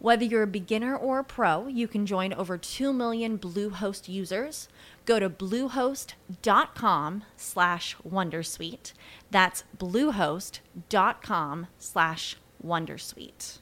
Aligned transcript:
Whether 0.00 0.24
you're 0.24 0.44
a 0.44 0.46
beginner 0.46 0.96
or 0.96 1.18
a 1.18 1.24
pro, 1.24 1.66
you 1.66 1.88
can 1.88 2.06
join 2.06 2.32
over 2.32 2.56
2 2.56 2.92
million 2.92 3.36
Bluehost 3.36 4.08
users. 4.08 4.68
Go 5.04 5.18
to 5.18 5.28
bluehost.com 5.28 7.24
slash 7.36 7.96
wondersuite. 8.08 8.92
That's 9.32 9.64
bluehost.com 9.76 11.66
slash 11.80 12.36
wondersuite. 12.64 13.58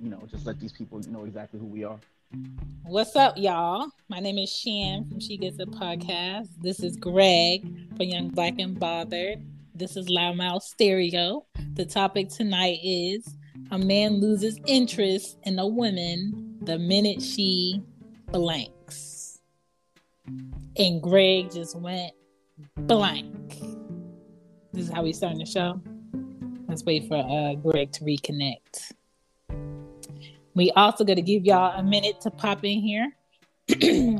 You 0.00 0.10
know, 0.10 0.22
just 0.28 0.44
let 0.44 0.58
these 0.58 0.72
people 0.72 0.98
know 1.08 1.24
exactly 1.24 1.60
who 1.60 1.66
we 1.66 1.84
are. 1.84 2.00
What's 2.86 3.16
up, 3.16 3.36
y'all? 3.36 3.88
My 4.08 4.20
name 4.20 4.38
is 4.38 4.54
Shan 4.54 5.08
from 5.08 5.18
She 5.18 5.36
Gets 5.36 5.58
a 5.58 5.66
Podcast. 5.66 6.48
This 6.60 6.80
is 6.80 6.96
Greg 6.96 7.62
from 7.96 8.06
Young 8.06 8.28
Black 8.28 8.58
and 8.58 8.78
Bothered. 8.78 9.44
This 9.74 9.96
is 9.96 10.06
Loudmouth 10.06 10.62
Stereo. 10.62 11.46
The 11.72 11.84
topic 11.84 12.28
tonight 12.28 12.78
is 12.84 13.36
a 13.70 13.78
man 13.78 14.20
loses 14.20 14.60
interest 14.66 15.38
in 15.44 15.58
a 15.58 15.66
woman 15.66 16.58
the 16.62 16.78
minute 16.78 17.22
she 17.22 17.82
blanks. 18.30 19.40
And 20.76 21.02
Greg 21.02 21.52
just 21.52 21.76
went 21.76 22.12
blank. 22.76 23.58
This 24.72 24.86
is 24.86 24.92
how 24.92 25.02
we 25.02 25.12
starting 25.12 25.38
the 25.38 25.46
show. 25.46 25.80
Let's 26.68 26.84
wait 26.84 27.08
for 27.08 27.16
uh, 27.16 27.54
Greg 27.54 27.92
to 27.92 28.04
reconnect. 28.04 28.92
We 30.54 30.70
also 30.72 31.04
going 31.04 31.16
to 31.16 31.22
give 31.22 31.44
y'all 31.44 31.78
a 31.78 31.82
minute 31.82 32.20
to 32.22 32.30
pop 32.30 32.64
in 32.64 32.80
here. 32.80 33.12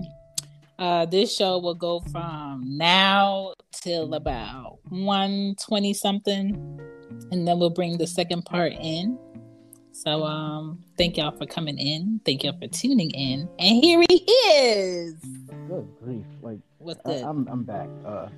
uh, 0.79 1.07
this 1.07 1.35
show 1.35 1.59
will 1.59 1.77
go 1.77 2.01
from 2.11 2.65
now 2.67 3.55
till 3.71 4.15
about 4.15 4.79
120 4.89 5.95
something, 5.95 6.81
and 7.31 7.47
then 7.47 7.59
we'll 7.61 7.71
bring 7.71 7.99
the 7.99 8.07
second 8.07 8.45
part 8.45 8.73
in. 8.73 9.17
So, 9.93 10.25
um, 10.25 10.83
thank 10.99 11.17
y'all 11.17 11.31
for 11.31 11.47
coming 11.47 11.79
in. 11.79 12.21
Thank 12.25 12.43
y'all 12.43 12.59
for 12.59 12.67
tuning 12.67 13.11
in. 13.11 13.49
And 13.61 13.85
here 13.85 14.03
he 14.09 14.17
is. 14.17 15.15
Good 15.69 15.89
grief! 16.03 16.27
Like, 16.43 16.59
What's 16.79 17.01
I, 17.07 17.11
the 17.11 17.29
I'm 17.29 17.47
I'm 17.47 17.63
back. 17.63 17.89
Uh, 18.05 18.29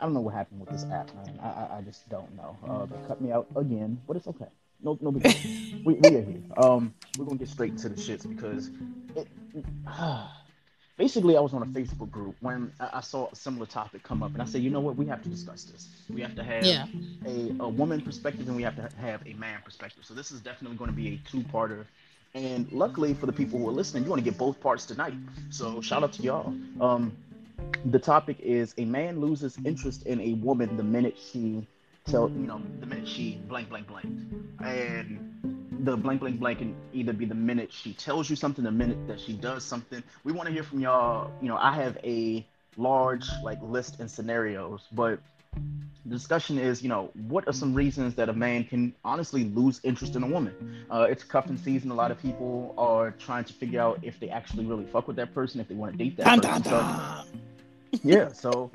I 0.00 0.04
don't 0.04 0.14
know 0.14 0.20
what 0.20 0.32
happened 0.32 0.60
with 0.60 0.70
this 0.70 0.84
app, 0.90 1.14
man. 1.14 1.38
I 1.42 1.48
I, 1.48 1.78
I 1.78 1.80
just 1.82 2.08
don't 2.08 2.34
know. 2.34 2.56
Uh, 2.66 2.86
they 2.86 2.96
cut 3.06 3.20
me 3.20 3.30
out 3.30 3.46
again, 3.54 4.00
but 4.06 4.16
it's 4.16 4.26
okay. 4.26 4.48
No, 4.84 4.98
no 5.00 5.10
we, 5.84 5.94
we 5.94 6.16
are 6.16 6.22
here. 6.22 6.42
Um, 6.56 6.94
we're 7.16 7.24
gonna 7.24 7.38
get 7.38 7.48
straight 7.48 7.72
into 7.72 7.88
the 7.88 7.96
shits 7.96 8.28
because 8.28 8.70
it. 9.16 9.26
basically, 10.98 11.36
I 11.36 11.40
was 11.40 11.54
on 11.54 11.62
a 11.62 11.66
Facebook 11.66 12.10
group 12.10 12.36
when 12.40 12.70
I, 12.78 12.90
I 12.94 13.00
saw 13.00 13.28
a 13.30 13.36
similar 13.36 13.66
topic 13.66 14.02
come 14.02 14.22
up, 14.22 14.32
and 14.34 14.42
I 14.42 14.44
said, 14.44 14.62
you 14.62 14.70
know 14.70 14.80
what, 14.80 14.96
we 14.96 15.06
have 15.06 15.22
to 15.22 15.28
discuss 15.28 15.64
this. 15.64 15.88
We 16.10 16.20
have 16.20 16.36
to 16.36 16.44
have 16.44 16.64
Yeah. 16.64 16.86
a, 17.26 17.54
a 17.60 17.68
woman 17.68 18.02
perspective, 18.02 18.46
and 18.46 18.56
we 18.56 18.62
have 18.62 18.76
to 18.76 18.88
have 19.00 19.26
a 19.26 19.32
man 19.34 19.60
perspective. 19.64 20.04
So 20.04 20.14
this 20.14 20.30
is 20.30 20.40
definitely 20.40 20.76
going 20.76 20.90
to 20.90 20.96
be 20.96 21.08
a 21.14 21.30
two-parter. 21.30 21.86
And 22.34 22.70
luckily 22.72 23.14
for 23.14 23.26
the 23.26 23.32
people 23.32 23.58
who 23.60 23.68
are 23.68 23.72
listening, 23.72 24.02
you're 24.02 24.08
going 24.10 24.22
to 24.22 24.28
get 24.28 24.36
both 24.36 24.60
parts 24.60 24.86
tonight. 24.86 25.14
So 25.50 25.80
shout 25.80 26.02
out 26.02 26.12
to 26.14 26.22
y'all. 26.22 26.52
Um, 26.80 27.16
the 27.86 27.98
topic 27.98 28.40
is 28.40 28.74
a 28.76 28.84
man 28.84 29.20
loses 29.20 29.56
interest 29.64 30.06
in 30.06 30.20
a 30.20 30.34
woman 30.34 30.76
the 30.76 30.82
minute 30.82 31.16
she 31.32 31.66
tell 32.06 32.28
you 32.30 32.46
know 32.46 32.60
the 32.80 32.86
minute 32.86 33.08
she 33.08 33.36
blank 33.48 33.68
blank 33.68 33.86
blank. 33.88 34.06
And 34.64 35.70
the 35.84 35.96
blank 35.96 36.20
blank 36.20 36.38
blank 36.38 36.58
can 36.58 36.76
either 36.92 37.12
be 37.12 37.24
the 37.24 37.34
minute 37.34 37.72
she 37.72 37.92
tells 37.94 38.28
you 38.30 38.36
something 38.36 38.64
the 38.64 38.70
minute 38.70 39.06
that 39.08 39.20
she 39.20 39.32
does 39.32 39.64
something. 39.64 40.02
We 40.22 40.32
want 40.32 40.46
to 40.48 40.52
hear 40.52 40.62
from 40.62 40.80
y'all 40.80 41.30
you 41.40 41.48
know 41.48 41.56
i 41.56 41.72
have 41.74 41.96
a 42.04 42.46
large 42.76 43.26
like 43.42 43.58
list 43.62 44.00
and 44.00 44.10
scenarios 44.10 44.80
but 44.92 45.20
the 45.54 46.10
discussion 46.10 46.58
is 46.58 46.82
you 46.82 46.88
know 46.88 47.10
what 47.28 47.46
are 47.46 47.52
some 47.52 47.72
reasons 47.74 48.14
that 48.16 48.28
a 48.28 48.32
man 48.32 48.64
can 48.64 48.92
honestly 49.04 49.44
lose 49.44 49.80
interest 49.84 50.16
in 50.16 50.22
a 50.22 50.26
woman? 50.26 50.84
Uh, 50.90 51.06
it's 51.08 51.24
cuffing 51.24 51.56
season. 51.56 51.90
A 51.90 51.94
lot 51.94 52.10
of 52.10 52.20
people 52.20 52.74
are 52.76 53.12
trying 53.12 53.44
to 53.44 53.52
figure 53.52 53.80
out 53.80 54.00
if 54.02 54.20
they 54.20 54.28
actually 54.28 54.66
really 54.66 54.84
fuck 54.84 55.06
with 55.06 55.16
that 55.16 55.32
person 55.32 55.60
if 55.60 55.68
they 55.68 55.74
want 55.74 55.92
to 55.92 55.98
date 55.98 56.16
that 56.18 56.24
Dun, 56.26 56.40
person. 56.40 56.62
dun, 56.62 56.64
So- 56.64 56.70
dun. 56.70 57.26
Yeah 58.02 58.28
so 58.32 58.70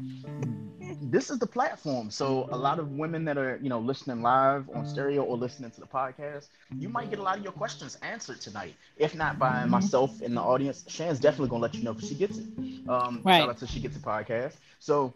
this 1.01 1.29
is 1.29 1.39
the 1.39 1.47
platform. 1.47 2.09
So 2.09 2.47
a 2.51 2.57
lot 2.57 2.79
of 2.79 2.91
women 2.91 3.25
that 3.25 3.37
are 3.37 3.59
you 3.61 3.69
know 3.69 3.79
listening 3.79 4.21
live 4.21 4.69
on 4.73 4.85
stereo 4.85 5.23
or 5.23 5.37
listening 5.37 5.71
to 5.71 5.79
the 5.79 5.87
podcast 5.87 6.47
you 6.79 6.89
might 6.89 7.09
get 7.09 7.19
a 7.19 7.21
lot 7.21 7.37
of 7.37 7.43
your 7.43 7.51
questions 7.53 7.97
answered 8.01 8.39
tonight. 8.41 8.73
If 8.97 9.15
not 9.15 9.39
by 9.39 9.65
myself 9.65 10.21
in 10.21 10.33
the 10.35 10.41
audience 10.41 10.83
shan's 10.87 11.19
definitely 11.19 11.49
gonna 11.49 11.63
let 11.63 11.79
you 11.79 11.85
know 11.85 11.91
if 11.91 12.01
she 12.01 12.15
gets 12.15 12.39
it. 12.39 12.45
Um 12.87 13.21
Right. 13.23 13.37
shout 13.37 13.49
out 13.49 13.57
to 13.57 13.67
she 13.67 13.79
gets 13.79 13.95
a 13.97 13.99
podcast. 13.99 14.55
So 14.79 15.13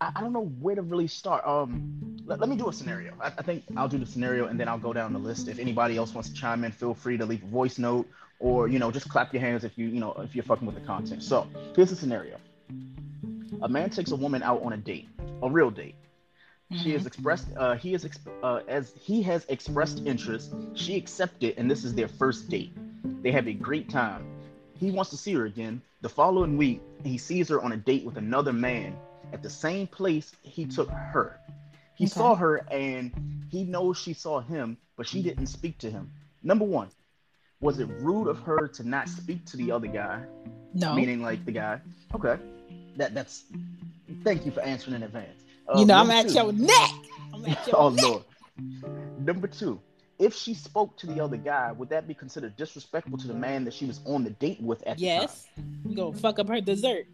I, 0.00 0.10
I 0.16 0.20
don't 0.20 0.32
know 0.32 0.46
where 0.60 0.74
to 0.74 0.82
really 0.82 1.08
start. 1.08 1.46
Um 1.46 1.82
let, 2.26 2.40
let 2.40 2.48
me 2.48 2.56
do 2.56 2.68
a 2.68 2.72
scenario. 2.72 3.12
I, 3.20 3.26
I 3.26 3.42
think 3.42 3.64
i'll 3.76 3.88
do 3.88 3.98
the 3.98 4.06
scenario 4.06 4.46
and 4.46 4.58
then 4.58 4.68
i'll 4.68 4.78
go 4.78 4.92
down 4.92 5.12
the 5.12 5.18
list. 5.18 5.48
If 5.48 5.58
anybody 5.58 5.96
else 5.96 6.14
wants 6.14 6.28
to 6.30 6.34
chime 6.34 6.64
in 6.64 6.72
feel 6.72 6.94
free 6.94 7.16
to 7.18 7.26
leave 7.26 7.42
a 7.42 7.46
voice 7.46 7.78
note 7.78 8.08
or 8.40 8.68
you 8.68 8.78
know 8.78 8.90
just 8.90 9.08
clap 9.08 9.32
your 9.32 9.40
hands 9.40 9.64
if 9.64 9.76
you 9.78 9.86
you 9.88 10.00
know 10.00 10.12
if 10.18 10.34
you're 10.34 10.44
fucking 10.44 10.66
with 10.66 10.74
the 10.76 10.80
content. 10.82 11.22
So 11.22 11.46
here's 11.74 11.90
the 11.90 11.96
scenario 11.96 12.38
a 13.64 13.68
man 13.68 13.88
takes 13.88 14.10
a 14.10 14.16
woman 14.16 14.42
out 14.42 14.62
on 14.62 14.74
a 14.74 14.76
date, 14.76 15.08
a 15.42 15.48
real 15.48 15.70
date. 15.70 15.94
She 16.82 16.92
has 16.92 17.06
expressed, 17.06 17.46
uh, 17.56 17.76
he 17.76 17.92
has, 17.92 18.04
exp- 18.04 18.28
uh, 18.42 18.60
as 18.68 18.92
he 19.00 19.22
has 19.22 19.46
expressed 19.48 20.02
interest. 20.04 20.54
She 20.74 20.96
accepted, 20.96 21.54
and 21.56 21.70
this 21.70 21.82
is 21.82 21.94
their 21.94 22.08
first 22.08 22.48
date. 22.50 22.72
They 23.22 23.30
have 23.32 23.46
a 23.48 23.54
great 23.54 23.88
time. 23.88 24.26
He 24.78 24.90
wants 24.90 25.10
to 25.12 25.16
see 25.16 25.32
her 25.34 25.46
again. 25.46 25.80
The 26.02 26.08
following 26.10 26.58
week, 26.58 26.82
he 27.04 27.16
sees 27.16 27.48
her 27.48 27.62
on 27.62 27.72
a 27.72 27.76
date 27.76 28.04
with 28.04 28.18
another 28.18 28.52
man 28.52 28.96
at 29.32 29.42
the 29.42 29.48
same 29.48 29.86
place 29.86 30.34
he 30.42 30.66
took 30.66 30.90
her. 30.90 31.40
He 31.94 32.04
Okay. 32.04 32.12
saw 32.12 32.34
her, 32.34 32.56
and 32.70 33.12
he 33.50 33.64
knows 33.64 33.96
she 33.96 34.12
saw 34.12 34.40
him, 34.40 34.76
but 34.96 35.06
she 35.06 35.22
didn't 35.22 35.46
speak 35.46 35.78
to 35.78 35.90
him. 35.90 36.10
Number 36.42 36.64
one, 36.66 36.88
was 37.60 37.78
it 37.78 37.88
rude 38.00 38.28
of 38.28 38.40
her 38.40 38.68
to 38.68 38.86
not 38.86 39.08
speak 39.08 39.46
to 39.46 39.56
the 39.56 39.70
other 39.70 39.86
guy? 39.86 40.22
No. 40.76 40.92
meaning 40.92 41.22
like 41.22 41.44
the 41.44 41.52
guy. 41.52 41.80
Okay, 42.16 42.36
that 42.96 43.14
that's. 43.14 43.44
Thank 44.22 44.44
you 44.46 44.52
for 44.52 44.60
answering 44.60 44.96
in 44.96 45.02
advance. 45.02 45.42
Uh, 45.68 45.78
you 45.78 45.86
know, 45.86 45.94
I'm 45.96 46.10
at 46.10 46.28
two- 46.28 46.34
your 46.34 46.52
neck. 46.52 46.90
I'm 47.32 47.44
at 47.46 47.66
your 47.66 47.76
oh 47.78 47.88
neck. 47.90 48.04
lord. 48.04 48.22
Number 49.18 49.46
two, 49.48 49.80
if 50.18 50.34
she 50.34 50.54
spoke 50.54 50.96
to 50.98 51.06
the 51.06 51.20
other 51.20 51.36
guy, 51.36 51.72
would 51.72 51.88
that 51.88 52.06
be 52.06 52.14
considered 52.14 52.56
disrespectful 52.56 53.18
to 53.18 53.26
the 53.26 53.34
man 53.34 53.64
that 53.64 53.74
she 53.74 53.86
was 53.86 54.00
on 54.06 54.22
the 54.24 54.30
date 54.30 54.60
with 54.60 54.80
at 54.86 54.98
the 54.98 55.06
time? 55.08 55.20
Yes. 55.22 55.46
You 55.86 55.96
gonna 55.96 56.16
fuck 56.16 56.38
up 56.38 56.48
her 56.48 56.60
dessert. 56.60 57.06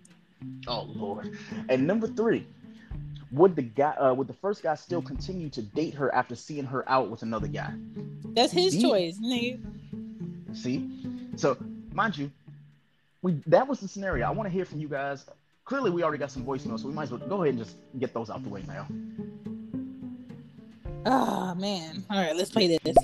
Oh 0.66 0.82
lord. 0.94 1.36
And 1.68 1.86
number 1.86 2.06
three, 2.08 2.46
would 3.32 3.54
the 3.56 3.62
guy, 3.62 3.90
uh, 3.92 4.12
would 4.14 4.26
the 4.26 4.34
first 4.34 4.62
guy 4.62 4.74
still 4.74 5.00
continue 5.02 5.48
to 5.50 5.62
date 5.62 5.94
her 5.94 6.12
after 6.14 6.34
seeing 6.34 6.64
her 6.64 6.86
out 6.88 7.10
with 7.10 7.22
another 7.22 7.46
guy? 7.48 7.72
That's 8.34 8.52
his 8.52 8.72
See? 8.72 8.82
choice, 8.82 9.18
nigga. 9.18 9.60
See, 10.54 10.88
so 11.36 11.56
mind 11.92 12.18
you, 12.18 12.30
we 13.22 13.40
that 13.46 13.68
was 13.68 13.80
the 13.80 13.88
scenario. 13.88 14.26
I 14.26 14.30
want 14.30 14.48
to 14.48 14.52
hear 14.52 14.64
from 14.64 14.80
you 14.80 14.88
guys. 14.88 15.24
Clearly, 15.70 15.92
we 15.92 16.02
already 16.02 16.18
got 16.18 16.32
some 16.32 16.44
voicemails, 16.44 16.80
so 16.80 16.88
we 16.88 16.94
might 16.94 17.04
as 17.04 17.10
well 17.12 17.20
go 17.28 17.44
ahead 17.44 17.54
and 17.54 17.58
just 17.64 17.76
get 17.96 18.12
those 18.12 18.28
out 18.28 18.42
the 18.42 18.48
way 18.48 18.64
now. 18.66 18.88
Oh 21.06 21.54
man. 21.54 22.04
All 22.10 22.20
right, 22.20 22.34
let's 22.34 22.50
play 22.50 22.76
this. 22.76 22.96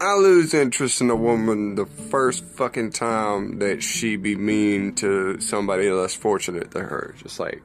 I 0.00 0.14
lose 0.14 0.54
interest 0.54 1.00
in 1.00 1.10
a 1.10 1.16
woman 1.16 1.74
the 1.74 1.86
first 1.86 2.44
fucking 2.44 2.92
time 2.92 3.58
that 3.58 3.82
she 3.82 4.14
be 4.14 4.36
mean 4.36 4.94
to 4.94 5.40
somebody 5.40 5.90
less 5.90 6.14
fortunate 6.14 6.70
than 6.70 6.84
her. 6.84 7.16
Just 7.18 7.40
like 7.40 7.60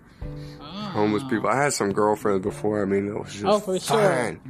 ah. 0.59 0.89
homeless 0.95 1.23
people. 1.29 1.47
I 1.47 1.61
had 1.61 1.73
some 1.73 1.93
girlfriends 1.93 2.41
before. 2.41 2.81
I 2.81 2.85
mean, 2.85 3.07
it 3.09 3.13
was 3.13 3.27
oh, 3.27 3.29
just 3.29 3.45
Oh, 3.45 3.59
for 3.59 3.79
sure. 3.79 3.99
fine. 3.99 4.41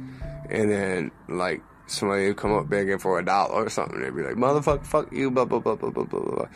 And 0.48 0.70
then 0.70 1.10
like 1.28 1.60
somebody 1.88 2.26
would 2.28 2.38
come 2.38 2.54
up 2.54 2.70
begging 2.70 2.96
for 2.96 3.18
a 3.18 3.24
dollar 3.24 3.66
or 3.66 3.68
something. 3.68 4.00
They'd 4.00 4.16
be 4.16 4.22
like, 4.22 4.36
"Motherfucker, 4.36 4.86
fuck 4.86 5.12
you," 5.12 5.30
blah 5.30 5.44
blah 5.44 5.58
blah 5.58 5.74
blah 5.74 5.90
blah 5.90 6.04
blah 6.04 6.20
blah. 6.20 6.46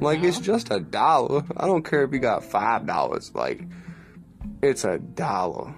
Like 0.00 0.22
it's 0.22 0.40
just 0.40 0.70
a 0.70 0.80
dollar. 0.80 1.44
I 1.56 1.66
don't 1.66 1.84
care 1.84 2.04
if 2.04 2.12
you 2.12 2.18
got 2.18 2.44
five 2.44 2.86
dollars. 2.86 3.32
Like 3.34 3.62
it's 4.62 4.84
a 4.84 4.98
dollar. 4.98 5.74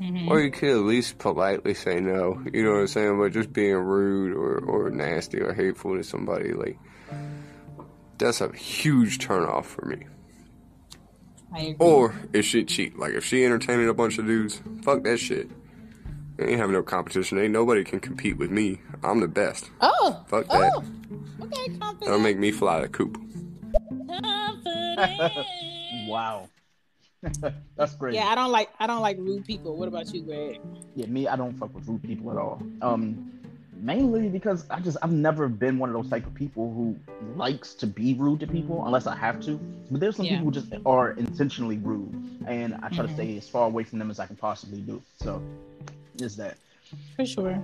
Mm-hmm. 0.00 0.28
Or 0.28 0.40
you 0.40 0.50
could 0.50 0.70
at 0.70 0.84
least 0.84 1.18
politely 1.18 1.72
say 1.74 2.00
no. 2.00 2.42
You 2.52 2.64
know 2.64 2.72
what 2.72 2.80
I'm 2.80 2.86
saying? 2.88 3.18
But 3.18 3.32
just 3.32 3.52
being 3.52 3.76
rude 3.76 4.34
or, 4.36 4.58
or 4.58 4.90
nasty 4.90 5.40
or 5.40 5.54
hateful 5.54 5.96
to 5.96 6.04
somebody, 6.04 6.52
like 6.52 6.78
that's 8.18 8.40
a 8.40 8.52
huge 8.52 9.18
turnoff 9.18 9.64
for 9.64 9.86
me. 9.86 10.06
Or 11.78 12.14
is 12.32 12.44
she 12.44 12.64
cheap? 12.64 12.98
Like 12.98 13.12
if 13.14 13.24
she 13.24 13.44
entertaining 13.44 13.88
a 13.88 13.94
bunch 13.94 14.18
of 14.18 14.26
dudes, 14.26 14.60
fuck 14.82 15.04
that 15.04 15.18
shit. 15.18 15.48
ain't 16.40 16.58
having 16.58 16.72
no 16.72 16.82
competition. 16.82 17.38
Ain't 17.38 17.52
nobody 17.52 17.84
can 17.84 18.00
compete 18.00 18.36
with 18.36 18.50
me. 18.50 18.80
I'm 19.02 19.20
the 19.20 19.28
best. 19.28 19.70
Oh, 19.80 20.24
fuck 20.26 20.48
that. 20.48 20.72
Oh. 20.74 20.84
Okay, 21.42 21.78
That'll 22.00 22.18
make 22.18 22.38
me 22.38 22.50
fly 22.50 22.80
the 22.80 22.88
coop. 22.88 23.20
wow. 26.08 26.48
That's 27.76 27.94
great. 27.96 28.14
Yeah, 28.14 28.26
I 28.26 28.34
don't 28.34 28.52
like 28.52 28.70
I 28.78 28.86
don't 28.86 29.02
like 29.02 29.18
rude 29.18 29.44
people. 29.44 29.76
What 29.76 29.88
about 29.88 30.12
you, 30.12 30.22
Greg? 30.22 30.60
Yeah, 30.94 31.06
me, 31.06 31.26
I 31.26 31.36
don't 31.36 31.54
fuck 31.54 31.74
with 31.74 31.88
rude 31.88 32.02
people 32.02 32.30
at 32.30 32.36
all. 32.36 32.62
Um, 32.82 33.40
mainly 33.80 34.28
because 34.28 34.68
I 34.70 34.80
just 34.80 34.96
I've 35.02 35.12
never 35.12 35.48
been 35.48 35.78
one 35.78 35.90
of 35.90 35.94
those 35.94 36.10
type 36.10 36.26
of 36.26 36.34
people 36.34 36.72
who 36.72 36.96
likes 37.36 37.74
to 37.74 37.86
be 37.86 38.14
rude 38.14 38.40
to 38.40 38.46
people 38.46 38.84
unless 38.84 39.06
I 39.06 39.16
have 39.16 39.40
to. 39.44 39.56
But 39.90 40.00
there's 40.00 40.16
some 40.16 40.26
yeah. 40.26 40.32
people 40.32 40.46
who 40.46 40.52
just 40.52 40.72
are 40.86 41.12
intentionally 41.12 41.78
rude, 41.78 42.12
and 42.46 42.74
I 42.74 42.88
try 42.88 42.90
mm-hmm. 42.90 43.06
to 43.06 43.14
stay 43.14 43.36
as 43.36 43.48
far 43.48 43.66
away 43.66 43.84
from 43.84 43.98
them 43.98 44.10
as 44.10 44.20
I 44.20 44.26
can 44.26 44.36
possibly 44.36 44.80
do. 44.80 45.02
So, 45.20 45.42
is 46.20 46.36
that 46.36 46.56
for 47.16 47.26
sure? 47.26 47.62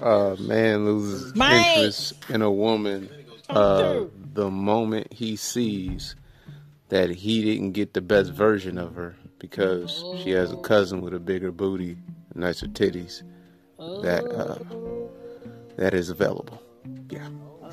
Uh, 0.00 0.36
man 0.40 0.84
loses 0.84 1.34
Mike. 1.34 1.76
interest 1.76 2.14
in 2.30 2.42
a 2.42 2.50
woman 2.50 3.08
uh, 3.48 4.04
the 4.32 4.50
moment 4.50 5.12
he 5.12 5.36
sees 5.36 6.16
that 6.88 7.10
he 7.10 7.42
didn't 7.42 7.72
get 7.72 7.94
the 7.94 8.00
best 8.00 8.32
version 8.32 8.78
of 8.78 8.94
her 8.94 9.16
because 9.38 10.02
oh. 10.04 10.18
she 10.22 10.30
has 10.30 10.52
a 10.52 10.56
cousin 10.58 11.00
with 11.00 11.14
a 11.14 11.18
bigger 11.18 11.52
booty, 11.52 11.96
nicer 12.34 12.66
titties. 12.66 13.22
That 13.78 14.24
uh, 14.24 14.58
that 15.76 15.94
is 15.94 16.08
available. 16.08 16.62
Yeah. 17.10 17.28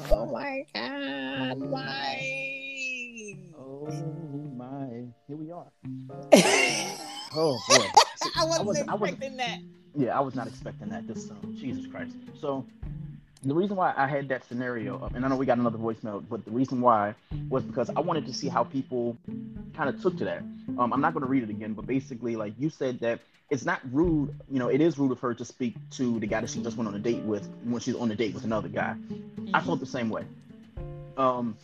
Oh 0.09 0.25
my 0.25 0.65
God! 0.73 1.59
Why? 1.59 3.37
Oh 3.57 3.87
my! 4.55 5.05
Here 5.27 5.37
we 5.37 5.51
are. 5.51 5.67
oh 7.35 7.57
boy! 7.69 7.85
See, 8.15 8.29
I 8.35 8.43
wasn't 8.43 8.89
I 8.89 8.95
was, 8.95 9.09
expecting 9.09 9.29
I 9.29 9.35
was, 9.35 9.37
that. 9.37 9.59
Yeah, 9.95 10.17
I 10.17 10.21
was 10.21 10.35
not 10.35 10.47
expecting 10.47 10.89
that 10.89 11.07
this 11.07 11.27
soon. 11.27 11.55
Jesus 11.55 11.85
Christ! 11.87 12.15
So 12.39 12.65
the 13.43 13.55
reason 13.55 13.75
why 13.75 13.93
I 13.97 14.07
had 14.07 14.29
that 14.29 14.47
scenario, 14.47 15.09
and 15.15 15.25
I 15.25 15.27
know 15.27 15.35
we 15.35 15.45
got 15.45 15.57
another 15.57 15.77
voicemail, 15.77 16.23
but 16.29 16.45
the 16.45 16.51
reason 16.51 16.79
why 16.79 17.15
was 17.49 17.63
because 17.63 17.89
I 17.89 17.99
wanted 17.99 18.25
to 18.27 18.33
see 18.33 18.47
how 18.47 18.63
people 18.63 19.17
kind 19.75 19.89
of 19.89 19.99
took 20.01 20.17
to 20.19 20.25
that. 20.25 20.43
Um, 20.77 20.93
I'm 20.93 21.01
not 21.01 21.13
going 21.13 21.25
to 21.25 21.29
read 21.29 21.43
it 21.43 21.49
again, 21.49 21.73
but 21.73 21.87
basically, 21.87 22.35
like 22.35 22.53
you 22.59 22.69
said, 22.69 22.99
that 22.99 23.19
it's 23.49 23.65
not 23.65 23.81
rude. 23.91 24.35
You 24.49 24.59
know, 24.59 24.67
it 24.67 24.79
is 24.79 24.99
rude 24.99 25.11
of 25.11 25.19
her 25.21 25.33
to 25.33 25.43
speak 25.43 25.75
to 25.91 26.19
the 26.19 26.27
guy 26.27 26.41
that 26.41 26.49
she 26.51 26.61
just 26.61 26.77
went 26.77 26.87
on 26.87 26.93
a 26.93 26.99
date 26.99 27.23
with 27.23 27.49
when 27.63 27.81
she's 27.81 27.95
on 27.95 28.11
a 28.11 28.15
date 28.15 28.35
with 28.35 28.43
another 28.43 28.69
guy. 28.69 28.95
I 29.53 29.61
felt 29.61 29.79
the 29.79 29.87
same 29.87 30.09
way. 30.09 30.23
Um, 31.17 31.57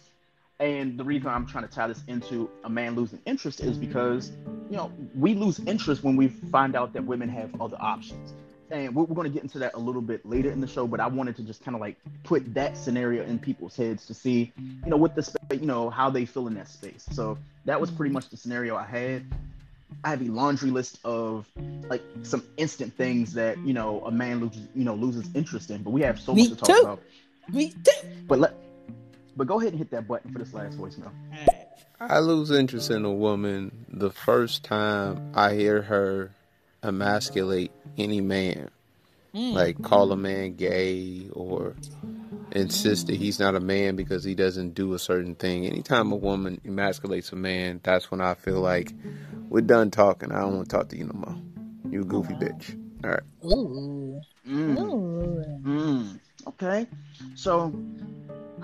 and 0.59 0.97
the 0.97 1.03
reason 1.03 1.27
I'm 1.27 1.45
trying 1.45 1.67
to 1.67 1.73
tie 1.73 1.87
this 1.87 2.01
into 2.07 2.49
a 2.63 2.69
man 2.69 2.95
losing 2.95 3.19
interest 3.27 3.59
is 3.59 3.77
because, 3.77 4.31
you 4.71 4.77
know, 4.77 4.91
we 5.15 5.35
lose 5.35 5.59
interest 5.59 6.03
when 6.03 6.15
we 6.15 6.29
find 6.29 6.75
out 6.75 6.93
that 6.93 7.05
women 7.05 7.29
have 7.29 7.61
other 7.61 7.77
options 7.79 8.33
and 8.71 8.93
we're, 8.95 9.03
we're 9.03 9.15
going 9.15 9.27
to 9.27 9.33
get 9.33 9.43
into 9.43 9.59
that 9.59 9.73
a 9.75 9.79
little 9.79 10.01
bit 10.01 10.25
later 10.25 10.51
in 10.51 10.59
the 10.61 10.67
show 10.67 10.87
but 10.87 10.99
i 10.99 11.07
wanted 11.07 11.35
to 11.35 11.43
just 11.43 11.63
kind 11.63 11.75
of 11.75 11.81
like 11.81 11.97
put 12.23 12.53
that 12.53 12.77
scenario 12.77 13.23
in 13.23 13.39
people's 13.39 13.75
heads 13.75 14.05
to 14.07 14.13
see 14.13 14.51
you 14.57 14.89
know 14.89 14.97
what 14.97 15.15
the 15.15 15.23
space 15.23 15.59
you 15.59 15.65
know 15.65 15.89
how 15.89 16.09
they 16.09 16.25
feel 16.25 16.47
in 16.47 16.53
that 16.53 16.67
space 16.67 17.05
so 17.11 17.37
that 17.65 17.79
was 17.79 17.89
pretty 17.91 18.13
much 18.13 18.29
the 18.29 18.37
scenario 18.37 18.75
i 18.75 18.85
had 18.85 19.25
i 20.03 20.09
have 20.09 20.21
a 20.21 20.25
laundry 20.25 20.69
list 20.71 20.99
of 21.03 21.47
like 21.89 22.03
some 22.23 22.43
instant 22.57 22.93
things 22.95 23.33
that 23.33 23.57
you 23.59 23.73
know 23.73 24.03
a 24.05 24.11
man 24.11 24.39
loses 24.39 24.67
you 24.75 24.83
know 24.83 24.95
loses 24.95 25.27
interest 25.33 25.69
in 25.71 25.81
but 25.83 25.91
we 25.91 26.01
have 26.01 26.19
so 26.19 26.33
Me 26.33 26.41
much 26.43 26.49
to 26.51 26.55
talk 26.57 26.67
too. 26.67 26.81
about 26.81 27.01
Me 27.49 27.69
too. 27.83 27.91
but 28.27 28.39
let 28.39 28.53
but 29.37 29.47
go 29.47 29.59
ahead 29.59 29.71
and 29.71 29.77
hit 29.77 29.91
that 29.91 30.07
button 30.07 30.31
for 30.31 30.39
this 30.39 30.53
last 30.53 30.77
voicemail 30.77 31.11
I 31.99 32.19
lose 32.19 32.51
interest 32.51 32.91
in 32.91 33.05
a 33.05 33.11
woman 33.11 33.85
the 33.89 34.11
first 34.11 34.63
time 34.63 35.31
I 35.33 35.55
hear 35.55 35.81
her 35.83 36.31
emasculate 36.83 37.71
any 37.97 38.21
man. 38.21 38.69
Mm. 39.33 39.53
Like 39.53 39.81
call 39.81 40.11
a 40.11 40.17
man 40.17 40.55
gay 40.55 41.27
or 41.31 41.75
insist 42.51 43.07
that 43.07 43.15
he's 43.17 43.39
not 43.39 43.55
a 43.55 43.59
man 43.59 43.95
because 43.95 44.23
he 44.23 44.35
doesn't 44.35 44.73
do 44.73 44.93
a 44.93 44.99
certain 44.99 45.35
thing. 45.35 45.65
Anytime 45.65 46.11
a 46.11 46.15
woman 46.15 46.61
emasculates 46.65 47.31
a 47.31 47.35
man, 47.35 47.79
that's 47.83 48.09
when 48.09 48.21
I 48.21 48.33
feel 48.33 48.61
like 48.61 48.93
we're 49.49 49.61
done 49.61 49.91
talking. 49.91 50.31
I 50.31 50.41
don't 50.41 50.55
want 50.57 50.69
to 50.69 50.75
talk 50.75 50.89
to 50.89 50.97
you 50.97 51.05
no 51.05 51.13
more. 51.13 51.35
You 51.89 52.03
goofy 52.03 52.33
bitch. 52.33 52.77
All 53.03 53.11
right. 53.11 53.19
Ooh. 53.45 54.21
Mm. 54.47 54.79
Ooh. 54.79 55.45
Mm. 55.61 56.19
Okay. 56.47 56.87
So, 57.35 57.73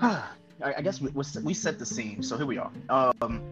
I 0.00 0.82
guess 0.82 1.00
we, 1.00 1.10
we 1.10 1.54
set 1.54 1.78
the 1.78 1.86
scene. 1.86 2.22
So 2.22 2.36
here 2.36 2.46
we 2.46 2.58
are. 2.58 2.70
Um, 2.88 3.42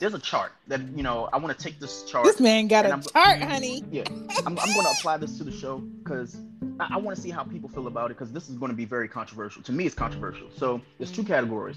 there's 0.00 0.14
a 0.14 0.18
chart 0.18 0.52
that 0.66 0.80
you 0.96 1.02
know 1.02 1.28
I 1.32 1.36
want 1.36 1.56
to 1.56 1.62
take 1.62 1.78
this 1.78 2.02
chart. 2.04 2.24
This 2.24 2.40
man 2.40 2.66
got 2.66 2.86
a 2.86 2.92
I'm, 2.92 3.02
chart, 3.02 3.42
honey. 3.42 3.84
Yeah, 3.92 4.04
I'm, 4.08 4.58
I'm 4.58 4.72
going 4.72 4.86
to 4.86 4.94
apply 4.98 5.18
this 5.18 5.36
to 5.38 5.44
the 5.44 5.52
show 5.52 5.78
because 5.78 6.36
I, 6.80 6.94
I 6.94 6.96
want 6.96 7.16
to 7.16 7.22
see 7.22 7.30
how 7.30 7.44
people 7.44 7.68
feel 7.68 7.86
about 7.86 8.10
it 8.10 8.16
because 8.16 8.32
this 8.32 8.48
is 8.48 8.56
going 8.56 8.70
to 8.70 8.76
be 8.76 8.86
very 8.86 9.08
controversial. 9.08 9.62
To 9.62 9.72
me, 9.72 9.84
it's 9.84 9.94
controversial. 9.94 10.48
So 10.56 10.80
there's 10.98 11.12
two 11.12 11.22
categories. 11.22 11.76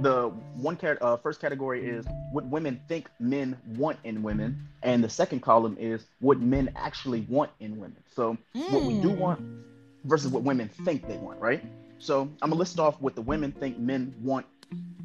The 0.00 0.28
one 0.56 0.76
cat, 0.76 0.98
uh, 1.02 1.18
first 1.18 1.40
category 1.40 1.86
is 1.86 2.06
what 2.32 2.46
women 2.46 2.80
think 2.88 3.10
men 3.20 3.58
want 3.76 3.98
in 4.04 4.22
women, 4.22 4.66
and 4.82 5.04
the 5.04 5.10
second 5.10 5.40
column 5.40 5.76
is 5.78 6.06
what 6.20 6.40
men 6.40 6.72
actually 6.76 7.20
want 7.28 7.50
in 7.60 7.78
women. 7.78 8.02
So 8.16 8.38
mm. 8.54 8.72
what 8.72 8.84
we 8.84 8.94
do 9.00 9.10
hmm. 9.10 9.18
want 9.18 9.40
versus 10.04 10.30
what 10.30 10.42
women 10.42 10.70
think 10.84 11.06
they 11.06 11.18
want, 11.18 11.38
right? 11.40 11.62
So 11.98 12.22
I'm 12.40 12.48
gonna 12.48 12.54
list 12.54 12.80
off 12.80 12.98
what 13.02 13.14
the 13.14 13.20
women 13.20 13.52
think 13.52 13.78
men 13.78 14.14
want. 14.22 14.46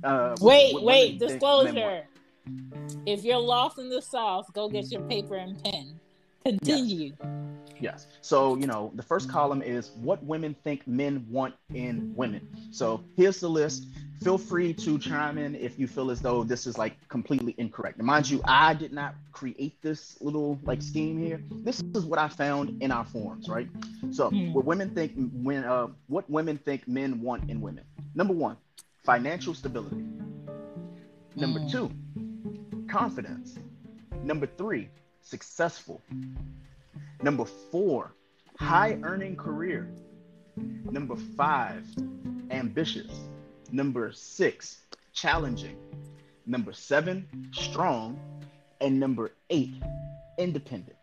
Uh, 0.01 0.35
wait, 0.39 0.81
wait, 0.81 1.19
disclosure. 1.19 2.05
If 3.05 3.23
you're 3.23 3.39
lost 3.39 3.77
in 3.77 3.89
the 3.89 4.01
sauce, 4.01 4.49
go 4.53 4.69
get 4.69 4.91
your 4.91 5.01
paper 5.01 5.35
and 5.35 5.61
pen. 5.63 5.99
Continue. 6.45 7.13
Yes. 7.79 7.81
yes. 7.81 8.07
So, 8.21 8.55
you 8.55 8.67
know, 8.67 8.91
the 8.93 9.01
first 9.01 9.29
column 9.29 9.63
is 9.63 9.91
what 9.95 10.23
women 10.23 10.55
think 10.63 10.87
men 10.87 11.25
want 11.29 11.55
in 11.73 12.13
women. 12.15 12.47
So 12.71 13.03
here's 13.17 13.39
the 13.39 13.49
list. 13.49 13.87
Feel 14.23 14.37
free 14.37 14.73
to 14.73 14.97
chime 14.97 15.37
in 15.37 15.55
if 15.55 15.77
you 15.77 15.87
feel 15.87 16.09
as 16.09 16.21
though 16.21 16.43
this 16.43 16.67
is 16.67 16.77
like 16.77 16.95
completely 17.09 17.55
incorrect. 17.57 17.97
And 17.97 18.07
mind 18.07 18.29
you, 18.29 18.41
I 18.45 18.73
did 18.73 18.93
not 18.93 19.15
create 19.31 19.81
this 19.81 20.17
little 20.21 20.59
like 20.63 20.81
scheme 20.81 21.17
here. 21.19 21.41
This 21.63 21.81
is 21.93 22.05
what 22.05 22.19
I 22.19 22.27
found 22.27 22.81
in 22.81 22.91
our 22.91 23.05
forums, 23.05 23.49
right? 23.49 23.67
So, 24.11 24.29
mm. 24.29 24.53
what 24.53 24.65
women 24.65 24.91
think 24.91 25.13
when 25.33 25.65
uh, 25.65 25.87
what 26.07 26.29
women 26.29 26.57
think 26.57 26.87
men 26.87 27.21
want 27.21 27.49
in 27.49 27.59
women. 27.59 27.83
Number 28.13 28.33
one, 28.33 28.55
financial 29.03 29.53
stability. 29.53 30.05
Number 31.35 31.59
mm. 31.59 31.71
two, 31.71 31.91
confidence. 32.95 33.59
Number 34.23 34.47
three, 34.57 34.87
successful. 35.21 36.01
Number 37.21 37.43
four, 37.43 38.13
high 38.57 38.97
earning 39.03 39.35
career. 39.35 39.89
Number 40.89 41.17
five, 41.35 41.83
ambitious. 42.51 43.11
Number 43.69 44.13
six, 44.13 44.85
challenging. 45.11 45.75
Number 46.45 46.71
seven, 46.71 47.27
strong. 47.51 48.17
And 48.79 48.97
number 48.97 49.33
eight, 49.49 49.75
independent. 50.37 50.95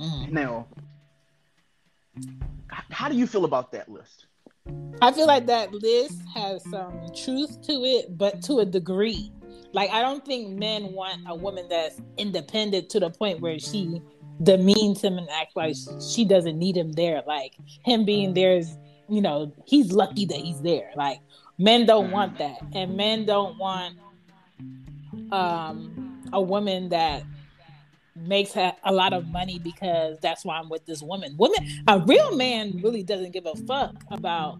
Mm. 0.00 0.32
Now, 0.32 0.66
how 2.90 3.08
do 3.08 3.16
you 3.16 3.28
feel 3.28 3.44
about 3.44 3.70
that 3.70 3.88
list? 3.88 4.26
I 5.00 5.12
feel 5.12 5.26
like 5.28 5.46
that 5.46 5.72
list 5.72 6.18
has 6.34 6.64
some 6.64 7.00
truth 7.14 7.62
to 7.68 7.84
it, 7.84 8.18
but 8.18 8.42
to 8.44 8.58
a 8.58 8.64
degree. 8.64 9.30
Like 9.72 9.90
I 9.90 10.02
don't 10.02 10.24
think 10.24 10.58
men 10.58 10.92
want 10.92 11.22
a 11.26 11.34
woman 11.34 11.66
that's 11.68 12.00
independent 12.16 12.88
to 12.90 13.00
the 13.00 13.10
point 13.10 13.40
where 13.40 13.58
she 13.58 14.00
demeans 14.42 15.02
him 15.02 15.18
and 15.18 15.28
acts 15.30 15.56
like 15.56 15.76
she 16.00 16.24
doesn't 16.24 16.58
need 16.58 16.76
him 16.76 16.92
there. 16.92 17.22
Like 17.26 17.54
him 17.84 18.04
being 18.04 18.34
there 18.34 18.56
is, 18.56 18.76
you 19.08 19.20
know, 19.20 19.52
he's 19.66 19.92
lucky 19.92 20.24
that 20.26 20.38
he's 20.38 20.60
there. 20.62 20.90
Like 20.96 21.20
men 21.58 21.86
don't 21.86 22.10
want 22.10 22.38
that, 22.38 22.58
and 22.74 22.96
men 22.96 23.26
don't 23.26 23.58
want 23.58 23.98
um 25.32 26.22
a 26.32 26.40
woman 26.40 26.88
that 26.90 27.24
makes 28.16 28.56
a, 28.56 28.74
a 28.84 28.92
lot 28.92 29.12
of 29.12 29.26
money 29.28 29.58
because 29.58 30.18
that's 30.20 30.44
why 30.44 30.58
I'm 30.58 30.68
with 30.68 30.86
this 30.86 31.02
woman. 31.02 31.36
Woman, 31.36 31.58
a 31.86 32.00
real 32.00 32.34
man 32.34 32.80
really 32.82 33.02
doesn't 33.02 33.32
give 33.32 33.46
a 33.46 33.54
fuck 33.66 33.94
about 34.10 34.58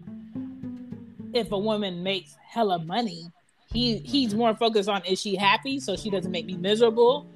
if 1.33 1.51
a 1.51 1.57
woman 1.57 2.03
makes 2.03 2.35
hella 2.47 2.79
money 2.79 3.31
he 3.71 3.99
he's 3.99 4.33
more 4.33 4.55
focused 4.55 4.89
on 4.89 5.03
is 5.05 5.19
she 5.19 5.35
happy 5.35 5.79
so 5.79 5.95
she 5.95 6.09
doesn't 6.09 6.31
make 6.31 6.45
me 6.45 6.55
miserable 6.57 7.27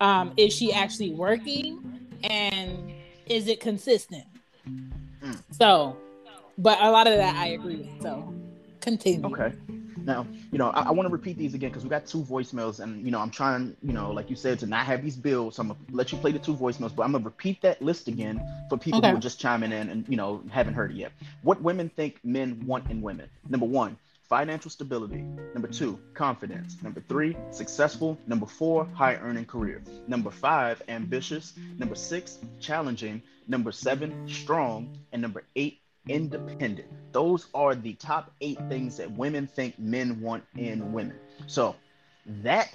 um 0.00 0.32
is 0.36 0.52
she 0.52 0.72
actually 0.72 1.10
working 1.10 1.78
and 2.24 2.92
is 3.26 3.48
it 3.48 3.60
consistent 3.60 4.24
mm. 4.66 5.42
so 5.50 5.96
but 6.58 6.80
a 6.80 6.90
lot 6.90 7.06
of 7.06 7.16
that 7.16 7.34
i 7.36 7.48
agree 7.48 7.76
with 7.76 8.02
so 8.02 8.32
continue 8.80 9.26
okay 9.26 9.52
Now, 10.04 10.26
you 10.50 10.58
know, 10.58 10.70
I, 10.70 10.82
I 10.82 10.90
want 10.92 11.06
to 11.08 11.12
repeat 11.12 11.36
these 11.36 11.54
again 11.54 11.70
because 11.70 11.84
we 11.84 11.90
got 11.90 12.06
two 12.06 12.22
voicemails, 12.22 12.80
and 12.80 13.04
you 13.04 13.10
know, 13.10 13.20
I'm 13.20 13.30
trying, 13.30 13.76
you 13.82 13.92
know, 13.92 14.10
like 14.10 14.30
you 14.30 14.36
said, 14.36 14.58
to 14.60 14.66
not 14.66 14.86
have 14.86 15.02
these 15.02 15.16
bills. 15.16 15.56
So 15.56 15.62
I'm 15.62 15.68
gonna 15.68 15.80
let 15.90 16.10
you 16.10 16.18
play 16.18 16.32
the 16.32 16.38
two 16.38 16.54
voicemails, 16.54 16.94
but 16.94 17.02
I'm 17.02 17.12
gonna 17.12 17.24
repeat 17.24 17.60
that 17.62 17.82
list 17.82 18.08
again 18.08 18.42
for 18.68 18.78
people 18.78 19.00
Okay. 19.00 19.10
who 19.10 19.16
are 19.16 19.20
just 19.20 19.38
chiming 19.38 19.72
in 19.72 19.90
and 19.90 20.08
you 20.08 20.16
know 20.16 20.42
haven't 20.50 20.74
heard 20.74 20.90
it 20.92 20.96
yet. 20.96 21.12
What 21.42 21.60
women 21.60 21.90
think 21.96 22.18
men 22.24 22.64
want 22.66 22.90
in 22.90 23.02
women? 23.02 23.28
Number 23.48 23.66
one, 23.66 23.98
financial 24.30 24.70
stability. 24.70 25.24
Number 25.54 25.66
two, 25.66 25.98
confidence. 26.14 26.76
Number 26.82 27.02
three, 27.08 27.36
successful. 27.50 28.16
Number 28.28 28.46
four, 28.46 28.86
high 28.94 29.16
earning 29.16 29.44
career. 29.44 29.82
Number 30.06 30.30
five, 30.30 30.80
ambitious. 30.88 31.54
Number 31.78 31.96
six, 31.96 32.38
challenging. 32.60 33.20
Number 33.48 33.72
seven, 33.72 34.28
strong. 34.28 34.96
And 35.12 35.20
number 35.20 35.42
eight, 35.56 35.80
independent. 36.08 36.86
Those 37.12 37.48
are 37.54 37.74
the 37.74 37.94
top 37.94 38.32
eight 38.40 38.58
things 38.68 38.96
that 38.98 39.10
women 39.10 39.48
think 39.48 39.76
men 39.80 40.20
want 40.20 40.44
in 40.56 40.92
women. 40.92 41.18
So 41.48 41.74
that, 42.44 42.72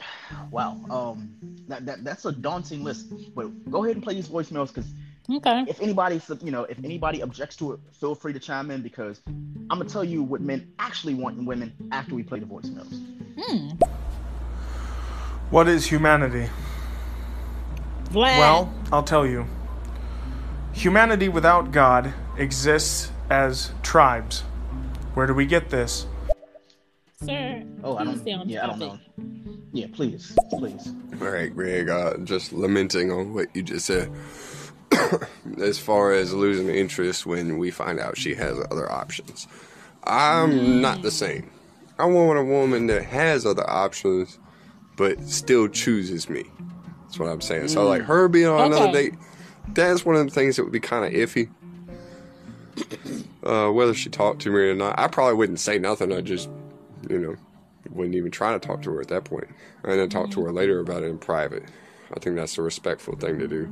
wow, 0.52 0.78
um, 0.90 1.36
that, 1.70 1.86
that 1.86 2.04
that's 2.04 2.26
a 2.26 2.34
daunting 2.34 2.84
list. 2.84 3.34
But 3.34 3.72
go 3.72 3.86
ahead 3.86 3.96
and 3.96 4.04
play 4.04 4.16
these 4.16 4.28
voicemails 4.28 4.74
because 4.74 4.92
Okay. 5.30 5.66
if 5.68 5.82
anybody, 5.82 6.22
you 6.44 6.52
know, 6.52 6.64
if 6.66 6.78
anybody 6.84 7.22
objects 7.22 7.56
to 7.58 7.74
it, 7.74 7.80
feel 7.94 8.14
free 8.14 8.34
to 8.34 8.40
chime 8.40 8.70
in 8.70 8.82
because 8.82 9.22
I'm 9.28 9.80
gonna 9.80 9.90
tell 9.90 10.04
you 10.04 10.22
what 10.22 10.42
men 10.42 10.72
actually 10.78 11.16
want 11.16 11.40
in 11.40 11.46
women 11.46 11.74
after 11.92 12.14
we 12.14 12.24
play 12.24 12.40
the 12.40 12.46
voicemails. 12.46 13.04
Hmm. 13.40 13.70
What 15.50 15.68
is 15.68 15.86
humanity? 15.86 16.50
Vlad. 18.10 18.38
Well, 18.38 18.74
I'll 18.92 19.04
tell 19.04 19.26
you. 19.26 19.48
Humanity 20.74 21.30
without 21.30 21.72
God 21.72 22.14
exists 22.38 23.12
as 23.30 23.72
tribes. 23.82 24.42
Where 25.14 25.26
do 25.26 25.34
we 25.34 25.46
get 25.46 25.70
this? 25.70 26.06
sir. 27.24 27.64
Oh, 27.84 27.98
I 27.98 28.04
don't. 28.04 28.20
stay 28.20 28.34
on 28.34 28.48
Yeah, 28.48 28.64
I 28.64 28.68
don't 28.68 28.80
know. 28.80 29.00
Yeah, 29.72 29.88
please, 29.92 30.36
please. 30.52 30.94
All 31.22 31.28
right, 31.28 31.54
Greg, 31.54 31.90
uh, 31.90 32.18
just 32.20 32.54
lamenting 32.54 33.12
on 33.12 33.34
what 33.34 33.54
you 33.56 33.62
just 33.64 33.86
said. 33.86 34.12
as 35.62 35.80
far 35.80 36.14
as 36.14 36.34
losing 36.34 36.70
interest 36.70 37.26
when 37.26 37.58
we 37.58 37.72
find 37.72 38.00
out 38.00 38.18
she 38.18 38.36
has 38.36 38.58
other 38.72 38.92
options. 38.92 39.48
I'm 40.04 40.82
not 40.82 41.02
the 41.02 41.12
same. 41.12 41.50
I 41.98 42.06
want 42.06 42.38
a 42.38 42.44
woman 42.44 42.88
that 42.88 43.04
has 43.04 43.46
other 43.46 43.68
options, 43.70 44.38
but 44.98 45.22
still 45.28 45.68
chooses 45.68 46.30
me. 46.30 46.44
That's 47.04 47.20
what 47.20 47.30
I'm 47.30 47.42
saying. 47.42 47.70
So, 47.70 47.88
like, 47.88 48.02
her 48.04 48.28
being 48.28 48.48
on 48.48 48.74
another 48.74 48.92
date, 48.92 49.14
that's 49.70 50.06
one 50.06 50.16
of 50.16 50.26
the 50.26 50.32
things 50.32 50.58
that 50.58 50.64
would 50.64 50.74
be 50.74 50.80
kind 50.80 51.06
of 51.06 51.12
iffy. 51.12 51.50
Uh, 53.46 53.70
whether 53.70 53.94
she 53.94 54.10
talked 54.10 54.42
to 54.42 54.50
me 54.50 54.58
or 54.58 54.74
not, 54.74 54.98
I 54.98 55.08
probably 55.08 55.36
wouldn't 55.36 55.60
say 55.60 55.78
nothing. 55.78 56.12
I 56.12 56.22
just, 56.22 56.50
you 57.08 57.20
know, 57.20 57.36
wouldn't 57.92 58.16
even 58.16 58.32
try 58.32 58.54
to 58.54 58.60
talk 58.60 58.82
to 58.82 58.92
her 58.94 59.02
at 59.02 59.10
that 59.10 59.24
point. 59.24 59.48
And 59.84 60.00
then 60.00 60.10
talk 60.10 60.32
to 60.32 60.44
her 60.46 60.52
later 60.52 60.80
about 60.80 61.04
it 61.04 61.10
in 61.10 61.20
private. 61.20 61.64
I 62.12 62.20
think 62.20 62.38
that's 62.38 62.58
a 62.58 62.64
respectful 62.64 63.16
thing 63.16 63.38
to 63.38 63.48
do. 63.48 63.72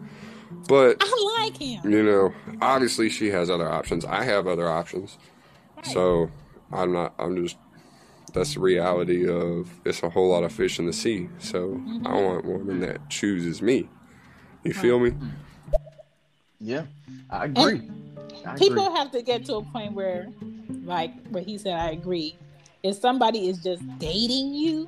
But 0.68 0.98
I 1.02 1.40
like 1.40 1.58
him. 1.58 1.92
you 1.92 2.04
know, 2.04 2.34
obviously 2.62 3.10
she 3.10 3.28
has 3.30 3.50
other 3.50 3.70
options. 3.70 4.06
I 4.06 4.24
have 4.24 4.48
other 4.48 4.68
options. 4.70 5.18
So 5.84 6.32
I'm 6.72 6.94
not, 6.94 7.14
I'm 7.20 7.44
just, 7.44 7.58
that's 8.34 8.56
the 8.56 8.60
reality 8.60 9.30
of 9.30 9.70
it's 9.86 10.02
a 10.02 10.10
whole 10.10 10.30
lot 10.30 10.44
of 10.44 10.52
fish 10.52 10.80
in 10.80 10.86
the 10.86 10.94
sea. 10.94 11.30
So 11.40 11.60
I 11.60 11.62
mm-hmm. 11.62 12.04
want 12.04 12.46
a 12.46 12.48
woman 12.48 12.80
that 12.80 13.10
chooses 13.10 13.62
me. 13.62 13.90
You 14.64 14.74
feel 14.74 15.00
me? 15.00 15.14
Yeah, 16.60 16.86
I 17.30 17.46
agree. 17.46 17.90
I 18.46 18.56
People 18.56 18.86
agree. 18.86 18.98
have 18.98 19.12
to 19.12 19.22
get 19.22 19.46
to 19.46 19.56
a 19.56 19.64
point 19.64 19.94
where, 19.94 20.30
like, 20.86 21.12
where 21.28 21.44
he 21.44 21.58
said, 21.58 21.74
I 21.74 21.92
agree. 21.92 22.38
If 22.82 22.96
somebody 22.96 23.50
is 23.50 23.60
just 23.60 23.84
dating 24.00 24.54
you, 24.54 24.88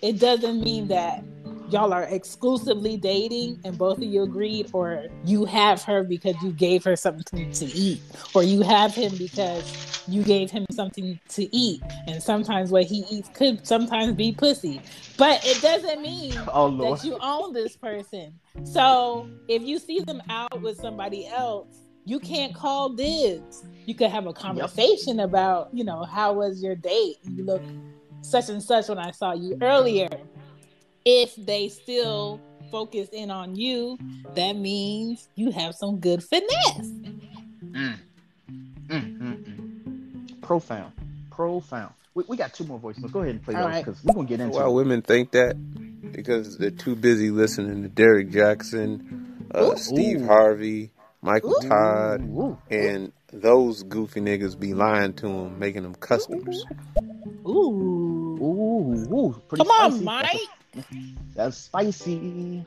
it 0.00 0.20
doesn't 0.20 0.62
mean 0.62 0.88
that 0.88 1.24
y'all 1.70 1.92
are 1.92 2.04
exclusively 2.04 2.96
dating 2.96 3.60
and 3.64 3.76
both 3.76 3.98
of 3.98 4.04
you 4.04 4.22
agreed, 4.22 4.70
or 4.72 5.06
you 5.24 5.44
have 5.44 5.82
her 5.82 6.02
because 6.02 6.34
you 6.42 6.52
gave 6.52 6.84
her 6.84 6.96
something 6.96 7.50
to 7.52 7.64
eat, 7.66 8.00
or 8.34 8.42
you 8.42 8.62
have 8.62 8.94
him 8.94 9.16
because 9.16 10.04
you 10.08 10.22
gave 10.22 10.50
him 10.50 10.66
something 10.70 11.18
to 11.28 11.56
eat. 11.56 11.82
And 12.06 12.22
sometimes 12.22 12.70
what 12.70 12.84
he 12.84 13.04
eats 13.10 13.28
could 13.30 13.66
sometimes 13.66 14.14
be 14.14 14.32
pussy, 14.32 14.80
but 15.16 15.44
it 15.44 15.60
doesn't 15.62 16.02
mean 16.02 16.34
Oh 16.48 16.76
that 16.78 17.04
you 17.04 17.18
own 17.20 17.52
this 17.52 17.76
person. 17.76 18.38
So 18.64 19.28
if 19.48 19.62
you 19.62 19.78
see 19.78 20.00
them 20.00 20.22
out 20.28 20.60
with 20.60 20.78
somebody 20.78 21.26
else, 21.26 21.68
you 22.04 22.20
can't 22.20 22.54
call 22.54 22.90
dibs. 22.90 23.64
You 23.86 23.94
could 23.94 24.10
have 24.10 24.26
a 24.26 24.32
conversation 24.32 25.20
about, 25.20 25.70
you 25.72 25.84
know, 25.84 26.04
how 26.04 26.34
was 26.34 26.62
your 26.62 26.74
date? 26.74 27.16
You 27.24 27.44
look 27.44 27.62
such 28.20 28.48
and 28.48 28.62
such 28.62 28.88
when 28.88 28.98
I 28.98 29.10
saw 29.10 29.32
you 29.32 29.56
earlier. 29.60 30.08
If 31.04 31.36
they 31.36 31.68
still 31.68 32.40
focus 32.70 33.10
in 33.12 33.30
on 33.30 33.56
you, 33.56 33.98
that 34.34 34.56
means 34.56 35.28
you 35.34 35.50
have 35.50 35.74
some 35.74 36.00
good 36.00 36.22
finesse. 36.22 36.90
Mm. 37.62 37.98
Mm, 38.88 39.18
mm, 39.18 39.18
mm. 39.18 40.40
Profound. 40.42 40.92
Profound. 41.30 41.92
We, 42.14 42.24
we 42.26 42.36
got 42.36 42.54
two 42.54 42.64
more 42.64 42.78
voicemails. 42.80 43.12
Go 43.12 43.20
ahead 43.20 43.34
and 43.34 43.42
play 43.42 43.54
All 43.54 43.64
those 43.64 43.70
right. 43.70 43.84
because 43.84 44.02
we're 44.04 44.14
gonna 44.14 44.28
get 44.28 44.40
into 44.40 44.56
Why 44.56 44.66
it. 44.66 44.72
women 44.72 45.02
think 45.02 45.32
that? 45.32 45.56
Because 46.12 46.56
they're 46.56 46.70
too 46.70 46.94
busy 46.94 47.30
listening 47.30 47.82
to 47.82 47.88
Derrick 47.88 48.30
Jaxn, 48.30 49.50
uh, 49.54 49.72
Ooh. 49.72 49.76
Steve 49.76 50.22
Ooh. 50.22 50.26
Harvey, 50.26 50.90
Michael 51.20 51.56
Ooh. 51.62 51.68
Todd, 51.68 52.22
Ooh. 52.22 52.58
and 52.70 53.12
those 53.32 53.82
goofy 53.82 54.20
niggas 54.20 54.58
be 54.58 54.72
lying 54.72 55.12
to 55.14 55.26
them, 55.26 55.58
making 55.58 55.82
them 55.82 55.96
customers. 55.96 56.64
Ooh. 57.46 58.38
Ooh, 58.40 59.06
ooh, 59.12 59.42
pretty 59.48 59.64
Come 59.64 59.70
on. 59.70 60.04
Mike. 60.04 60.40
That's 61.34 61.56
spicy. 61.56 62.66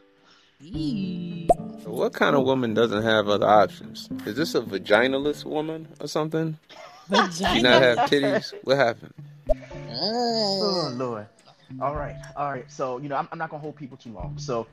So 0.59 1.91
what 1.91 2.13
kind 2.13 2.35
of 2.35 2.43
woman 2.43 2.73
doesn't 2.73 3.03
have 3.03 3.27
other 3.27 3.47
options? 3.47 4.09
Is 4.25 4.35
this 4.35 4.55
a 4.55 4.61
vaginalist 4.61 5.45
woman 5.45 5.87
or 5.99 6.07
something? 6.07 6.57
She 7.31 7.61
not 7.61 7.81
have 7.81 7.99
titties? 8.09 8.53
What 8.63 8.77
happened? 8.77 9.13
Uh. 9.49 9.53
Oh 9.93 10.91
Lord. 10.95 11.27
All 11.81 11.95
right, 11.95 12.15
all 12.35 12.51
right. 12.51 12.69
So 12.71 12.97
you 12.97 13.09
know, 13.09 13.15
I'm, 13.15 13.27
I'm 13.31 13.37
not 13.37 13.49
gonna 13.49 13.61
hold 13.61 13.75
people 13.75 13.97
too 13.97 14.11
long. 14.11 14.37
So 14.37 14.67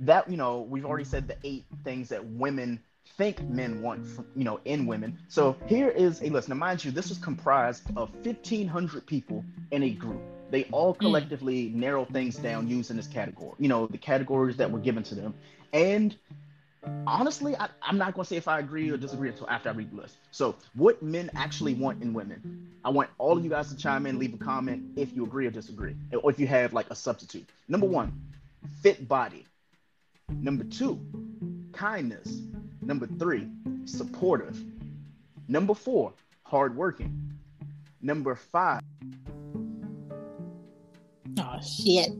that 0.00 0.30
you 0.30 0.36
know, 0.36 0.60
we've 0.60 0.84
already 0.84 1.04
said 1.04 1.28
the 1.28 1.36
eight 1.44 1.64
things 1.84 2.08
that 2.10 2.24
women 2.24 2.80
think 3.16 3.42
men 3.42 3.82
want, 3.82 4.06
from, 4.06 4.26
you 4.34 4.44
know, 4.44 4.60
in 4.64 4.86
women. 4.86 5.18
So 5.28 5.56
here 5.66 5.88
is 5.88 6.22
a 6.22 6.28
list. 6.28 6.48
Now, 6.48 6.56
mind 6.56 6.84
you, 6.84 6.90
this 6.90 7.08
was 7.08 7.18
comprised 7.18 7.84
of 7.96 8.12
1,500 8.24 9.06
people 9.06 9.44
in 9.70 9.82
a 9.82 9.90
group. 9.90 10.20
They 10.50 10.64
all 10.64 10.94
hmm. 10.94 11.00
collectively 11.00 11.70
narrow 11.74 12.04
things 12.04 12.36
down 12.36 12.68
using 12.68 12.96
this 12.96 13.06
category. 13.06 13.54
You 13.58 13.68
know, 13.68 13.86
the 13.86 13.98
categories 13.98 14.56
that 14.56 14.70
were 14.70 14.78
given 14.78 15.02
to 15.04 15.14
them, 15.14 15.34
and 15.72 16.16
honestly, 17.06 17.56
I, 17.56 17.68
I'm 17.82 17.98
not 17.98 18.14
going 18.14 18.24
to 18.24 18.28
say 18.28 18.36
if 18.36 18.48
I 18.48 18.58
agree 18.58 18.90
or 18.90 18.96
disagree 18.96 19.28
until 19.28 19.48
after 19.48 19.68
I 19.68 19.72
read 19.72 19.90
the 19.90 19.96
list. 19.96 20.16
So, 20.30 20.56
what 20.74 21.02
men 21.02 21.30
actually 21.34 21.74
want 21.74 22.02
in 22.02 22.12
women? 22.12 22.68
I 22.84 22.90
want 22.90 23.10
all 23.18 23.36
of 23.36 23.44
you 23.44 23.50
guys 23.50 23.68
to 23.70 23.76
chime 23.76 24.06
in, 24.06 24.18
leave 24.18 24.34
a 24.34 24.38
comment 24.38 24.92
if 24.96 25.14
you 25.14 25.24
agree 25.24 25.46
or 25.46 25.50
disagree, 25.50 25.96
or 26.22 26.30
if 26.30 26.38
you 26.38 26.46
have 26.46 26.72
like 26.72 26.90
a 26.90 26.94
substitute. 26.94 27.48
Number 27.68 27.86
one, 27.86 28.12
fit 28.82 29.08
body. 29.08 29.46
Number 30.28 30.64
two, 30.64 31.00
kindness. 31.72 32.40
Number 32.82 33.06
three, 33.06 33.48
supportive. 33.84 34.62
Number 35.48 35.74
four, 35.74 36.12
hardworking. 36.44 37.32
Number 38.02 38.34
five, 38.34 38.82
Oh 41.38 41.60
shit. 41.60 42.10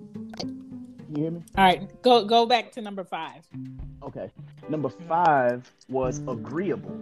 you 0.42 1.14
hear 1.14 1.30
me? 1.30 1.42
All 1.56 1.64
right, 1.64 2.02
go 2.02 2.24
go 2.24 2.46
back 2.46 2.72
to 2.72 2.82
number 2.82 3.04
five. 3.04 3.46
Okay. 4.02 4.30
Number 4.68 4.88
five 4.88 5.70
was 5.88 6.18
agreeable. 6.28 6.96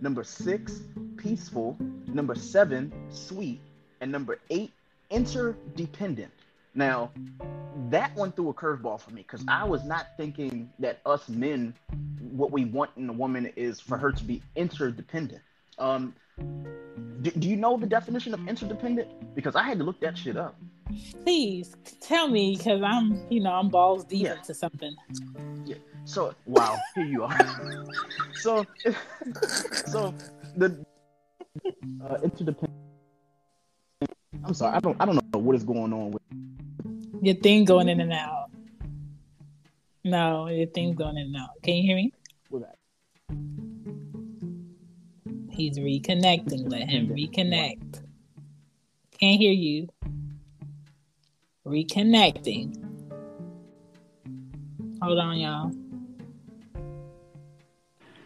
Number 0.00 0.24
six, 0.24 0.82
peaceful. 1.16 1.76
Number 2.06 2.34
seven, 2.34 2.92
sweet. 3.08 3.60
And 4.00 4.12
number 4.12 4.38
eight, 4.50 4.72
interdependent. 5.10 6.32
Now, 6.74 7.10
that 7.90 8.14
one 8.14 8.32
threw 8.32 8.50
a 8.50 8.54
curveball 8.54 9.00
for 9.00 9.10
me 9.10 9.22
because 9.22 9.44
I 9.48 9.64
was 9.64 9.84
not 9.84 10.08
thinking 10.16 10.70
that 10.78 11.00
us 11.06 11.28
men, 11.28 11.74
what 12.32 12.50
we 12.50 12.66
want 12.66 12.90
in 12.96 13.08
a 13.08 13.12
woman 13.12 13.50
is 13.56 13.80
for 13.80 13.96
her 13.96 14.12
to 14.12 14.24
be 14.24 14.42
interdependent. 14.56 15.40
Um, 15.78 16.14
do, 17.22 17.30
do 17.30 17.48
you 17.48 17.56
know 17.56 17.78
the 17.78 17.86
definition 17.86 18.34
of 18.34 18.46
interdependent? 18.46 19.34
Because 19.34 19.56
I 19.56 19.62
had 19.62 19.78
to 19.78 19.84
look 19.84 20.00
that 20.00 20.18
shit 20.18 20.36
up. 20.36 20.58
Please 21.24 21.74
tell 22.00 22.28
me 22.28 22.56
because 22.56 22.82
I'm, 22.82 23.20
you 23.30 23.40
know, 23.40 23.52
I'm 23.52 23.68
balls 23.68 24.04
deep 24.04 24.22
Yeah. 24.24 24.36
into 24.38 24.54
something. 24.54 24.94
Yeah. 25.64 25.76
So 26.04 26.34
wow, 26.46 26.78
here 26.94 27.04
you 27.04 27.24
are. 27.24 27.36
so 28.34 28.64
so 29.86 30.14
the 30.56 30.84
uh, 32.04 32.18
interdependent. 32.22 32.72
I'm 34.44 34.54
sorry, 34.54 34.76
I 34.76 34.80
don't 34.80 34.96
I 35.00 35.06
don't 35.06 35.16
know 35.16 35.38
what 35.40 35.56
is 35.56 35.64
going 35.64 35.92
on 35.92 36.12
with. 36.12 36.22
Your 37.22 37.34
thing 37.34 37.64
going 37.64 37.88
in 37.88 38.00
and 38.00 38.12
out. 38.12 38.50
No, 40.04 40.46
your 40.46 40.66
thing's 40.68 40.96
going 40.96 41.16
in 41.16 41.26
and 41.26 41.36
out. 41.36 41.50
Can 41.62 41.74
you 41.74 41.82
hear 41.82 41.96
me? 41.96 42.12
with 42.50 42.62
that. 42.62 42.76
He's 45.50 45.78
reconnecting. 45.78 46.70
Let 46.70 46.88
him 46.88 47.08
reconnect. 47.08 48.02
Can't 49.18 49.40
hear 49.40 49.52
you. 49.52 49.88
Reconnecting. 51.66 52.80
Hold 55.02 55.18
on, 55.18 55.36
y'all. 55.36 55.72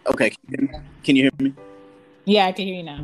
Okay, 0.06 0.30
can 1.02 1.16
you 1.16 1.23
hear 1.23 1.30
me? 1.38 1.54
Yeah, 2.26 2.47
I 2.47 2.52
can 2.52 2.66
hear 2.66 2.76
you 2.76 2.82
now. 2.82 3.02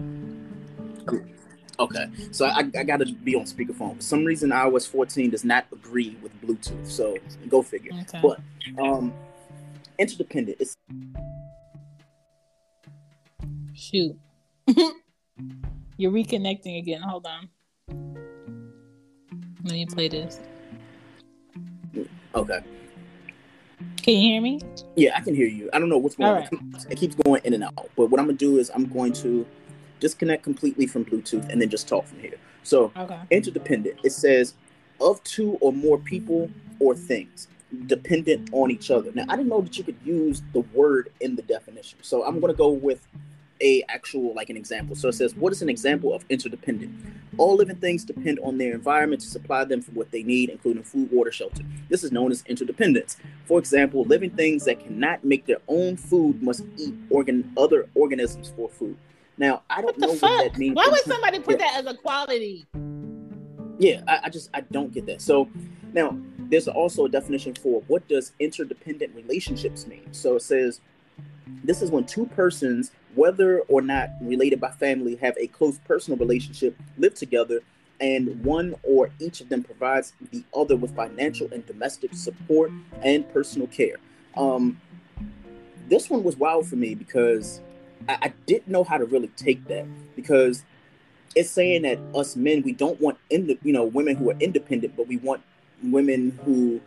Okay, 1.79 2.07
so 2.33 2.47
I, 2.47 2.59
I 2.77 2.85
got 2.85 2.99
to 2.99 3.07
be 3.07 3.35
on 3.35 3.45
speakerphone. 3.45 3.97
For 3.97 4.03
some 4.03 4.25
reason, 4.25 4.51
iOS 4.51 4.89
14 4.89 5.31
does 5.31 5.45
not 5.45 5.67
agree 5.73 6.17
with 6.23 6.33
Bluetooth, 6.43 6.87
so 6.87 7.17
go 7.49 7.63
figure. 7.63 7.93
Okay. 8.03 8.21
But 8.23 8.41
um, 8.83 9.15
interdependent. 9.99 10.59
It's 10.61 10.77
shoot. 13.75 14.19
You're 15.97 16.13
reconnecting 16.13 16.79
again. 16.79 17.03
Hold 17.03 17.27
on. 17.27 17.49
Let 19.67 19.73
me 19.73 19.85
play 19.85 20.07
this. 20.07 20.39
Okay. 22.37 22.61
Can 23.97 24.15
you 24.15 24.21
hear 24.21 24.41
me? 24.41 24.61
Yeah, 24.95 25.17
I 25.17 25.21
can 25.21 25.35
hear 25.35 25.49
you. 25.49 25.69
I 25.73 25.81
don't 25.81 25.89
know 25.89 25.99
what's 25.99 26.15
going 26.15 26.33
right. 26.33 26.49
on. 26.53 26.77
It 26.89 26.97
keeps 26.99 27.17
going 27.17 27.41
in 27.43 27.53
and 27.53 27.65
out. 27.65 27.91
But 27.97 28.07
what 28.07 28.21
I'm 28.21 28.27
gonna 28.27 28.39
do 28.39 28.59
is 28.59 28.71
I'm 28.73 28.87
going 28.87 29.13
to 29.15 29.45
disconnect 29.99 30.45
completely 30.45 30.87
from 30.87 31.05
Bluetooth 31.05 31.49
and 31.51 31.61
then 31.61 31.69
just 31.69 31.89
talk 31.89 32.07
from 32.07 32.21
here. 32.21 32.37
So 32.63 32.93
okay. 32.97 33.19
interdependent. 33.33 33.99
It 34.05 34.13
says 34.13 34.55
of 35.01 35.21
two 35.25 35.59
or 35.61 35.73
more 35.73 35.99
people 35.99 36.49
or 36.79 36.95
things 36.95 37.49
dependent 37.87 38.51
on 38.53 38.71
each 38.71 38.93
other. 38.93 39.11
Now 39.15 39.25
I 39.29 39.35
didn't 39.35 39.49
know 39.49 39.63
that 39.63 39.77
you 39.77 39.83
could 39.83 39.99
use 40.05 40.45
the 40.53 40.61
word 40.61 41.11
in 41.21 41.35
the 41.35 41.43
definition. 41.43 41.99
So 42.03 42.25
I'm 42.25 42.39
gonna 42.39 42.55
go 42.55 42.69
with 42.69 43.05
a 43.61 43.83
actual 43.89 44.35
like 44.35 44.51
an 44.51 44.57
example. 44.57 44.97
So 44.97 45.09
it 45.09 45.15
says, 45.15 45.35
what 45.35 45.53
is 45.53 45.63
an 45.63 45.69
example 45.69 46.15
of 46.15 46.25
interdependent? 46.29 46.95
All 47.39 47.57
living 47.57 47.77
things 47.77 48.05
depend 48.05 48.39
on 48.41 48.59
their 48.59 48.73
environment 48.73 49.21
to 49.23 49.29
supply 49.29 49.65
them 49.65 49.83
for 49.83 49.93
what 49.93 50.11
they 50.11 50.23
need, 50.23 50.49
including 50.51 50.83
food, 50.83 51.11
water, 51.11 51.33
shelter. 51.33 51.63
This 51.89 52.05
is 52.05 52.13
known 52.13 52.31
as 52.31 52.43
interdependence. 52.47 53.17
For 53.45 53.59
example, 53.59 54.05
living 54.05 54.31
things 54.31 54.65
that 54.65 54.81
cannot 54.81 55.25
make 55.25 55.47
their 55.47 55.61
own 55.69 55.97
food 55.97 56.43
must 56.43 56.65
eat 56.77 56.95
organ 57.11 57.53
other 57.57 57.89
organisms 57.95 58.53
for 58.57 58.69
food. 58.69 58.97
Now 59.39 59.63
I 59.69 59.83
don't 59.83 59.99
know 59.99 60.15
fuck? 60.15 60.31
what 60.31 60.53
that 60.53 60.59
means. 60.59 60.75
Why 60.77 60.89
would 60.89 61.05
somebody 61.05 61.39
put 61.41 61.61
yeah. 61.61 61.67
that 61.67 61.85
as 61.85 61.87
a 61.87 61.97
quality? 61.97 62.67
Yeah, 63.79 64.01
I, 64.09 64.21
I 64.25 64.31
just 64.31 64.51
I 64.55 64.63
don't 64.63 64.93
get 64.93 65.07
that. 65.07 65.21
So 65.21 65.49
now 65.93 66.19
there's 66.39 66.69
also 66.69 67.05
a 67.05 67.09
definition 67.09 67.55
for 67.55 67.83
what 67.89 68.07
does 68.09 68.33
interdependent 68.39 69.15
relationships 69.15 69.87
mean. 69.87 70.09
So 70.13 70.37
it 70.37 70.43
says 70.43 70.81
this 71.65 71.83
is 71.83 71.91
when 71.91 72.05
two 72.05 72.27
persons 72.27 72.93
whether 73.17 73.61
or 73.61 73.81
not 73.81 74.11
related 74.21 74.61
by 74.61 74.71
family, 74.71 75.17
have 75.17 75.37
a 75.39 75.47
close 75.49 75.79
personal 75.79 76.19
relationship, 76.19 76.77
live 76.99 77.15
together, 77.15 77.61
and 77.99 78.45
one 78.45 78.75
or 78.83 79.11
each 79.19 79.41
of 79.41 79.49
them 79.49 79.63
provides 79.63 80.13
the 80.31 80.45
other 80.55 80.77
with 80.77 80.95
financial 80.95 81.49
and 81.51 81.65
domestic 81.67 82.15
support 82.15 82.71
and 83.03 83.29
personal 83.33 83.67
care. 83.69 83.97
Um, 84.37 84.81
this 85.89 86.11
one 86.11 86.23
was 86.23 86.37
wild 86.37 86.67
for 86.69 86.77
me 86.77 86.95
because 86.95 87.63
I, 88.07 88.19
I 88.23 88.33
didn't 88.45 88.69
know 88.69 88.85
how 88.85 88.99
to 88.99 89.07
really 89.07 89.29
take 89.29 89.67
that 89.69 89.87
because 90.15 90.63
it's 91.35 91.51
saying 91.51 91.83
that 91.83 91.99
us 92.15 92.37
men 92.37 92.63
we 92.63 92.73
don't 92.73 93.01
want 93.01 93.19
in 93.31 93.47
the 93.47 93.59
you 93.63 93.73
know 93.73 93.85
women 93.85 94.17
who 94.17 94.31
are 94.31 94.37
independent, 94.41 94.95
but 94.95 95.09
we 95.09 95.17
want 95.17 95.43
women 95.83 96.39
who 96.45 96.81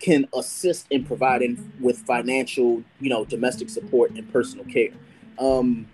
can 0.00 0.26
assist 0.36 0.86
in 0.90 1.04
providing 1.04 1.72
with 1.80 1.98
financial, 1.98 2.82
you 3.00 3.08
know, 3.08 3.24
domestic 3.24 3.70
support 3.70 4.10
and 4.10 4.30
personal 4.32 4.64
care 4.66 4.90
um 5.38 5.86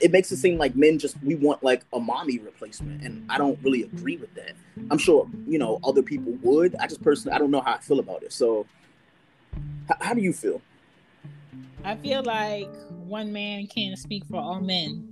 it 0.00 0.10
makes 0.12 0.30
it 0.30 0.36
seem 0.36 0.58
like 0.58 0.76
men 0.76 0.98
just 0.98 1.16
we 1.22 1.34
want 1.34 1.62
like 1.62 1.82
a 1.92 2.00
mommy 2.00 2.38
replacement 2.38 3.02
and 3.02 3.24
i 3.30 3.38
don't 3.38 3.58
really 3.62 3.82
agree 3.82 4.16
with 4.16 4.32
that. 4.34 4.52
I'm 4.90 4.98
sure 4.98 5.28
you 5.46 5.58
know 5.58 5.80
other 5.84 6.02
people 6.02 6.32
would. 6.42 6.76
I 6.76 6.86
just 6.86 7.02
personally 7.02 7.34
i 7.34 7.38
don't 7.38 7.50
know 7.50 7.60
how 7.60 7.74
i 7.74 7.78
feel 7.78 7.98
about 7.98 8.22
it. 8.22 8.32
So 8.32 8.66
h- 9.90 9.96
how 10.00 10.14
do 10.14 10.20
you 10.20 10.32
feel? 10.32 10.60
I 11.84 11.96
feel 11.96 12.22
like 12.22 12.70
one 12.88 13.32
man 13.32 13.66
can't 13.68 13.98
speak 13.98 14.24
for 14.26 14.36
all 14.36 14.60
men. 14.60 15.08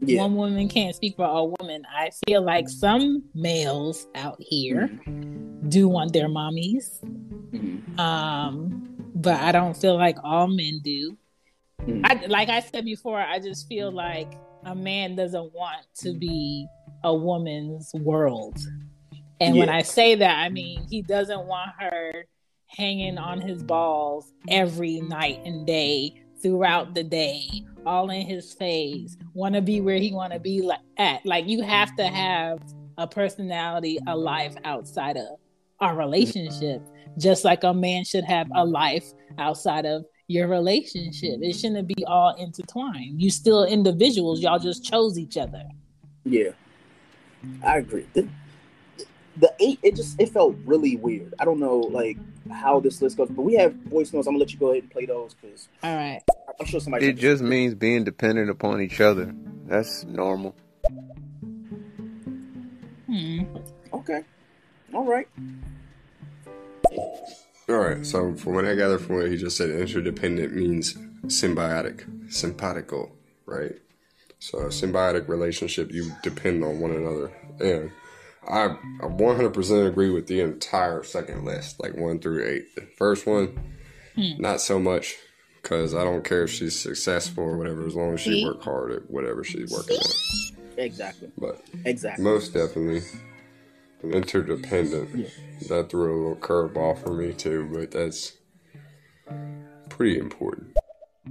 Yeah. 0.00 0.22
one 0.22 0.36
woman 0.36 0.68
can't 0.68 0.94
speak 0.94 1.16
for 1.16 1.24
all 1.24 1.54
women. 1.58 1.82
I 1.92 2.10
feel 2.26 2.42
like 2.42 2.68
some 2.68 3.24
males 3.34 4.06
out 4.14 4.36
here 4.38 4.88
mm-hmm. 4.88 5.68
do 5.68 5.88
want 5.88 6.12
their 6.12 6.28
mommies. 6.28 7.00
Mm-hmm. 7.50 7.98
um 7.98 8.88
but 9.14 9.40
i 9.40 9.52
don't 9.52 9.74
feel 9.74 9.96
like 9.96 10.18
all 10.22 10.46
men 10.46 10.80
do 10.82 11.16
Mm. 11.82 12.00
I, 12.04 12.26
like 12.26 12.48
I 12.48 12.60
said 12.60 12.84
before, 12.84 13.20
I 13.20 13.38
just 13.38 13.68
feel 13.68 13.90
like 13.90 14.32
a 14.64 14.74
man 14.74 15.16
doesn't 15.16 15.52
want 15.54 15.86
to 15.96 16.12
be 16.12 16.66
a 17.04 17.14
woman's 17.14 17.90
world. 17.94 18.58
And 19.40 19.54
yeah. 19.54 19.60
when 19.60 19.68
I 19.68 19.82
say 19.82 20.14
that, 20.16 20.38
I 20.38 20.48
mean 20.48 20.86
he 20.90 21.02
doesn't 21.02 21.46
want 21.46 21.70
her 21.78 22.26
hanging 22.66 23.18
on 23.18 23.40
his 23.40 23.62
balls 23.62 24.32
every 24.48 25.00
night 25.00 25.40
and 25.44 25.66
day 25.66 26.22
throughout 26.42 26.94
the 26.94 27.02
day, 27.02 27.48
all 27.86 28.10
in 28.10 28.26
his 28.26 28.52
face, 28.52 29.16
want 29.34 29.54
to 29.54 29.62
be 29.62 29.80
where 29.80 29.98
he 29.98 30.12
want 30.12 30.32
to 30.32 30.38
be 30.38 30.62
like, 30.62 30.80
at. 30.96 31.24
Like 31.24 31.48
you 31.48 31.62
have 31.62 31.94
to 31.96 32.06
have 32.06 32.60
a 32.96 33.06
personality, 33.06 33.98
a 34.06 34.16
life 34.16 34.54
outside 34.64 35.16
of 35.16 35.38
our 35.80 35.96
relationship, 35.96 36.82
just 37.16 37.44
like 37.44 37.64
a 37.64 37.72
man 37.72 38.04
should 38.04 38.24
have 38.24 38.48
a 38.54 38.64
life 38.64 39.12
outside 39.38 39.86
of 39.86 40.04
your 40.28 40.46
relationship. 40.46 41.40
It 41.42 41.54
shouldn't 41.54 41.88
be 41.88 42.04
all 42.06 42.34
intertwined. 42.36 43.20
You 43.20 43.30
still 43.30 43.64
individuals. 43.64 44.40
Y'all 44.40 44.58
just 44.58 44.84
chose 44.84 45.18
each 45.18 45.36
other. 45.36 45.64
Yeah, 46.24 46.50
I 47.64 47.78
agree. 47.78 48.06
The, 48.12 48.28
the 49.38 49.52
eight, 49.58 49.80
it 49.82 49.96
just 49.96 50.20
it 50.20 50.28
felt 50.28 50.54
really 50.66 50.96
weird. 50.96 51.34
I 51.40 51.44
don't 51.46 51.58
know 51.58 51.78
like 51.78 52.18
how 52.52 52.78
this 52.78 53.00
list 53.00 53.16
goes, 53.16 53.30
but 53.30 53.42
we 53.42 53.54
have 53.54 53.72
voicemails. 53.72 54.26
I'm 54.26 54.34
gonna 54.34 54.38
let 54.38 54.52
you 54.52 54.58
go 54.58 54.70
ahead 54.70 54.82
and 54.82 54.92
play 54.92 55.06
those 55.06 55.34
because 55.34 55.68
all 55.82 55.96
right. 55.96 56.22
I'm 56.60 56.66
sure 56.66 56.80
somebody. 56.80 57.08
It 57.08 57.14
just 57.14 57.42
means 57.42 57.74
being 57.74 58.04
dependent 58.04 58.50
upon 58.50 58.82
each 58.82 59.00
other. 59.00 59.34
That's 59.66 60.04
normal. 60.04 60.54
Hmm. 63.06 63.44
Okay. 63.94 64.22
All 64.92 65.06
right. 65.06 65.28
All 67.68 67.76
right. 67.76 68.04
So, 68.04 68.34
from 68.34 68.54
what 68.54 68.64
I 68.64 68.74
gather 68.74 68.98
from 68.98 69.16
what 69.16 69.30
he 69.30 69.36
just 69.36 69.56
said, 69.56 69.70
interdependent 69.70 70.54
means 70.54 70.94
symbiotic, 71.26 72.32
simpatico, 72.32 73.12
right? 73.44 73.74
So, 74.38 74.58
a 74.58 74.66
symbiotic 74.66 75.28
relationship, 75.28 75.92
you 75.92 76.12
depend 76.22 76.64
on 76.64 76.80
one 76.80 76.92
another. 76.92 77.30
And 77.60 77.90
I, 78.48 78.76
I 79.02 79.06
100% 79.06 79.86
agree 79.86 80.10
with 80.10 80.28
the 80.28 80.40
entire 80.40 81.02
second 81.02 81.44
list, 81.44 81.80
like 81.80 81.94
one 81.94 82.20
through 82.20 82.46
eight. 82.46 82.74
The 82.74 82.86
first 82.96 83.26
one, 83.26 83.58
hmm. 84.14 84.40
not 84.40 84.62
so 84.62 84.78
much, 84.78 85.16
because 85.62 85.94
I 85.94 86.04
don't 86.04 86.24
care 86.24 86.44
if 86.44 86.50
she's 86.50 86.78
successful 86.78 87.44
or 87.44 87.58
whatever, 87.58 87.86
as 87.86 87.94
long 87.94 88.14
as 88.14 88.20
she 88.20 88.44
work 88.44 88.62
hard 88.62 88.92
at 88.92 89.10
whatever 89.10 89.44
she's 89.44 89.70
working 89.70 89.96
at. 89.96 90.78
Exactly. 90.78 91.30
But 91.36 91.60
exactly. 91.84 92.24
Most 92.24 92.54
definitely 92.54 93.02
interdependent. 94.02 95.14
Yeah. 95.14 95.28
That 95.68 95.90
threw 95.90 96.14
a 96.14 96.18
little 96.28 96.36
curveball 96.36 97.02
for 97.02 97.12
me 97.12 97.32
too, 97.32 97.68
but 97.72 97.90
that's 97.90 98.36
pretty 99.88 100.18
important. 100.18 100.76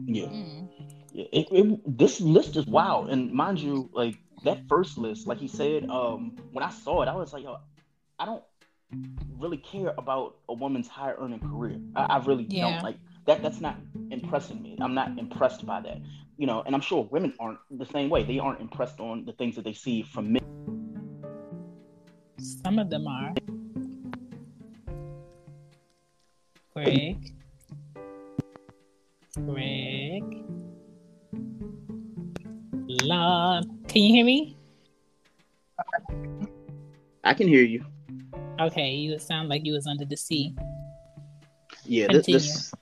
Yeah. 0.06 0.26
Mm. 0.26 0.70
yeah 1.14 1.26
it, 1.32 1.48
it, 1.52 1.98
this 1.98 2.20
list 2.22 2.56
is 2.56 2.66
wild, 2.66 3.10
and 3.10 3.32
mind 3.32 3.60
you, 3.60 3.90
like 3.94 4.18
that 4.44 4.68
first 4.68 4.98
list, 4.98 5.28
like 5.28 5.40
he 5.40 5.48
said, 5.48 5.90
um, 5.90 6.36
when 6.52 6.64
I 6.64 6.70
saw 6.70 7.02
it, 7.02 7.08
I 7.08 7.16
was 7.16 7.34
like, 7.34 7.44
yo, 7.44 7.58
I 8.20 8.26
don't 8.26 8.44
really 9.38 9.58
care 9.58 9.94
about 9.98 10.38
a 10.48 10.54
woman's 10.54 10.88
higher 10.88 11.16
earning 11.20 11.40
career. 11.40 11.80
I, 11.96 12.04
I 12.04 12.18
really 12.26 12.46
yeah. 12.50 12.72
don't 12.72 12.84
like 12.84 12.98
that. 13.26 13.42
That's 13.42 13.60
not 13.60 13.78
impressing 14.12 14.62
me. 14.62 14.78
I'm 14.80 14.94
not 14.94 15.18
impressed 15.18 15.66
by 15.66 15.82
that. 15.82 16.00
You 16.38 16.46
know, 16.46 16.62
and 16.66 16.76
I'm 16.76 16.82
sure 16.82 17.08
women 17.12 17.34
aren't 17.40 17.60
the 17.72 17.86
same 17.86 18.10
way. 18.10 18.24
They 18.24 18.40
aren't 18.40 18.62
impressed 18.62 19.00
on 19.00 19.26
the 19.26 19.34
things 19.34 19.56
that 19.56 19.66
they 19.66 19.74
see 19.74 20.04
from 20.04 20.34
men 20.34 20.57
some 22.68 22.80
of 22.80 22.90
them 22.90 23.08
are. 23.08 23.34
Greg. 26.74 27.32
Greg. 29.46 30.24
Lord. 33.04 33.64
Can 33.88 34.02
you 34.02 34.14
hear 34.16 34.26
me? 34.26 34.58
I 37.24 37.34
can 37.34 37.48
hear 37.48 37.64
you. 37.64 37.86
Okay, 38.60 38.92
you 38.96 39.18
sound 39.18 39.48
like 39.48 39.66
you 39.66 39.72
was 39.72 39.88
under 39.88 40.04
the 40.04 40.18
sea. 40.18 40.54
Yeah, 41.86 42.08
this, 42.10 42.26
this, 42.26 42.74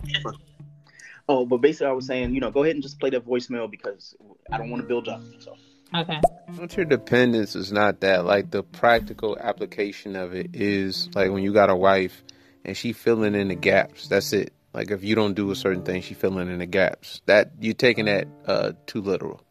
Oh, 1.29 1.45
but 1.45 1.57
basically, 1.57 1.87
I 1.87 1.91
was 1.91 2.07
saying, 2.07 2.33
you 2.33 2.41
know, 2.41 2.49
go 2.49 2.63
ahead 2.63 2.75
and 2.75 2.81
just 2.81 2.99
play 2.99 3.11
that 3.11 3.23
voicemail 3.23 3.69
because 3.69 4.15
I 4.51 4.57
don't 4.57 4.71
want 4.71 4.81
to 4.81 4.87
build 4.87 5.07
up. 5.07 5.21
So. 5.37 5.55
Okay. 5.95 6.19
Interdependence 6.59 7.55
is 7.55 7.71
not 7.71 8.01
that. 8.01 8.25
Like 8.25 8.51
the 8.51 8.63
practical 8.63 9.37
application 9.39 10.15
of 10.15 10.33
it 10.33 10.51
is 10.53 11.09
like 11.15 11.31
when 11.31 11.43
you 11.43 11.53
got 11.53 11.69
a 11.69 11.75
wife 11.75 12.23
and 12.65 12.75
she 12.75 12.91
filling 12.91 13.35
in 13.35 13.47
the 13.47 13.55
gaps. 13.55 14.07
That's 14.07 14.33
it. 14.33 14.51
Like 14.73 14.91
if 14.91 15.03
you 15.03 15.15
don't 15.15 15.35
do 15.35 15.51
a 15.51 15.55
certain 15.55 15.83
thing, 15.83 16.01
she 16.01 16.13
filling 16.13 16.49
in 16.49 16.59
the 16.59 16.65
gaps. 16.65 17.21
That 17.27 17.51
you 17.59 17.73
taking 17.73 18.05
that 18.05 18.27
uh 18.45 18.73
too 18.87 19.01
literal. 19.01 19.41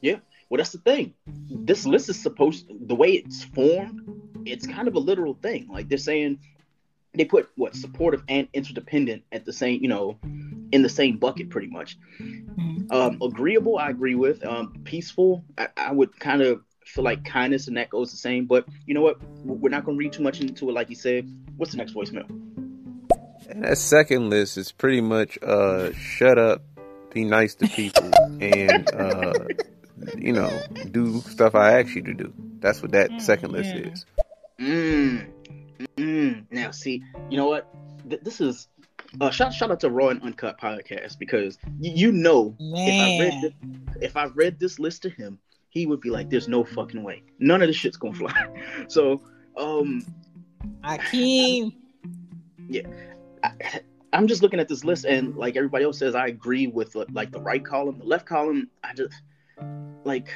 Yeah. 0.00 0.16
Well, 0.48 0.58
that's 0.58 0.72
the 0.72 0.78
thing. 0.78 1.14
This 1.26 1.84
list 1.84 2.08
is 2.08 2.20
supposed 2.20 2.66
the 2.68 2.94
way 2.94 3.10
it's 3.10 3.44
formed, 3.44 4.00
it's 4.46 4.66
kind 4.66 4.86
of 4.86 4.94
a 4.94 5.00
literal 5.00 5.34
thing. 5.34 5.68
Like 5.70 5.88
they're 5.88 5.98
saying 5.98 6.38
they 7.18 7.24
put 7.24 7.50
what 7.56 7.74
supportive 7.74 8.22
and 8.28 8.48
interdependent 8.54 9.24
at 9.32 9.44
the 9.44 9.52
same, 9.52 9.82
you 9.82 9.88
know, 9.88 10.16
in 10.70 10.82
the 10.82 10.88
same 10.88 11.18
bucket 11.18 11.50
pretty 11.50 11.66
much. 11.66 11.98
Mm-hmm. 12.20 12.90
Um, 12.90 13.20
agreeable, 13.20 13.76
I 13.76 13.90
agree 13.90 14.14
with. 14.14 14.44
Um, 14.46 14.80
peaceful, 14.84 15.44
I, 15.58 15.68
I 15.76 15.92
would 15.92 16.18
kind 16.18 16.42
of 16.42 16.62
feel 16.84 17.04
like 17.04 17.24
kindness 17.24 17.66
and 17.68 17.76
that 17.76 17.90
goes 17.90 18.12
the 18.12 18.16
same. 18.16 18.46
But 18.46 18.66
you 18.86 18.94
know 18.94 19.02
what? 19.02 19.20
We're 19.44 19.68
not 19.68 19.84
going 19.84 19.98
to 19.98 19.98
read 19.98 20.12
too 20.12 20.22
much 20.22 20.40
into 20.40 20.68
it, 20.68 20.72
like 20.72 20.88
you 20.90 20.96
said. 20.96 21.28
What's 21.56 21.72
the 21.72 21.78
next 21.78 21.92
voicemail? 21.92 22.28
And 23.50 23.64
that 23.64 23.78
second 23.78 24.30
list 24.30 24.56
is 24.56 24.70
pretty 24.70 25.00
much 25.00 25.38
uh, 25.42 25.92
shut 25.92 26.38
up, 26.38 26.62
be 27.12 27.24
nice 27.24 27.56
to 27.56 27.66
people, 27.66 28.10
and 28.40 28.88
uh, 28.94 29.32
you 30.16 30.32
know, 30.32 30.56
do 30.90 31.20
stuff 31.22 31.56
I 31.56 31.80
ask 31.80 31.96
you 31.96 32.02
to 32.02 32.14
do. 32.14 32.32
That's 32.60 32.80
what 32.80 32.92
that 32.92 33.10
mm, 33.10 33.20
second 33.20 33.52
list 33.52 33.74
yeah. 33.74 33.92
is. 33.92 34.06
Mm, 34.60 35.26
mm. 35.96 36.44
Now, 36.50 36.70
see, 36.70 37.02
you 37.30 37.36
know 37.36 37.48
what? 37.48 37.68
Th- 38.08 38.20
this 38.22 38.40
is 38.40 38.68
uh, 39.20 39.30
shout 39.30 39.52
shout 39.52 39.70
out 39.70 39.80
to 39.80 39.90
Raw 39.90 40.08
and 40.08 40.22
Uncut 40.22 40.60
podcast 40.60 41.18
because 41.18 41.58
y- 41.64 41.92
you 41.94 42.12
know 42.12 42.54
Man. 42.60 42.88
if 42.88 43.00
I 43.00 43.18
read 43.18 43.42
this, 43.42 44.02
if 44.02 44.16
I 44.16 44.24
read 44.26 44.58
this 44.58 44.78
list 44.78 45.02
to 45.02 45.10
him, 45.10 45.38
he 45.70 45.86
would 45.86 46.00
be 46.00 46.10
like, 46.10 46.30
"There's 46.30 46.48
no 46.48 46.64
fucking 46.64 47.02
way. 47.02 47.22
None 47.38 47.62
of 47.62 47.68
this 47.68 47.76
shit's 47.76 47.96
gonna 47.96 48.14
fly." 48.14 48.48
so, 48.88 49.22
um, 49.56 50.04
Akeem. 50.84 51.74
Yeah, 52.68 52.82
I, 53.42 53.80
am 54.12 54.26
just 54.26 54.42
looking 54.42 54.60
at 54.60 54.68
this 54.68 54.84
list, 54.84 55.06
and 55.06 55.36
like 55.36 55.56
everybody 55.56 55.84
else 55.84 55.98
says, 55.98 56.14
I 56.14 56.26
agree 56.26 56.66
with 56.66 56.94
like 57.12 57.30
the 57.30 57.40
right 57.40 57.64
column, 57.64 57.98
the 57.98 58.04
left 58.04 58.26
column. 58.26 58.68
I 58.84 58.92
just 58.94 59.14
like 60.04 60.28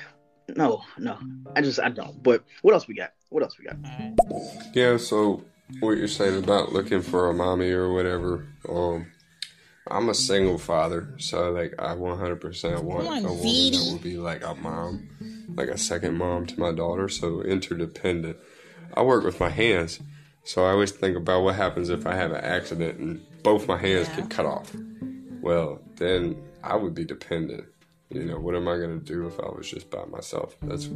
no, 0.57 0.83
no. 0.99 1.19
I 1.55 1.63
just 1.63 1.81
I 1.81 1.89
don't. 1.89 2.23
But 2.23 2.45
what 2.63 2.75
else 2.75 2.89
we 2.89 2.95
got? 2.95 3.13
What 3.31 3.43
else 3.43 3.59
we 3.59 3.65
got? 3.65 3.77
Yeah. 4.75 4.97
So 4.97 5.45
what 5.81 5.97
you're 5.97 6.09
saying 6.09 6.43
about 6.43 6.73
looking 6.73 7.03
for 7.03 7.29
a 7.29 7.35
mommy 7.35 7.71
or 7.71 7.93
whatever. 7.93 8.47
Um, 8.69 9.07
I'm 9.89 10.09
a 10.09 10.15
single 10.15 10.59
father, 10.59 11.15
so 11.19 11.51
like 11.51 11.75
I 11.79 11.95
100% 11.95 12.83
want 12.83 13.09
on, 13.09 13.25
a 13.25 13.33
woman 13.33 13.73
that 13.73 13.89
will 13.91 13.99
be 13.99 14.17
like 14.17 14.45
a 14.45 14.55
mom, 14.55 15.09
like 15.55 15.69
a 15.69 15.79
second 15.79 16.17
mom 16.17 16.47
to 16.47 16.61
my 16.61 16.73
daughter. 16.73 17.09
So 17.09 17.43
interdependent. 17.43 18.37
I 18.95 19.03
work 19.03 19.25
with 19.25 19.41
my 19.41 19.49
hands, 19.49 20.01
so 20.45 20.65
I 20.65 20.71
always 20.71 20.93
think 20.93 21.17
about 21.17 21.43
what 21.43 21.57
happens 21.57 21.89
if 21.89 22.07
I 22.07 22.15
have 22.15 22.31
an 22.33 22.45
accident 22.45 22.99
and 22.99 23.27
both 23.43 23.67
my 23.67 23.77
hands 23.77 24.09
yeah. 24.11 24.21
get 24.21 24.31
cut 24.31 24.47
off. 24.47 24.73
Well, 25.41 25.81
then 25.97 26.41
I 26.63 26.77
would 26.77 26.95
be 26.95 27.05
dependent. 27.05 27.65
You 28.15 28.25
know, 28.25 28.39
what 28.39 28.55
am 28.55 28.69
I 28.69 28.79
gonna 28.79 28.99
do 28.99 29.27
if 29.27 29.39
I 29.41 29.49
was 29.49 29.71
just 29.71 29.91
by 29.91 30.05
myself? 30.07 30.57
That's 30.63 30.89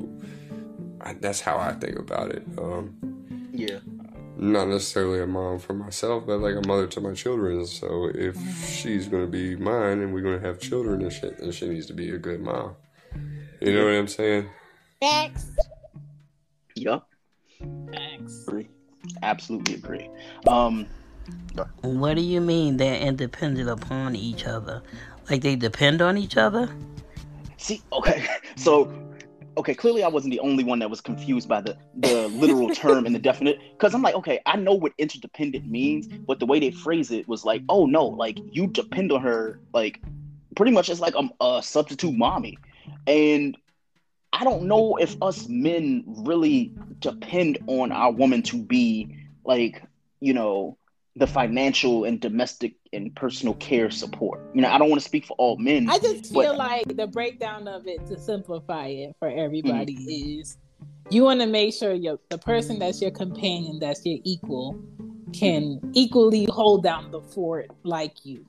that's 1.20 1.40
how 1.40 1.58
I 1.58 1.72
think 1.72 1.98
about 1.98 2.30
it. 2.30 2.46
Um, 2.58 2.96
yeah 3.52 3.78
not 4.38 4.68
necessarily 4.68 5.20
a 5.20 5.26
mom 5.26 5.58
for 5.58 5.72
myself, 5.72 6.26
but 6.26 6.38
like 6.40 6.54
a 6.54 6.66
mother 6.66 6.86
to 6.86 7.00
my 7.00 7.14
children. 7.14 7.66
So 7.66 8.10
if 8.14 8.36
she's 8.68 9.08
going 9.08 9.24
to 9.24 9.30
be 9.30 9.56
mine 9.56 10.00
and 10.00 10.12
we're 10.12 10.20
going 10.20 10.38
to 10.40 10.46
have 10.46 10.60
children 10.60 11.02
and 11.02 11.12
shit, 11.12 11.38
then 11.38 11.50
she 11.52 11.68
needs 11.68 11.86
to 11.86 11.94
be 11.94 12.10
a 12.10 12.18
good 12.18 12.40
mom. 12.40 12.76
You 13.60 13.72
know 13.72 13.84
what 13.84 13.94
I'm 13.94 14.08
saying? 14.08 14.48
Thanks. 15.00 15.46
Yup. 16.74 17.08
Thanks. 17.90 18.46
Agree. 18.46 18.68
Absolutely 19.22 19.76
agree. 19.76 20.10
Um, 20.46 20.86
what 21.80 22.14
do 22.14 22.22
you 22.22 22.40
mean 22.40 22.76
they're 22.76 23.00
independent 23.00 23.70
upon 23.70 24.14
each 24.14 24.44
other? 24.44 24.82
Like 25.30 25.40
they 25.40 25.56
depend 25.56 26.02
on 26.02 26.18
each 26.18 26.36
other? 26.36 26.68
See, 27.66 27.82
okay, 27.92 28.24
so 28.56 28.92
okay, 29.56 29.74
clearly 29.74 30.04
I 30.04 30.08
wasn't 30.08 30.30
the 30.30 30.38
only 30.38 30.62
one 30.62 30.78
that 30.78 30.88
was 30.88 31.00
confused 31.00 31.48
by 31.48 31.60
the 31.60 31.76
the 31.96 32.28
literal 32.28 32.70
term 32.70 33.06
and 33.06 33.12
the 33.14 33.18
definite. 33.30 33.58
Because 33.72 33.92
I'm 33.92 34.02
like, 34.02 34.14
okay, 34.14 34.38
I 34.46 34.56
know 34.56 34.74
what 34.74 34.92
interdependent 34.98 35.66
means, 35.66 36.06
but 36.06 36.38
the 36.38 36.46
way 36.46 36.60
they 36.60 36.70
phrase 36.70 37.10
it 37.10 37.26
was 37.26 37.44
like, 37.44 37.62
oh 37.68 37.84
no, 37.86 38.06
like 38.06 38.38
you 38.52 38.68
depend 38.68 39.10
on 39.10 39.20
her, 39.22 39.58
like 39.74 40.00
pretty 40.54 40.70
much 40.70 40.88
it's 40.88 41.00
like 41.00 41.16
a, 41.16 41.44
a 41.44 41.60
substitute 41.60 42.14
mommy, 42.14 42.56
and 43.08 43.56
I 44.32 44.44
don't 44.44 44.68
know 44.68 44.94
if 44.94 45.20
us 45.20 45.48
men 45.48 46.04
really 46.06 46.72
depend 47.00 47.58
on 47.66 47.90
our 47.90 48.12
woman 48.12 48.42
to 48.42 48.62
be 48.62 49.08
like, 49.44 49.82
you 50.20 50.34
know, 50.34 50.78
the 51.16 51.26
financial 51.26 52.04
and 52.04 52.20
domestic 52.20 52.74
and 52.92 53.14
personal 53.16 53.54
care 53.54 53.90
support. 53.90 54.40
You 54.54 54.60
know, 54.60 54.68
I 54.68 54.76
don't 54.76 54.90
want 54.90 55.00
to 55.00 55.08
speak 55.08 55.24
for 55.24 55.34
all 55.38 55.56
men. 55.56 55.88
I 55.88 55.98
just 55.98 56.30
feel 56.30 56.56
but, 56.56 56.58
like 56.58 56.96
the 56.96 57.06
breakdown 57.06 57.66
of 57.66 57.86
it 57.86 58.06
to 58.06 58.18
simplify 58.18 58.88
it 58.88 59.16
for 59.18 59.28
everybody 59.28 59.96
mm. 59.96 60.40
is 60.40 60.58
you 61.10 61.22
want 61.22 61.40
to 61.40 61.46
make 61.46 61.72
sure 61.72 61.94
your 61.94 62.18
the 62.28 62.36
person 62.36 62.78
that's 62.78 63.00
your 63.00 63.10
companion, 63.10 63.78
that's 63.78 64.04
your 64.04 64.18
equal, 64.24 64.78
can 65.32 65.80
equally 65.94 66.44
hold 66.44 66.82
down 66.82 67.10
the 67.10 67.22
fort 67.22 67.70
like 67.82 68.26
you. 68.26 68.44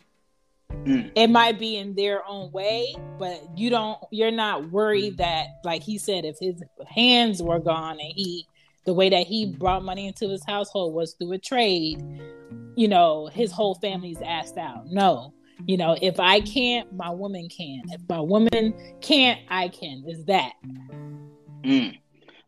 Mm. 0.70 1.12
It 1.16 1.30
might 1.30 1.58
be 1.58 1.78
in 1.78 1.96
their 1.96 2.28
own 2.28 2.52
way, 2.52 2.96
but 3.18 3.42
you 3.56 3.70
don't 3.70 3.98
you're 4.12 4.30
not 4.30 4.72
worried 4.72 5.18
that 5.18 5.62
like 5.64 5.84
he 5.84 5.98
said 5.98 6.26
if 6.26 6.38
his 6.40 6.62
hands 6.86 7.42
were 7.42 7.60
gone 7.60 7.98
and 8.02 8.12
he 8.14 8.46
the 8.88 8.94
way 8.94 9.10
that 9.10 9.28
he 9.28 9.46
brought 9.46 9.84
money 9.84 10.08
into 10.08 10.30
his 10.30 10.44
household 10.46 10.94
was 10.94 11.14
through 11.16 11.34
a 11.34 11.38
trade, 11.38 12.02
you 12.78 12.88
know, 12.88 13.28
his 13.28 13.52
whole 13.52 13.76
family's 13.76 14.22
asked 14.26 14.58
out. 14.58 14.88
No. 14.88 15.34
You 15.66 15.76
know, 15.76 15.98
if 16.02 16.22
I 16.22 16.40
can't, 16.40 16.96
my 16.96 17.10
woman 17.10 17.50
can. 17.50 17.82
If 17.90 18.00
my 18.08 18.22
woman 18.22 18.74
can't, 19.02 19.42
I 19.50 19.68
can. 19.68 20.06
Is 20.08 20.24
that. 20.26 20.54
Mm. 21.64 21.98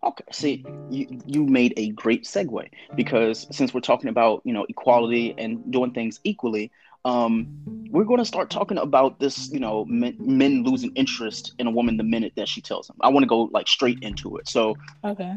Okay, 0.02 0.24
see, 0.32 0.66
you, 0.90 1.20
you 1.26 1.44
made 1.46 1.74
a 1.76 1.90
great 1.90 2.24
segue 2.24 2.70
because 2.96 3.46
since 3.52 3.74
we're 3.74 3.82
talking 3.82 4.10
about 4.10 4.42
you 4.46 4.54
know 4.54 4.66
equality 4.70 5.36
and 5.38 5.70
doing 5.70 5.92
things 5.92 6.22
equally, 6.24 6.72
um, 7.04 7.50
we're 7.90 8.06
going 8.06 8.20
to 8.20 8.26
start 8.26 8.50
talking 8.50 8.78
about 8.78 9.20
this, 9.20 9.52
you 9.52 9.60
know, 9.60 9.84
men, 9.86 10.16
men, 10.20 10.64
losing 10.64 10.94
interest 10.96 11.54
in 11.60 11.68
a 11.68 11.72
woman 11.72 11.98
the 11.98 12.04
minute 12.04 12.32
that 12.38 12.48
she 12.48 12.62
tells 12.62 12.88
them. 12.88 12.96
I 13.02 13.10
want 13.10 13.24
to 13.24 13.28
go 13.28 13.50
like 13.52 13.68
straight 13.68 14.00
into 14.02 14.38
it. 14.38 14.48
So, 14.48 14.78
okay, 15.04 15.36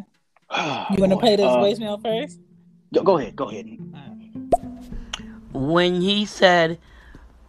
you 0.91 1.01
want 1.01 1.13
to 1.13 1.19
play 1.19 1.37
this 1.37 1.47
uh, 1.47 1.57
voicemail 1.57 2.03
first? 2.03 2.39
Go, 2.95 3.03
go 3.03 3.19
ahead. 3.19 3.37
Go 3.37 3.49
ahead. 3.49 3.67
When 5.53 6.01
he 6.01 6.25
said 6.27 6.79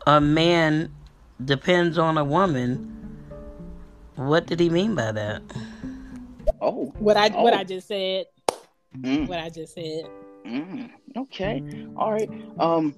a 0.07 0.21
man 0.21 0.93
depends 1.43 1.97
on 1.97 2.17
a 2.17 2.23
woman, 2.23 2.93
what 4.15 4.45
did 4.45 4.59
he 4.59 4.69
mean 4.69 4.95
by 4.95 5.11
that? 5.11 5.41
Oh, 6.61 6.93
what 6.99 7.17
I 7.17 7.29
oh. 7.33 7.43
what 7.43 7.53
I 7.53 7.63
just 7.63 7.87
said. 7.87 8.25
Mm. 8.97 9.27
What 9.27 9.39
I 9.39 9.49
just 9.49 9.73
said. 9.73 10.05
Mm. 10.45 10.89
Okay. 11.17 11.87
All 11.97 12.13
right. 12.13 12.29
Um. 12.59 12.95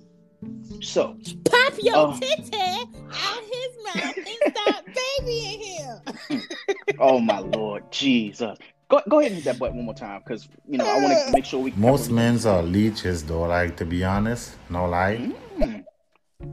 So 0.81 1.17
pop 1.45 1.73
your 1.81 2.09
uh, 2.09 2.19
titty 2.19 2.57
out 2.57 3.43
his 3.43 3.95
mouth 3.95 4.17
and 4.17 4.55
stop 4.55 4.85
babying 5.19 5.61
him. 5.61 6.41
oh 6.99 7.19
my 7.19 7.39
lord, 7.39 7.91
Jesus! 7.91 8.57
Go, 8.87 9.01
go 9.09 9.19
ahead 9.19 9.31
and 9.31 9.41
hit 9.41 9.45
that 9.45 9.59
button 9.59 9.77
one 9.77 9.85
more 9.85 9.95
time 9.95 10.21
because 10.23 10.47
you 10.67 10.77
know 10.77 10.85
I 10.85 11.01
want 11.01 11.27
to 11.27 11.31
make 11.33 11.45
sure 11.45 11.59
we. 11.59 11.71
Most 11.71 12.11
men's 12.11 12.45
are 12.45 12.61
leeches, 12.61 13.23
though. 13.23 13.41
Like 13.41 13.77
to 13.77 13.85
be 13.85 14.03
honest, 14.03 14.55
no 14.69 14.85
lie. 14.85 15.31
Mm. 15.59 15.85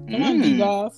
Mm. 0.08 0.92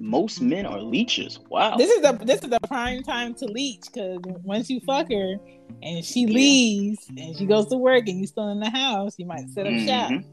Most 0.00 0.40
men 0.40 0.66
are 0.66 0.80
leeches. 0.80 1.38
Wow. 1.48 1.76
This 1.76 1.90
is 1.90 2.02
the 2.02 2.12
this 2.24 2.42
is 2.42 2.50
the 2.50 2.60
prime 2.66 3.02
time 3.02 3.34
to 3.34 3.46
leech 3.46 3.82
because 3.86 4.20
once 4.42 4.70
you 4.70 4.80
fuck 4.80 5.10
her 5.10 5.36
and 5.82 6.04
she 6.04 6.22
yeah. 6.22 6.34
leaves 6.34 7.08
and 7.08 7.36
she 7.36 7.46
goes 7.46 7.66
to 7.68 7.76
work 7.76 8.08
and 8.08 8.20
you 8.20 8.26
still 8.26 8.48
in 8.48 8.60
the 8.60 8.70
house, 8.70 9.14
you 9.18 9.26
might 9.26 9.48
set 9.50 9.66
up 9.66 9.72
mm-hmm. 9.72 9.86
shop. 9.86 10.24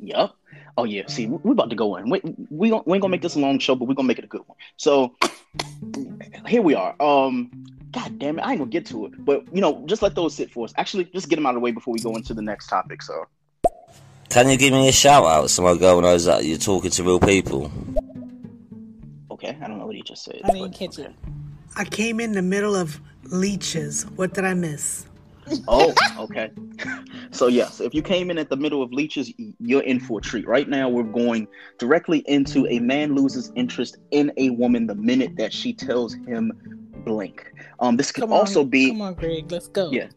Yep. 0.00 0.30
Oh 0.76 0.84
yeah. 0.84 1.06
See, 1.06 1.26
we're 1.26 1.52
about 1.52 1.70
to 1.70 1.76
go 1.76 1.96
in. 1.96 2.10
We 2.10 2.20
we, 2.50 2.72
we 2.72 2.72
ain't 2.72 2.86
gonna 2.86 3.08
make 3.08 3.22
this 3.22 3.36
a 3.36 3.40
long 3.40 3.58
show, 3.58 3.74
but 3.74 3.86
we're 3.86 3.94
gonna 3.94 4.08
make 4.08 4.18
it 4.18 4.24
a 4.24 4.28
good 4.28 4.42
one. 4.46 4.58
So 4.76 5.14
here 6.46 6.62
we 6.62 6.74
are. 6.74 7.00
Um, 7.00 7.50
God 7.94 8.18
damn 8.18 8.38
it, 8.40 8.42
I 8.42 8.50
ain't 8.50 8.58
gonna 8.58 8.70
get 8.70 8.86
to 8.86 9.06
it. 9.06 9.24
But 9.24 9.44
you 9.54 9.60
know, 9.60 9.84
just 9.86 10.02
let 10.02 10.16
those 10.16 10.34
sit 10.34 10.50
for 10.50 10.64
us. 10.64 10.74
Actually, 10.76 11.04
just 11.04 11.28
get 11.28 11.36
them 11.36 11.46
out 11.46 11.50
of 11.50 11.54
the 11.56 11.60
way 11.60 11.70
before 11.70 11.92
we 11.92 12.00
go 12.00 12.16
into 12.16 12.34
the 12.34 12.42
next 12.42 12.66
topic. 12.66 13.02
So, 13.02 13.26
can 14.28 14.48
you 14.48 14.56
give 14.56 14.72
me 14.72 14.88
a 14.88 14.92
shout 14.92 15.24
out 15.24 15.48
so 15.50 15.62
my 15.62 15.76
girl 15.76 16.00
knows 16.00 16.24
that 16.24 16.44
you're 16.44 16.58
talking 16.58 16.90
to 16.90 17.02
real 17.04 17.20
people? 17.20 17.70
Okay, 19.30 19.56
I 19.62 19.68
don't 19.68 19.78
know 19.78 19.86
what 19.86 19.94
he 19.94 20.02
just 20.02 20.24
said. 20.24 20.40
I 20.44 20.50
didn't 20.50 20.72
catch 20.72 20.98
okay. 20.98 21.08
it. 21.08 21.14
I 21.76 21.84
came 21.84 22.18
in 22.18 22.32
the 22.32 22.42
middle 22.42 22.74
of 22.74 23.00
leeches. 23.24 24.02
What 24.16 24.34
did 24.34 24.44
I 24.44 24.54
miss? 24.54 25.06
oh, 25.68 25.94
okay. 26.18 26.50
so 27.30 27.46
yes, 27.46 27.80
if 27.80 27.94
you 27.94 28.02
came 28.02 28.30
in 28.30 28.38
at 28.38 28.48
the 28.48 28.56
middle 28.56 28.82
of 28.82 28.92
leeches, 28.92 29.32
you're 29.60 29.82
in 29.82 30.00
for 30.00 30.18
a 30.18 30.22
treat. 30.22 30.48
Right 30.48 30.68
now, 30.68 30.88
we're 30.88 31.04
going 31.04 31.46
directly 31.78 32.24
into 32.26 32.66
a 32.66 32.80
man 32.80 33.14
loses 33.14 33.52
interest 33.54 33.98
in 34.10 34.32
a 34.36 34.50
woman 34.50 34.88
the 34.88 34.96
minute 34.96 35.36
that 35.36 35.52
she 35.52 35.72
tells 35.72 36.14
him 36.14 36.83
blink. 37.04 37.52
Um, 37.80 37.96
this 37.96 38.12
can 38.12 38.22
come 38.22 38.32
also 38.32 38.60
on, 38.60 38.68
be. 38.68 38.88
Come 38.90 39.02
on, 39.02 39.14
Greg, 39.14 39.50
let's 39.50 39.68
go. 39.68 39.90
Yeah. 39.90 40.08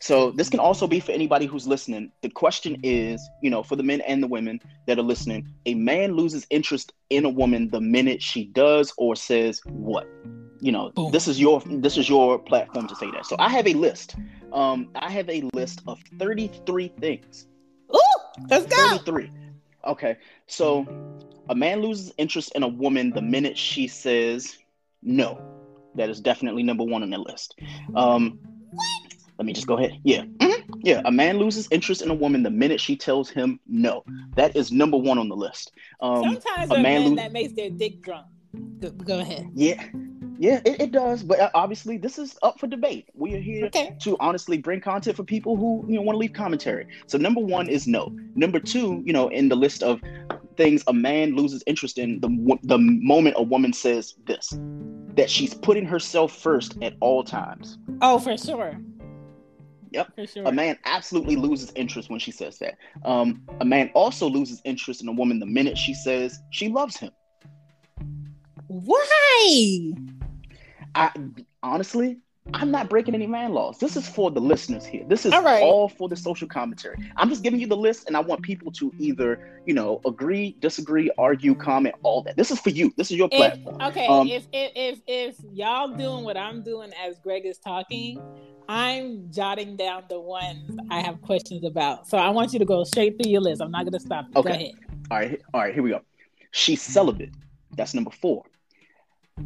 So 0.00 0.30
this 0.30 0.48
can 0.48 0.60
also 0.60 0.86
be 0.86 0.98
for 0.98 1.12
anybody 1.12 1.44
who's 1.44 1.66
listening. 1.66 2.10
The 2.22 2.30
question 2.30 2.80
is, 2.82 3.20
you 3.42 3.50
know, 3.50 3.62
for 3.62 3.76
the 3.76 3.82
men 3.82 4.00
and 4.02 4.22
the 4.22 4.26
women 4.26 4.58
that 4.86 4.98
are 4.98 5.02
listening, 5.02 5.52
a 5.66 5.74
man 5.74 6.14
loses 6.14 6.46
interest 6.48 6.92
in 7.10 7.26
a 7.26 7.28
woman 7.28 7.68
the 7.68 7.82
minute 7.82 8.22
she 8.22 8.46
does 8.46 8.94
or 8.96 9.14
says 9.14 9.60
what? 9.66 10.06
you 10.60 10.72
know, 10.72 10.90
Boom. 10.90 11.10
this 11.10 11.26
is 11.26 11.40
your 11.40 11.62
this 11.66 11.96
is 11.96 12.08
your 12.08 12.38
platform 12.38 12.86
to 12.86 12.94
say 12.94 13.10
that. 13.12 13.26
So 13.26 13.36
I 13.38 13.48
have 13.48 13.66
a 13.66 13.74
list. 13.74 14.14
Um, 14.52 14.90
I 14.94 15.10
have 15.10 15.28
a 15.28 15.42
list 15.54 15.82
of 15.86 15.98
33 16.18 16.88
things. 17.00 17.46
Ooh, 17.94 17.98
let's 18.50 18.66
go. 18.66 18.98
33. 18.98 19.30
Okay. 19.86 20.18
So 20.46 20.86
a 21.48 21.54
man 21.54 21.80
loses 21.80 22.12
interest 22.18 22.52
in 22.54 22.62
a 22.62 22.68
woman 22.68 23.10
the 23.10 23.22
minute 23.22 23.56
she 23.56 23.88
says 23.88 24.58
no. 25.02 25.40
That 26.00 26.08
is 26.08 26.18
definitely 26.18 26.62
number 26.62 26.82
one 26.82 27.02
on 27.02 27.10
the 27.10 27.18
list. 27.18 27.60
Um, 27.94 28.38
let 29.38 29.44
me 29.44 29.52
just 29.52 29.66
go 29.66 29.76
ahead. 29.76 30.00
Yeah. 30.02 30.22
Mm-hmm. 30.22 30.80
Yeah. 30.82 31.02
A 31.04 31.12
man 31.12 31.36
loses 31.36 31.68
interest 31.70 32.00
in 32.00 32.10
a 32.10 32.14
woman 32.14 32.42
the 32.42 32.48
minute 32.50 32.80
she 32.80 32.96
tells 32.96 33.28
him 33.28 33.60
no. 33.66 34.02
That 34.34 34.56
is 34.56 34.72
number 34.72 34.96
one 34.96 35.18
on 35.18 35.28
the 35.28 35.36
list. 35.36 35.72
Um, 36.00 36.22
Sometimes 36.40 36.70
a 36.70 36.78
man 36.78 37.04
lo- 37.10 37.16
that 37.16 37.32
makes 37.32 37.52
their 37.52 37.68
dick 37.68 38.00
drunk. 38.00 38.24
Go, 38.80 38.88
go 38.92 39.18
ahead. 39.18 39.50
Yeah. 39.54 39.84
Yeah, 40.40 40.62
it, 40.64 40.80
it, 40.80 40.90
does, 40.90 41.22
but 41.22 41.38
uh, 41.38 41.50
obviously 41.52 41.98
this 41.98 42.18
is 42.18 42.38
up 42.42 42.58
for 42.58 42.66
debate. 42.66 43.10
We 43.12 43.34
are 43.34 43.40
here 43.40 43.66
okay. 43.66 43.94
to 44.00 44.16
honestly 44.20 44.56
bring 44.56 44.80
content 44.80 45.14
for 45.14 45.22
people 45.22 45.54
who 45.54 45.84
you 45.86 45.96
know 45.96 46.00
want 46.00 46.14
to 46.14 46.18
leave 46.18 46.32
commentary. 46.32 46.86
So 47.08 47.18
number 47.18 47.42
one 47.42 47.68
is 47.68 47.86
no. 47.86 48.16
Number 48.34 48.58
two, 48.58 49.02
you 49.04 49.12
know, 49.12 49.28
in 49.28 49.50
the 49.50 49.54
list 49.54 49.82
of 49.82 50.00
things 50.56 50.82
a 50.86 50.94
man 50.94 51.36
loses 51.36 51.62
interest 51.66 51.98
in, 51.98 52.20
the 52.20 52.58
the 52.62 52.78
moment 52.78 53.34
a 53.38 53.42
woman 53.42 53.74
says 53.74 54.14
this, 54.26 54.58
that 55.14 55.28
she's 55.28 55.52
putting 55.52 55.84
herself 55.84 56.34
first 56.34 56.78
at 56.80 56.94
all 57.00 57.22
times. 57.22 57.76
Oh, 58.00 58.18
for 58.18 58.38
sure. 58.38 58.80
Yep. 59.90 60.14
For 60.14 60.26
sure. 60.26 60.44
A 60.46 60.52
man 60.52 60.78
absolutely 60.86 61.36
loses 61.36 61.70
interest 61.76 62.08
when 62.08 62.18
she 62.18 62.30
says 62.30 62.58
that. 62.60 62.78
Um, 63.04 63.42
a 63.60 63.66
man 63.66 63.90
also 63.92 64.26
loses 64.26 64.62
interest 64.64 65.02
in 65.02 65.08
a 65.08 65.12
woman 65.12 65.38
the 65.38 65.44
minute 65.44 65.76
she 65.76 65.92
says 65.92 66.40
she 66.48 66.68
loves 66.68 66.96
him. 66.96 67.10
Why? 68.68 69.92
I 70.94 71.10
honestly, 71.62 72.18
I'm 72.54 72.70
not 72.70 72.88
breaking 72.88 73.14
any 73.14 73.26
man 73.26 73.52
laws. 73.52 73.78
This 73.78 73.96
is 73.96 74.08
for 74.08 74.30
the 74.30 74.40
listeners 74.40 74.84
here. 74.84 75.04
This 75.06 75.26
is 75.26 75.32
all, 75.32 75.42
right. 75.42 75.62
all, 75.62 75.88
for 75.88 76.08
the 76.08 76.16
social 76.16 76.48
commentary. 76.48 76.96
I'm 77.16 77.28
just 77.28 77.42
giving 77.42 77.60
you 77.60 77.66
the 77.66 77.76
list, 77.76 78.06
and 78.06 78.16
I 78.16 78.20
want 78.20 78.42
people 78.42 78.72
to 78.72 78.92
either, 78.98 79.62
you 79.66 79.74
know, 79.74 80.00
agree, 80.04 80.56
disagree, 80.60 81.10
argue, 81.18 81.54
comment, 81.54 81.94
all 82.02 82.22
that. 82.22 82.36
This 82.36 82.50
is 82.50 82.58
for 82.58 82.70
you. 82.70 82.92
This 82.96 83.10
is 83.10 83.18
your 83.18 83.28
platform. 83.28 83.80
If, 83.80 83.88
okay, 83.88 84.06
um, 84.06 84.26
if, 84.26 84.46
if 84.52 84.72
if 84.74 85.00
if 85.06 85.36
y'all 85.52 85.88
doing 85.88 86.24
what 86.24 86.36
I'm 86.36 86.62
doing 86.62 86.90
as 87.04 87.18
Greg 87.18 87.44
is 87.44 87.58
talking, 87.58 88.20
I'm 88.68 89.30
jotting 89.30 89.76
down 89.76 90.04
the 90.08 90.20
ones 90.20 90.78
I 90.90 91.00
have 91.00 91.20
questions 91.22 91.64
about. 91.64 92.08
So 92.08 92.18
I 92.18 92.30
want 92.30 92.52
you 92.52 92.58
to 92.58 92.64
go 92.64 92.84
straight 92.84 93.20
through 93.20 93.30
your 93.30 93.42
list. 93.42 93.60
I'm 93.60 93.70
not 93.70 93.84
going 93.84 93.92
to 93.92 94.00
stop. 94.00 94.26
You. 94.26 94.40
Okay. 94.40 94.74
All 95.10 95.18
right. 95.18 95.42
All 95.52 95.60
right. 95.60 95.74
Here 95.74 95.82
we 95.82 95.90
go. 95.90 96.02
She's 96.52 96.80
celibate. 96.82 97.30
That's 97.76 97.94
number 97.94 98.10
four. 98.10 98.44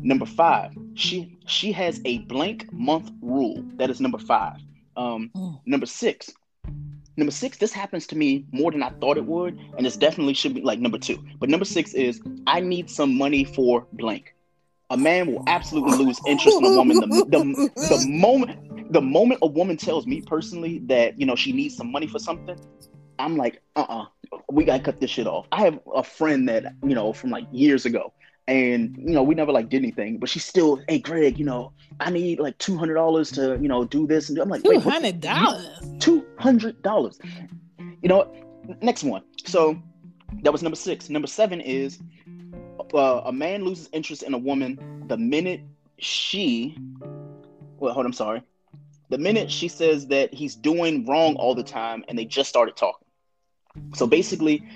Number 0.02 0.26
five, 0.26 0.72
she 0.94 1.36
she 1.46 1.72
has 1.72 2.00
a 2.04 2.18
blank 2.18 2.72
month 2.72 3.10
rule. 3.22 3.64
That 3.76 3.90
is 3.90 4.00
number 4.00 4.18
five. 4.18 4.56
Um, 4.96 5.30
mm. 5.34 5.60
Number 5.66 5.86
six, 5.86 6.32
number 7.16 7.32
six. 7.32 7.58
This 7.58 7.72
happens 7.72 8.06
to 8.08 8.16
me 8.16 8.44
more 8.52 8.70
than 8.70 8.82
I 8.82 8.90
thought 8.90 9.16
it 9.16 9.24
would, 9.24 9.58
and 9.76 9.86
this 9.86 9.96
definitely 9.96 10.34
should 10.34 10.54
be 10.54 10.60
like 10.60 10.78
number 10.78 10.98
two. 10.98 11.22
But 11.38 11.48
number 11.48 11.64
six 11.64 11.94
is 11.94 12.20
I 12.46 12.60
need 12.60 12.90
some 12.90 13.16
money 13.16 13.44
for 13.44 13.86
blank. 13.92 14.34
A 14.90 14.96
man 14.96 15.26
will 15.26 15.42
absolutely 15.46 16.04
lose 16.04 16.20
interest 16.26 16.58
in 16.58 16.64
a 16.64 16.76
woman 16.76 16.98
the, 16.98 17.06
the, 17.06 17.70
the 17.74 18.06
moment 18.08 18.92
the 18.92 19.00
moment 19.00 19.40
a 19.42 19.46
woman 19.46 19.76
tells 19.76 20.06
me 20.06 20.20
personally 20.20 20.78
that 20.86 21.18
you 21.18 21.26
know 21.26 21.34
she 21.34 21.52
needs 21.52 21.76
some 21.76 21.90
money 21.90 22.06
for 22.06 22.18
something. 22.18 22.58
I'm 23.18 23.36
like, 23.36 23.62
uh 23.76 23.80
uh-uh, 23.88 24.02
uh 24.32 24.38
we 24.50 24.64
gotta 24.64 24.82
cut 24.82 25.00
this 25.00 25.10
shit 25.10 25.26
off. 25.26 25.46
I 25.52 25.62
have 25.62 25.78
a 25.94 26.02
friend 26.02 26.48
that, 26.48 26.74
you 26.82 26.94
know, 26.94 27.12
from 27.12 27.30
like 27.30 27.46
years 27.52 27.86
ago, 27.86 28.12
and 28.46 28.96
you 28.98 29.14
know 29.14 29.22
we 29.22 29.34
never 29.34 29.52
like 29.52 29.68
did 29.70 29.78
anything 29.78 30.18
but 30.18 30.28
she's 30.28 30.44
still 30.44 30.80
hey 30.88 30.98
greg 30.98 31.38
you 31.38 31.44
know 31.44 31.72
i 32.00 32.10
need 32.10 32.38
like 32.38 32.58
$200 32.58 33.34
to 33.34 33.62
you 33.62 33.68
know 33.68 33.84
do 33.84 34.06
this 34.06 34.28
and 34.28 34.38
i'm 34.38 34.50
like 34.50 34.62
$200 34.62 35.20
$200 35.98 37.18
you 38.02 38.08
know 38.08 38.30
next 38.80 39.04
one. 39.04 39.22
So 39.44 39.80
that 40.42 40.52
was 40.52 40.62
number 40.62 40.76
six. 40.76 41.08
Number 41.08 41.28
seven 41.28 41.60
is 41.60 41.98
uh, 42.94 43.22
a 43.24 43.32
man 43.32 43.64
loses 43.64 43.88
interest 43.92 44.22
in 44.22 44.34
a 44.34 44.38
woman 44.38 45.04
the 45.08 45.16
minute 45.16 45.60
she 45.98 46.76
well 47.78 47.92
hold 47.92 48.04
on, 48.04 48.06
i'm 48.06 48.12
sorry. 48.12 48.42
The 49.10 49.18
minute 49.18 49.50
she 49.50 49.68
says 49.68 50.06
that 50.08 50.32
he's 50.32 50.54
doing 50.54 51.04
wrong 51.06 51.36
all 51.36 51.54
the 51.54 51.62
time 51.62 52.04
and 52.08 52.18
they 52.18 52.24
just 52.24 52.48
started 52.48 52.76
talking. 52.76 53.06
So 53.94 54.06
basically 54.06 54.66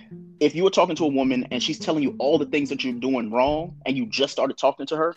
if 0.40 0.54
you 0.54 0.62
were 0.62 0.70
talking 0.70 0.94
to 0.96 1.04
a 1.04 1.08
woman 1.08 1.46
and 1.50 1.62
she's 1.62 1.78
telling 1.78 2.02
you 2.02 2.14
all 2.18 2.38
the 2.38 2.46
things 2.46 2.68
that 2.68 2.84
you're 2.84 2.92
doing 2.94 3.30
wrong 3.30 3.74
and 3.86 3.96
you 3.96 4.06
just 4.06 4.32
started 4.32 4.56
talking 4.56 4.86
to 4.86 4.96
her, 4.96 5.16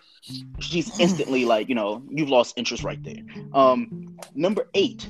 she's 0.59 0.99
instantly 0.99 1.45
like, 1.53 1.69
you 1.69 1.75
know, 1.75 2.03
you've 2.09 2.29
lost 2.29 2.57
interest 2.57 2.83
right 2.83 3.01
there. 3.03 3.23
Um, 3.53 4.17
number 4.33 4.69
eight, 4.73 5.07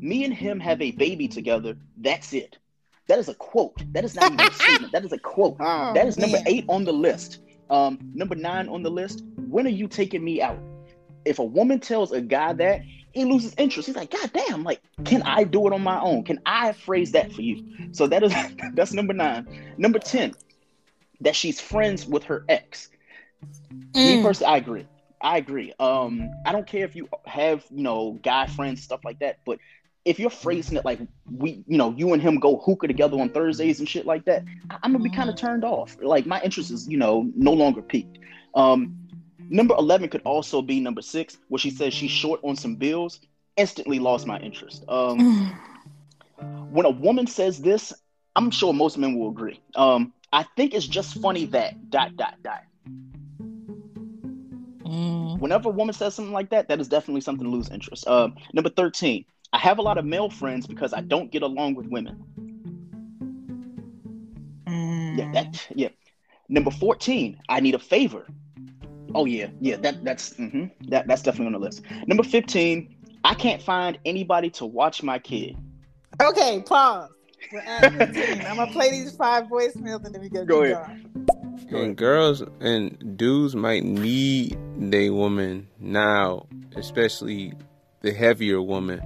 me 0.00 0.24
and 0.24 0.34
him 0.34 0.58
have 0.60 0.80
a 0.82 0.90
baby 0.92 1.28
together. 1.28 1.76
That's 1.96 2.32
it. 2.32 2.58
That 3.08 3.18
is 3.18 3.28
a 3.28 3.34
quote. 3.34 3.82
That 3.92 4.04
is 4.04 4.14
not 4.14 4.32
even 4.32 4.46
a 4.46 4.52
statement. 4.52 4.92
That 4.92 5.04
is 5.04 5.12
a 5.12 5.18
quote. 5.18 5.56
Oh, 5.60 5.92
that 5.94 6.06
is 6.06 6.18
number 6.18 6.38
man. 6.38 6.48
eight 6.48 6.64
on 6.68 6.84
the 6.84 6.92
list. 6.92 7.40
Um, 7.70 7.98
number 8.14 8.34
nine 8.34 8.68
on 8.68 8.82
the 8.82 8.90
list. 8.90 9.22
When 9.36 9.66
are 9.66 9.70
you 9.70 9.86
taking 9.86 10.24
me 10.24 10.42
out? 10.42 10.58
If 11.24 11.38
a 11.38 11.44
woman 11.44 11.80
tells 11.80 12.12
a 12.12 12.20
guy 12.20 12.52
that, 12.54 12.82
he 13.16 13.24
loses 13.24 13.54
interest. 13.56 13.86
He's 13.86 13.96
like, 13.96 14.10
God 14.10 14.30
damn, 14.32 14.62
like, 14.62 14.82
can 15.04 15.22
I 15.22 15.44
do 15.44 15.66
it 15.66 15.72
on 15.72 15.82
my 15.82 15.98
own? 15.98 16.22
Can 16.22 16.38
I 16.44 16.72
phrase 16.72 17.12
that 17.12 17.32
for 17.32 17.40
you? 17.40 17.64
So 17.92 18.06
that 18.06 18.22
is 18.22 18.34
that's 18.74 18.92
number 18.92 19.14
nine. 19.14 19.48
Number 19.78 19.98
10, 19.98 20.34
that 21.22 21.34
she's 21.34 21.60
friends 21.60 22.06
with 22.06 22.24
her 22.24 22.44
ex. 22.48 22.90
Mm. 23.92 23.94
Me 23.94 24.22
personally, 24.22 24.52
I 24.52 24.56
agree. 24.58 24.86
I 25.22 25.38
agree. 25.38 25.72
Um, 25.80 26.30
I 26.44 26.52
don't 26.52 26.66
care 26.66 26.84
if 26.84 26.94
you 26.94 27.08
have, 27.24 27.64
you 27.70 27.82
know, 27.82 28.18
guy 28.22 28.46
friends, 28.46 28.82
stuff 28.82 29.00
like 29.02 29.18
that, 29.20 29.38
but 29.46 29.58
if 30.04 30.20
you're 30.20 30.30
phrasing 30.30 30.76
it 30.76 30.84
like 30.84 31.00
we, 31.28 31.64
you 31.66 31.78
know, 31.78 31.92
you 31.96 32.12
and 32.12 32.22
him 32.22 32.38
go 32.38 32.58
hookah 32.58 32.86
together 32.86 33.18
on 33.18 33.30
Thursdays 33.30 33.80
and 33.80 33.88
shit 33.88 34.06
like 34.06 34.26
that, 34.26 34.44
I- 34.70 34.78
am 34.84 34.92
gonna 34.92 35.02
be 35.02 35.10
kind 35.10 35.30
of 35.30 35.36
turned 35.36 35.64
off. 35.64 35.96
Like 36.00 36.26
my 36.26 36.40
interest 36.42 36.70
is, 36.70 36.86
you 36.86 36.98
know, 36.98 37.28
no 37.34 37.52
longer 37.52 37.82
peaked. 37.82 38.18
Um, 38.54 39.05
Number 39.48 39.74
11 39.78 40.08
could 40.08 40.22
also 40.24 40.62
be 40.62 40.80
number 40.80 41.02
six, 41.02 41.38
where 41.48 41.58
she 41.58 41.70
says 41.70 41.94
she's 41.94 42.10
short 42.10 42.40
on 42.42 42.56
some 42.56 42.74
bills. 42.76 43.20
Instantly 43.56 43.98
lost 43.98 44.26
my 44.26 44.38
interest. 44.38 44.84
Um, 44.88 45.50
when 46.70 46.86
a 46.86 46.90
woman 46.90 47.26
says 47.26 47.58
this, 47.58 47.92
I'm 48.34 48.50
sure 48.50 48.72
most 48.72 48.98
men 48.98 49.18
will 49.18 49.30
agree. 49.30 49.60
Um, 49.74 50.12
I 50.32 50.44
think 50.56 50.74
it's 50.74 50.86
just 50.86 51.20
funny 51.20 51.46
that 51.46 51.90
dot 51.90 52.16
dot 52.16 52.34
dot. 52.42 52.64
Mm. 54.84 55.38
Whenever 55.38 55.70
a 55.70 55.72
woman 55.72 55.94
says 55.94 56.14
something 56.14 56.34
like 56.34 56.50
that, 56.50 56.68
that 56.68 56.80
is 56.80 56.88
definitely 56.88 57.22
something 57.22 57.44
to 57.44 57.50
lose 57.50 57.70
interest. 57.70 58.06
Uh, 58.06 58.28
number 58.52 58.68
13, 58.68 59.24
I 59.52 59.58
have 59.58 59.78
a 59.78 59.82
lot 59.82 59.96
of 59.96 60.04
male 60.04 60.28
friends 60.28 60.66
because 60.66 60.92
I 60.92 61.00
don't 61.00 61.30
get 61.30 61.42
along 61.42 61.74
with 61.74 61.86
women. 61.86 62.22
Mm. 64.66 65.18
Yeah, 65.18 65.32
that 65.32 65.66
yeah. 65.74 65.88
Number 66.48 66.70
14, 66.70 67.40
I 67.48 67.60
need 67.60 67.74
a 67.74 67.78
favor 67.78 68.26
Oh 69.14 69.24
yeah, 69.24 69.48
yeah. 69.60 69.76
That 69.76 70.04
that's 70.04 70.34
mm-hmm, 70.34 70.66
that 70.90 71.06
that's 71.06 71.22
definitely 71.22 71.46
on 71.46 71.52
the 71.52 71.58
list. 71.58 71.82
Number 72.06 72.22
fifteen. 72.22 72.92
I 73.24 73.34
can't 73.34 73.60
find 73.60 73.98
anybody 74.04 74.50
to 74.50 74.66
watch 74.66 75.02
my 75.02 75.18
kid. 75.18 75.56
Okay, 76.22 76.62
pause. 76.64 77.10
I'm 77.66 77.98
gonna 77.98 78.70
play 78.70 78.90
these 78.90 79.16
five 79.16 79.46
voicemails 79.46 80.04
and 80.04 80.14
then 80.14 80.22
we 80.22 80.28
go. 80.28 80.44
Go 80.44 80.62
ahead. 80.62 81.04
And 81.70 81.96
girls 81.96 82.44
and 82.60 83.16
dudes 83.16 83.56
might 83.56 83.82
need 83.82 84.56
a 84.92 85.10
woman 85.10 85.66
now, 85.80 86.46
especially 86.76 87.52
the 88.02 88.12
heavier 88.12 88.62
woman, 88.62 89.02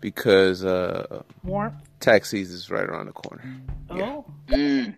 because 0.00 0.64
uh, 0.64 1.22
warmth. 1.44 1.76
Tax 2.00 2.30
season 2.30 2.56
is 2.56 2.68
right 2.70 2.84
around 2.84 3.06
the 3.06 3.12
corner. 3.12 3.44
Oh. 3.90 3.96
Yeah. 3.96 4.22
Mm. 4.48 4.96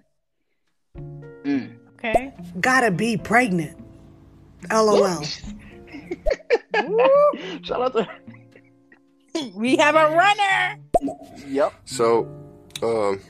Mm. 1.44 1.76
Okay. 1.94 2.34
Gotta 2.60 2.90
be 2.90 3.16
pregnant. 3.16 3.78
LOL. 4.70 5.22
Shout 7.62 7.80
out 7.80 7.94
to. 7.94 8.06
We 9.54 9.76
have 9.76 9.94
a 9.94 10.16
runner. 10.16 10.80
Yep. 11.46 11.72
So, 11.84 12.26
um, 12.82 13.20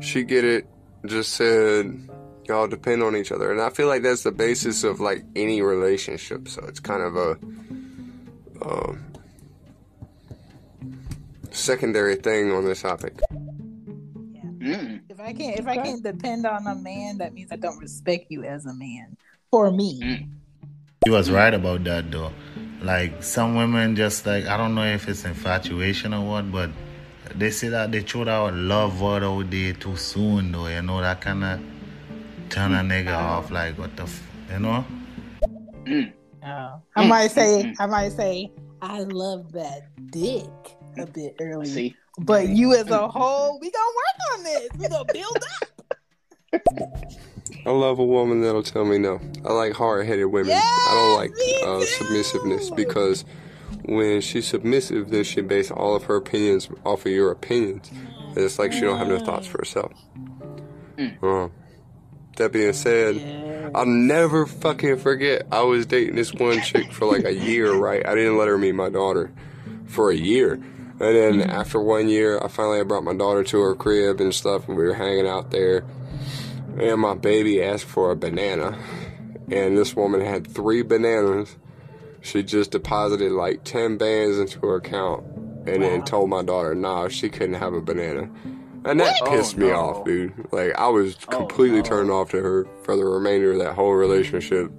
she 0.00 0.24
get 0.24 0.44
it. 0.44 0.66
Just 1.06 1.34
said 1.34 2.08
y'all 2.48 2.66
depend 2.66 3.00
on 3.02 3.14
each 3.14 3.30
other, 3.30 3.52
and 3.52 3.60
I 3.60 3.70
feel 3.70 3.86
like 3.86 4.02
that's 4.02 4.24
the 4.24 4.32
basis 4.32 4.82
of 4.82 4.98
like 4.98 5.24
any 5.36 5.62
relationship. 5.62 6.48
So 6.48 6.64
it's 6.66 6.80
kind 6.80 7.02
of 7.02 7.16
a 7.16 7.38
um, 8.64 9.04
secondary 11.52 12.16
thing 12.16 12.50
on 12.50 12.64
this 12.64 12.82
topic. 12.82 13.20
Yeah. 13.30 13.38
Mm. 14.78 15.02
If 15.08 15.20
I 15.20 15.32
can't, 15.32 15.60
if 15.60 15.68
I 15.68 15.76
can't 15.76 16.02
depend 16.02 16.44
on 16.46 16.66
a 16.66 16.74
man, 16.74 17.18
that 17.18 17.34
means 17.34 17.52
I 17.52 17.56
don't 17.56 17.78
respect 17.78 18.26
you 18.30 18.42
as 18.42 18.66
a 18.66 18.74
man 18.74 19.16
for 19.52 19.70
me. 19.70 20.00
Mm. 20.02 20.28
He 21.04 21.10
was 21.10 21.30
right 21.30 21.52
about 21.52 21.84
that 21.84 22.10
though. 22.10 22.32
Like 22.80 23.22
some 23.22 23.54
women 23.54 23.94
just 23.94 24.26
like 24.26 24.46
I 24.46 24.56
don't 24.56 24.74
know 24.74 24.84
if 24.84 25.08
it's 25.08 25.24
infatuation 25.24 26.14
or 26.14 26.26
what, 26.26 26.50
but 26.50 26.70
they 27.36 27.50
say 27.50 27.68
that 27.68 27.92
they 27.92 28.00
throw 28.00 28.24
that 28.24 28.54
love 28.54 29.00
word 29.00 29.22
out 29.22 29.50
there 29.50 29.74
too 29.74 29.96
soon 29.96 30.52
though, 30.52 30.66
you 30.66 30.82
know, 30.82 31.00
that 31.00 31.20
kinda 31.20 31.60
turn 32.48 32.72
a 32.72 32.78
nigga 32.78 33.14
off 33.14 33.50
like 33.50 33.78
what 33.78 33.94
the 33.94 34.04
f- 34.04 34.26
you 34.50 34.58
know? 34.58 34.84
Mm. 35.84 36.12
Oh. 36.44 36.82
I 36.96 37.04
mm, 37.04 37.08
might 37.08 37.30
say, 37.30 37.62
mm, 37.64 37.76
I 37.78 37.86
might 37.86 38.12
say, 38.12 38.50
I 38.80 39.00
love 39.00 39.52
that 39.52 39.88
dick 40.10 40.48
a 40.98 41.06
bit 41.06 41.36
early. 41.40 41.66
See? 41.66 41.96
But 42.18 42.48
you 42.48 42.74
as 42.74 42.90
a 42.90 43.06
whole, 43.06 43.58
we 43.60 43.70
gonna 43.70 43.84
work 43.96 44.38
on 44.38 44.44
this. 44.44 44.68
We 44.78 44.88
gonna 44.88 45.04
build 45.12 45.44
up. 45.60 47.22
I 47.64 47.70
love 47.70 47.98
a 47.98 48.04
woman 48.04 48.42
that'll 48.42 48.62
tell 48.62 48.84
me 48.84 48.98
no. 48.98 49.20
I 49.44 49.52
like 49.52 49.72
hard-headed 49.74 50.26
women. 50.26 50.50
Yes, 50.50 50.64
I 50.64 50.94
don't 50.94 51.16
like 51.16 51.30
uh, 51.64 51.84
submissiveness 51.86 52.74
because 52.74 53.24
when 53.84 54.20
she's 54.20 54.46
submissive, 54.46 55.10
then 55.10 55.24
she 55.24 55.40
base 55.42 55.70
all 55.70 55.94
of 55.94 56.04
her 56.04 56.16
opinions 56.16 56.68
off 56.84 57.06
of 57.06 57.12
your 57.12 57.30
opinions. 57.30 57.90
And 57.90 58.38
it's 58.38 58.58
like 58.58 58.72
she 58.72 58.80
don't 58.80 58.98
have 58.98 59.08
no 59.08 59.18
thoughts 59.18 59.46
for 59.46 59.58
herself. 59.58 59.92
Uh, 61.22 61.48
that 62.36 62.52
being 62.52 62.72
said, 62.72 63.70
I'll 63.74 63.86
never 63.86 64.46
fucking 64.46 64.98
forget. 64.98 65.46
I 65.52 65.62
was 65.62 65.86
dating 65.86 66.16
this 66.16 66.32
one 66.32 66.60
chick 66.62 66.92
for 66.92 67.06
like 67.06 67.24
a 67.24 67.34
year, 67.34 67.72
right? 67.72 68.06
I 68.06 68.14
didn't 68.14 68.38
let 68.38 68.48
her 68.48 68.58
meet 68.58 68.74
my 68.74 68.88
daughter 68.88 69.32
for 69.86 70.10
a 70.10 70.16
year. 70.16 70.54
And 70.54 71.00
then 71.00 71.32
mm-hmm. 71.40 71.50
after 71.50 71.80
one 71.80 72.08
year, 72.08 72.40
I 72.42 72.48
finally 72.48 72.82
brought 72.84 73.04
my 73.04 73.14
daughter 73.14 73.42
to 73.44 73.60
her 73.60 73.74
crib 73.74 74.20
and 74.20 74.34
stuff, 74.34 74.68
and 74.68 74.76
we 74.76 74.84
were 74.84 74.94
hanging 74.94 75.26
out 75.26 75.50
there. 75.50 75.84
And 76.78 77.00
my 77.00 77.14
baby 77.14 77.62
asked 77.62 77.84
for 77.84 78.10
a 78.10 78.16
banana. 78.16 78.78
And 79.50 79.76
this 79.76 79.94
woman 79.94 80.20
had 80.20 80.46
three 80.46 80.82
bananas. 80.82 81.56
She 82.20 82.42
just 82.42 82.70
deposited 82.70 83.32
like 83.32 83.64
10 83.64 83.98
bands 83.98 84.38
into 84.38 84.60
her 84.60 84.76
account 84.76 85.24
and 85.66 85.82
wow. 85.82 85.88
then 85.88 86.02
told 86.04 86.30
my 86.30 86.42
daughter, 86.42 86.74
nah, 86.74 87.08
she 87.08 87.28
couldn't 87.28 87.54
have 87.54 87.74
a 87.74 87.80
banana. 87.80 88.30
And 88.84 88.98
that 89.00 89.16
what? 89.20 89.30
pissed 89.30 89.56
oh, 89.56 89.60
me 89.60 89.66
no. 89.68 89.74
off, 89.74 90.04
dude. 90.04 90.32
Like, 90.50 90.74
I 90.76 90.88
was 90.88 91.16
oh, 91.28 91.36
completely 91.36 91.80
oh, 91.80 91.82
no. 91.82 91.88
turned 91.88 92.10
off 92.10 92.30
to 92.30 92.42
her 92.42 92.66
for 92.84 92.96
the 92.96 93.04
remainder 93.04 93.52
of 93.52 93.58
that 93.58 93.74
whole 93.74 93.92
relationship. 93.92 94.72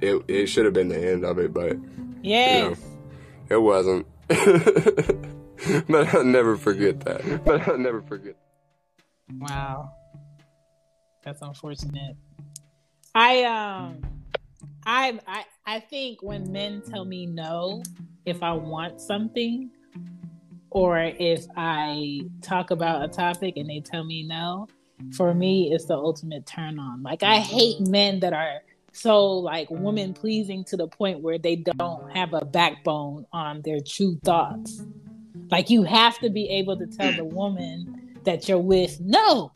It, 0.00 0.22
it 0.28 0.46
should 0.46 0.64
have 0.64 0.74
been 0.74 0.88
the 0.88 0.98
end 0.98 1.24
of 1.24 1.38
it, 1.38 1.52
but. 1.52 1.76
Yeah. 2.22 2.56
You 2.56 2.70
know, 2.70 2.76
it 3.48 3.58
wasn't. 3.58 4.06
but 5.88 6.14
I'll 6.14 6.24
never 6.24 6.56
forget 6.56 7.00
that. 7.00 7.42
But 7.44 7.68
I'll 7.68 7.78
never 7.78 8.02
forget. 8.02 8.36
Wow. 9.38 9.92
That's 11.22 11.42
unfortunate. 11.42 12.16
I 13.14 13.44
um 13.44 14.00
I 14.86 15.18
I 15.26 15.44
I 15.66 15.80
think 15.80 16.22
when 16.22 16.50
men 16.50 16.82
tell 16.82 17.04
me 17.04 17.26
no 17.26 17.82
if 18.24 18.42
I 18.42 18.52
want 18.52 19.00
something 19.00 19.70
or 20.70 20.98
if 21.00 21.46
I 21.56 22.22
talk 22.42 22.70
about 22.70 23.04
a 23.04 23.08
topic 23.08 23.56
and 23.56 23.68
they 23.68 23.80
tell 23.80 24.04
me 24.04 24.22
no, 24.22 24.68
for 25.16 25.34
me 25.34 25.72
it's 25.72 25.86
the 25.86 25.94
ultimate 25.94 26.46
turn 26.46 26.78
on. 26.78 27.02
Like 27.02 27.22
I 27.22 27.38
hate 27.38 27.80
men 27.80 28.20
that 28.20 28.32
are 28.32 28.60
so 28.92 29.26
like 29.26 29.70
woman 29.70 30.14
pleasing 30.14 30.64
to 30.64 30.76
the 30.76 30.86
point 30.86 31.20
where 31.20 31.38
they 31.38 31.56
don't 31.56 32.10
have 32.12 32.32
a 32.32 32.44
backbone 32.44 33.26
on 33.32 33.62
their 33.62 33.80
true 33.80 34.18
thoughts. 34.24 34.82
Like 35.50 35.70
you 35.70 35.82
have 35.82 36.18
to 36.20 36.30
be 36.30 36.48
able 36.48 36.76
to 36.78 36.86
tell 36.86 37.12
the 37.12 37.24
woman 37.24 38.20
that 38.24 38.48
you're 38.48 38.58
with 38.58 39.00
no. 39.00 39.52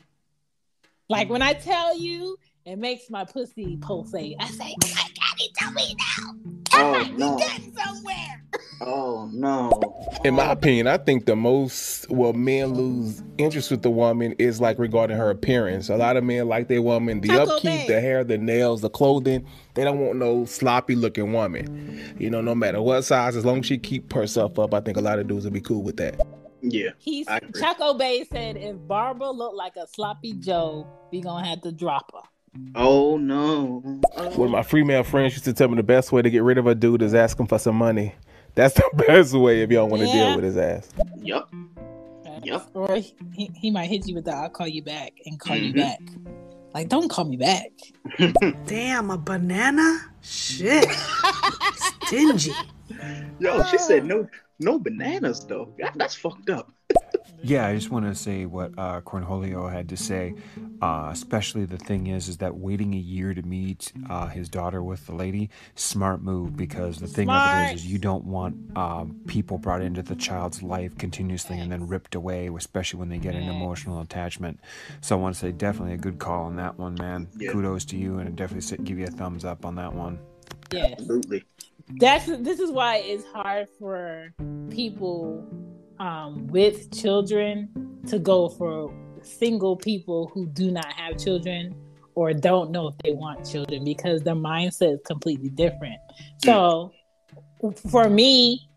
Like 1.09 1.29
when 1.29 1.41
I 1.41 1.53
mm-hmm. 1.53 1.69
tell 1.69 1.97
you, 1.97 2.37
it 2.65 2.77
makes 2.77 3.09
my 3.11 3.25
pussy 3.25 3.77
pulsate. 3.77 4.37
I 4.39 4.47
say, 4.47 4.75
"Oh 4.83 4.91
my 4.95 5.01
god, 5.01 5.37
he 5.37 5.51
tell 5.55 5.71
me 5.71 5.95
now." 5.95 6.55
Oh 6.73 7.07
no. 7.15 7.37
somewhere. 7.77 8.43
Oh 8.81 9.29
no. 9.31 9.71
In 10.25 10.33
my 10.33 10.51
opinion, 10.51 10.87
I 10.87 10.97
think 10.97 11.27
the 11.27 11.35
most 11.35 12.09
well 12.09 12.33
men 12.33 12.73
lose 12.73 13.21
interest 13.37 13.69
with 13.69 13.83
the 13.83 13.91
woman 13.91 14.33
is 14.39 14.59
like 14.59 14.79
regarding 14.79 15.15
her 15.15 15.29
appearance. 15.29 15.89
A 15.89 15.95
lot 15.95 16.17
of 16.17 16.23
men 16.23 16.47
like 16.47 16.67
their 16.67 16.81
woman, 16.81 17.21
the 17.21 17.27
Taco 17.27 17.57
upkeep, 17.57 17.87
the 17.87 18.01
hair, 18.01 18.23
the 18.23 18.39
nails, 18.39 18.81
the 18.81 18.89
clothing. 18.89 19.45
They 19.75 19.83
don't 19.83 19.99
want 19.99 20.17
no 20.17 20.45
sloppy 20.45 20.95
looking 20.95 21.33
woman. 21.33 22.15
You 22.17 22.31
know, 22.31 22.41
no 22.41 22.55
matter 22.55 22.81
what 22.81 23.03
size, 23.03 23.35
as 23.35 23.45
long 23.45 23.59
as 23.59 23.67
she 23.67 23.77
keep 23.77 24.11
herself 24.11 24.57
up, 24.57 24.73
I 24.73 24.81
think 24.81 24.97
a 24.97 25.01
lot 25.01 25.19
of 25.19 25.27
dudes 25.27 25.43
would 25.45 25.53
be 25.53 25.61
cool 25.61 25.83
with 25.83 25.97
that. 25.97 26.19
Yeah. 26.61 26.91
He's 26.97 27.27
Chaco 27.59 27.93
Bay 27.93 28.25
said 28.31 28.57
if 28.57 28.75
Barbara 28.87 29.31
looked 29.31 29.55
like 29.55 29.75
a 29.75 29.87
sloppy 29.87 30.33
Joe, 30.33 30.87
we 31.11 31.21
gonna 31.21 31.45
have 31.45 31.61
to 31.61 31.71
drop 31.71 32.11
her. 32.13 32.27
Oh 32.75 33.17
no. 33.17 34.01
Oh. 34.15 34.29
One 34.37 34.47
of 34.47 34.51
my 34.51 34.63
female 34.63 35.03
friends 35.03 35.33
used 35.33 35.45
to 35.45 35.53
tell 35.53 35.67
me 35.67 35.75
the 35.75 35.83
best 35.83 36.11
way 36.11 36.21
to 36.21 36.29
get 36.29 36.43
rid 36.43 36.57
of 36.57 36.67
a 36.67 36.75
dude 36.75 37.01
is 37.01 37.13
ask 37.13 37.39
him 37.39 37.47
for 37.47 37.59
some 37.59 37.75
money. 37.75 38.15
That's 38.55 38.73
the 38.75 38.89
best 39.07 39.33
way 39.33 39.61
if 39.61 39.69
y'all 39.69 39.87
want 39.87 40.01
to 40.01 40.07
yeah. 40.07 40.13
deal 40.13 40.35
with 40.35 40.45
his 40.45 40.57
ass. 40.57 40.89
Yep. 41.21 41.47
Yep. 42.43 42.67
Or 42.73 42.95
he, 42.95 43.51
he 43.55 43.71
might 43.71 43.89
hit 43.89 44.07
you 44.07 44.15
with 44.15 44.25
the 44.25 44.31
I'll 44.31 44.49
call 44.49 44.67
you 44.67 44.83
back 44.83 45.13
and 45.25 45.39
call 45.39 45.57
mm-hmm. 45.57 45.77
you 45.77 45.83
back. 45.83 45.99
Like, 46.75 46.89
don't 46.89 47.09
call 47.09 47.23
me 47.23 47.37
back. 47.37 47.71
Damn, 48.65 49.09
a 49.09 49.17
banana? 49.17 49.97
Shit. 50.21 50.85
Stingy. 52.03 52.51
Yo, 53.39 53.63
she 53.63 53.77
said 53.77 54.05
no 54.05 54.27
no 54.59 54.79
bananas 54.79 55.45
though. 55.45 55.73
That's 55.95 56.15
fucked 56.15 56.49
up. 56.49 56.71
Yeah, 57.43 57.67
I 57.67 57.75
just 57.75 57.91
want 57.91 58.05
to 58.05 58.15
say 58.15 58.47
what 58.47 58.71
uh, 58.75 59.01
Cornholio 59.01 59.71
had 59.71 59.89
to 59.89 59.97
say. 59.97 60.33
Uh, 60.81 61.09
especially 61.11 61.65
the 61.65 61.77
thing 61.77 62.07
is, 62.07 62.27
is 62.27 62.37
that 62.37 62.55
waiting 62.55 62.95
a 62.95 62.97
year 62.97 63.35
to 63.35 63.41
meet 63.43 63.93
uh, 64.09 64.27
his 64.27 64.49
daughter 64.49 64.81
with 64.81 65.05
the 65.05 65.13
lady, 65.13 65.51
smart 65.75 66.23
move 66.23 66.57
because 66.57 66.97
the 66.97 67.07
thing 67.07 67.27
smart. 67.27 67.65
of 67.65 67.71
it 67.71 67.75
is, 67.75 67.81
is 67.81 67.91
you 67.91 67.99
don't 67.99 68.25
want 68.25 68.55
um, 68.75 69.15
people 69.27 69.59
brought 69.59 69.81
into 69.81 70.01
the 70.01 70.15
child's 70.15 70.63
life 70.63 70.97
continuously 70.97 71.59
and 71.59 71.71
then 71.71 71.87
ripped 71.87 72.15
away, 72.15 72.49
especially 72.55 72.99
when 72.99 73.09
they 73.09 73.19
get 73.19 73.35
an 73.35 73.43
emotional 73.43 74.01
attachment. 74.01 74.59
So 75.01 75.15
I 75.15 75.21
want 75.21 75.35
to 75.35 75.39
say 75.39 75.51
definitely 75.51 75.93
a 75.93 75.97
good 75.97 76.17
call 76.17 76.45
on 76.45 76.55
that 76.55 76.79
one, 76.79 76.95
man. 76.95 77.27
Yeah. 77.37 77.51
Kudos 77.51 77.85
to 77.85 77.97
you, 77.97 78.17
and 78.17 78.27
I 78.27 78.31
definitely 78.31 78.83
give 78.83 78.97
you 78.97 79.05
a 79.05 79.11
thumbs 79.11 79.45
up 79.45 79.65
on 79.65 79.75
that 79.75 79.93
one. 79.93 80.17
Yeah, 80.71 80.87
absolutely. 80.97 81.43
That's 81.87 82.25
this 82.25 82.59
is 82.59 82.71
why 82.71 82.97
it's 82.97 83.25
hard 83.25 83.67
for 83.79 84.33
people 84.69 85.47
um, 85.99 86.47
with 86.47 86.91
children 86.91 87.69
to 88.07 88.19
go 88.19 88.49
for 88.49 88.93
single 89.21 89.75
people 89.75 90.31
who 90.33 90.47
do 90.47 90.71
not 90.71 90.91
have 90.93 91.17
children 91.17 91.75
or 92.15 92.33
don't 92.33 92.71
know 92.71 92.87
if 92.87 92.97
they 93.03 93.11
want 93.11 93.49
children 93.49 93.83
because 93.83 94.21
their 94.23 94.35
mindset 94.35 94.95
is 94.95 94.99
completely 95.05 95.49
different. 95.49 95.97
So 96.43 96.91
for 97.89 98.09
me, 98.09 98.69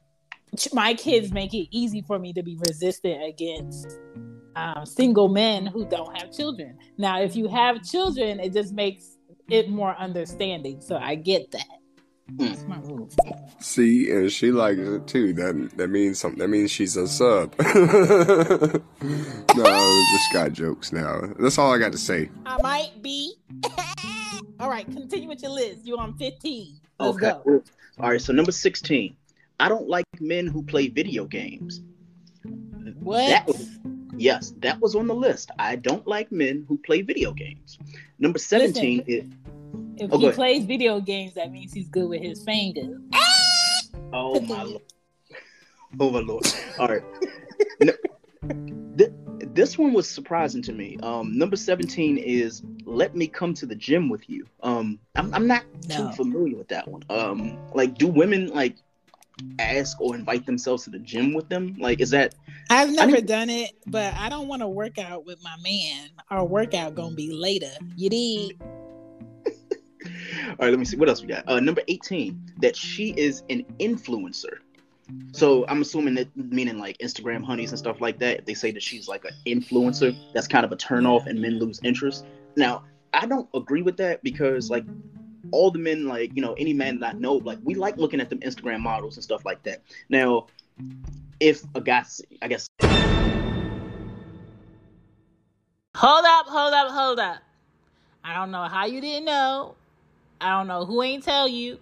my 0.72 0.94
kids 0.94 1.32
make 1.32 1.54
it 1.54 1.68
easy 1.70 2.02
for 2.02 2.18
me 2.18 2.32
to 2.32 2.42
be 2.42 2.58
resistant 2.66 3.22
against 3.22 3.98
um, 4.56 4.84
single 4.84 5.28
men 5.28 5.66
who 5.66 5.86
don't 5.86 6.16
have 6.18 6.32
children. 6.32 6.78
Now, 6.96 7.20
if 7.20 7.36
you 7.36 7.48
have 7.48 7.82
children, 7.82 8.40
it 8.40 8.52
just 8.52 8.72
makes 8.72 9.16
it 9.48 9.70
more 9.70 9.94
understanding. 9.96 10.80
So 10.80 10.96
I 10.96 11.14
get 11.14 11.50
that. 11.52 11.77
Hmm. 12.36 13.04
See, 13.58 14.10
and 14.10 14.30
she 14.30 14.52
likes 14.52 14.78
it 14.78 15.06
too. 15.06 15.32
That 15.32 15.70
that 15.76 15.88
means 15.88 16.18
something. 16.20 16.38
That 16.38 16.48
means 16.48 16.70
she's 16.70 16.96
a 16.96 17.08
sub. 17.08 17.54
no, 17.58 18.82
just 19.56 20.32
got 20.32 20.52
jokes 20.52 20.92
now. 20.92 21.22
That's 21.38 21.56
all 21.58 21.72
I 21.72 21.78
got 21.78 21.92
to 21.92 21.98
say. 21.98 22.28
I 22.44 22.60
might 22.60 23.02
be. 23.02 23.34
all 24.60 24.68
right, 24.68 24.84
continue 24.84 25.28
with 25.28 25.42
your 25.42 25.52
list. 25.52 25.86
You're 25.86 26.00
on 26.00 26.14
15. 26.18 26.80
Let's 27.00 27.16
okay. 27.16 27.30
Go. 27.44 27.62
All 27.98 28.10
right, 28.10 28.20
so 28.20 28.32
number 28.32 28.52
16. 28.52 29.16
I 29.60 29.68
don't 29.68 29.88
like 29.88 30.06
men 30.20 30.46
who 30.46 30.62
play 30.62 30.88
video 30.88 31.24
games. 31.24 31.80
What? 33.00 33.26
That 33.26 33.46
was, 33.46 33.78
yes, 34.16 34.52
that 34.58 34.80
was 34.80 34.94
on 34.94 35.06
the 35.06 35.14
list. 35.14 35.50
I 35.58 35.76
don't 35.76 36.06
like 36.06 36.30
men 36.30 36.64
who 36.68 36.78
play 36.78 37.02
video 37.02 37.32
games. 37.32 37.78
Number 38.18 38.38
17 38.38 38.98
Listen, 38.98 39.12
is 39.12 39.24
if 40.00 40.12
oh, 40.12 40.18
he 40.18 40.30
plays 40.30 40.64
video 40.64 41.00
games, 41.00 41.34
that 41.34 41.50
means 41.50 41.72
he's 41.72 41.88
good 41.88 42.08
with 42.08 42.22
his 42.22 42.42
fingers. 42.44 42.98
Oh 44.12 44.40
my 44.40 44.62
lord! 44.62 44.82
Oh 45.98 46.10
my 46.10 46.18
lord! 46.20 46.46
All 46.78 46.86
right. 46.86 47.02
no, 47.80 47.92
th- 48.98 49.10
this 49.54 49.78
one 49.78 49.94
was 49.94 50.08
surprising 50.08 50.60
to 50.62 50.72
me. 50.72 50.98
Um, 51.02 51.36
number 51.36 51.56
seventeen 51.56 52.18
is 52.18 52.62
"Let 52.84 53.16
Me 53.16 53.26
Come 53.26 53.54
to 53.54 53.66
the 53.66 53.74
Gym 53.74 54.10
with 54.10 54.28
You." 54.28 54.46
Um, 54.62 54.98
I'm, 55.16 55.32
I'm 55.32 55.46
not 55.46 55.64
no. 55.88 55.96
too 55.96 56.12
familiar 56.12 56.56
with 56.56 56.68
that 56.68 56.86
one. 56.86 57.02
Um, 57.08 57.58
like, 57.72 57.96
do 57.96 58.06
women 58.06 58.48
like 58.48 58.76
ask 59.58 60.00
or 60.00 60.14
invite 60.14 60.46
themselves 60.46 60.84
to 60.84 60.90
the 60.90 60.98
gym 60.98 61.34
with 61.34 61.48
them? 61.48 61.76
Like, 61.78 62.00
is 62.00 62.10
that? 62.10 62.34
I've 62.70 62.90
never 62.90 63.20
done 63.20 63.48
it, 63.48 63.72
but 63.86 64.14
I 64.14 64.28
don't 64.28 64.48
want 64.48 64.62
to 64.62 64.68
work 64.68 64.98
out 64.98 65.24
with 65.24 65.42
my 65.42 65.56
man. 65.62 66.10
Our 66.30 66.44
workout 66.44 66.94
gonna 66.94 67.14
be 67.14 67.32
later. 67.32 67.72
You 67.96 68.10
did. 68.10 68.77
All 70.48 70.56
right, 70.60 70.70
let 70.70 70.78
me 70.78 70.84
see 70.84 70.96
what 70.96 71.08
else 71.08 71.20
we 71.20 71.28
got. 71.28 71.48
Uh, 71.48 71.60
number 71.60 71.82
eighteen, 71.88 72.50
that 72.58 72.74
she 72.76 73.10
is 73.10 73.42
an 73.50 73.64
influencer. 73.78 74.58
So 75.32 75.66
I'm 75.68 75.80
assuming 75.80 76.14
that 76.16 76.34
meaning 76.36 76.78
like 76.78 76.98
Instagram 76.98 77.44
honeys 77.44 77.70
and 77.70 77.78
stuff 77.78 78.00
like 78.00 78.18
that. 78.18 78.40
If 78.40 78.44
they 78.44 78.54
say 78.54 78.70
that 78.72 78.82
she's 78.82 79.08
like 79.08 79.24
an 79.24 79.32
influencer, 79.46 80.14
that's 80.34 80.46
kind 80.46 80.64
of 80.64 80.72
a 80.72 80.76
turnoff 80.76 81.26
and 81.26 81.40
men 81.40 81.58
lose 81.58 81.80
interest. 81.82 82.26
Now, 82.56 82.84
I 83.14 83.26
don't 83.26 83.48
agree 83.54 83.82
with 83.82 83.96
that 83.98 84.22
because 84.22 84.70
like 84.70 84.84
all 85.50 85.70
the 85.70 85.78
men, 85.78 86.06
like, 86.06 86.32
you 86.34 86.42
know, 86.42 86.52
any 86.54 86.74
man 86.74 86.98
that 87.00 87.14
I 87.14 87.18
know, 87.18 87.34
like 87.34 87.58
we 87.62 87.74
like 87.74 87.96
looking 87.96 88.20
at 88.20 88.28
them 88.28 88.40
Instagram 88.40 88.80
models 88.80 89.16
and 89.16 89.24
stuff 89.24 89.44
like 89.44 89.62
that. 89.62 89.82
Now, 90.10 90.46
if 91.40 91.62
a 91.74 91.80
guy 91.80 92.04
I 92.42 92.48
guess 92.48 92.68
Hold 95.96 96.24
up, 96.26 96.46
hold 96.46 96.74
up, 96.74 96.90
hold 96.92 97.18
up. 97.18 97.38
I 98.22 98.34
don't 98.34 98.50
know 98.50 98.64
how 98.64 98.86
you 98.86 99.00
didn't 99.00 99.24
know, 99.24 99.74
I 100.40 100.50
don't 100.50 100.68
know 100.68 100.84
who 100.84 101.02
ain't 101.02 101.24
tell 101.24 101.48
you. 101.48 101.78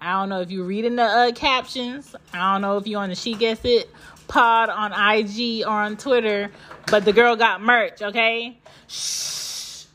I 0.00 0.12
don't 0.12 0.28
know 0.28 0.40
if 0.40 0.50
you're 0.50 0.64
reading 0.64 0.96
the 0.96 1.02
uh, 1.02 1.32
captions. 1.32 2.14
I 2.32 2.52
don't 2.52 2.62
know 2.62 2.76
if 2.76 2.86
you're 2.86 3.00
on 3.00 3.08
the 3.08 3.16
She 3.16 3.34
Gets 3.34 3.64
It 3.64 3.90
pod 4.28 4.68
on 4.68 4.92
IG 4.92 5.64
or 5.66 5.70
on 5.70 5.96
Twitter, 5.96 6.50
but 6.86 7.04
the 7.04 7.12
girl 7.12 7.34
got 7.34 7.60
merch, 7.60 8.00
okay? 8.02 8.56
Shh. 8.86 9.86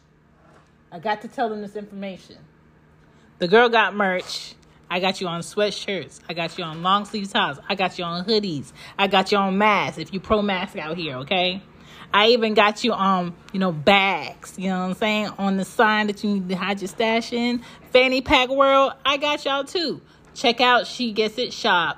I 0.92 1.00
got 1.00 1.22
to 1.22 1.28
tell 1.28 1.50
them 1.50 1.62
this 1.62 1.76
information. 1.76 2.38
The 3.40 3.48
girl 3.48 3.70
got 3.70 3.96
merch. 3.96 4.56
I 4.90 5.00
got 5.00 5.22
you 5.22 5.28
on 5.28 5.42
sweatshirts. 5.42 6.20
I 6.30 6.34
got 6.34 6.58
you 6.58 6.64
on 6.64 6.84
long 6.84 7.06
sleeve 7.06 7.32
tops. 7.32 7.60
I 7.68 7.76
got 7.76 7.98
you 7.98 8.04
on 8.04 8.26
hoodies. 8.26 8.74
I 8.98 9.08
got 9.08 9.32
you 9.32 9.38
on 9.38 9.58
masks 9.58 9.98
if 9.98 10.14
you 10.14 10.20
pro 10.20 10.42
mask 10.42 10.78
out 10.78 10.98
here, 10.98 11.18
okay? 11.18 11.62
I 12.14 12.28
even 12.28 12.54
got 12.54 12.84
you 12.84 12.94
on, 12.94 13.34
you 13.52 13.60
know, 13.60 13.72
bags, 13.72 14.54
you 14.58 14.70
know 14.70 14.80
what 14.80 14.86
I'm 14.86 14.94
saying? 14.94 15.30
On 15.40 15.58
the 15.58 15.66
sign 15.66 16.08
that 16.08 16.24
you 16.24 16.36
need 16.36 16.50
to 16.50 16.56
hide 16.56 16.80
your 16.80 16.88
stash 16.88 17.34
in. 17.34 17.64
Fanny 17.92 18.22
Pack 18.22 18.50
World, 18.50 18.94
I 19.04 19.18
got 19.18 19.44
y'all 19.46 19.64
too. 19.64 20.00
Check 20.36 20.62
out 20.62 20.86
She 20.86 21.12
Gets 21.12 21.38
It 21.40 21.54
Shop 21.54 21.98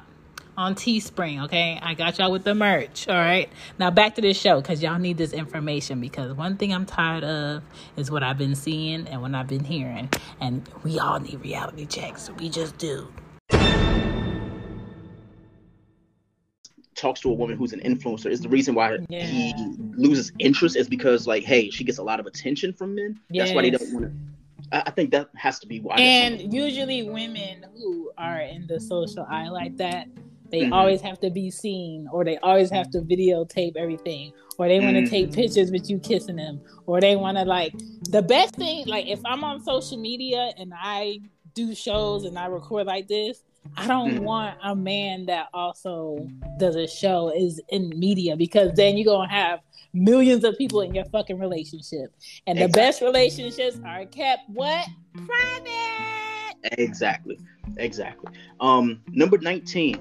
on 0.58 0.76
Teespring, 0.76 1.44
okay? 1.46 1.80
I 1.82 1.96
got 1.96 2.18
y'all 2.18 2.32
with 2.32 2.46
the 2.46 2.56
merch, 2.56 3.10
all 3.10 3.16
right? 3.16 3.50
Now 3.78 3.92
back 3.92 4.16
to 4.16 4.22
this 4.22 4.40
show 4.40 4.62
because 4.62 4.82
y'all 4.82 5.00
need 5.00 5.18
this 5.18 5.34
information 5.34 6.00
because 6.00 6.34
one 6.34 6.56
thing 6.56 6.74
I'm 6.74 6.86
tired 6.86 7.26
of 7.26 7.64
is 7.98 8.10
what 8.10 8.24
I've 8.24 8.38
been 8.38 8.56
seeing 8.56 9.08
and 9.08 9.22
what 9.22 9.36
I've 9.36 9.48
been 9.48 9.66
hearing. 9.66 10.10
And 10.40 10.68
we 10.84 10.98
all 10.98 11.20
need 11.20 11.42
reality 11.42 11.86
checks. 11.86 12.30
We 12.40 12.50
just 12.50 12.78
do. 12.78 13.10
Talks 16.96 17.20
to 17.20 17.30
a 17.30 17.34
woman 17.34 17.58
who's 17.58 17.74
an 17.74 17.82
influencer 17.82 18.32
is 18.32 18.42
the 18.42 18.50
reason 18.50 18.74
why 18.74 18.98
yeah. 19.10 19.26
he 19.26 19.54
loses 19.96 20.32
interest 20.40 20.76
is 20.76 20.88
because 20.88 21.28
like 21.28 21.44
hey 21.44 21.70
she 21.70 21.84
gets 21.84 21.98
a 21.98 22.04
lot 22.04 22.20
of 22.20 22.26
attention 22.26 22.72
from 22.74 22.96
men 22.96 23.20
yes. 23.30 23.48
that's 23.48 23.56
why 23.56 23.62
they 23.62 23.72
don't 23.72 23.94
want 23.94 24.06
to 24.06 24.12
I 24.72 24.92
think 24.92 25.12
that 25.12 25.30
has 25.36 25.60
to 25.60 25.68
be 25.68 25.80
why. 25.80 25.96
And 25.98 26.54
usually, 26.54 27.04
women 27.04 27.66
who 27.78 28.12
are 28.18 28.40
in 28.40 28.68
the 28.68 28.80
social 28.80 29.26
eye 29.30 29.50
like 29.50 29.78
that, 29.78 30.08
they 30.52 30.62
mm-hmm. 30.62 30.74
always 30.74 31.02
have 31.02 31.20
to 31.22 31.30
be 31.30 31.52
seen, 31.52 32.08
or 32.12 32.24
they 32.24 32.38
always 32.38 32.70
have 32.72 32.90
to 32.92 33.00
videotape 33.02 33.76
everything, 33.76 34.34
or 34.58 34.68
they 34.68 34.80
want 34.80 34.96
to 34.96 35.02
mm-hmm. 35.02 35.10
take 35.10 35.34
pictures 35.34 35.72
with 35.72 35.90
you 35.90 36.00
kissing 36.00 36.38
them, 36.38 36.62
or 36.86 37.00
they 37.00 37.16
want 37.16 37.38
to 37.38 37.46
like 37.46 37.74
the 38.10 38.22
best 38.22 38.56
thing. 38.56 38.88
Like 38.88 39.08
if 39.08 39.20
I'm 39.26 39.44
on 39.44 39.64
social 39.64 39.98
media 39.98 40.52
and 40.58 40.74
I 40.76 41.20
do 41.54 41.74
shows 41.74 42.26
and 42.26 42.38
I 42.38 42.48
record 42.48 42.88
like 42.88 43.08
this, 43.08 43.44
I 43.78 43.88
don't 43.88 44.20
mm. 44.20 44.20
want 44.20 44.58
a 44.64 44.76
man 44.76 45.26
that 45.26 45.48
also 45.54 46.28
does 46.58 46.76
a 46.76 46.88
show 46.88 47.32
is 47.36 47.62
in 47.70 47.90
media 47.90 48.36
because 48.36 48.74
then 48.74 48.98
you're 48.98 49.14
gonna 49.14 49.32
have 49.32 49.60
millions 49.94 50.44
of 50.44 50.58
people 50.58 50.82
in 50.82 50.94
your 50.94 51.06
fucking 51.06 51.40
relationship. 51.40 52.14
And 52.48 52.60
the 52.60 52.68
best 52.68 53.02
relationships 53.02 53.80
are 53.86 54.06
kept 54.06 54.50
what? 54.50 54.88
Private. 55.14 56.56
Exactly. 56.78 57.40
Exactly. 57.78 58.34
Um, 58.60 59.02
number 59.08 59.38
19. 59.38 60.00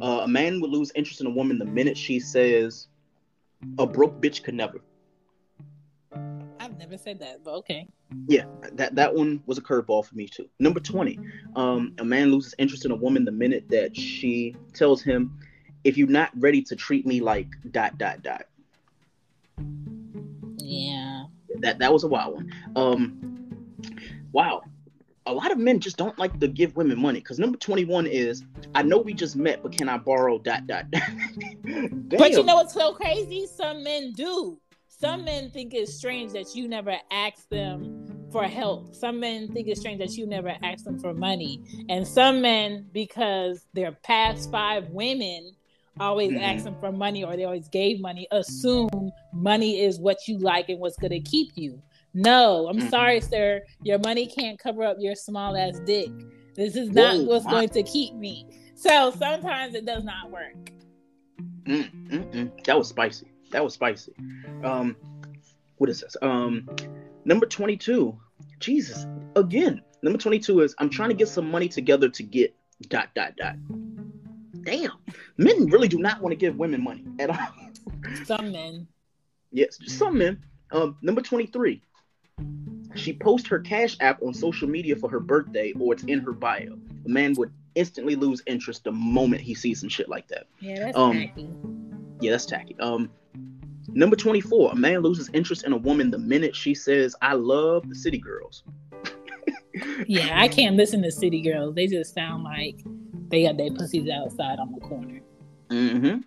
Uh, 0.00 0.20
a 0.24 0.28
man 0.28 0.60
would 0.60 0.70
lose 0.70 0.92
interest 0.94 1.20
in 1.20 1.26
a 1.26 1.30
woman 1.30 1.58
the 1.58 1.64
minute 1.64 1.96
she 1.96 2.20
says 2.20 2.88
a 3.78 3.86
broke 3.86 4.20
bitch 4.20 4.42
could 4.42 4.54
never. 4.54 4.80
I've 6.66 6.78
never 6.78 6.98
said 6.98 7.20
that, 7.20 7.44
but 7.44 7.54
okay. 7.58 7.86
Yeah, 8.26 8.46
that 8.72 8.96
that 8.96 9.14
one 9.14 9.40
was 9.46 9.56
a 9.56 9.62
curveball 9.62 10.04
for 10.04 10.16
me 10.16 10.26
too. 10.26 10.48
Number 10.58 10.80
twenty, 10.80 11.16
um, 11.54 11.94
a 11.98 12.04
man 12.04 12.32
loses 12.32 12.56
interest 12.58 12.84
in 12.84 12.90
a 12.90 12.96
woman 12.96 13.24
the 13.24 13.30
minute 13.30 13.68
that 13.68 13.96
she 13.96 14.56
tells 14.74 15.00
him, 15.00 15.38
"If 15.84 15.96
you're 15.96 16.08
not 16.08 16.30
ready 16.34 16.60
to 16.62 16.74
treat 16.74 17.06
me 17.06 17.20
like 17.20 17.46
dot 17.70 17.98
dot 17.98 18.22
dot." 18.22 18.46
Yeah. 20.58 21.26
That 21.60 21.78
that 21.78 21.92
was 21.92 22.02
a 22.02 22.08
wild 22.08 22.34
one. 22.34 22.52
Um, 22.74 23.48
wow. 24.32 24.62
A 25.26 25.32
lot 25.32 25.52
of 25.52 25.58
men 25.58 25.78
just 25.78 25.96
don't 25.96 26.18
like 26.18 26.38
to 26.40 26.48
give 26.48 26.74
women 26.76 27.00
money 27.00 27.20
because 27.20 27.40
number 27.40 27.58
21 27.58 28.06
is 28.06 28.44
I 28.76 28.82
know 28.82 28.98
we 28.98 29.12
just 29.12 29.34
met, 29.34 29.60
but 29.60 29.76
can 29.76 29.88
I 29.88 29.98
borrow 29.98 30.38
dot 30.38 30.66
dot? 30.66 30.90
dot? 30.90 31.02
but 31.64 32.30
you 32.30 32.42
know 32.42 32.56
what's 32.56 32.74
so 32.74 32.92
crazy? 32.92 33.46
Some 33.46 33.84
men 33.84 34.12
do. 34.12 34.58
Some 34.98 35.24
men 35.26 35.50
think 35.50 35.74
it's 35.74 35.92
strange 35.92 36.32
that 36.32 36.54
you 36.54 36.68
never 36.68 36.96
ask 37.10 37.46
them 37.50 38.06
for 38.32 38.44
help. 38.44 38.94
Some 38.94 39.20
men 39.20 39.52
think 39.52 39.68
it's 39.68 39.80
strange 39.80 39.98
that 39.98 40.16
you 40.16 40.26
never 40.26 40.54
ask 40.62 40.84
them 40.84 40.98
for 40.98 41.12
money. 41.12 41.62
And 41.90 42.06
some 42.06 42.40
men, 42.40 42.86
because 42.92 43.66
their 43.74 43.92
past 43.92 44.50
five 44.50 44.88
women 44.88 45.52
always 46.00 46.30
mm-hmm. 46.30 46.42
ask 46.42 46.64
them 46.64 46.76
for 46.80 46.92
money 46.92 47.24
or 47.24 47.36
they 47.36 47.44
always 47.44 47.68
gave 47.68 48.00
money, 48.00 48.26
assume 48.30 49.10
money 49.34 49.80
is 49.80 49.98
what 49.98 50.26
you 50.26 50.38
like 50.38 50.70
and 50.70 50.80
what's 50.80 50.96
going 50.96 51.10
to 51.10 51.20
keep 51.20 51.52
you. 51.56 51.82
No, 52.14 52.66
I'm 52.66 52.78
mm-hmm. 52.78 52.88
sorry, 52.88 53.20
sir. 53.20 53.60
Your 53.82 53.98
money 53.98 54.26
can't 54.26 54.58
cover 54.58 54.82
up 54.82 54.96
your 54.98 55.14
small 55.14 55.58
ass 55.58 55.78
dick. 55.84 56.10
This 56.54 56.74
is 56.74 56.88
not 56.88 57.16
Whoa, 57.16 57.24
what's 57.24 57.44
wow. 57.44 57.50
going 57.50 57.68
to 57.68 57.82
keep 57.82 58.14
me. 58.14 58.46
So 58.74 59.10
sometimes 59.10 59.74
it 59.74 59.84
does 59.84 60.04
not 60.04 60.30
work. 60.30 60.70
Mm, 61.64 62.64
that 62.64 62.78
was 62.78 62.88
spicy. 62.88 63.26
That 63.50 63.62
was 63.62 63.74
spicy. 63.74 64.12
Um, 64.64 64.96
what 65.78 65.90
is 65.90 66.00
this? 66.00 66.16
Um, 66.22 66.68
number 67.24 67.46
22. 67.46 68.18
Jesus. 68.58 69.06
Again, 69.34 69.82
number 70.02 70.18
22 70.18 70.60
is 70.60 70.74
I'm 70.78 70.90
trying 70.90 71.10
to 71.10 71.14
get 71.14 71.28
some 71.28 71.50
money 71.50 71.68
together 71.68 72.08
to 72.08 72.22
get 72.22 72.54
dot 72.88 73.08
dot 73.14 73.36
dot. 73.36 73.56
Damn. 74.62 74.92
Men 75.36 75.66
really 75.66 75.88
do 75.88 75.98
not 75.98 76.20
want 76.20 76.32
to 76.32 76.36
give 76.36 76.56
women 76.56 76.82
money 76.82 77.04
at 77.18 77.30
all. 77.30 77.48
Some 78.24 78.52
men. 78.52 78.86
Yes, 79.52 79.78
some 79.86 80.18
men. 80.18 80.42
Um, 80.72 80.96
number 81.02 81.20
23. 81.20 81.82
She 82.94 83.12
posts 83.12 83.48
her 83.48 83.58
cash 83.60 83.96
app 84.00 84.22
on 84.22 84.34
social 84.34 84.68
media 84.68 84.96
for 84.96 85.08
her 85.10 85.20
birthday 85.20 85.72
or 85.78 85.92
it's 85.92 86.04
in 86.04 86.20
her 86.20 86.32
bio. 86.32 86.78
A 87.04 87.08
man 87.08 87.34
would 87.34 87.52
instantly 87.74 88.16
lose 88.16 88.42
interest 88.46 88.84
the 88.84 88.92
moment 88.92 89.42
he 89.42 89.54
sees 89.54 89.80
some 89.80 89.88
shit 89.88 90.08
like 90.08 90.26
that. 90.28 90.46
Yeah, 90.60 90.78
that's 90.80 90.96
um, 90.96 91.12
tacky. 91.12 91.48
Yeah, 92.20 92.30
that's 92.32 92.46
tacky. 92.46 92.74
Um, 92.80 93.10
Number 93.96 94.14
24, 94.14 94.72
a 94.72 94.74
man 94.74 95.00
loses 95.00 95.30
interest 95.32 95.64
in 95.64 95.72
a 95.72 95.76
woman 95.78 96.10
the 96.10 96.18
minute 96.18 96.54
she 96.54 96.74
says, 96.74 97.16
I 97.22 97.32
love 97.32 97.88
the 97.88 97.94
city 97.94 98.18
girls. 98.18 98.62
yeah, 100.06 100.38
I 100.38 100.48
can't 100.48 100.76
listen 100.76 101.00
to 101.00 101.10
city 101.10 101.40
girls. 101.40 101.74
They 101.74 101.86
just 101.86 102.12
sound 102.12 102.44
like 102.44 102.78
they 103.28 103.44
got 103.44 103.56
their 103.56 103.70
pussies 103.70 104.06
outside 104.10 104.58
on 104.58 104.72
the 104.72 104.80
corner. 104.80 105.22
Mm-hmm. 105.70 106.18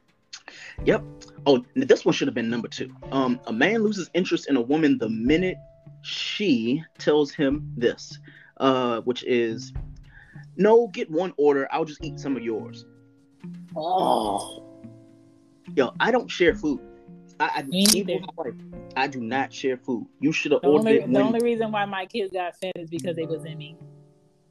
Yep. 0.85 1.03
Oh, 1.45 1.63
this 1.75 2.03
one 2.05 2.13
should 2.13 2.27
have 2.27 2.33
been 2.33 2.49
number 2.49 2.67
two. 2.67 2.91
Um, 3.11 3.39
a 3.45 3.53
man 3.53 3.83
loses 3.83 4.09
interest 4.15 4.49
in 4.49 4.57
a 4.57 4.61
woman 4.61 4.97
the 4.97 5.09
minute 5.09 5.57
she 6.01 6.83
tells 6.97 7.31
him 7.31 7.71
this, 7.77 8.17
uh, 8.57 9.01
which 9.01 9.23
is, 9.25 9.73
"No, 10.57 10.87
get 10.87 11.11
one 11.11 11.33
order. 11.37 11.67
I'll 11.71 11.85
just 11.85 12.03
eat 12.03 12.19
some 12.19 12.35
of 12.35 12.43
yours." 12.43 12.85
Oh, 13.75 14.63
yo, 15.75 15.93
I 15.99 16.09
don't 16.09 16.29
share 16.31 16.55
food. 16.55 16.81
I, 17.39 17.63
I, 18.95 19.03
I 19.03 19.07
do 19.07 19.21
not 19.21 19.53
share 19.53 19.77
food. 19.77 20.07
You 20.19 20.31
should 20.31 20.51
have 20.51 20.61
ordered. 20.63 21.03
Only, 21.03 21.13
the 21.13 21.19
only 21.19 21.39
reason 21.39 21.71
why 21.71 21.85
my 21.85 22.05
kids 22.05 22.33
got 22.33 22.55
fed 22.57 22.73
is 22.75 22.89
because 22.89 23.15
they 23.15 23.25
was 23.25 23.45
in 23.45 23.57
me. 23.57 23.77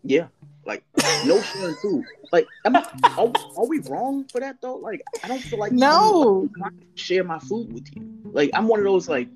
Yeah, 0.03 0.28
like 0.64 0.82
no 1.24 1.41
sharing 1.43 1.74
food. 1.76 2.05
Like, 2.32 2.47
am 2.64 2.76
I, 2.76 2.86
are, 3.18 3.32
are, 3.57 3.66
we 3.66 3.80
wrong 3.80 4.24
for 4.24 4.41
that 4.41 4.61
though? 4.61 4.76
Like, 4.76 5.03
I 5.22 5.28
don't 5.28 5.43
feel 5.43 5.59
like 5.59 5.72
no 5.72 6.49
share 6.95 7.24
my 7.24 7.39
food 7.39 7.72
with 7.72 7.95
you. 7.95 8.09
Like, 8.24 8.51
I'm 8.55 8.68
one 8.68 8.78
of 8.78 8.84
those 8.84 9.09
like 9.09 9.28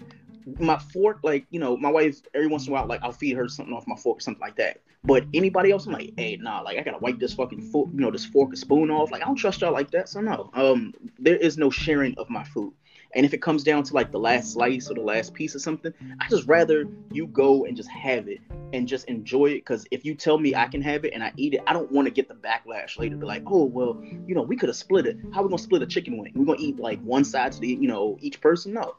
my 0.59 0.79
fork. 0.79 1.19
Like, 1.23 1.47
you 1.51 1.59
know, 1.59 1.77
my 1.77 1.91
wife 1.91 2.21
every 2.33 2.47
once 2.47 2.67
in 2.67 2.73
a 2.73 2.75
while, 2.75 2.87
like 2.87 3.03
I'll 3.03 3.13
feed 3.13 3.37
her 3.37 3.49
something 3.49 3.75
off 3.75 3.87
my 3.87 3.97
fork, 3.97 4.23
something 4.23 4.41
like 4.41 4.57
that. 4.57 4.81
But 5.05 5.25
anybody 5.35 5.73
else, 5.73 5.87
I'm 5.87 5.93
like, 5.93 6.13
hey, 6.17 6.37
nah, 6.41 6.61
like 6.61 6.79
I 6.79 6.83
gotta 6.83 6.99
wipe 6.99 7.19
this 7.19 7.35
fucking 7.35 7.61
fork, 7.61 7.91
you 7.93 8.01
know, 8.01 8.11
this 8.11 8.25
fork 8.25 8.51
and 8.51 8.59
spoon 8.59 8.91
off. 8.91 9.11
Like, 9.11 9.23
I 9.23 9.25
don't 9.25 9.37
trust 9.37 9.61
y'all 9.61 9.73
like 9.73 9.91
that. 9.91 10.09
So 10.09 10.21
no, 10.21 10.51
um, 10.55 10.95
there 11.19 11.37
is 11.37 11.59
no 11.59 11.71
sharing 11.71 12.17
of 12.19 12.31
my 12.31 12.45
food. 12.45 12.73
And 13.15 13.27
if 13.27 13.35
it 13.35 13.43
comes 13.43 13.63
down 13.63 13.83
to 13.85 13.95
like 13.95 14.11
the 14.11 14.19
last 14.19 14.53
slice 14.53 14.91
or 14.91 14.95
the 14.95 15.03
last 15.03 15.35
piece 15.35 15.55
or 15.55 15.59
something, 15.59 15.93
I 16.21 16.29
just 16.29 16.47
rather 16.47 16.85
you 17.11 17.27
go 17.27 17.65
and 17.65 17.77
just 17.77 17.91
have 17.91 18.29
it 18.29 18.41
and 18.73 18.89
just 18.89 19.07
enjoy 19.07 19.47
it. 19.47 19.59
Because 19.59 19.87
if 19.91 20.05
you 20.05 20.15
tell 20.15 20.39
me 20.39 20.55
I 20.55 20.67
can 20.67 20.81
have 20.83 21.05
it 21.05 21.13
and 21.13 21.23
I 21.23 21.33
eat 21.37 21.55
it, 21.55 21.61
I 21.67 21.73
don't 21.73 21.91
want 21.93 22.07
to 22.07 22.11
get 22.11 22.29
the 22.29 22.35
backlash 22.35 22.99
later. 22.99 23.17
Be 23.17 23.27
like, 23.27 23.43
oh 23.47 23.65
well, 23.65 24.03
you 24.27 24.35
know, 24.35 24.43
we 24.43 24.57
could 24.57 24.69
have 24.69 24.77
split 24.77 25.07
it. 25.07 25.19
How 25.33 25.41
are 25.41 25.45
we 25.45 25.51
gonna 25.51 25.63
split 25.63 25.83
a 25.83 25.87
chicken 25.87 26.17
wing? 26.17 26.33
We're 26.35 26.47
gonna 26.47 26.59
eat 26.61 26.79
like 26.79 27.01
one 27.03 27.25
side 27.25 27.53
to 27.53 27.61
the, 27.61 27.69
you 27.69 27.89
know, 27.89 28.19
each 28.21 28.41
person? 28.41 28.73
No. 28.73 28.95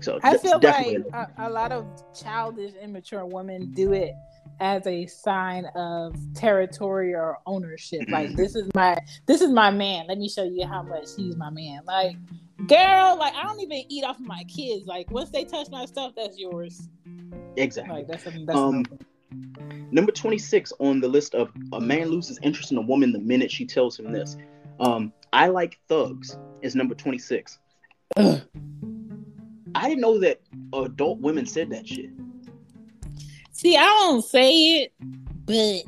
So 0.00 0.20
I 0.22 0.38
feel 0.38 0.60
like 0.62 0.98
a, 1.12 1.28
a 1.38 1.50
lot 1.50 1.72
of 1.72 1.86
childish, 2.14 2.72
immature 2.80 3.26
women 3.26 3.72
do 3.72 3.92
it 3.92 4.12
as 4.60 4.86
a 4.86 5.06
sign 5.06 5.66
of 5.74 6.14
territory 6.34 7.14
or 7.14 7.38
ownership. 7.46 8.02
Like 8.08 8.28
mm-hmm. 8.28 8.36
this 8.36 8.54
is 8.54 8.68
my 8.74 8.96
this 9.26 9.40
is 9.40 9.50
my 9.50 9.70
man. 9.70 10.06
Let 10.06 10.18
me 10.18 10.28
show 10.28 10.44
you 10.44 10.66
how 10.66 10.82
much 10.82 11.08
he's 11.16 11.36
my 11.36 11.50
man. 11.50 11.80
Like 11.84 12.16
girl, 12.66 13.16
like 13.18 13.34
I 13.34 13.44
don't 13.44 13.60
even 13.60 13.84
eat 13.88 14.04
off 14.04 14.18
of 14.18 14.26
my 14.26 14.44
kids. 14.44 14.86
Like 14.86 15.10
once 15.10 15.30
they 15.30 15.44
touch 15.44 15.68
my 15.70 15.84
stuff, 15.86 16.12
that's 16.16 16.38
yours. 16.38 16.88
Exactly. 17.56 17.94
Like 17.94 18.08
that's, 18.08 18.24
that's 18.24 18.58
um, 18.58 18.84
number 19.90 20.12
twenty 20.12 20.38
six 20.38 20.72
on 20.78 21.00
the 21.00 21.08
list 21.08 21.34
of 21.34 21.50
a 21.72 21.80
man 21.80 22.08
loses 22.08 22.38
interest 22.42 22.72
in 22.72 22.78
a 22.78 22.82
woman 22.82 23.12
the 23.12 23.18
minute 23.18 23.50
she 23.50 23.64
tells 23.64 23.98
him 23.98 24.12
this. 24.12 24.36
Um, 24.80 25.12
I 25.32 25.48
like 25.48 25.78
thugs 25.88 26.36
is 26.62 26.74
number 26.74 26.94
twenty 26.94 27.18
six. 27.18 27.58
I 28.16 28.40
didn't 29.88 30.00
know 30.00 30.18
that 30.20 30.40
adult 30.72 31.20
women 31.20 31.46
said 31.46 31.70
that 31.70 31.86
shit. 31.86 32.10
See, 33.52 33.76
I 33.76 33.82
don't 33.82 34.24
say 34.24 34.52
it, 34.82 34.92
but 35.44 35.82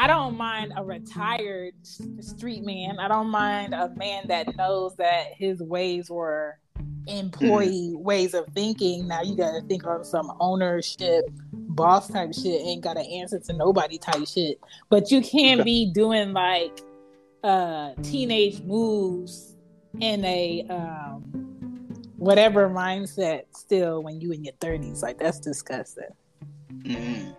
I 0.00 0.06
don't 0.06 0.34
mind 0.34 0.72
a 0.78 0.82
retired 0.82 1.74
street 1.84 2.64
man. 2.64 2.98
I 2.98 3.06
don't 3.06 3.28
mind 3.28 3.74
a 3.74 3.90
man 3.90 4.28
that 4.28 4.56
knows 4.56 4.96
that 4.96 5.34
his 5.36 5.60
ways 5.60 6.08
were 6.08 6.58
employee 7.06 7.92
mm. 7.94 8.00
ways 8.00 8.32
of 8.32 8.46
thinking. 8.54 9.06
Now 9.06 9.20
you 9.20 9.36
got 9.36 9.52
to 9.52 9.60
think 9.60 9.86
on 9.86 10.02
some 10.02 10.32
ownership, 10.40 11.28
boss 11.52 12.08
type 12.08 12.32
shit. 12.32 12.62
Ain't 12.62 12.82
got 12.82 12.94
to 12.94 13.02
answer 13.02 13.40
to 13.40 13.52
nobody 13.52 13.98
type 13.98 14.26
shit. 14.26 14.58
But 14.88 15.10
you 15.10 15.20
can't 15.20 15.66
be 15.66 15.92
doing 15.92 16.32
like 16.32 16.80
uh 17.44 17.92
teenage 18.02 18.62
moves 18.62 19.54
in 20.00 20.24
a 20.24 20.64
um 20.70 21.20
whatever 22.16 22.70
mindset 22.70 23.42
still 23.54 24.02
when 24.02 24.18
you 24.18 24.32
in 24.32 24.44
your 24.44 24.52
30s 24.60 25.02
like 25.02 25.16
that's 25.16 25.40
disgusting 25.40 26.04
mm. 26.82 27.34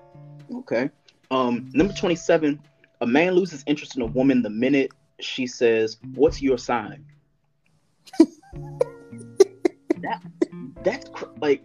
okay 0.56 0.90
um 1.32 1.70
number 1.74 1.94
27 1.94 2.62
a 3.02 3.08
man 3.08 3.34
loses 3.34 3.64
interest 3.66 3.96
in 3.96 4.04
a 4.04 4.06
woman 4.06 4.42
the 4.44 4.50
minute 4.50 4.92
she 5.20 5.48
says 5.48 5.98
what's 6.14 6.42
your 6.42 6.58
sign 6.58 7.04
that 10.02 10.22
that's 10.84 11.10
cr- 11.10 11.26
like 11.40 11.64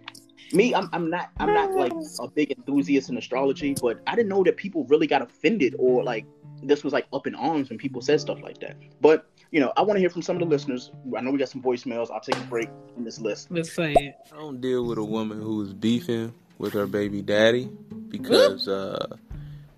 me 0.52 0.74
I'm, 0.74 0.88
I'm 0.92 1.10
not 1.10 1.30
i'm 1.38 1.52
not 1.52 1.74
like 1.74 1.92
a 2.20 2.28
big 2.28 2.52
enthusiast 2.52 3.10
in 3.10 3.16
astrology 3.18 3.74
but 3.80 4.00
i 4.06 4.14
didn't 4.14 4.28
know 4.28 4.44
that 4.44 4.56
people 4.56 4.84
really 4.84 5.06
got 5.06 5.20
offended 5.20 5.74
or 5.78 6.04
like 6.04 6.24
this 6.62 6.84
was 6.84 6.92
like 6.92 7.06
up 7.12 7.26
in 7.26 7.34
arms 7.34 7.68
when 7.68 7.78
people 7.78 8.00
said 8.00 8.20
stuff 8.20 8.42
like 8.42 8.58
that. 8.58 8.76
But 9.00 9.26
you 9.50 9.60
know, 9.60 9.72
I 9.76 9.82
want 9.82 9.96
to 9.96 10.00
hear 10.00 10.10
from 10.10 10.22
some 10.22 10.36
of 10.36 10.40
the 10.40 10.46
listeners. 10.46 10.90
I 11.16 11.20
know 11.20 11.30
we 11.30 11.38
got 11.38 11.48
some 11.48 11.62
voicemails. 11.62 12.10
I'll 12.10 12.20
take 12.20 12.36
a 12.36 12.46
break 12.46 12.68
from 12.94 13.04
this 13.04 13.20
list. 13.20 13.48
Let's 13.50 13.72
say 13.72 13.92
it. 13.92 14.16
I 14.32 14.36
don't 14.36 14.60
deal 14.60 14.84
with 14.84 14.98
a 14.98 15.04
woman 15.04 15.40
who's 15.40 15.72
beefing 15.72 16.34
with 16.58 16.72
her 16.72 16.86
baby 16.86 17.22
daddy 17.22 17.70
because 18.08 18.66
uh, 18.68 19.16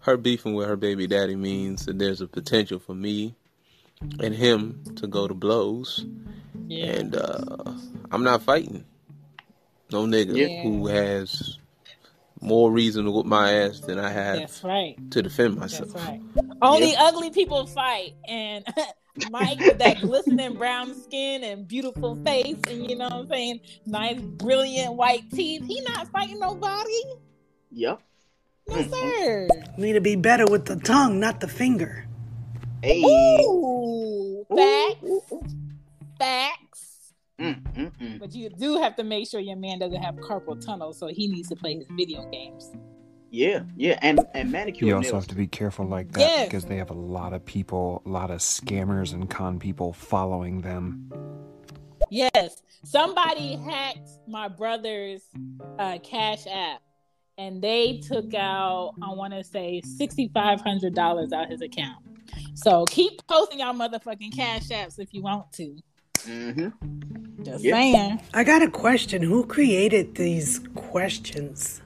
her 0.00 0.16
beefing 0.16 0.54
with 0.54 0.68
her 0.68 0.76
baby 0.76 1.06
daddy 1.06 1.36
means 1.36 1.86
that 1.86 1.98
there's 1.98 2.20
a 2.20 2.26
potential 2.26 2.78
for 2.78 2.94
me 2.94 3.34
and 4.20 4.34
him 4.34 4.82
to 4.96 5.06
go 5.06 5.28
to 5.28 5.34
blows. 5.34 6.06
Yeah. 6.66 6.86
And 6.86 7.16
uh, 7.16 7.72
I'm 8.10 8.24
not 8.24 8.42
fighting 8.42 8.84
no 9.90 10.04
nigga 10.04 10.36
yeah. 10.36 10.62
who 10.62 10.86
has 10.86 11.58
more 12.40 12.70
reason 12.70 13.04
to 13.04 13.10
whoop 13.10 13.26
my 13.26 13.52
ass 13.52 13.80
than 13.80 13.98
I 13.98 14.10
have 14.10 14.38
That's 14.38 14.64
right. 14.64 15.10
to 15.10 15.22
defend 15.22 15.56
myself. 15.56 15.92
That's 15.92 16.06
right. 16.06 16.20
Only 16.62 16.94
ugly 16.96 17.30
people 17.30 17.66
fight, 17.66 18.14
and 18.26 18.64
Mike 19.30 19.58
with 19.58 19.78
that 19.78 20.00
glistening 20.00 20.54
brown 20.54 20.94
skin 20.94 21.42
and 21.42 21.66
beautiful 21.66 22.16
face, 22.24 22.58
and 22.68 22.88
you 22.88 22.96
know 22.96 23.06
what 23.06 23.12
I'm 23.14 23.28
saying, 23.28 23.60
nice, 23.86 24.20
brilliant 24.20 24.94
white 24.94 25.28
teeth. 25.30 25.64
He 25.66 25.80
not 25.80 26.08
fighting 26.08 26.38
nobody. 26.38 27.02
Yep. 27.72 28.00
No 28.68 28.82
sir. 28.82 29.48
Need 29.76 29.94
to 29.94 30.00
be 30.00 30.16
better 30.16 30.46
with 30.46 30.66
the 30.66 30.76
tongue, 30.76 31.20
not 31.20 31.40
the 31.40 31.48
finger. 31.48 32.06
Hey. 32.82 33.02
Ooh, 33.02 34.46
facts. 34.54 35.32
Facts. 36.18 36.68
Mm, 37.40 38.18
but 38.18 38.34
you 38.34 38.50
do 38.50 38.80
have 38.80 38.96
to 38.96 39.04
make 39.04 39.28
sure 39.28 39.40
your 39.40 39.56
man 39.56 39.78
doesn't 39.78 40.02
have 40.02 40.16
carpal 40.16 40.60
tunnel, 40.64 40.92
so 40.92 41.06
he 41.06 41.28
needs 41.28 41.48
to 41.48 41.56
play 41.56 41.76
his 41.76 41.86
video 41.96 42.28
games. 42.30 42.72
Yeah, 43.30 43.62
yeah, 43.76 43.98
and 44.02 44.20
and 44.34 44.50
manicure. 44.50 44.88
You 44.88 44.96
also 44.96 45.12
nails. 45.12 45.24
have 45.24 45.28
to 45.28 45.34
be 45.34 45.46
careful 45.46 45.86
like 45.86 46.12
that 46.12 46.20
yes. 46.20 46.48
because 46.48 46.64
they 46.64 46.76
have 46.76 46.90
a 46.90 46.94
lot 46.94 47.32
of 47.32 47.44
people, 47.44 48.02
a 48.06 48.08
lot 48.08 48.30
of 48.30 48.40
scammers 48.40 49.12
and 49.12 49.28
con 49.28 49.58
people 49.58 49.92
following 49.92 50.62
them. 50.62 51.10
Yes, 52.10 52.62
somebody 52.84 53.56
hacked 53.56 54.08
my 54.26 54.48
brother's 54.48 55.22
uh, 55.78 55.98
Cash 56.02 56.46
App, 56.46 56.80
and 57.38 57.62
they 57.62 57.98
took 57.98 58.34
out, 58.34 58.94
I 59.00 59.14
want 59.14 59.32
to 59.32 59.42
say, 59.42 59.80
sixty 59.82 60.28
five 60.34 60.60
hundred 60.60 60.94
dollars 60.94 61.32
out 61.32 61.48
his 61.48 61.62
account. 61.62 62.04
So 62.54 62.84
keep 62.86 63.26
posting 63.28 63.60
y'all 63.60 63.72
motherfucking 63.72 64.34
Cash 64.36 64.68
Apps 64.68 64.98
if 64.98 65.14
you 65.14 65.22
want 65.22 65.50
to. 65.52 65.76
Mm-hmm. 66.18 67.44
Just 67.44 67.64
yep. 67.64 67.74
saying. 67.74 68.20
I 68.34 68.44
got 68.44 68.62
a 68.62 68.70
question. 68.70 69.22
Who 69.22 69.46
created 69.46 70.16
these 70.16 70.60
questions? 70.74 71.80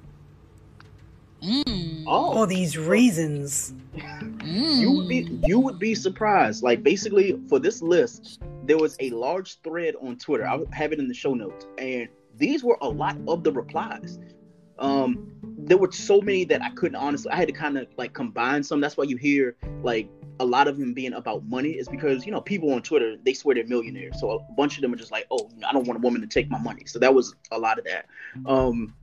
Mm. 1.42 2.04
Oh. 2.06 2.38
All 2.38 2.46
these 2.46 2.78
reasons. 2.78 3.74
Mm. 3.94 4.80
You 4.80 4.92
would 4.92 5.08
be 5.08 5.40
you 5.44 5.60
would 5.60 5.78
be 5.78 5.94
surprised. 5.94 6.62
Like 6.62 6.82
basically 6.82 7.38
for 7.48 7.58
this 7.58 7.82
list, 7.82 8.40
there 8.64 8.78
was 8.78 8.96
a 9.00 9.10
large 9.10 9.60
thread 9.60 9.94
on 10.00 10.16
Twitter. 10.16 10.46
I 10.46 10.58
have 10.72 10.92
it 10.92 10.98
in 10.98 11.08
the 11.08 11.14
show 11.14 11.34
notes, 11.34 11.66
and 11.78 12.08
these 12.38 12.64
were 12.64 12.78
a 12.80 12.88
lot 12.88 13.16
of 13.28 13.44
the 13.44 13.52
replies. 13.52 14.18
Um, 14.78 15.31
there 15.64 15.78
were 15.78 15.90
so 15.92 16.20
many 16.20 16.44
that 16.44 16.62
I 16.62 16.70
couldn't 16.70 16.96
honestly. 16.96 17.30
I 17.30 17.36
had 17.36 17.48
to 17.48 17.54
kind 17.54 17.78
of 17.78 17.86
like 17.96 18.12
combine 18.12 18.62
some. 18.62 18.80
That's 18.80 18.96
why 18.96 19.04
you 19.04 19.16
hear 19.16 19.56
like 19.82 20.08
a 20.40 20.44
lot 20.44 20.66
of 20.66 20.78
them 20.78 20.92
being 20.92 21.12
about 21.12 21.44
money 21.44 21.70
is 21.70 21.88
because 21.88 22.26
you 22.26 22.32
know 22.32 22.40
people 22.40 22.72
on 22.72 22.82
Twitter 22.82 23.16
they 23.22 23.34
swear 23.34 23.54
they're 23.54 23.66
millionaires, 23.66 24.18
so 24.20 24.30
a 24.30 24.52
bunch 24.54 24.76
of 24.76 24.82
them 24.82 24.92
are 24.92 24.96
just 24.96 25.12
like, 25.12 25.26
oh, 25.30 25.50
I 25.68 25.72
don't 25.72 25.86
want 25.86 25.98
a 25.98 26.02
woman 26.02 26.20
to 26.20 26.26
take 26.26 26.50
my 26.50 26.58
money. 26.58 26.84
So 26.86 26.98
that 26.98 27.14
was 27.14 27.34
a 27.50 27.58
lot 27.58 27.78
of 27.78 27.84
that. 27.84 28.06
Um, 28.46 28.94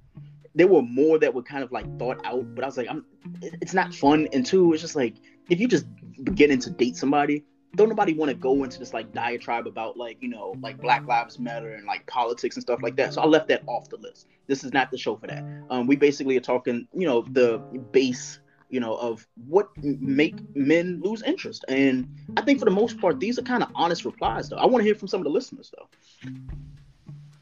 there 0.55 0.67
were 0.67 0.81
more 0.81 1.19
that 1.19 1.33
were 1.33 1.43
kind 1.43 1.63
of 1.63 1.71
like 1.71 1.85
thought 1.97 2.25
out, 2.25 2.55
but 2.55 2.63
I 2.63 2.67
was 2.67 2.77
like, 2.77 2.87
I'm. 2.89 3.05
It's 3.41 3.73
not 3.73 3.93
fun, 3.93 4.27
and 4.33 4.45
two, 4.45 4.73
it's 4.73 4.81
just 4.81 4.95
like 4.95 5.15
if 5.49 5.59
you 5.59 5.67
just 5.67 5.85
beginning 6.23 6.59
to 6.59 6.69
date 6.69 6.97
somebody, 6.97 7.43
don't 7.75 7.89
nobody 7.89 8.13
want 8.13 8.29
to 8.29 8.35
go 8.35 8.63
into 8.63 8.79
this 8.79 8.93
like 8.93 9.13
diatribe 9.13 9.67
about 9.67 9.97
like 9.97 10.17
you 10.21 10.29
know 10.29 10.55
like 10.61 10.81
Black 10.81 11.05
Lives 11.05 11.39
Matter 11.39 11.73
and 11.73 11.85
like 11.85 12.05
politics 12.07 12.55
and 12.55 12.63
stuff 12.63 12.81
like 12.81 12.95
that. 12.95 13.13
So 13.13 13.21
I 13.21 13.25
left 13.25 13.47
that 13.49 13.63
off 13.67 13.89
the 13.89 13.97
list. 13.97 14.27
This 14.47 14.63
is 14.63 14.73
not 14.73 14.91
the 14.91 14.97
show 14.97 15.15
for 15.15 15.27
that. 15.27 15.43
Um, 15.69 15.85
we 15.85 15.95
basically 15.95 16.35
are 16.37 16.41
talking, 16.41 16.87
you 16.93 17.05
know, 17.05 17.21
the 17.29 17.59
base 17.91 18.39
you 18.69 18.79
know, 18.79 18.95
of 18.95 19.27
what 19.47 19.69
make 19.77 20.35
men 20.55 21.01
lose 21.03 21.23
interest. 21.23 21.65
And 21.67 22.07
I 22.37 22.41
think 22.41 22.59
for 22.59 22.65
the 22.65 22.71
most 22.71 22.99
part, 22.99 23.19
these 23.19 23.39
are 23.39 23.41
kind 23.41 23.63
of 23.63 23.69
honest 23.75 24.05
replies, 24.05 24.49
though. 24.49 24.57
I 24.57 24.65
want 24.67 24.81
to 24.81 24.85
hear 24.85 24.95
from 24.95 25.07
some 25.07 25.21
of 25.21 25.23
the 25.23 25.31
listeners, 25.31 25.71
though. 25.75 26.29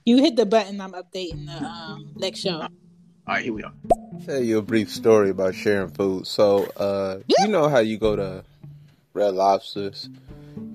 You 0.06 0.18
hit 0.18 0.38
the 0.38 0.46
button. 0.46 0.80
I'm 0.80 0.94
updating 0.94 1.46
the 1.46 1.66
um, 1.66 2.14
next 2.16 2.40
show. 2.40 2.62
All 2.62 2.70
right, 3.28 3.44
here 3.44 3.52
we 3.52 3.62
are. 3.62 3.74
tell 4.26 4.42
you 4.42 4.58
a 4.58 4.62
brief 4.62 4.90
story 4.90 5.30
about 5.30 5.54
sharing 5.54 5.90
food. 5.90 6.26
So, 6.26 6.64
uh, 6.78 7.20
yeah. 7.28 7.46
you 7.46 7.52
know 7.52 7.68
how 7.68 7.80
you 7.80 7.98
go 7.98 8.16
to 8.16 8.46
Red 9.18 9.34
Lobsters 9.34 10.10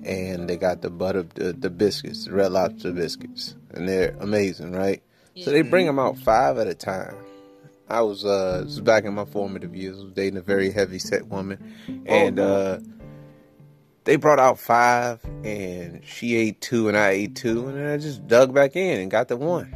and 0.05 0.49
they 0.49 0.57
got 0.57 0.81
the 0.81 0.89
butter, 0.89 1.23
the, 1.35 1.53
the 1.53 1.69
biscuits, 1.69 2.25
the 2.25 2.33
Red 2.33 2.51
Lobster 2.51 2.91
biscuits, 2.91 3.55
and 3.71 3.87
they're 3.87 4.15
amazing, 4.19 4.73
right? 4.73 5.01
Yeah. 5.33 5.45
So 5.45 5.51
they 5.51 5.61
bring 5.61 5.85
them 5.85 5.99
out 5.99 6.17
five 6.17 6.57
at 6.57 6.67
a 6.67 6.75
time. 6.75 7.15
I 7.89 8.01
was 8.01 8.25
uh 8.25 8.61
was 8.63 8.79
back 8.81 9.03
in 9.03 9.13
my 9.13 9.25
formative 9.25 9.75
years. 9.75 9.99
I 9.99 10.03
was 10.03 10.13
dating 10.13 10.37
a 10.37 10.41
very 10.41 10.71
heavy 10.71 10.99
set 10.99 11.27
woman, 11.27 11.75
and 12.05 12.39
oh, 12.39 12.47
uh 12.47 12.79
they 14.05 14.15
brought 14.17 14.39
out 14.39 14.59
five, 14.59 15.23
and 15.43 16.01
she 16.05 16.35
ate 16.35 16.59
two, 16.59 16.87
and 16.87 16.97
I 16.97 17.11
ate 17.11 17.35
two, 17.35 17.67
and 17.67 17.77
then 17.77 17.87
I 17.87 17.97
just 17.97 18.27
dug 18.27 18.53
back 18.53 18.75
in 18.75 18.99
and 18.99 19.09
got 19.09 19.29
the 19.29 19.37
one. 19.37 19.73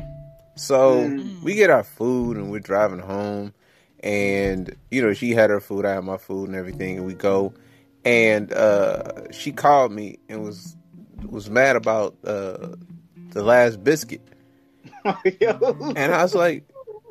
So 0.55 1.07
mm. 1.07 1.41
we 1.43 1.55
get 1.55 1.70
our 1.70 1.84
food, 1.84 2.38
and 2.38 2.51
we're 2.51 2.59
driving 2.59 2.99
home, 2.99 3.53
and 4.01 4.76
you 4.91 5.01
know 5.01 5.13
she 5.13 5.32
had 5.32 5.49
her 5.49 5.59
food, 5.59 5.86
I 5.86 5.95
had 5.95 6.03
my 6.03 6.18
food, 6.18 6.49
and 6.49 6.57
everything, 6.57 6.97
and 6.97 7.05
we 7.05 7.13
go, 7.13 7.53
and 8.07 8.53
uh 8.53 9.29
she 9.31 9.51
called 9.51 9.91
me 9.91 10.17
and 10.29 10.41
was 10.41 10.77
was 11.25 11.49
mad 11.49 11.75
about 11.75 12.15
uh 12.23 12.69
the 13.31 13.43
last 13.43 13.83
biscuit. 13.83 14.21
and 15.05 16.13
I 16.13 16.23
was 16.23 16.33
like, 16.33 16.63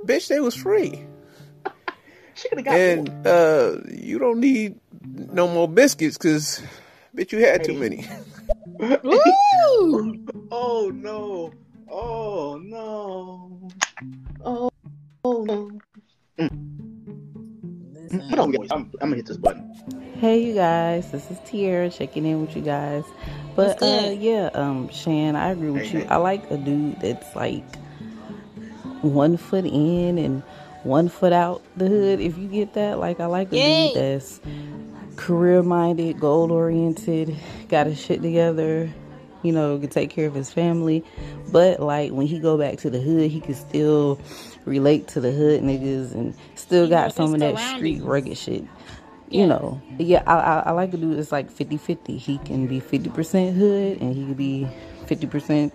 bitch, 0.06 0.28
they 0.28 0.40
was 0.40 0.54
free. 0.54 1.04
she 2.34 2.48
could 2.48 2.58
have 2.58 2.64
got 2.64 2.74
And 2.74 3.26
uh, 3.26 3.76
you 3.90 4.18
don't 4.18 4.40
need 4.40 4.80
no 5.04 5.46
more 5.46 5.68
biscuits 5.68 6.16
because, 6.16 6.62
bitch, 7.14 7.32
you 7.32 7.44
had 7.44 7.62
too 7.62 7.74
many. 7.74 8.06
oh 10.50 10.90
no! 10.94 11.52
Oh 11.88 12.60
no! 12.62 13.68
Oh, 14.44 14.70
oh 15.24 15.44
no! 15.44 15.78
Mm. 16.38 16.76
Hold 18.34 18.40
on. 18.40 18.66
I'm, 18.70 18.70
I'm 18.70 18.90
gonna 18.98 19.16
hit 19.16 19.26
this 19.26 19.36
button. 19.36 19.72
Hey, 20.20 20.42
you 20.46 20.54
guys. 20.54 21.10
This 21.12 21.30
is 21.30 21.38
Tiara 21.44 21.90
checking 21.90 22.24
in 22.24 22.40
with 22.40 22.56
you 22.56 22.62
guys. 22.62 23.04
But 23.54 23.82
uh, 23.82 24.14
yeah, 24.18 24.48
um, 24.54 24.88
Shan, 24.88 25.36
I 25.36 25.50
agree 25.50 25.68
with 25.68 25.92
you. 25.92 26.06
I 26.08 26.16
like 26.16 26.50
a 26.50 26.56
dude 26.56 26.98
that's 27.02 27.36
like 27.36 27.64
one 29.02 29.36
foot 29.36 29.66
in 29.66 30.16
and 30.16 30.42
one 30.84 31.10
foot 31.10 31.34
out 31.34 31.62
the 31.76 31.86
hood. 31.86 32.20
If 32.20 32.38
you 32.38 32.48
get 32.48 32.72
that, 32.74 32.98
like 32.98 33.20
I 33.20 33.26
like 33.26 33.52
a 33.52 33.56
Yay. 33.56 33.88
dude 33.88 33.96
that's 33.96 34.40
career 35.16 35.62
minded, 35.62 36.18
goal 36.18 36.50
oriented, 36.50 37.36
got 37.68 37.86
his 37.86 38.00
shit 38.00 38.22
together. 38.22 38.90
You 39.42 39.52
know, 39.52 39.78
can 39.78 39.90
take 39.90 40.08
care 40.08 40.26
of 40.26 40.34
his 40.34 40.50
family, 40.50 41.04
but 41.52 41.78
like 41.78 42.10
when 42.10 42.26
he 42.26 42.38
go 42.38 42.56
back 42.56 42.78
to 42.78 42.90
the 42.90 43.00
hood, 43.00 43.30
he 43.30 43.40
can 43.40 43.54
still 43.54 44.18
relate 44.64 45.08
to 45.08 45.20
the 45.20 45.30
hood 45.30 45.60
niggas 45.60 46.14
and 46.14 46.34
still 46.54 46.88
got 46.88 47.12
some 47.12 47.34
of 47.34 47.40
that 47.40 47.58
street 47.76 48.02
rugged 48.02 48.38
shit. 48.38 48.64
Yeah. 49.28 49.40
You 49.40 49.46
know, 49.46 49.80
yeah, 49.98 50.22
I, 50.26 50.34
I, 50.34 50.58
I 50.66 50.70
like 50.72 50.94
a 50.94 50.96
dude 50.96 51.18
that's 51.18 51.32
like 51.32 51.50
50 51.50 51.76
50. 51.76 52.16
He 52.16 52.38
can 52.38 52.66
be 52.66 52.80
50% 52.80 53.54
hood 53.56 54.00
and 54.00 54.14
he 54.14 54.26
could 54.26 54.36
be 54.36 54.68
50% 55.06 55.72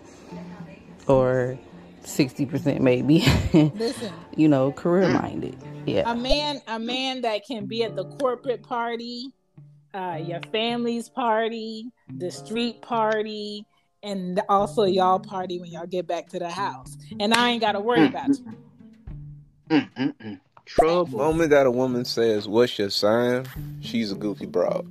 or 1.08 1.58
sixty 2.04 2.46
percent 2.46 2.82
maybe. 2.82 3.20
Listen, 3.54 4.14
you 4.36 4.48
know, 4.48 4.72
career 4.72 5.10
minded. 5.10 5.58
Yeah, 5.86 6.10
a 6.12 6.16
man, 6.16 6.62
a 6.68 6.80
man 6.80 7.22
that 7.22 7.46
can 7.46 7.66
be 7.66 7.84
at 7.84 7.96
the 7.96 8.06
corporate 8.06 8.64
party, 8.64 9.28
uh, 9.94 10.20
your 10.22 10.42
family's 10.52 11.10
party, 11.10 11.92
the 12.18 12.32
street 12.32 12.82
party, 12.82 13.66
and 14.04 14.42
also 14.50 14.84
y'all 14.84 15.20
party 15.20 15.60
when 15.60 15.72
y'all 15.72 15.88
get 15.88 16.08
back 16.08 16.30
to 16.30 16.40
the 16.40 16.50
house, 16.50 16.98
and 17.20 17.34
I 17.34 17.50
ain't 17.50 17.62
got 17.62 17.74
to 17.74 17.80
worry 17.80 18.02
mm, 18.02 18.10
about 18.10 18.30
mm, 18.30 18.46
you. 19.70 19.88
Mm-mm-mm. 19.98 20.40
Trouble. 20.76 21.06
The 21.06 21.18
moment 21.18 21.50
that 21.50 21.66
a 21.66 21.72
woman 21.72 22.06
says, 22.06 22.48
"What's 22.48 22.80
your 22.80 22.90
sign?" 22.90 23.46
she's 23.82 24.12
a 24.12 24.16
goofy 24.16 24.46
broad, 24.46 24.90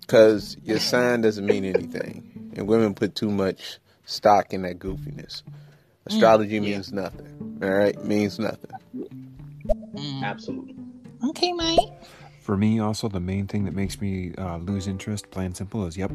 because 0.00 0.56
your 0.64 0.80
sign 0.80 1.20
doesn't 1.20 1.46
mean 1.46 1.64
anything, 1.64 2.52
and 2.56 2.66
women 2.66 2.94
put 2.94 3.14
too 3.14 3.30
much 3.30 3.78
stock 4.06 4.52
in 4.52 4.62
that 4.62 4.78
goofiness. 4.78 5.42
Astrology 6.06 6.58
mm, 6.58 6.64
means 6.64 6.90
yeah. 6.90 7.02
nothing. 7.02 7.58
All 7.62 7.70
right, 7.70 8.04
means 8.04 8.38
nothing. 8.38 8.70
Mm. 9.94 10.22
Absolutely. 10.24 10.74
Okay, 11.28 11.52
Mike. 11.52 11.78
For 12.40 12.56
me, 12.56 12.80
also, 12.80 13.08
the 13.08 13.20
main 13.20 13.46
thing 13.46 13.66
that 13.66 13.74
makes 13.74 14.00
me 14.00 14.32
uh, 14.38 14.56
lose 14.56 14.88
interest, 14.88 15.30
plain 15.30 15.54
simple, 15.54 15.86
is 15.86 15.96
yep, 15.96 16.10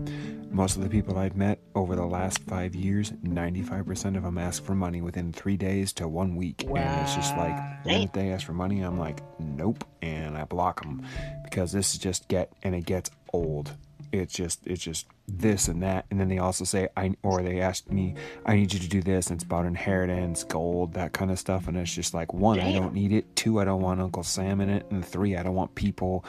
most 0.50 0.76
of 0.76 0.82
the 0.82 0.90
people 0.90 1.20
I've 1.20 1.36
met 1.36 1.60
over 1.76 1.96
the 1.96 2.06
last 2.06 2.40
five 2.40 2.74
years, 2.74 3.12
95% 3.12 4.18
of 4.18 4.24
them 4.24 4.40
ask 4.40 4.64
for 4.64 4.74
money 4.74 5.02
within 5.02 5.32
three 5.32 5.56
days 5.56 5.94
to 5.94 6.08
one 6.08 6.36
week. 6.36 6.64
Wow. 6.66 6.82
And 6.82 7.02
it's 7.02 7.16
just 7.16 7.38
like, 7.38 7.56
the 7.84 7.90
minute 7.90 8.14
they 8.14 8.32
ask 8.32 8.44
for 8.44 8.54
money, 8.54 8.82
I'm 8.82 8.98
like, 8.98 9.22
nope, 9.40 9.86
and 10.02 10.36
I 10.36 10.46
block 10.46 10.82
them 10.82 11.06
because 11.44 11.72
this 11.72 11.94
is 11.94 12.00
just 12.00 12.28
get, 12.28 12.52
and 12.64 12.74
it 12.74 12.86
gets 12.86 13.12
old 13.32 13.76
it's 14.20 14.34
just 14.34 14.66
it's 14.66 14.82
just 14.82 15.08
this 15.28 15.68
and 15.68 15.82
that 15.82 16.06
and 16.12 16.20
then 16.20 16.28
they 16.30 16.38
also 16.38 16.64
say 16.64 16.88
i 16.96 17.12
or 17.24 17.42
they 17.42 17.60
ask 17.60 17.90
me 17.90 18.14
i 18.46 18.56
need 18.56 18.72
you 18.72 18.80
to 18.80 18.88
do 18.88 19.02
this 19.02 19.28
and 19.28 19.38
it's 19.38 19.44
about 19.44 19.66
inheritance 19.66 20.44
gold 20.44 20.94
that 20.94 21.14
kind 21.14 21.32
of 21.32 21.40
stuff 21.40 21.68
and 21.68 21.76
it's 21.78 21.94
just 21.94 22.14
like 22.14 22.32
one 22.34 22.58
Damn. 22.58 22.68
i 22.68 22.72
don't 22.74 22.94
need 22.94 23.12
it 23.12 23.36
two 23.36 23.60
i 23.60 23.66
don't 23.66 23.82
want 23.82 24.00
uncle 24.00 24.22
sam 24.22 24.62
in 24.62 24.70
it 24.70 24.86
and 24.92 25.04
three 25.04 25.36
i 25.36 25.42
don't 25.42 25.56
want 25.56 25.74
people 25.74 26.24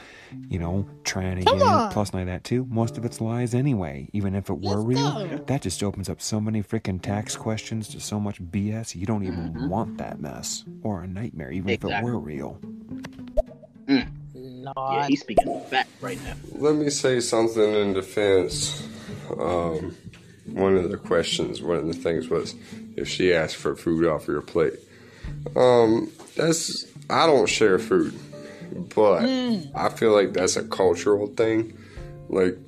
you 0.48 0.58
know 0.58 0.88
trying 1.04 1.38
to 1.38 1.44
Come 1.44 1.58
get 1.58 1.66
on. 1.66 1.86
in 1.86 1.92
plus 1.92 2.14
like 2.14 2.26
that 2.26 2.44
too 2.44 2.66
most 2.70 2.96
of 2.96 3.04
it's 3.04 3.20
lies 3.20 3.54
anyway 3.54 4.08
even 4.12 4.34
if 4.34 4.48
it 4.48 4.54
were 4.54 4.76
Let's 4.76 4.86
real 4.86 5.28
go. 5.28 5.44
that 5.46 5.62
just 5.62 5.82
opens 5.82 6.08
up 6.08 6.22
so 6.22 6.40
many 6.40 6.62
freaking 6.62 7.00
tax 7.00 7.36
questions 7.36 7.88
to 7.88 8.00
so 8.00 8.18
much 8.18 8.42
bs 8.42 8.94
you 8.94 9.04
don't 9.04 9.24
even 9.24 9.50
mm-hmm. 9.52 9.68
want 9.68 9.98
that 9.98 10.20
mess 10.20 10.64
or 10.82 11.02
a 11.02 11.06
nightmare 11.06 11.50
even 11.50 11.68
exactly. 11.68 11.92
if 11.92 12.00
it 12.00 12.04
were 12.04 12.18
real 12.18 12.58
mm. 13.86 14.08
Yeah, 14.76 15.06
he's 15.06 15.20
speaking 15.20 15.60
fact 15.62 15.90
right 16.00 16.22
now. 16.24 16.34
Let 16.52 16.76
me 16.76 16.90
say 16.90 17.20
something 17.20 17.74
in 17.74 17.92
defense. 17.92 18.86
Um, 19.38 19.96
one 20.46 20.76
of 20.76 20.90
the 20.90 20.96
questions, 20.96 21.60
one 21.60 21.76
of 21.76 21.86
the 21.86 21.94
things 21.94 22.28
was 22.28 22.54
if 22.96 23.08
she 23.08 23.34
asked 23.34 23.56
for 23.56 23.76
food 23.76 24.06
off 24.06 24.28
your 24.28 24.42
plate. 24.42 24.74
Um, 25.56 26.10
that's 26.36 26.86
I 27.10 27.26
don't 27.26 27.48
share 27.48 27.78
food, 27.78 28.14
but 28.94 29.22
mm. 29.22 29.70
I 29.74 29.88
feel 29.88 30.12
like 30.12 30.32
that's 30.32 30.56
a 30.56 30.64
cultural 30.64 31.28
thing. 31.28 31.76
Like 32.28 32.58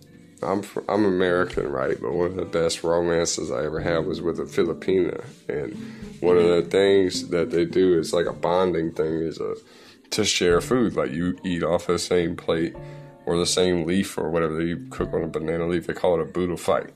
I'm 0.42 0.62
I'm 0.88 1.04
American, 1.04 1.68
right? 1.68 1.96
But 2.00 2.12
one 2.12 2.26
of 2.26 2.36
the 2.36 2.44
best 2.44 2.84
romances 2.84 3.50
I 3.50 3.64
ever 3.64 3.80
had 3.80 4.06
was 4.06 4.20
with 4.20 4.38
a 4.38 4.44
Filipina, 4.44 5.24
and 5.48 5.74
one 6.20 6.36
of 6.36 6.44
the 6.44 6.62
things 6.62 7.28
that 7.28 7.50
they 7.50 7.64
do 7.64 7.98
is 7.98 8.12
like 8.12 8.26
a 8.26 8.32
bonding 8.32 8.92
thing 8.92 9.14
is 9.14 9.40
a 9.40 9.54
to 10.10 10.24
share 10.24 10.60
food. 10.60 10.94
Like 10.94 11.12
you 11.12 11.38
eat 11.44 11.62
off 11.62 11.86
the 11.86 11.98
same 11.98 12.36
plate 12.36 12.74
or 13.26 13.38
the 13.38 13.46
same 13.46 13.86
leaf 13.86 14.16
or 14.16 14.30
whatever 14.30 14.60
you 14.60 14.86
cook 14.90 15.12
on 15.12 15.22
a 15.22 15.28
banana 15.28 15.66
leaf. 15.66 15.86
They 15.86 15.92
call 15.92 16.14
it 16.18 16.22
a 16.22 16.24
boodle 16.24 16.56
fight. 16.56 16.90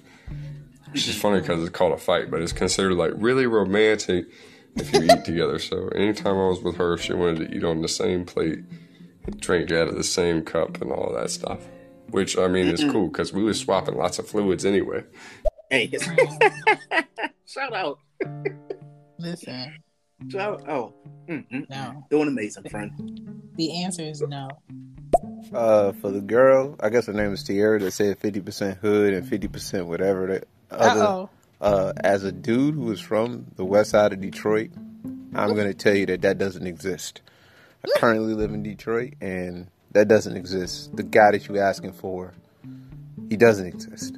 Which 0.92 1.08
is 1.08 1.16
funny 1.16 1.40
because 1.40 1.62
it's 1.62 1.70
called 1.70 1.92
a 1.92 1.98
fight, 1.98 2.30
but 2.30 2.42
it's 2.42 2.52
considered 2.52 2.94
like 2.94 3.12
really 3.16 3.46
romantic 3.46 4.26
if 4.76 4.92
you 4.92 5.04
eat 5.04 5.24
together. 5.24 5.58
So 5.58 5.88
anytime 5.88 6.36
I 6.36 6.48
was 6.48 6.60
with 6.62 6.76
her, 6.76 6.96
she 6.98 7.14
wanted 7.14 7.48
to 7.48 7.56
eat 7.56 7.64
on 7.64 7.80
the 7.80 7.88
same 7.88 8.24
plate, 8.24 8.60
drink 9.38 9.70
out 9.70 9.88
of 9.88 9.96
the 9.96 10.04
same 10.04 10.42
cup, 10.42 10.82
and 10.82 10.92
all 10.92 11.12
that 11.14 11.30
stuff. 11.30 11.66
Which 12.10 12.36
I 12.36 12.46
mean 12.48 12.66
is 12.66 12.84
cool 12.84 13.08
because 13.08 13.32
we 13.32 13.42
were 13.42 13.54
swapping 13.54 13.96
lots 13.96 14.18
of 14.18 14.28
fluids 14.28 14.66
anyway. 14.66 15.04
Hey, 15.70 15.90
shout 17.46 17.72
out. 17.72 17.98
Listen. 19.18 19.72
Shout 20.30 20.64
oh, 20.68 20.94
mm-hmm. 21.28 21.62
no, 21.68 22.06
doing 22.10 22.28
amazing, 22.28 22.68
friend. 22.68 22.92
The 23.56 23.82
answer 23.82 24.02
is 24.02 24.22
no. 24.22 24.48
Uh, 25.52 25.92
for 25.92 26.10
the 26.10 26.20
girl, 26.20 26.76
I 26.80 26.88
guess 26.88 27.06
her 27.06 27.12
name 27.12 27.32
is 27.32 27.42
Tierra 27.42 27.78
that 27.80 27.90
said 27.92 28.18
fifty 28.18 28.40
percent 28.40 28.78
hood 28.78 29.14
and 29.14 29.26
fifty 29.28 29.48
percent 29.48 29.86
whatever. 29.86 30.26
That 30.28 30.44
other, 30.70 31.00
Uh-oh. 31.00 31.30
uh, 31.60 31.92
as 32.02 32.24
a 32.24 32.32
dude 32.32 32.74
who 32.74 32.90
is 32.92 33.00
from 33.00 33.46
the 33.56 33.64
west 33.64 33.90
side 33.90 34.12
of 34.12 34.20
Detroit, 34.20 34.70
I'm 35.34 35.54
going 35.54 35.68
to 35.68 35.74
tell 35.74 35.94
you 35.94 36.06
that 36.06 36.22
that 36.22 36.38
doesn't 36.38 36.66
exist. 36.66 37.20
I 37.84 37.98
currently 37.98 38.34
live 38.34 38.52
in 38.52 38.62
Detroit, 38.62 39.14
and 39.20 39.66
that 39.92 40.08
doesn't 40.08 40.36
exist. 40.36 40.96
The 40.96 41.02
guy 41.02 41.32
that 41.32 41.46
you're 41.48 41.62
asking 41.62 41.92
for, 41.92 42.32
he 43.28 43.36
doesn't 43.36 43.66
exist. 43.66 44.16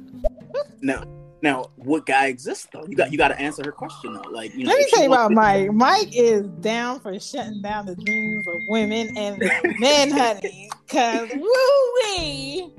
No, 0.81 1.03
now, 1.45 1.69
what 1.75 2.07
guy 2.07 2.25
exists 2.25 2.67
though? 2.73 2.87
You 2.87 2.95
got 2.97 3.11
you 3.11 3.19
got 3.19 3.27
to 3.27 3.39
answer 3.39 3.63
her 3.63 3.71
question 3.71 4.13
though. 4.13 4.29
Like, 4.31 4.55
you 4.55 4.63
know, 4.63 4.71
let 4.71 4.79
me 4.79 4.87
tell 4.89 5.03
you 5.03 5.13
about 5.13 5.31
Mike. 5.31 5.71
Mike 5.71 6.09
is 6.11 6.47
down 6.59 6.99
for 6.99 7.17
shutting 7.19 7.61
down 7.61 7.85
the 7.85 7.95
dreams 7.95 8.47
of 8.47 8.55
women 8.67 9.15
and 9.15 9.37
men, 9.79 10.09
honey. 10.11 10.71
Cause 10.87 11.29
woo 11.35 11.93
wee, 11.93 12.73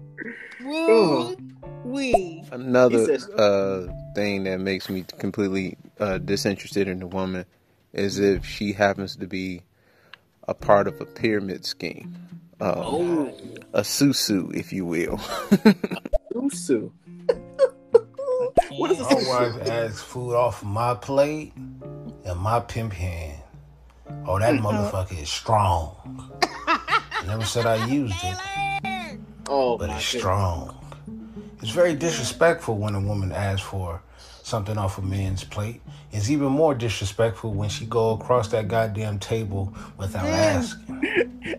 woo 0.63 1.37
wee. 1.85 2.43
Another 2.51 3.19
uh, 3.39 3.87
thing 4.17 4.43
that 4.45 4.59
makes 4.59 4.91
me 4.91 5.05
completely 5.17 5.79
uh, 6.01 6.19
disinterested 6.19 6.89
in 6.89 7.01
a 7.03 7.07
woman 7.07 7.47
is 7.93 8.19
if 8.19 8.45
she 8.45 8.73
happens 8.73 9.15
to 9.15 9.29
be 9.29 9.63
a 10.49 10.55
part 10.55 10.89
of 10.89 11.01
a 11.01 11.07
pyramid 11.07 11.65
scheme. 11.65 12.17
Um, 12.61 12.75
oh. 12.77 13.39
A 13.75 13.83
susu, 13.83 14.53
if 14.57 14.73
you 14.73 14.87
will. 14.87 15.19
susu. 16.35 16.91
What 18.71 18.91
is 18.91 18.99
this? 18.99 19.29
My 19.29 19.49
wife 19.49 19.69
asks 19.69 20.03
food 20.03 20.35
off 20.35 20.63
my 20.63 20.95
plate 20.95 21.53
and 21.57 22.39
my 22.39 22.61
pimp 22.61 22.93
hand. 22.93 23.41
Oh, 24.27 24.39
that 24.39 24.55
uh-huh. 24.55 24.91
motherfucker 24.91 25.23
is 25.23 25.29
strong. 25.29 25.97
I 26.69 27.25
never 27.27 27.45
said 27.45 27.67
I 27.67 27.87
used 27.87 28.17
it. 28.23 29.19
Oh, 29.49 29.79
but 29.79 29.91
it's 29.91 30.05
strong. 30.05 30.75
It's 31.63 31.71
very 31.71 31.95
disrespectful 31.95 32.77
when 32.77 32.95
a 32.95 33.01
woman 33.01 33.33
asks 33.33 33.67
for 33.67 34.03
something 34.43 34.79
off 34.79 34.99
a 34.99 35.03
man's 35.03 35.43
plate. 35.43 35.81
It's 36.13 36.31
even 36.31 36.49
more 36.49 36.75
disrespectful 36.75 37.53
when 37.53 37.69
she 37.69 37.87
go 37.87 38.13
across 38.13 38.49
that 38.49 38.69
goddamn 38.69 39.19
table 39.19 39.75
without 39.97 40.25
mm. 40.25 40.31
asking. 40.31 41.01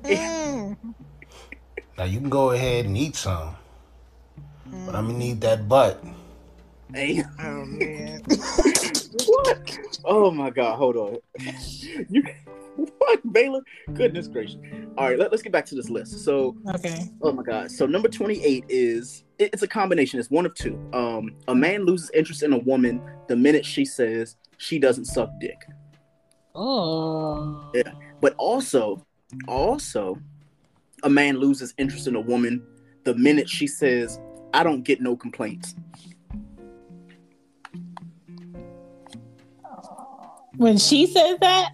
Mm. 0.04 0.78
now 1.98 2.04
you 2.04 2.20
can 2.20 2.30
go 2.30 2.52
ahead 2.52 2.86
and 2.86 2.98
eat 2.98 3.16
some, 3.16 3.56
but 4.86 4.96
I'm 4.96 5.08
gonna 5.08 5.18
need 5.18 5.42
that 5.42 5.68
butt. 5.68 6.04
Hey. 6.94 7.24
Oh 7.40 7.66
man. 7.66 8.22
what? 9.26 9.80
Oh 10.06 10.32
my 10.32 10.50
god, 10.50 10.78
hold 10.78 10.96
on. 10.96 11.18
You 12.10 12.24
what, 12.76 13.34
Baylor? 13.34 13.62
Goodness 13.94 14.28
gracious. 14.28 14.58
All 14.98 15.10
right, 15.10 15.18
let, 15.18 15.34
us 15.34 15.42
get 15.42 15.52
back 15.52 15.66
to 15.68 15.76
this 15.76 15.90
list. 15.90 16.24
So 16.24 16.56
Okay. 16.76 17.10
Oh 17.22 17.32
my 17.32 17.44
god. 17.44 17.72
So 17.72 17.86
number 17.88 18.08
28 18.08 18.66
is 18.70 19.24
it, 19.40 19.50
it's 19.54 19.64
a 19.64 19.68
combination, 19.68 20.20
it's 20.20 20.30
one 20.30 20.46
of 20.46 20.54
two. 20.54 20.80
Um 20.94 21.36
a 21.48 21.56
man 21.56 21.86
loses 21.86 22.12
interest 22.12 22.44
in 22.44 22.54
a 22.54 22.60
woman 22.60 23.02
the 23.28 23.36
minute 23.36 23.66
she 23.66 23.84
says 23.84 24.36
she 24.58 24.80
doesn't 24.80 25.06
suck 25.06 25.30
dick. 25.40 25.60
Oh. 26.56 27.70
Yeah. 27.74 27.92
But 28.20 28.34
also, 28.38 29.06
also, 29.48 30.18
a 31.04 31.10
man 31.10 31.38
loses 31.38 31.74
interest 31.78 32.08
in 32.08 32.16
a 32.16 32.22
woman 32.22 32.66
the 33.04 33.14
minute 33.14 33.48
she 33.48 33.68
says, 33.68 34.20
I 34.54 34.64
don't 34.64 34.82
get 34.84 35.00
no 35.00 35.16
complaints. 35.16 35.76
When 40.58 40.78
she 40.78 41.08
says 41.08 41.38
that? 41.40 41.74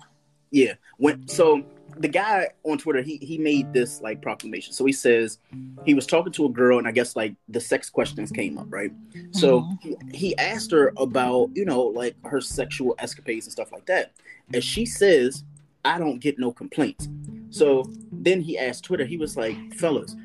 Yeah. 0.51 0.73
When 0.97 1.27
so 1.27 1.63
the 1.97 2.07
guy 2.07 2.49
on 2.63 2.77
Twitter, 2.77 3.01
he 3.01 3.17
he 3.17 3.37
made 3.37 3.73
this 3.73 4.01
like 4.01 4.21
proclamation. 4.21 4.73
So 4.73 4.85
he 4.85 4.91
says 4.91 5.39
he 5.85 5.93
was 5.93 6.05
talking 6.05 6.33
to 6.33 6.45
a 6.45 6.49
girl, 6.49 6.77
and 6.77 6.87
I 6.87 6.91
guess 6.91 7.15
like 7.15 7.35
the 7.49 7.59
sex 7.59 7.89
questions 7.89 8.31
came 8.31 8.57
up, 8.57 8.67
right? 8.69 8.91
So 9.31 9.61
mm-hmm. 9.61 10.09
he, 10.09 10.17
he 10.17 10.37
asked 10.37 10.71
her 10.71 10.93
about 10.97 11.49
you 11.55 11.65
know 11.65 11.81
like 11.81 12.15
her 12.25 12.41
sexual 12.41 12.95
escapades 12.99 13.45
and 13.45 13.51
stuff 13.51 13.71
like 13.71 13.85
that, 13.85 14.11
and 14.53 14.63
she 14.63 14.85
says, 14.85 15.43
"I 15.85 15.99
don't 15.99 16.19
get 16.19 16.39
no 16.39 16.51
complaints." 16.51 17.07
So 17.49 17.89
then 18.11 18.41
he 18.41 18.57
asked 18.57 18.85
Twitter, 18.85 19.05
he 19.05 19.17
was 19.17 19.37
like, 19.37 19.55
"Fellas, 19.75 20.15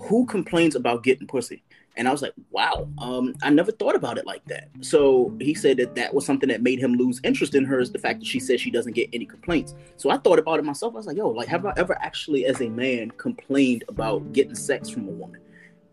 who 0.00 0.26
complains 0.26 0.74
about 0.74 1.02
getting 1.02 1.26
pussy?" 1.26 1.62
And 1.96 2.06
I 2.06 2.12
was 2.12 2.20
like, 2.20 2.34
wow, 2.50 2.88
um, 2.98 3.34
I 3.42 3.50
never 3.50 3.72
thought 3.72 3.96
about 3.96 4.18
it 4.18 4.26
like 4.26 4.44
that. 4.46 4.68
So 4.80 5.34
he 5.40 5.54
said 5.54 5.78
that 5.78 5.94
that 5.94 6.12
was 6.12 6.26
something 6.26 6.48
that 6.50 6.62
made 6.62 6.78
him 6.78 6.94
lose 6.94 7.20
interest 7.24 7.54
in 7.54 7.64
her 7.64 7.80
is 7.80 7.90
the 7.90 7.98
fact 7.98 8.20
that 8.20 8.26
she 8.26 8.38
said 8.38 8.60
she 8.60 8.70
doesn't 8.70 8.92
get 8.92 9.08
any 9.12 9.24
complaints. 9.24 9.74
So 9.96 10.10
I 10.10 10.18
thought 10.18 10.38
about 10.38 10.58
it 10.58 10.64
myself. 10.64 10.94
I 10.94 10.98
was 10.98 11.06
like, 11.06 11.16
yo, 11.16 11.30
like, 11.30 11.48
have 11.48 11.64
I 11.64 11.72
ever 11.76 11.96
actually, 12.00 12.44
as 12.44 12.60
a 12.60 12.68
man, 12.68 13.10
complained 13.12 13.84
about 13.88 14.32
getting 14.32 14.54
sex 14.54 14.90
from 14.90 15.08
a 15.08 15.12
woman? 15.12 15.40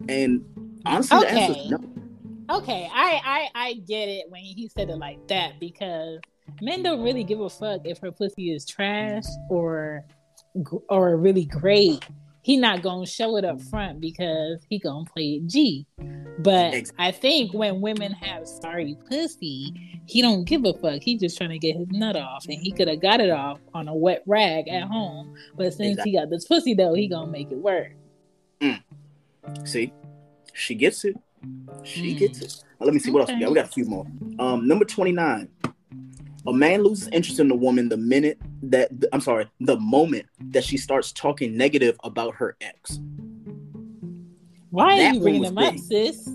And 0.10 0.44
honestly, 0.86 1.18
okay. 1.20 1.34
the 1.34 1.42
answer 1.42 1.60
is 1.60 1.72
no. 1.72 1.94
Okay, 2.50 2.90
I, 2.94 3.22
I 3.56 3.68
I 3.68 3.74
get 3.88 4.10
it 4.10 4.30
when 4.30 4.42
he 4.42 4.68
said 4.68 4.90
it 4.90 4.98
like 4.98 5.26
that 5.30 5.60
because 5.60 6.20
men 6.62 6.84
don't 6.84 7.02
really 7.02 7.24
give 7.24 7.40
a 7.40 7.50
fuck 7.50 7.82
if 7.86 8.00
her 8.00 8.12
pussy 8.12 8.52
is 8.52 8.66
trash 8.66 9.24
or 9.50 10.06
or 10.90 11.16
really 11.16 11.46
great. 11.46 12.06
He 12.44 12.58
not 12.58 12.82
gonna 12.82 13.06
show 13.06 13.38
it 13.38 13.46
up 13.46 13.62
front 13.62 14.02
because 14.02 14.62
he 14.70 14.78
gonna 14.78 15.06
play 15.06 15.36
it 15.36 15.48
G. 15.48 15.88
But 16.40 16.92
I 17.00 17.12
think 17.12 17.54
when 17.54 17.80
women 17.80 18.12
have 18.12 18.48
sorry 18.48 18.98
pussy, 19.10 20.02
he 20.06 20.22
don't 20.22 20.44
give 20.44 20.66
a 20.66 20.74
fuck. 20.74 21.02
He 21.02 21.18
just 21.18 21.38
trying 21.38 21.52
to 21.52 21.58
get 21.58 21.78
his 21.78 21.88
nut 21.90 22.18
off, 22.18 22.46
and 22.46 22.60
he 22.60 22.72
could 22.72 22.90
have 22.90 23.02
got 23.02 23.22
it 23.22 23.30
off 23.30 23.60
on 23.74 23.88
a 23.88 23.96
wet 23.96 24.24
rag 24.26 24.68
at 24.68 24.84
home. 24.84 25.36
But 25.56 25.74
since 25.74 25.92
exactly. 25.92 26.12
he 26.12 26.18
got 26.18 26.30
this 26.30 26.46
pussy 26.46 26.74
though, 26.74 26.94
he 26.94 27.08
gonna 27.08 27.32
make 27.32 27.50
it 27.50 27.58
work. 27.58 27.94
Mm. 28.60 28.84
See, 29.66 29.94
she 30.54 30.76
gets 30.76 31.06
it. 31.06 31.16
She 31.84 32.14
mm. 32.14 32.20
gets 32.20 32.42
it. 32.42 32.64
Now, 32.80 32.88
let 32.88 32.94
me 32.94 33.00
see 33.00 33.12
what 33.12 33.22
else 33.22 33.32
we 33.32 33.40
got. 33.40 33.50
We 33.50 33.56
got 33.56 33.66
a 33.66 33.72
few 33.72 33.86
more. 33.86 34.06
Um, 34.38 34.68
number 34.68 34.84
twenty 34.84 35.14
nine. 35.14 35.48
A 36.46 36.54
man 36.54 36.84
loses 36.84 37.08
interest 37.10 37.40
in 37.40 37.50
a 37.52 37.56
woman 37.56 37.90
the 37.90 37.98
minute 37.98 38.38
that 38.64 38.92
I'm 39.14 39.22
sorry, 39.22 39.50
the 39.62 39.80
moment 39.80 40.26
that 40.52 40.64
she 40.64 40.78
starts 40.78 41.12
talking 41.12 41.56
negative 41.56 41.98
about 42.04 42.36
her 42.36 42.58
ex. 42.60 43.00
Why 44.70 44.98
that 44.98 45.12
are 45.12 45.14
you 45.14 45.22
bringing 45.22 45.42
them 45.44 45.56
big. 45.56 45.76
up, 45.76 45.80
sis? 45.80 46.30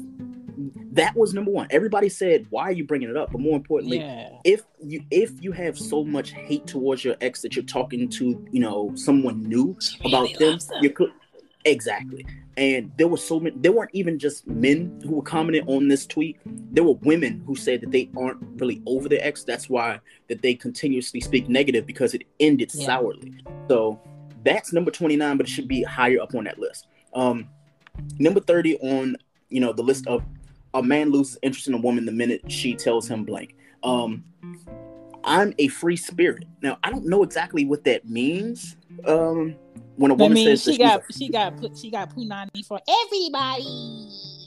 That 0.93 1.15
was 1.15 1.35
number 1.35 1.51
one. 1.51 1.67
Everybody 1.71 2.09
said, 2.09 2.47
"Why 2.51 2.65
are 2.65 2.73
you 2.73 2.85
bringing 2.85 3.11
it 3.11 3.17
up?" 3.17 3.31
But 3.33 3.41
more 3.41 3.57
importantly, 3.57 3.99
yeah. 3.99 4.31
if 4.45 4.63
you 4.83 5.05
if 5.11 5.43
you 5.43 5.53
have 5.53 5.79
so 5.79 6.05
much 6.05 6.33
hate 6.33 6.67
towards 6.67 7.05
your 7.05 7.17
ex 7.21 7.43
that 7.43 7.55
you're 7.55 7.65
talking 7.65 8.09
to, 8.11 8.47
you 8.51 8.61
know, 8.61 8.93
someone 8.95 9.43
new 9.43 9.77
really 10.05 10.15
about 10.15 10.39
them, 10.39 10.59
them, 10.59 10.83
you 10.83 10.91
could 10.91 11.11
exactly. 11.71 12.27
And 12.57 12.91
there 12.97 13.07
were 13.07 13.17
so 13.17 13.39
many 13.39 13.57
there 13.59 13.71
weren't 13.71 13.93
even 13.93 14.19
just 14.19 14.47
men 14.47 15.01
who 15.05 15.17
were 15.17 15.23
commenting 15.23 15.67
on 15.69 15.87
this 15.87 16.07
tweet. 16.07 16.39
There 16.45 16.83
were 16.83 16.95
women 16.95 17.43
who 17.47 17.55
said 17.55 17.81
that 17.83 17.93
they 17.93 18.11
aren't 18.17 18.39
really 18.61 18.83
over 18.87 19.09
their 19.09 19.25
ex. 19.25 19.45
That's 19.45 19.71
why 19.71 20.01
that 20.29 20.43
they 20.43 20.55
continuously 20.55 21.21
speak 21.21 21.49
negative 21.49 21.87
because 21.87 22.15
it 22.15 22.25
ended 22.41 22.73
yeah. 22.75 22.87
sourly. 22.87 23.33
So 23.69 24.01
that's 24.45 24.73
number 24.73 24.91
29 24.91 25.37
but 25.37 25.47
it 25.47 25.51
should 25.51 25.69
be 25.69 25.83
higher 25.83 26.21
up 26.21 26.35
on 26.35 26.45
that 26.45 26.59
list. 26.59 26.89
Um 27.15 27.49
number 28.19 28.41
30 28.41 28.79
on 28.79 29.17
you 29.49 29.61
know 29.61 29.73
the 29.73 29.83
list 29.83 30.07
of 30.07 30.25
a 30.75 30.83
man 30.83 31.11
loses 31.11 31.39
interest 31.43 31.69
in 31.69 31.75
a 31.75 31.79
woman 31.79 32.05
the 32.07 32.13
minute 32.13 32.51
she 32.51 32.75
tells 32.75 33.09
him 33.09 33.25
blank. 33.25 33.55
Um 33.85 34.25
i'm 35.23 35.55
a 35.59 35.69
free 35.69 35.97
spirit. 35.97 36.45
Now 36.61 36.79
i 36.83 36.91
don't 36.91 37.07
know 37.07 37.23
exactly 37.23 37.65
what 37.65 37.85
that 37.85 38.09
means. 38.09 38.77
Um 39.07 39.55
when 39.99 40.13
a 40.13 40.15
woman 40.15 40.33
I 40.33 40.35
mean, 40.35 40.57
says 40.57 40.65
she 40.65 40.79
got 40.79 41.03
she 41.15 41.29
got 41.29 41.57
put 41.57 41.77
she 41.77 41.91
got 41.91 42.15
punani 42.15 42.65
for 42.65 42.81
everybody. 43.05 43.67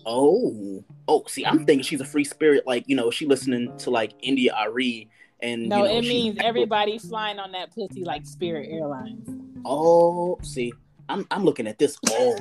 Oh, 0.06 0.84
oh, 1.08 1.24
see, 1.28 1.46
I'm 1.46 1.66
thinking 1.66 1.84
she's 1.84 2.02
a 2.02 2.06
free 2.06 2.24
spirit. 2.24 2.66
Like 2.66 2.86
you 2.88 2.96
know, 2.96 3.12
she 3.12 3.26
listening 3.28 3.78
to 3.80 3.90
like 3.90 4.14
India.Arie 4.22 5.10
and 5.42 5.68
no, 5.68 5.78
you 5.78 5.84
know, 5.84 5.98
it 5.98 6.02
means 6.04 6.38
everybody 6.42 6.98
flying 7.00 7.40
on 7.40 7.52
that 7.52 7.74
pussy 7.74 8.04
like 8.04 8.26
Spirit 8.26 8.70
Airlines. 8.72 9.28
Oh, 9.66 10.40
see, 10.42 10.74
I'm 11.10 11.28
I'm 11.30 11.44
looking 11.44 11.68
at 11.68 11.78
this. 11.78 11.98
Oh, 12.10 12.38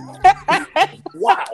wow. 1.15 1.45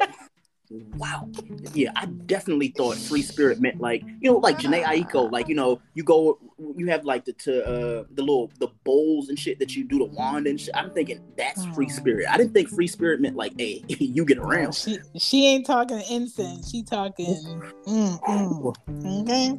Wow. 0.71 1.29
Yeah, 1.75 1.91
I 1.95 2.07
definitely 2.07 2.69
thought 2.69 2.97
free 2.97 3.23
spirit 3.23 3.61
meant 3.61 3.81
like 3.81 4.03
you 4.21 4.31
know, 4.31 4.39
like 4.39 4.59
Jhené 4.59 4.85
Aiko, 4.85 5.31
like 5.31 5.49
you 5.49 5.55
know, 5.55 5.81
you 5.95 6.03
go, 6.03 6.39
you 6.77 6.87
have 6.87 7.05
like 7.05 7.25
the 7.25 7.33
to 7.35 7.65
uh 7.65 8.05
the 8.13 8.23
little 8.23 8.51
the 8.59 8.69
bowls 8.85 9.29
and 9.29 9.39
shit 9.39 9.59
that 9.59 9.77
you 9.77 9.85
do 9.85 9.99
the 9.99 10.05
wand 10.07 10.47
and 10.47 10.61
shit. 10.61 10.75
I'm 10.75 10.91
thinking 10.91 11.21
that's 11.37 11.65
free 11.67 11.89
spirit. 11.89 12.27
I 12.31 12.37
didn't 12.37 12.53
think 12.53 12.69
free 12.69 12.87
spirit 12.87 13.21
meant 13.21 13.37
like, 13.37 13.53
hey, 13.59 13.85
you 13.89 14.25
get 14.25 14.39
around. 14.39 14.75
She 14.75 14.99
she 15.19 15.47
ain't 15.47 15.67
talking 15.67 16.01
incense. 16.11 16.71
She 16.71 16.83
talking. 16.83 17.37
Mm, 17.87 18.21
mm. 18.23 19.23
Okay. 19.23 19.53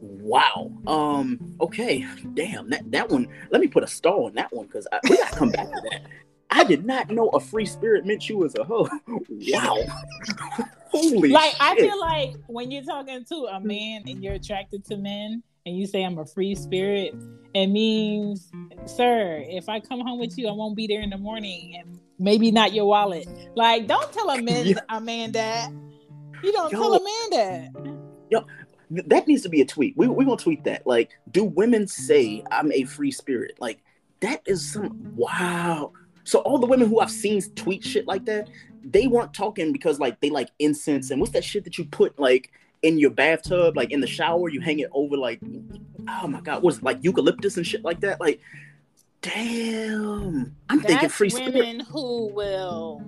Wow. 0.00 0.70
Um. 0.86 1.40
Okay. 1.60 2.06
Damn. 2.34 2.70
That 2.70 2.90
that 2.92 3.08
one. 3.08 3.26
Let 3.50 3.60
me 3.60 3.66
put 3.66 3.82
a 3.82 3.88
star 3.88 4.14
on 4.14 4.34
that 4.34 4.52
one 4.52 4.66
because 4.66 4.86
we 5.08 5.16
gotta 5.16 5.36
come 5.36 5.50
back 5.50 5.66
to 5.66 5.80
that. 5.90 6.02
I 6.50 6.64
did 6.64 6.86
not 6.86 7.10
know 7.10 7.28
a 7.30 7.40
free 7.40 7.66
spirit 7.66 8.06
meant 8.06 8.28
you 8.28 8.44
as 8.44 8.54
a 8.56 8.64
hoe. 8.64 8.88
Wow. 9.28 9.78
Holy 10.90 11.28
Like 11.28 11.52
shit. 11.52 11.60
I 11.60 11.76
feel 11.76 12.00
like 12.00 12.34
when 12.46 12.70
you're 12.70 12.82
talking 12.82 13.24
to 13.26 13.34
a 13.52 13.60
man 13.60 14.04
and 14.06 14.24
you're 14.24 14.34
attracted 14.34 14.86
to 14.86 14.96
men 14.96 15.42
and 15.66 15.76
you 15.76 15.86
say 15.86 16.02
I'm 16.02 16.18
a 16.18 16.24
free 16.24 16.54
spirit, 16.54 17.14
it 17.54 17.66
means, 17.66 18.50
sir, 18.86 19.44
if 19.46 19.68
I 19.68 19.80
come 19.80 20.00
home 20.00 20.18
with 20.18 20.38
you, 20.38 20.48
I 20.48 20.52
won't 20.52 20.76
be 20.76 20.86
there 20.86 21.02
in 21.02 21.10
the 21.10 21.18
morning 21.18 21.76
and 21.78 22.00
maybe 22.18 22.50
not 22.50 22.72
your 22.72 22.86
wallet. 22.86 23.28
Like, 23.54 23.86
don't 23.86 24.10
tell 24.12 24.30
a 24.30 24.40
man 24.42 24.66
yeah. 24.66 24.80
a 24.88 25.00
man 25.00 25.32
that. 25.32 25.70
You 26.42 26.52
don't 26.52 26.72
yo, 26.72 26.80
tell 26.80 26.94
a 26.94 27.04
man 27.04 27.30
that. 27.30 27.98
Yo, 28.30 28.46
that 28.90 29.26
needs 29.26 29.42
to 29.42 29.48
be 29.48 29.60
a 29.60 29.66
tweet. 29.66 29.96
We 29.96 30.08
we 30.08 30.24
gonna 30.24 30.36
tweet 30.36 30.64
that. 30.64 30.86
Like, 30.86 31.10
do 31.30 31.44
women 31.44 31.86
say 31.86 32.42
I'm 32.50 32.72
a 32.72 32.84
free 32.84 33.10
spirit? 33.10 33.56
Like, 33.60 33.82
that 34.20 34.42
is 34.46 34.72
some 34.72 35.12
wow. 35.16 35.92
So 36.28 36.40
all 36.40 36.58
the 36.58 36.66
women 36.66 36.90
who 36.90 37.00
I've 37.00 37.10
seen 37.10 37.40
tweet 37.54 37.82
shit 37.82 38.06
like 38.06 38.26
that, 38.26 38.50
they 38.84 39.06
weren't 39.06 39.32
talking 39.32 39.72
because 39.72 39.98
like 39.98 40.20
they 40.20 40.28
like 40.28 40.50
incense 40.58 41.10
and 41.10 41.22
what's 41.22 41.32
that 41.32 41.42
shit 41.42 41.64
that 41.64 41.78
you 41.78 41.86
put 41.86 42.18
like 42.18 42.52
in 42.82 42.98
your 42.98 43.08
bathtub, 43.08 43.78
like 43.78 43.92
in 43.92 44.02
the 44.02 44.06
shower, 44.06 44.50
you 44.50 44.60
hang 44.60 44.78
it 44.80 44.90
over 44.92 45.16
like 45.16 45.40
oh 46.06 46.26
my 46.26 46.42
god, 46.42 46.62
was 46.62 46.78
it 46.78 46.84
like 46.84 46.98
eucalyptus 47.00 47.56
and 47.56 47.66
shit 47.66 47.82
like 47.82 48.00
that? 48.00 48.20
Like, 48.20 48.40
damn. 49.22 50.54
I'm 50.68 50.80
That's 50.80 50.86
thinking 50.86 51.08
free 51.08 51.30
women 51.32 51.52
spirit. 51.52 51.86
who 51.86 52.26
will 52.26 53.02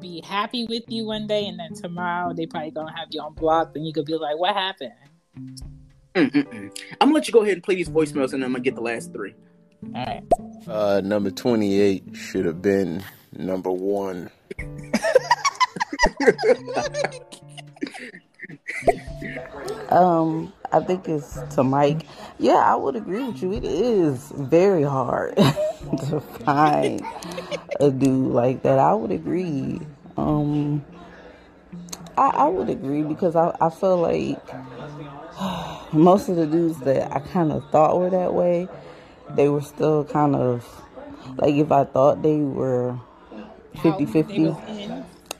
be 0.00 0.20
happy 0.26 0.66
with 0.68 0.82
you 0.88 1.06
one 1.06 1.28
day 1.28 1.46
and 1.46 1.56
then 1.60 1.74
tomorrow 1.74 2.34
they 2.34 2.44
probably 2.44 2.72
gonna 2.72 2.96
have 2.96 3.06
you 3.12 3.20
on 3.20 3.34
block 3.34 3.70
and 3.76 3.86
you 3.86 3.92
could 3.92 4.04
be 4.06 4.16
like, 4.16 4.36
What 4.36 4.56
happened? 4.56 4.94
Mm-mm-mm. 6.16 6.76
I'm 7.00 7.08
gonna 7.08 7.14
let 7.14 7.28
you 7.28 7.32
go 7.32 7.42
ahead 7.42 7.54
and 7.54 7.62
play 7.62 7.76
these 7.76 7.88
voicemails 7.88 8.32
and 8.32 8.42
then 8.42 8.46
I'm 8.46 8.52
gonna 8.52 8.64
get 8.64 8.74
the 8.74 8.80
last 8.80 9.12
three. 9.12 9.36
All 9.92 10.04
right. 10.06 10.22
Uh, 10.66 11.00
number 11.04 11.30
28 11.30 12.16
should 12.16 12.46
have 12.46 12.62
been 12.62 13.02
number 13.32 13.70
one. 13.70 14.30
um, 19.90 20.52
I 20.72 20.80
think 20.80 21.08
it's 21.08 21.38
to 21.54 21.62
Mike. 21.62 22.06
Yeah, 22.38 22.54
I 22.54 22.74
would 22.74 22.96
agree 22.96 23.24
with 23.24 23.42
you. 23.42 23.52
It 23.52 23.64
is 23.64 24.32
very 24.34 24.82
hard 24.82 25.36
to 26.08 26.20
find 26.44 27.02
a 27.80 27.90
dude 27.90 28.32
like 28.32 28.62
that. 28.62 28.78
I 28.78 28.94
would 28.94 29.12
agree. 29.12 29.80
Um, 30.16 30.84
I, 32.16 32.28
I 32.28 32.46
would 32.46 32.70
agree 32.70 33.02
because 33.02 33.36
I, 33.36 33.54
I 33.60 33.70
feel 33.70 33.98
like 33.98 34.40
most 35.92 36.28
of 36.28 36.36
the 36.36 36.46
dudes 36.46 36.80
that 36.80 37.12
I 37.12 37.20
kind 37.20 37.52
of 37.52 37.68
thought 37.70 37.98
were 37.98 38.10
that 38.10 38.32
way 38.32 38.68
they 39.30 39.48
were 39.48 39.62
still 39.62 40.04
kind 40.04 40.36
of 40.36 40.64
like 41.36 41.54
if 41.54 41.72
I 41.72 41.84
thought 41.84 42.22
they 42.22 42.38
were 42.38 42.98
50 43.82 44.06
50, 44.06 44.54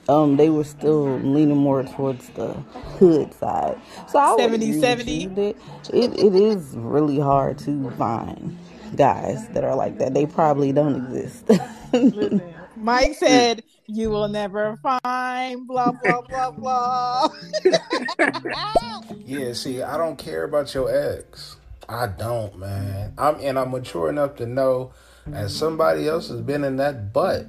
um, 0.09 0.37
they 0.37 0.51
were 0.51 0.64
still 0.64 1.18
leaning 1.18 1.57
more 1.57 1.82
towards 1.82 2.28
the 2.30 2.53
hood 2.99 3.32
side. 3.35 3.80
So 4.09 4.18
I 4.18 4.37
70 4.37 4.80
70. 4.80 5.24
It, 5.24 5.57
it 5.93 6.35
is 6.35 6.74
really 6.76 7.18
hard 7.18 7.59
to 7.61 7.91
find 7.93 8.57
guys 8.97 9.49
that 9.49 9.64
are 9.64 9.74
like 9.74 9.99
that. 9.99 10.14
They 10.14 10.26
probably 10.26 10.72
don't 10.72 10.97
exist. 10.97 11.51
Mike 12.76 13.14
said, 13.14 13.62
You 13.87 14.11
will 14.11 14.28
never 14.28 14.76
find 14.76 15.66
blah, 15.66 15.93
blah, 15.93 16.20
blah, 16.22 16.51
blah. 16.51 17.28
yeah, 19.24 19.53
see, 19.53 19.82
I 19.82 19.97
don't 19.97 20.18
care 20.18 20.45
about 20.45 20.74
your 20.74 20.91
ex. 20.91 21.57
I 21.89 22.07
don't, 22.07 22.59
man. 22.59 23.12
I'm 23.18 23.37
and 23.41 23.59
I'm 23.59 23.70
mature 23.70 24.09
enough 24.09 24.37
to 24.37 24.47
know 24.47 24.93
as 25.32 25.55
somebody 25.55 26.09
else 26.09 26.28
has 26.28 26.41
been 26.41 26.64
in 26.64 26.76
that 26.76 27.12
butt. 27.12 27.47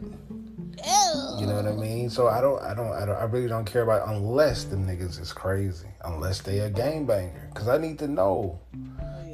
You 1.39 1.47
know 1.47 1.55
what 1.55 1.65
I 1.65 1.71
mean? 1.71 2.09
So 2.09 2.27
I 2.27 2.41
don't, 2.41 2.61
I 2.61 2.73
don't, 2.73 2.91
I 2.93 3.05
don't, 3.05 3.15
I 3.15 3.23
really 3.25 3.47
don't 3.47 3.65
care 3.65 3.81
about 3.81 4.07
unless 4.07 4.65
the 4.65 4.75
niggas 4.75 5.19
is 5.19 5.33
crazy, 5.33 5.87
unless 6.03 6.41
they 6.41 6.59
a 6.59 6.69
game 6.69 7.05
banger. 7.05 7.49
Cause 7.53 7.67
I 7.67 7.77
need 7.77 7.99
to 7.99 8.07
know. 8.07 8.59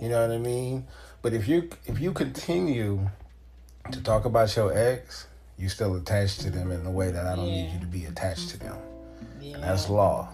You 0.02 0.10
know 0.10 0.22
what 0.22 0.32
I 0.32 0.40
mean? 0.40 0.88
But 1.22 1.34
if 1.34 1.48
you 1.48 1.70
if 1.86 2.00
you 2.00 2.12
continue 2.12 3.08
to 3.92 4.02
talk 4.02 4.26
about 4.26 4.56
your 4.56 4.76
ex, 4.76 5.28
you 5.58 5.70
still 5.70 5.96
attached 5.96 6.42
to 6.42 6.50
them 6.50 6.72
in 6.72 6.86
a 6.86 6.92
way 6.92 7.12
that 7.12 7.26
I 7.26 7.36
don't 7.36 7.48
yeah. 7.48 7.64
need 7.64 7.74
you 7.74 7.80
to 7.82 7.86
be 7.86 8.06
attached 8.06 8.50
to 8.50 8.60
them. 8.60 8.78
Yeah. 9.40 9.56
And 9.56 9.64
that's 9.64 9.90
law. 9.90 10.30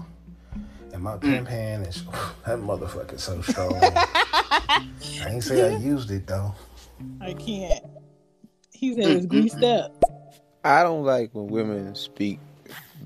And 0.93 1.03
my 1.03 1.17
pimp 1.21 1.47
hand 1.47 1.87
is 1.87 2.03
that 2.45 2.59
motherfucker 2.59 3.19
so 3.19 3.41
strong. 3.41 3.73
I 4.51 5.29
ain't 5.29 5.43
say 5.43 5.75
I 5.75 5.77
used 5.77 6.11
it 6.11 6.27
though. 6.27 6.53
I 7.21 7.33
can't. 7.33 7.83
He 8.71 8.93
said 8.93 9.05
it's 9.11 9.25
greased 9.25 9.63
up. 9.63 10.03
I 10.63 10.83
don't 10.83 11.03
like 11.03 11.33
when 11.33 11.47
women 11.47 11.95
speak 11.95 12.39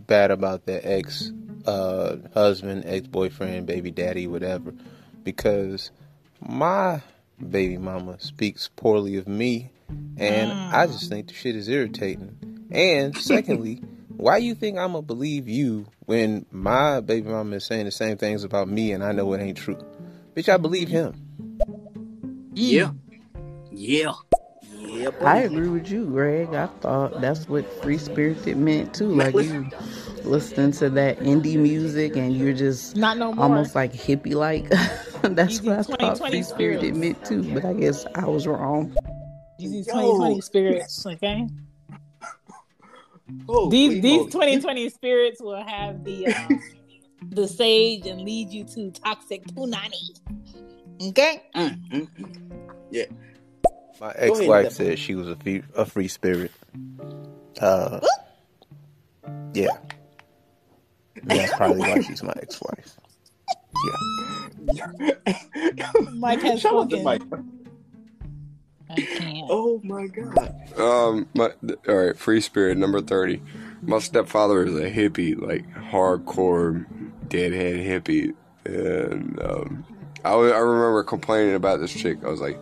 bad 0.08 0.32
about 0.32 0.66
their 0.66 0.82
ex 0.84 1.32
uh, 1.66 2.18
husband, 2.34 2.84
ex 2.86 3.08
boyfriend, 3.08 3.68
baby 3.68 3.92
daddy, 3.92 4.28
whatever, 4.28 4.74
because 5.24 5.92
my 6.40 7.02
baby 7.50 7.78
mama 7.78 8.20
speaks 8.20 8.70
poorly 8.76 9.18
of 9.18 9.28
me, 9.28 9.72
and 10.18 10.52
mm. 10.52 10.74
I 10.74 10.88
just 10.88 11.10
think 11.10 11.28
the 11.28 11.34
shit 11.34 11.56
is 11.56 11.68
irritating. 11.70 12.68
And 12.72 13.16
secondly, 13.18 13.82
why 14.18 14.38
you 14.38 14.56
think 14.56 14.78
I'm 14.78 14.94
gonna 14.94 15.02
believe 15.02 15.48
you 15.48 15.88
when 16.06 16.46
my 16.52 17.00
baby 17.02 17.30
mama 17.30 17.58
is 17.58 17.66
saying 17.66 17.86
the 17.86 17.92
same 17.92 18.18
things 18.18 18.44
about 18.44 18.68
me 18.68 18.92
and 18.92 19.04
I 19.04 19.12
know 19.12 19.32
it 19.34 19.42
ain't 19.42 19.58
true? 19.58 19.78
Bitch, 20.36 20.52
I 20.52 20.58
believe 20.58 20.88
him. 20.88 21.21
Yeah. 22.54 22.92
Yeah. 23.72 24.14
Yeah, 24.94 25.10
I 25.22 25.40
agree 25.40 25.70
with 25.70 25.90
you, 25.90 26.06
Greg. 26.06 26.54
I 26.54 26.68
thought 26.68 27.22
that's 27.22 27.48
what 27.48 27.66
free 27.82 27.98
spirited 27.98 28.58
meant 28.58 28.94
too. 28.94 29.08
Like 29.08 29.36
you 29.36 29.66
listening 30.24 30.72
to 30.74 30.90
that 30.90 31.20
indie 31.20 31.58
music 31.58 32.16
and 32.16 32.36
you're 32.36 32.54
just 32.54 32.96
not 32.96 33.18
no 33.18 33.34
more. 33.34 33.46
almost 33.46 33.74
like 33.74 33.94
hippie 33.94 34.36
like. 34.36 34.70
that's 35.22 35.62
what 35.62 35.80
I 35.80 35.84
thought 35.84 36.18
free 36.18 36.44
spirited 36.44 36.96
meant 36.96 37.24
too. 37.26 37.44
But 37.44 37.66
I 37.66 37.74
guess 37.74 38.06
I 38.16 38.26
was 38.26 38.46
wrong. 38.46 38.92
These 39.58 39.88
2020 39.88 40.42
spirits, 40.42 41.06
okay? 41.06 41.48
these 43.70 44.02
these 44.02 44.26
2020 44.26 44.90
spirits 44.90 45.42
will 45.42 45.64
have 45.64 46.04
the 46.04 46.28
um, 46.28 46.62
the 47.30 47.48
sage 47.48 48.06
and 48.08 48.22
lead 48.22 48.50
you 48.50 48.64
to 48.66 48.92
toxic 48.92 49.44
punani. 49.48 49.92
Okay. 51.10 51.44
Mm-hmm. 51.56 52.04
Yeah. 52.92 53.06
My 54.00 54.12
ex-wife 54.16 54.72
said 54.72 55.00
she 55.00 55.16
was 55.16 55.30
a 55.30 55.36
free, 55.36 55.64
a 55.76 55.86
free 55.86 56.08
spirit. 56.08 56.52
Uh, 57.60 58.00
yeah. 59.54 59.68
That's 61.24 61.54
probably 61.56 61.80
why 61.80 62.02
she's 62.02 62.24
my 62.24 62.34
ex-wife. 62.42 62.98
Yeah. 64.74 65.92
Mike 66.14 66.42
has 66.42 66.62
Shout 66.62 66.90
spoken. 66.90 67.04
Mike. 67.04 67.22
I 68.90 69.02
can't. 69.02 69.48
Oh 69.50 69.80
my 69.84 70.08
god. 70.08 70.56
Um, 70.78 71.28
my 71.34 71.52
all 71.88 71.96
right, 71.96 72.18
free 72.18 72.42
spirit 72.42 72.78
number 72.78 73.02
thirty. 73.02 73.42
My 73.82 74.00
stepfather 74.00 74.66
is 74.66 74.76
a 74.76 74.92
hippie, 74.92 75.40
like 75.40 75.68
hardcore 75.74 76.86
deadhead 77.28 77.78
hippie, 77.78 78.34
and 78.66 79.40
um, 79.42 79.86
I 80.24 80.36
wa- 80.36 80.44
I 80.44 80.60
remember 80.60 81.04
complaining 81.04 81.56
about 81.56 81.80
this 81.80 81.94
chick. 81.94 82.24
I 82.24 82.30
was 82.30 82.42
like, 82.42 82.60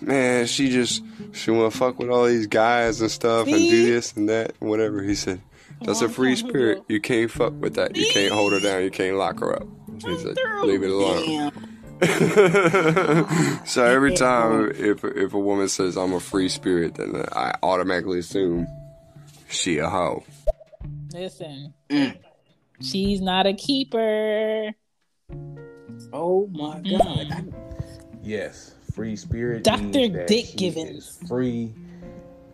man, 0.00 0.46
she 0.46 0.70
just 0.70 1.02
she 1.32 1.50
want 1.50 1.72
to 1.72 1.78
fuck 1.78 1.98
with 1.98 2.10
all 2.10 2.26
these 2.26 2.46
guys 2.46 3.00
and 3.00 3.10
stuff 3.10 3.46
and 3.46 3.56
do 3.56 3.86
this 3.86 4.12
and 4.14 4.28
that 4.28 4.54
and 4.60 4.68
whatever. 4.68 5.02
He 5.02 5.14
said, 5.14 5.40
that's 5.80 6.02
a 6.02 6.08
free 6.08 6.36
spirit. 6.36 6.82
You 6.88 7.00
can't 7.00 7.30
fuck 7.30 7.54
with 7.54 7.74
that. 7.74 7.96
You 7.96 8.06
can't 8.12 8.32
hold 8.32 8.52
her 8.52 8.60
down. 8.60 8.82
You 8.82 8.90
can't 8.90 9.16
lock 9.16 9.40
her 9.40 9.56
up. 9.56 9.66
He 10.04 10.18
said, 10.18 10.36
leave 10.62 10.82
it 10.82 10.90
alone. 10.90 11.52
so 13.64 13.84
every 13.84 14.12
time 14.12 14.72
if 14.74 15.04
if 15.04 15.34
a 15.34 15.38
woman 15.38 15.68
says 15.68 15.96
I'm 15.96 16.12
a 16.12 16.20
free 16.20 16.48
spirit, 16.48 16.96
then 16.96 17.24
I 17.30 17.54
automatically 17.62 18.18
assume 18.18 18.66
she 19.48 19.78
a 19.78 19.88
hoe. 19.88 20.24
Listen, 21.12 21.74
mm. 21.88 22.18
she's 22.80 23.20
not 23.20 23.46
a 23.46 23.52
keeper. 23.52 24.72
Oh 26.12 26.46
my 26.48 26.80
mm-hmm. 26.80 26.96
god. 26.96 27.54
Yes, 28.22 28.74
free 28.94 29.16
spirit. 29.16 29.64
Dr. 29.64 30.08
Dick 30.26 30.46
she 30.46 30.56
Givens. 30.56 30.90
is 30.90 31.28
free. 31.28 31.74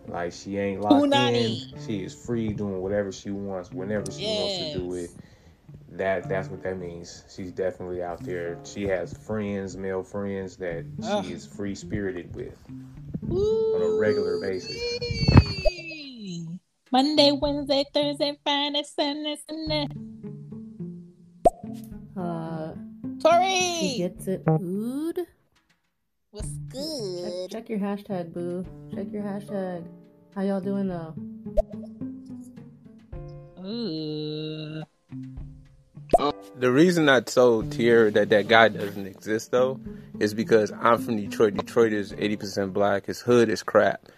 Like 0.07 0.33
she 0.33 0.57
ain't 0.57 0.81
locked 0.81 0.95
Punani. 0.95 1.73
in. 1.73 1.81
She 1.87 2.03
is 2.05 2.15
free 2.15 2.53
doing 2.53 2.81
whatever 2.81 3.13
she 3.13 3.31
wants, 3.31 3.71
whenever 3.71 4.11
she 4.11 4.25
wants 4.25 4.59
to 4.59 4.79
do 4.79 4.95
it. 4.95 5.11
That 5.91 6.29
that's 6.29 6.49
what 6.49 6.63
that 6.63 6.79
means. 6.79 7.25
She's 7.35 7.53
definitely 7.53 8.03
out 8.03 8.23
there. 8.25 8.59
She 8.65 8.85
has 8.85 9.13
friends, 9.13 9.77
male 9.77 10.03
friends 10.03 10.57
that 10.57 10.85
Ugh. 11.03 11.25
she 11.25 11.33
is 11.33 11.47
free 11.47 11.75
spirited 11.75 12.35
with 12.35 12.57
on 13.31 13.83
a 13.83 13.99
regular 13.99 14.41
basis. 14.41 14.77
Monday, 16.91 17.33
Wednesday, 17.33 17.85
Thursday, 17.93 18.39
Friday, 18.43 18.83
Sunday, 18.83 19.37
Sunday. 19.47 19.89
Tori! 23.29 23.79
She 23.81 23.99
gets 23.99 24.27
it. 24.27 24.43
Food. 24.45 25.27
What's 26.31 26.49
good? 26.69 27.51
Check, 27.51 27.51
check 27.51 27.69
your 27.69 27.79
hashtag, 27.79 28.33
boo. 28.33 28.65
Check 28.95 29.13
your 29.13 29.23
hashtag. 29.23 29.87
How 30.35 30.43
y'all 30.43 30.61
doing 30.61 30.89
though? 30.89 31.15
Ooh. 33.65 34.83
Um, 36.19 36.33
the 36.57 36.71
reason 36.71 37.09
I 37.09 37.21
told 37.21 37.73
Tierra 37.73 38.11
that 38.13 38.31
that 38.31 38.49
guy 38.49 38.69
doesn't 38.69 39.07
exist 39.07 39.51
though 39.51 39.81
is 40.21 40.33
because 40.33 40.73
I'm 40.73 40.99
from 40.99 41.17
Detroit. 41.17 41.55
Detroit 41.55 41.93
is 41.93 42.13
80% 42.13 42.73
black. 42.73 43.07
His 43.07 43.21
hood 43.21 43.49
is 43.49 43.63
crap. 43.63 44.09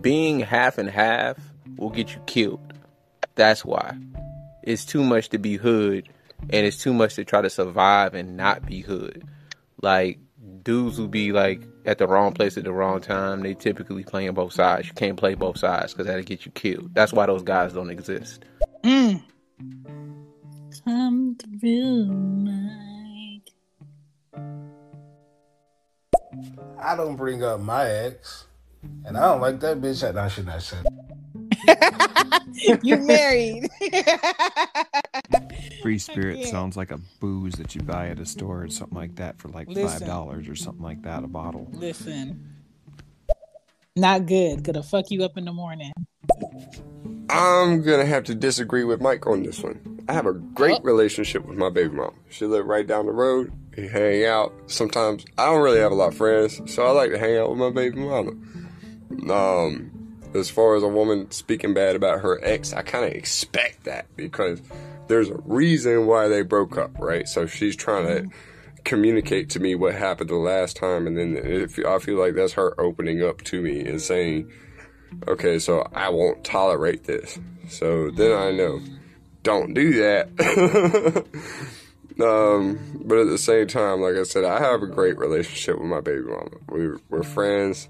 Being 0.00 0.40
half 0.40 0.76
and 0.78 0.90
half 0.90 1.38
will 1.76 1.90
get 1.90 2.14
you 2.14 2.20
killed. 2.26 2.60
That's 3.36 3.64
why. 3.64 3.96
It's 4.62 4.84
too 4.84 5.02
much 5.02 5.30
to 5.30 5.38
be 5.38 5.56
hood 5.56 6.08
and 6.42 6.66
it's 6.66 6.82
too 6.82 6.94
much 6.94 7.14
to 7.14 7.24
try 7.24 7.40
to 7.42 7.50
survive 7.50 8.14
and 8.14 8.36
not 8.36 8.66
be 8.66 8.80
hood. 8.80 9.24
Like 9.82 10.18
dudes 10.62 10.98
will 10.98 11.08
be 11.08 11.32
like 11.32 11.62
at 11.86 11.98
the 11.98 12.06
wrong 12.06 12.32
place 12.32 12.56
at 12.56 12.64
the 12.64 12.72
wrong 12.72 13.00
time. 13.00 13.42
They 13.42 13.54
typically 13.54 14.04
playing 14.04 14.34
both 14.34 14.52
sides. 14.52 14.88
You 14.88 14.94
can't 14.94 15.16
play 15.16 15.34
both 15.34 15.58
sides 15.58 15.92
because 15.92 16.06
that'll 16.06 16.22
get 16.22 16.44
you 16.44 16.52
killed. 16.52 16.94
That's 16.94 17.12
why 17.12 17.26
those 17.26 17.42
guys 17.42 17.72
don't 17.72 17.90
exist. 17.90 18.44
Mm. 18.84 19.22
Come 20.84 21.36
through, 21.36 22.06
Mike. 22.06 23.50
I 26.78 26.96
don't 26.96 27.16
bring 27.16 27.42
up 27.42 27.60
my 27.60 27.88
ex, 27.88 28.46
and 29.04 29.16
I 29.16 29.32
don't 29.32 29.40
like 29.40 29.60
that 29.60 29.80
bitch. 29.80 30.16
I 30.16 30.28
should 30.28 30.46
not 30.46 30.62
say. 30.62 30.78
you 32.82 32.96
married. 32.98 33.68
Free 35.82 35.98
spirit 35.98 36.46
sounds 36.46 36.76
like 36.76 36.90
a 36.90 36.98
booze 37.20 37.54
that 37.54 37.74
you 37.74 37.82
buy 37.82 38.08
at 38.08 38.18
a 38.18 38.26
store 38.26 38.64
or 38.64 38.68
something 38.68 38.96
like 38.96 39.16
that 39.16 39.38
for 39.38 39.48
like 39.48 39.68
Listen. 39.68 39.98
five 40.00 40.06
dollars 40.08 40.48
or 40.48 40.56
something 40.56 40.82
like 40.82 41.02
that 41.02 41.24
a 41.24 41.26
bottle. 41.26 41.68
Listen. 41.72 42.46
Not 43.96 44.26
good. 44.26 44.62
Gonna 44.62 44.82
fuck 44.82 45.10
you 45.10 45.24
up 45.24 45.36
in 45.36 45.44
the 45.44 45.52
morning. 45.52 45.92
I'm 47.28 47.82
gonna 47.82 48.06
have 48.06 48.24
to 48.24 48.34
disagree 48.34 48.84
with 48.84 49.00
Mike 49.00 49.26
on 49.26 49.42
this 49.42 49.62
one. 49.62 50.00
I 50.08 50.12
have 50.12 50.26
a 50.26 50.32
great 50.32 50.78
Oh. 50.80 50.82
relationship 50.82 51.46
with 51.46 51.56
my 51.56 51.70
baby 51.70 51.94
mom. 51.94 52.14
She 52.28 52.46
lived 52.46 52.66
right 52.66 52.86
down 52.86 53.06
the 53.06 53.12
road. 53.12 53.52
We 53.76 53.88
hang 53.88 54.24
out. 54.24 54.52
Sometimes 54.66 55.24
I 55.38 55.46
don't 55.46 55.62
really 55.62 55.78
have 55.78 55.92
a 55.92 55.94
lot 55.94 56.08
of 56.08 56.16
friends, 56.16 56.60
so 56.72 56.84
I 56.86 56.90
like 56.90 57.12
to 57.12 57.18
hang 57.18 57.36
out 57.38 57.50
with 57.50 57.58
my 57.58 57.70
baby 57.70 58.00
mama. 58.00 58.32
Um, 59.32 59.99
as 60.34 60.50
far 60.50 60.76
as 60.76 60.82
a 60.82 60.88
woman 60.88 61.30
speaking 61.30 61.74
bad 61.74 61.96
about 61.96 62.20
her 62.20 62.38
ex, 62.42 62.72
I 62.72 62.82
kind 62.82 63.04
of 63.04 63.12
expect 63.12 63.84
that 63.84 64.06
because 64.16 64.60
there's 65.08 65.28
a 65.28 65.38
reason 65.44 66.06
why 66.06 66.28
they 66.28 66.42
broke 66.42 66.78
up, 66.78 66.92
right? 66.98 67.28
So 67.28 67.46
she's 67.46 67.76
trying 67.76 68.06
to 68.06 68.30
communicate 68.84 69.50
to 69.50 69.60
me 69.60 69.74
what 69.74 69.94
happened 69.94 70.30
the 70.30 70.36
last 70.36 70.76
time, 70.76 71.06
and 71.06 71.16
then 71.16 71.36
if 71.36 71.78
I 71.84 71.98
feel 71.98 72.18
like 72.18 72.34
that's 72.34 72.54
her 72.54 72.80
opening 72.80 73.22
up 73.22 73.42
to 73.44 73.60
me 73.60 73.80
and 73.80 74.00
saying, 74.00 74.50
okay, 75.26 75.58
so 75.58 75.86
I 75.94 76.08
won't 76.10 76.44
tolerate 76.44 77.04
this. 77.04 77.38
So 77.68 78.10
then 78.10 78.32
I 78.32 78.50
know, 78.52 78.80
don't 79.42 79.74
do 79.74 79.94
that. 79.94 80.28
um, 82.20 83.02
but 83.04 83.18
at 83.18 83.28
the 83.28 83.38
same 83.38 83.66
time, 83.66 84.00
like 84.00 84.16
I 84.16 84.22
said, 84.22 84.44
I 84.44 84.60
have 84.60 84.82
a 84.82 84.86
great 84.86 85.18
relationship 85.18 85.78
with 85.78 85.88
my 85.88 86.00
baby 86.00 86.22
mama. 86.22 86.50
We, 86.68 86.90
we're 87.08 87.22
friends. 87.22 87.88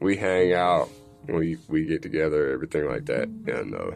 We 0.00 0.16
hang 0.16 0.52
out. 0.52 0.90
We 1.28 1.58
we 1.68 1.84
get 1.86 2.02
together, 2.02 2.50
everything 2.52 2.86
like 2.88 3.06
that. 3.06 3.28
And 3.28 3.74
uh, 3.74 3.90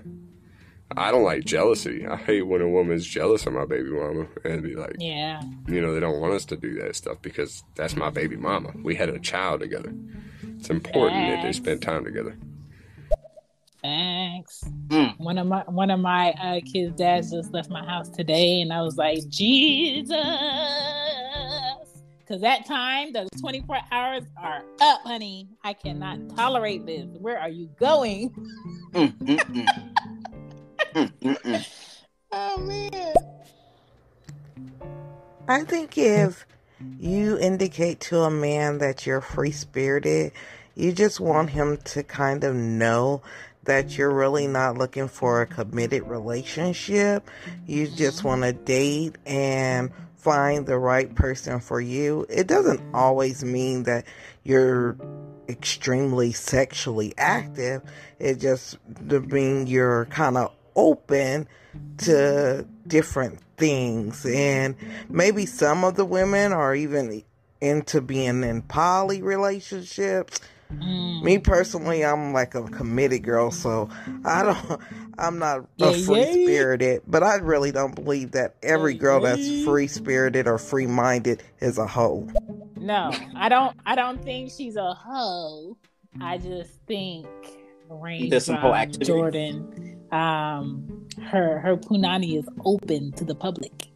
I 0.97 1.11
don't 1.13 1.23
like 1.23 1.45
jealousy. 1.45 2.07
I 2.07 2.17
hate 2.17 2.43
when 2.43 2.61
a 2.61 2.69
woman's 2.69 3.07
jealous 3.07 3.47
of 3.47 3.53
my 3.53 3.65
baby 3.65 3.91
mama 3.91 4.27
and 4.45 4.63
be 4.63 4.75
like, 4.75 4.97
Yeah. 4.99 5.41
you 5.69 5.81
know, 5.81 5.95
they 5.95 6.01
don't 6.01 6.21
want 6.21 6.35
us 6.35 6.45
to 6.47 6.57
do 6.57 6.75
that 6.81 6.97
stuff 6.97 7.19
because 7.23 7.63
that's 7.77 7.95
my 7.95 8.11
baby 8.11 8.37
mama. 8.37 8.73
We 8.83 8.97
had 8.97 9.09
a 9.09 9.19
child 9.21 9.61
together. 9.61 9.95
It's 10.59 10.69
important 10.71 11.21
that 11.29 11.43
they 11.43 11.53
spend 11.53 11.81
time 11.83 12.05
together. 12.05 12.37
Thanks. 13.83 14.63
One 15.17 15.39
of 15.39 15.47
my 15.47 15.63
one 15.67 15.91
of 15.91 16.01
my 16.01 16.33
uh, 16.33 16.61
kids' 16.71 16.95
dads 16.97 17.31
just 17.31 17.53
left 17.55 17.71
my 17.71 17.83
house 17.83 18.11
today, 18.11 18.61
and 18.61 18.75
I 18.75 18.83
was 18.83 18.99
like, 18.99 19.27
Jesus, 19.29 20.11
because 22.31 22.43
that 22.43 22.65
time 22.65 23.13
those 23.13 23.29
twenty 23.41 23.61
four 23.63 23.79
hours 23.91 24.23
are 24.41 24.63
up, 24.81 25.01
honey. 25.03 25.49
I 25.65 25.73
cannot 25.73 26.37
tolerate 26.37 26.87
this. 26.87 27.09
Where 27.19 27.37
are 27.37 27.49
you 27.49 27.69
going? 27.77 28.33
oh 32.31 32.59
man. 32.59 33.15
I 35.49 35.65
think 35.65 35.99
if 35.99 36.47
you 37.01 37.37
indicate 37.37 37.99
to 38.01 38.21
a 38.21 38.31
man 38.31 38.79
that 38.79 39.07
you're 39.07 39.21
free 39.21 39.51
spirited, 39.51 40.31
you 40.77 40.93
just 40.93 41.19
want 41.19 41.51
him 41.51 41.79
to 41.79 42.05
kind 42.05 42.45
of 42.45 42.55
know 42.55 43.23
that 43.65 43.99
you're 43.99 44.15
really 44.15 44.47
not 44.47 44.79
looking 44.79 45.09
for 45.09 45.43
a 45.43 45.47
committed 45.47 46.05
relationship. 46.05 47.29
You 47.67 47.89
just 47.89 48.19
mm-hmm. 48.19 48.29
want 48.29 48.43
to 48.43 48.53
date 48.53 49.17
and 49.27 49.91
find 50.21 50.67
the 50.67 50.79
right 50.79 51.15
person 51.15 51.61
for 51.61 51.81
you. 51.81 52.27
It 52.29 52.47
doesn't 52.47 52.83
always 52.95 53.45
mean 53.45 53.85
that 53.85 54.05
you're 54.45 54.97
extremely 55.49 56.33
sexually 56.33 57.15
active. 57.17 57.83
It 58.19 58.39
just 58.39 58.79
means 59.01 59.71
you're 59.71 60.05
kind 60.07 60.37
of 60.37 60.53
open 60.77 61.49
to 61.99 62.67
different 62.87 63.41
things 63.57 64.25
and 64.27 64.75
maybe 65.09 65.47
some 65.47 65.85
of 65.85 65.95
the 65.95 66.05
women 66.05 66.53
are 66.53 66.75
even 66.75 67.23
into 67.61 68.01
being 68.01 68.43
in 68.43 68.63
poly 68.63 69.23
relationships. 69.23 70.41
Mm. 70.75 71.23
Me 71.23 71.39
personally, 71.39 72.05
I'm 72.05 72.33
like 72.33 72.55
a 72.55 72.63
committed 72.65 73.23
girl, 73.23 73.51
so 73.51 73.89
I 74.25 74.43
don't. 74.43 74.81
I'm 75.19 75.39
not 75.39 75.67
yeah, 75.77 75.93
free 75.93 76.45
spirited, 76.45 76.95
yeah. 76.95 76.99
but 77.07 77.23
I 77.23 77.37
really 77.37 77.73
don't 77.73 77.95
believe 77.95 78.33
that 78.33 78.55
every 78.63 78.95
girl 78.95 79.21
that's 79.21 79.65
free 79.65 79.87
spirited 79.87 80.47
or 80.47 80.57
free 80.57 80.87
minded 80.87 81.43
is 81.61 81.77
a 81.77 81.87
hoe. 81.87 82.27
No, 82.77 83.13
I 83.37 83.49
don't. 83.49 83.77
I 83.85 83.95
don't 83.97 84.23
think 84.23 84.51
she's 84.51 84.77
a 84.77 84.95
hoe. 84.95 85.77
I 86.21 86.39
just 86.39 86.71
think 86.87 87.27
range 87.91 88.31
There's 88.31 88.47
some 88.47 88.57
whole 88.57 88.75
activity. 88.75 89.05
Jordan, 89.05 89.99
um, 90.13 91.07
her 91.23 91.59
her 91.59 91.77
punani 91.77 92.39
is 92.39 92.49
open 92.65 93.13
to 93.13 93.25
the 93.25 93.35
public. 93.35 93.89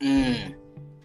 Mm. 0.00 0.54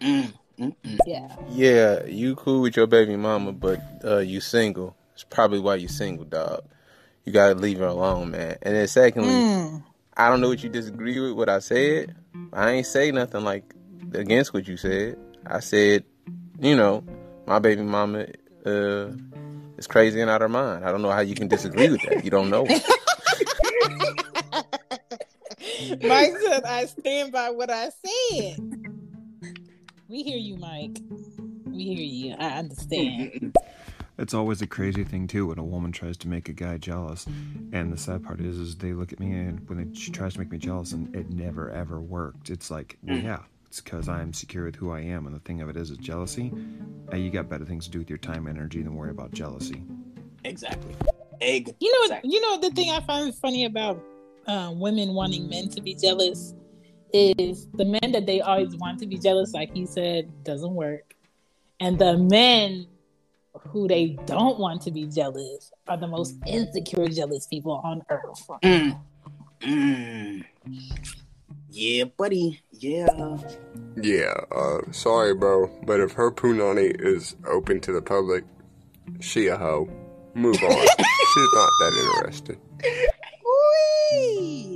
Mm. 0.00 0.32
Mm-mm. 0.58 0.98
Yeah. 1.06 1.36
Yeah, 1.50 2.04
you 2.06 2.34
cool 2.36 2.62
with 2.62 2.76
your 2.76 2.86
baby 2.86 3.16
mama, 3.16 3.52
but 3.52 3.80
uh, 4.04 4.18
you 4.18 4.40
single. 4.40 4.96
It's 5.14 5.24
probably 5.24 5.60
why 5.60 5.76
you 5.76 5.88
single, 5.88 6.24
dog. 6.24 6.62
You 7.24 7.32
gotta 7.32 7.54
leave 7.54 7.78
her 7.78 7.86
alone, 7.86 8.30
man. 8.30 8.56
And 8.62 8.74
then 8.74 8.86
secondly, 8.86 9.34
mm. 9.34 9.82
I 10.16 10.28
don't 10.28 10.40
know 10.40 10.48
what 10.48 10.62
you 10.62 10.70
disagree 10.70 11.18
with 11.20 11.32
what 11.32 11.48
I 11.48 11.58
said. 11.58 12.14
I 12.52 12.70
ain't 12.70 12.86
say 12.86 13.10
nothing 13.10 13.44
like 13.44 13.74
against 14.14 14.54
what 14.54 14.68
you 14.68 14.76
said. 14.76 15.18
I 15.46 15.60
said, 15.60 16.04
you 16.60 16.76
know, 16.76 17.04
my 17.46 17.58
baby 17.58 17.82
mama 17.82 18.26
uh, 18.64 19.08
is 19.76 19.86
crazy 19.86 20.20
and 20.20 20.30
out 20.30 20.42
of 20.42 20.42
her 20.42 20.48
mind. 20.48 20.84
I 20.84 20.92
don't 20.92 21.02
know 21.02 21.10
how 21.10 21.20
you 21.20 21.34
can 21.34 21.48
disagree 21.48 21.90
with 21.90 22.02
that. 22.02 22.24
You 22.24 22.30
don't 22.30 22.50
know. 22.50 22.66
Mike 26.02 26.34
said, 26.44 26.64
I 26.64 26.86
stand 26.86 27.32
by 27.32 27.50
what 27.50 27.70
I 27.70 27.90
said. 27.90 28.85
We 30.08 30.22
hear 30.22 30.38
you, 30.38 30.56
Mike. 30.56 30.98
We 31.64 31.82
hear 31.82 32.04
you. 32.04 32.36
I 32.38 32.58
understand. 32.58 33.56
It's 34.18 34.32
always 34.32 34.62
a 34.62 34.66
crazy 34.66 35.04
thing 35.04 35.26
too 35.26 35.48
when 35.48 35.58
a 35.58 35.62
woman 35.62 35.92
tries 35.92 36.16
to 36.18 36.28
make 36.28 36.48
a 36.48 36.54
guy 36.54 36.78
jealous, 36.78 37.26
and 37.72 37.92
the 37.92 37.98
sad 37.98 38.24
part 38.24 38.40
is, 38.40 38.58
is 38.58 38.74
they 38.74 38.94
look 38.94 39.12
at 39.12 39.20
me 39.20 39.32
and 39.32 39.68
when 39.68 39.76
they, 39.76 39.94
she 39.94 40.10
tries 40.10 40.32
to 40.32 40.38
make 40.38 40.50
me 40.50 40.56
jealous, 40.56 40.92
and 40.92 41.14
it 41.14 41.28
never 41.28 41.70
ever 41.70 42.00
worked. 42.00 42.48
It's 42.48 42.70
like, 42.70 42.96
well, 43.02 43.18
mm. 43.18 43.24
yeah, 43.24 43.40
it's 43.66 43.82
because 43.82 44.08
I'm 44.08 44.32
secure 44.32 44.64
with 44.64 44.74
who 44.76 44.90
I 44.90 45.00
am, 45.00 45.26
and 45.26 45.36
the 45.36 45.40
thing 45.40 45.60
of 45.60 45.68
it 45.68 45.76
is, 45.76 45.90
is 45.90 45.98
jealousy. 45.98 46.50
Uh, 47.12 47.16
you 47.16 47.28
got 47.30 47.50
better 47.50 47.66
things 47.66 47.84
to 47.84 47.90
do 47.90 47.98
with 47.98 48.08
your 48.08 48.16
time 48.16 48.46
and 48.46 48.56
energy 48.56 48.80
than 48.80 48.96
worry 48.96 49.10
about 49.10 49.32
jealousy. 49.32 49.82
Exactly. 50.44 50.96
Egg. 51.42 51.74
You 51.78 51.92
know, 51.92 52.04
exactly. 52.04 52.30
you 52.30 52.40
know 52.40 52.58
the 52.58 52.70
thing 52.70 52.90
I 52.90 53.00
find 53.00 53.34
funny 53.34 53.66
about 53.66 54.02
uh, 54.46 54.72
women 54.74 55.12
wanting 55.12 55.46
men 55.50 55.68
to 55.68 55.82
be 55.82 55.94
jealous 55.94 56.54
is 57.16 57.66
the 57.74 57.84
men 57.84 58.12
that 58.12 58.26
they 58.26 58.40
always 58.40 58.76
want 58.76 58.98
to 59.00 59.06
be 59.06 59.18
jealous, 59.18 59.52
like 59.52 59.72
he 59.72 59.86
said, 59.86 60.30
doesn't 60.44 60.74
work. 60.74 61.14
And 61.80 61.98
the 61.98 62.16
men 62.16 62.86
who 63.68 63.88
they 63.88 64.18
don't 64.26 64.58
want 64.58 64.82
to 64.82 64.90
be 64.90 65.06
jealous 65.06 65.72
are 65.88 65.96
the 65.96 66.06
most 66.06 66.36
insecure, 66.46 67.08
jealous 67.08 67.46
people 67.46 67.80
on 67.84 68.02
earth. 68.08 68.48
Mm. 68.62 68.98
Mm. 69.60 70.44
Yeah, 71.70 72.04
buddy. 72.04 72.60
Yeah. 72.70 73.36
Yeah. 74.00 74.34
Uh, 74.50 74.80
sorry, 74.92 75.34
bro, 75.34 75.70
but 75.84 76.00
if 76.00 76.12
her 76.12 76.30
punani 76.30 76.94
is 76.98 77.36
open 77.46 77.80
to 77.80 77.92
the 77.92 78.02
public, 78.02 78.44
she 79.20 79.48
a 79.48 79.56
hoe. 79.56 79.88
Move 80.34 80.62
on. 80.62 80.70
She's 81.32 81.52
not 81.54 81.70
that 81.80 82.12
interested. 82.14 82.58
Whee! 84.12 84.75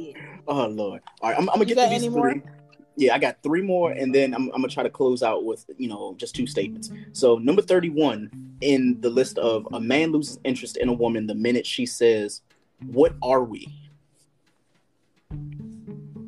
Oh 0.50 0.66
Lord! 0.66 1.00
All 1.22 1.30
right, 1.30 1.38
I'm, 1.38 1.48
I'm 1.48 1.54
gonna 1.54 1.64
get 1.64 1.76
to 1.76 1.88
these 1.88 2.12
three. 2.12 2.42
Yeah, 2.96 3.14
I 3.14 3.18
got 3.18 3.40
three 3.42 3.62
more, 3.62 3.92
and 3.92 4.12
then 4.12 4.34
I'm, 4.34 4.46
I'm 4.46 4.60
gonna 4.60 4.68
try 4.68 4.82
to 4.82 4.90
close 4.90 5.22
out 5.22 5.44
with 5.44 5.64
you 5.78 5.88
know 5.88 6.16
just 6.18 6.34
two 6.34 6.46
statements. 6.46 6.90
So 7.12 7.38
number 7.38 7.62
31 7.62 8.56
in 8.60 9.00
the 9.00 9.08
list 9.08 9.38
of 9.38 9.66
a 9.72 9.80
man 9.80 10.10
loses 10.10 10.40
interest 10.44 10.76
in 10.76 10.88
a 10.88 10.92
woman 10.92 11.28
the 11.28 11.36
minute 11.36 11.64
she 11.64 11.86
says, 11.86 12.42
"What 12.84 13.14
are 13.22 13.44
we?" 13.44 13.68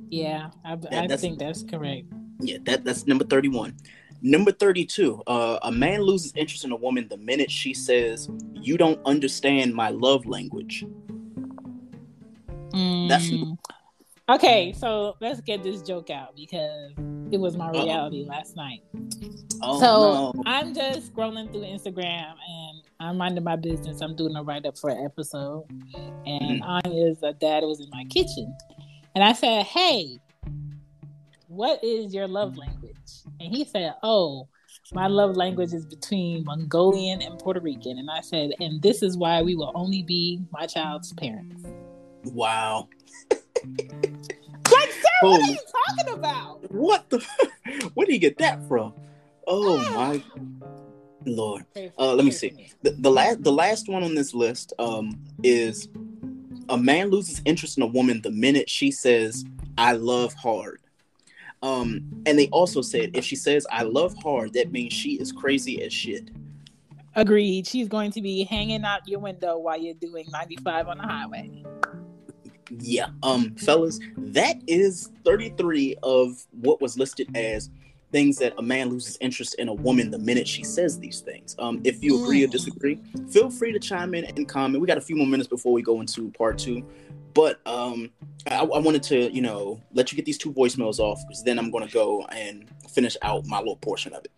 Yeah, 0.09 0.51
I, 0.65 0.79
I 0.93 1.17
think 1.17 1.41
that's 1.41 1.65
correct. 1.65 2.07
Yeah, 2.41 2.59
that 2.63 2.85
that's 2.85 3.09
number 3.09 3.25
31. 3.25 3.77
Number 4.25 4.53
32, 4.53 5.21
uh, 5.27 5.59
a 5.63 5.73
man 5.73 6.03
loses 6.03 6.33
interest 6.37 6.65
in 6.65 6.71
a 6.71 6.77
woman 6.77 7.09
the 7.09 7.17
minute 7.17 7.51
she 7.51 7.75
says, 7.75 8.29
You 8.55 8.79
don't 8.79 9.05
understand 9.05 9.75
my 9.75 9.89
love 9.89 10.27
language. 10.27 10.87
Mm. 12.73 13.09
That's 13.09 13.29
Okay, 14.29 14.73
so 14.73 15.17
let's 15.21 15.41
get 15.41 15.65
this 15.65 15.83
joke 15.83 16.09
out 16.09 16.37
because 16.37 16.93
it 17.33 17.41
was 17.41 17.57
my 17.57 17.71
reality 17.71 18.23
Uh-oh. 18.23 18.29
last 18.29 18.55
night. 18.55 18.81
Oh, 19.63 19.81
so 19.81 20.33
no. 20.35 20.43
I'm 20.47 20.75
just 20.75 21.13
scrolling 21.13 21.51
through 21.51 21.63
Instagram 21.63 22.35
and 22.49 22.83
I'm 23.01 23.17
minding 23.17 23.43
my 23.43 23.57
business. 23.57 24.01
I'm 24.01 24.15
doing 24.15 24.37
a 24.37 24.43
write 24.43 24.65
up 24.65 24.79
for 24.79 24.91
an 24.91 25.05
episode, 25.05 25.65
and 26.25 26.63
mm-hmm. 26.63 26.93
is 26.93 27.21
a 27.25 27.33
dad 27.33 27.65
was 27.65 27.81
in 27.81 27.91
my 27.91 28.05
kitchen, 28.05 28.55
and 29.17 29.25
I 29.25 29.33
said, 29.33 29.65
"Hey, 29.67 30.21
what 31.49 31.83
is 31.83 32.15
your 32.15 32.29
love 32.29 32.57
language?" 32.57 32.95
And 33.41 33.55
he 33.55 33.65
said, 33.65 33.95
"Oh." 34.03 34.49
My 34.95 35.07
love 35.07 35.37
language 35.37 35.73
is 35.73 35.87
between 35.87 36.45
Mongolian 36.45 37.23
and 37.23 37.39
Puerto 37.39 37.61
Rican. 37.61 37.99
And 37.99 38.11
I 38.11 38.21
said, 38.21 38.51
and 38.61 38.83
this 38.83 39.03
is 39.03 39.17
why 39.17 39.41
we 39.41 39.55
will 39.55 39.73
only 39.75 40.03
be 40.03 40.43
my 40.51 40.67
child's 40.67 41.15
parents. 41.15 41.65
Wow. 42.25 42.89
Like, 45.23 45.31
what 45.31 45.49
are 45.49 45.53
you 45.53 45.59
talking 45.97 46.15
about? 46.15 46.73
What 46.73 47.11
the? 47.11 47.25
Where 47.95 48.07
do 48.07 48.13
you 48.13 48.19
get 48.19 48.39
that 48.39 48.67
from? 48.67 48.95
Oh 49.47 49.79
my 49.95 50.23
lord. 51.25 51.65
Uh, 51.99 52.15
let 52.15 52.25
me 52.25 52.31
see. 52.31 52.69
The, 52.83 52.91
the 52.93 53.11
last, 53.11 53.43
the 53.43 53.53
last 53.53 53.89
one 53.89 54.03
on 54.03 54.15
this 54.15 54.35
list 54.35 54.73
um, 54.79 55.19
is 55.43 55.89
a 56.69 56.77
man 56.77 57.11
loses 57.11 57.41
interest 57.45 57.77
in 57.77 57.83
a 57.83 57.87
woman 57.87 58.21
the 58.23 58.31
minute 58.31 58.69
she 58.69 58.91
says, 58.91 59.45
"I 59.79 59.93
love 59.93 60.35
hard." 60.35 60.81
Um, 61.63 62.01
and 62.27 62.37
they 62.37 62.49
also 62.49 62.83
said 62.83 63.11
if 63.15 63.25
she 63.25 63.37
says 63.37 63.67
"I 63.71 63.83
love 63.83 64.17
hard," 64.23 64.55
that 64.55 64.73
means 64.73 64.93
she 64.93 65.13
is 65.13 65.31
crazy 65.31 65.83
as 65.83 65.93
shit. 65.93 66.31
Agreed. 67.15 67.67
She's 67.67 67.89
going 67.89 68.11
to 68.13 68.23
be 68.23 68.43
hanging 68.45 68.85
out 68.85 69.07
your 69.07 69.21
window 69.21 69.59
while 69.59 69.79
you're 69.79 69.95
doing 69.95 70.27
95 70.33 70.89
on 70.89 70.97
the 70.97 71.05
highway 71.05 71.63
yeah, 72.81 73.09
um, 73.23 73.55
fellas, 73.57 74.01
that 74.17 74.61
is 74.67 75.11
33 75.25 75.97
of 76.03 76.45
what 76.53 76.81
was 76.81 76.99
listed 76.99 77.29
as 77.37 77.71
things 78.13 78.37
that 78.37 78.53
a 78.59 78.63
man 78.63 78.91
loses 78.91 79.17
interest 79.21 79.55
in 79.59 79.69
a 79.69 79.75
woman 79.75 80.11
the 80.11 80.19
minute 80.19 80.47
she 80.47 80.63
says 80.63 80.99
these 80.99 81.21
things. 81.21 81.57
Um, 81.59 81.81
if 81.83 82.03
you 82.05 82.23
agree 82.23 82.45
or 82.45 82.49
mm. 82.49 82.53
disagree, 82.53 83.01
feel 83.31 83.51
free 83.51 83.73
to 83.73 83.79
chime 83.79 84.15
in 84.15 84.25
and 84.25 84.49
comment. 84.49 84.81
We 84.81 84.87
got 84.87 84.99
a 84.99 85.03
few 85.03 85.17
more 85.17 85.27
minutes 85.27 85.49
before 85.49 85.73
we 85.73 85.83
go 85.83 86.01
into 86.01 86.31
part 86.33 86.59
two, 86.59 86.87
but 87.35 87.67
um, 87.67 88.11
I, 88.47 88.59
I 88.59 88.79
wanted 88.79 89.03
to, 89.05 89.33
you 89.33 89.41
know, 89.41 89.81
let 89.93 90.13
you 90.13 90.17
get 90.17 90.27
these 90.27 90.39
two 90.39 90.53
voicemails 90.53 90.99
off 90.99 91.21
because 91.27 91.43
then 91.43 91.59
I'm 91.59 91.71
going 91.71 91.87
to 91.87 91.93
go 91.93 92.27
and 92.27 92.69
finish 92.91 93.17
out 93.23 93.47
my 93.47 93.59
little 93.59 93.77
portion 93.77 94.13
of 94.13 94.25
it. 94.25 94.31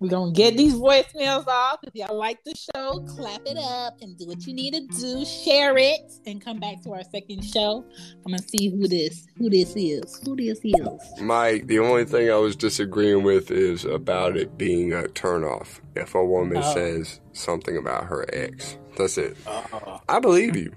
We're 0.00 0.08
gonna 0.08 0.32
get 0.32 0.56
these 0.56 0.72
voicemails 0.72 1.46
off. 1.46 1.80
If 1.82 1.94
y'all 1.94 2.16
like 2.16 2.42
the 2.44 2.54
show, 2.54 3.04
clap 3.06 3.42
it 3.44 3.58
up 3.58 4.00
and 4.00 4.16
do 4.16 4.26
what 4.26 4.46
you 4.46 4.54
need 4.54 4.72
to 4.72 4.80
do. 4.98 5.26
Share 5.26 5.76
it 5.76 6.00
and 6.24 6.42
come 6.42 6.58
back 6.58 6.82
to 6.84 6.94
our 6.94 7.02
second 7.02 7.44
show. 7.44 7.84
I'm 8.24 8.32
gonna 8.32 8.38
see 8.38 8.70
who 8.70 8.88
this 8.88 9.26
who 9.36 9.50
this 9.50 9.74
is. 9.76 10.18
Who 10.24 10.36
this 10.36 10.60
is. 10.64 11.20
Mike, 11.20 11.66
the 11.66 11.80
only 11.80 12.06
thing 12.06 12.30
I 12.30 12.36
was 12.36 12.56
disagreeing 12.56 13.24
with 13.24 13.50
is 13.50 13.84
about 13.84 14.38
it 14.38 14.56
being 14.56 14.94
a 14.94 15.02
turnoff 15.02 15.80
if 15.94 16.14
a 16.14 16.24
woman 16.24 16.62
oh. 16.64 16.74
says 16.74 17.20
something 17.40 17.76
about 17.76 18.04
her 18.04 18.24
ex. 18.32 18.76
That's 18.96 19.18
it. 19.18 19.36
Uh-uh. 19.46 19.98
I 20.08 20.20
believe 20.20 20.56
you. 20.56 20.72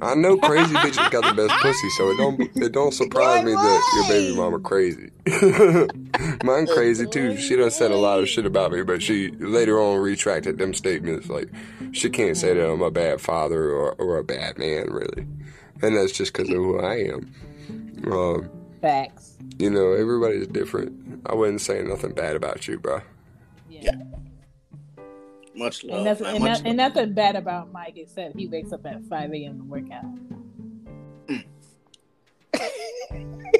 I 0.00 0.14
know 0.14 0.36
crazy 0.36 0.74
bitches 0.74 1.10
got 1.10 1.24
the 1.24 1.34
best 1.34 1.60
pussy, 1.62 1.88
so 1.90 2.10
it 2.10 2.16
don't 2.16 2.40
it 2.56 2.72
don't 2.72 2.92
surprise 2.92 3.44
me 3.44 3.52
that 3.52 3.92
your 3.94 4.08
baby 4.08 4.36
mama 4.36 4.58
crazy. 4.58 5.10
Mine 6.44 6.66
crazy 6.66 7.06
too. 7.06 7.36
She 7.36 7.56
done 7.56 7.70
said 7.70 7.90
a 7.90 7.96
lot 7.96 8.18
of 8.18 8.28
shit 8.28 8.46
about 8.46 8.72
me, 8.72 8.82
but 8.82 9.02
she 9.02 9.30
later 9.32 9.80
on 9.80 10.00
retracted 10.00 10.58
them 10.58 10.74
statements. 10.74 11.28
Like 11.28 11.50
she 11.92 12.10
can't 12.10 12.36
say 12.36 12.54
that 12.54 12.68
I'm 12.68 12.82
a 12.82 12.90
bad 12.90 13.20
father 13.20 13.70
or, 13.70 13.92
or 13.92 14.18
a 14.18 14.24
bad 14.24 14.58
man, 14.58 14.90
really, 14.90 15.26
and 15.82 15.96
that's 15.96 16.12
just 16.12 16.32
because 16.32 16.48
of 16.48 16.56
who 16.56 16.80
I 16.80 16.96
am. 16.96 17.32
Um, 18.10 18.50
Facts. 18.80 19.36
You 19.58 19.70
know, 19.70 19.92
everybody's 19.92 20.48
different. 20.48 21.22
I 21.26 21.34
wouldn't 21.34 21.60
say 21.60 21.82
nothing 21.82 22.12
bad 22.12 22.34
about 22.34 22.66
you, 22.66 22.78
bro. 22.78 23.02
Yeah. 23.70 23.80
yeah. 23.84 24.02
Much 25.54 25.84
love. 25.84 25.98
And, 25.98 26.06
that's, 26.06 26.20
and, 26.20 26.44
that, 26.44 26.62
and 26.64 26.76
nothing 26.76 27.12
bad 27.12 27.36
about 27.36 27.72
Mike 27.72 27.94
except 27.96 28.36
he 28.36 28.46
wakes 28.46 28.72
up 28.72 28.86
at 28.86 29.04
5 29.04 29.32
a.m. 29.32 29.58
to 29.58 29.64
work 29.64 29.90
out. 29.90 30.04
Mm. 31.26 31.44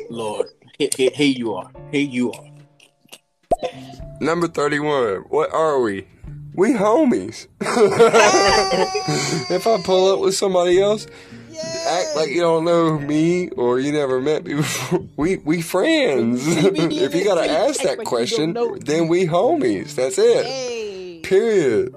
Lord, 0.10 0.46
here, 0.78 0.88
here, 0.96 1.10
here 1.14 1.34
you 1.36 1.54
are. 1.54 1.70
Here 1.90 2.00
you 2.06 2.32
are. 2.32 2.44
Number 4.20 4.48
31. 4.48 5.24
What 5.28 5.52
are 5.52 5.80
we? 5.80 6.06
We 6.54 6.74
homies. 6.74 7.48
if 9.50 9.66
I 9.66 9.82
pull 9.82 10.12
up 10.12 10.20
with 10.20 10.34
somebody 10.34 10.80
else, 10.80 11.06
act 11.86 12.16
like 12.16 12.30
you 12.30 12.40
don't 12.40 12.64
know 12.64 12.98
me 12.98 13.48
or 13.50 13.78
you 13.80 13.92
never 13.92 14.20
met 14.20 14.44
me 14.44 14.54
before. 14.54 15.00
We 15.16 15.36
we 15.38 15.62
friends. 15.62 16.42
if 16.46 17.14
you 17.14 17.24
gotta 17.24 17.48
ask 17.48 17.82
that 17.82 17.98
question, 17.98 18.54
then 18.80 19.08
we 19.08 19.26
homies. 19.26 19.94
That's 19.94 20.18
it. 20.18 20.81
Period. 21.32 21.94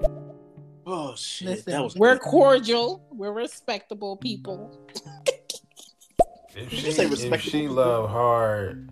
Oh 0.86 1.14
shit! 1.14 1.48
Listen, 1.48 1.72
that 1.74 1.84
was 1.84 1.94
we're 1.94 2.18
cordial. 2.18 3.06
We're 3.10 3.34
respectable 3.34 4.16
people. 4.16 4.80
If 6.54 6.72
you 6.72 6.78
she, 6.78 6.90
say 6.92 7.04
if 7.04 7.10
respectable 7.10 7.50
she 7.50 7.68
love 7.68 8.08
hard, 8.08 8.88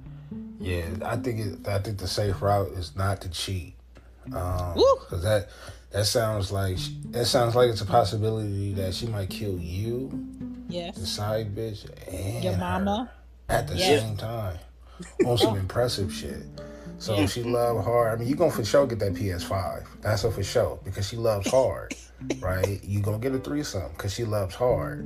yeah, 0.61 0.85
I 1.03 1.17
think 1.17 1.41
it, 1.41 1.67
I 1.67 1.79
think 1.79 1.97
the 1.97 2.07
safe 2.07 2.43
route 2.43 2.73
is 2.73 2.95
not 2.95 3.23
to 3.23 3.31
cheat, 3.31 3.75
um, 4.35 4.75
because 4.75 5.23
that 5.23 5.49
that 5.93 6.05
sounds 6.05 6.53
like 6.53 6.77
that 7.13 7.25
sounds 7.25 7.55
like 7.55 7.71
it's 7.71 7.81
a 7.81 7.87
possibility 7.87 8.75
that 8.75 8.93
she 8.93 9.07
might 9.07 9.31
kill 9.31 9.59
you, 9.59 10.11
Yes. 10.69 10.99
the 10.99 11.07
side 11.07 11.57
bitch, 11.57 11.89
and 12.13 12.45
Your 12.45 12.53
her 12.53 12.59
mama. 12.59 13.11
at 13.49 13.67
the 13.67 13.77
Yes. 13.77 14.03
same 14.03 14.19
time 14.19 14.59
on 15.25 15.39
some 15.39 15.57
impressive 15.57 16.13
shit. 16.13 16.43
So 17.05 17.21
if 17.21 17.33
she 17.33 17.43
love 17.43 17.85
hard, 17.85 18.15
I 18.15 18.17
mean, 18.19 18.31
you 18.31 18.35
gonna 18.35 18.51
for 18.51 18.65
sure 18.65 18.87
get 18.87 18.99
that 19.01 19.13
PS5. 19.13 19.85
That's 20.01 20.25
a 20.25 20.31
for 20.31 20.43
sure 20.43 20.81
because 20.85 21.07
she 21.07 21.19
loves 21.19 21.51
hard, 21.51 21.95
right? 22.39 22.83
You 22.83 23.01
gonna 23.01 23.19
get 23.19 23.35
a 23.35 23.39
threesome 23.39 23.93
because 23.93 24.15
she 24.15 24.25
loves 24.25 24.55
hard. 24.55 25.01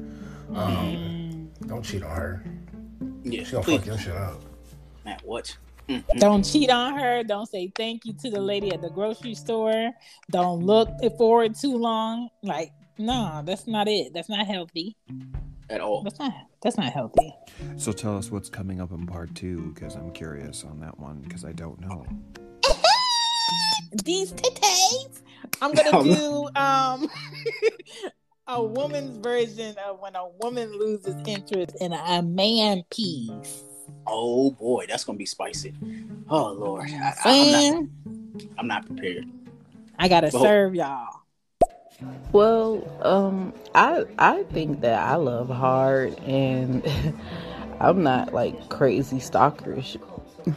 Um, 0.54 1.50
don't 1.66 1.82
cheat 1.82 2.04
on 2.04 2.14
her. 2.14 2.44
Yeah, 3.24 3.42
She 3.42 3.50
gonna 3.50 3.64
please. 3.64 3.78
fuck 3.78 3.86
your 3.86 3.98
shit 3.98 4.14
up. 4.14 4.40
Man, 5.04 5.18
what? 5.24 5.56
Don't 6.18 6.44
cheat 6.44 6.70
on 6.70 6.96
her. 6.96 7.24
Don't 7.24 7.46
say 7.46 7.72
thank 7.74 8.06
you 8.06 8.12
to 8.12 8.30
the 8.30 8.40
lady 8.40 8.72
at 8.72 8.80
the 8.80 8.90
grocery 8.90 9.34
store. 9.34 9.90
Don't 10.30 10.62
look 10.62 10.88
forward 11.16 11.56
too 11.56 11.76
long. 11.76 12.28
Like, 12.44 12.70
no, 12.98 13.42
that's 13.44 13.66
not 13.66 13.88
it. 13.88 14.14
That's 14.14 14.28
not 14.28 14.46
healthy. 14.46 14.96
At 15.68 15.80
all. 15.80 16.04
That's 16.04 16.20
not. 16.20 16.32
That's 16.62 16.76
not 16.76 16.92
healthy. 16.92 17.32
So 17.76 17.92
tell 17.92 18.16
us 18.16 18.30
what's 18.30 18.48
coming 18.50 18.80
up 18.80 18.90
in 18.90 19.06
part 19.06 19.34
two, 19.34 19.72
because 19.74 19.94
I'm 19.94 20.10
curious 20.12 20.64
on 20.64 20.80
that 20.80 20.98
one, 20.98 21.20
because 21.20 21.44
I 21.44 21.52
don't 21.52 21.80
know. 21.80 22.04
These 24.04 24.32
titties. 24.32 25.20
I'm 25.62 25.72
gonna 25.72 26.02
do 26.02 26.48
um 26.56 27.08
a 28.48 28.62
woman's 28.62 29.16
version 29.18 29.76
of 29.86 30.00
when 30.00 30.14
a 30.16 30.28
woman 30.42 30.76
loses 30.78 31.14
interest 31.26 31.76
in 31.80 31.92
a 31.92 32.22
man 32.22 32.82
piece. 32.90 33.62
Oh 34.06 34.50
boy, 34.50 34.86
that's 34.88 35.04
gonna 35.04 35.18
be 35.18 35.26
spicy. 35.26 35.74
Oh 36.28 36.52
lord, 36.52 36.90
I, 36.90 37.14
I, 37.24 37.40
I'm, 37.40 37.52
not, 37.52 38.48
I'm 38.58 38.66
not 38.66 38.86
prepared. 38.86 39.26
I 39.98 40.08
gotta 40.08 40.30
Well- 40.32 40.42
serve 40.42 40.74
y'all. 40.74 41.08
Well, 42.32 42.86
um, 43.02 43.54
I 43.74 44.04
I 44.18 44.42
think 44.44 44.82
that 44.82 45.00
I 45.00 45.16
love 45.16 45.48
hard, 45.48 46.18
and 46.20 46.86
I'm 47.80 48.02
not 48.02 48.34
like 48.34 48.68
crazy 48.68 49.18
stalkerish, 49.18 50.00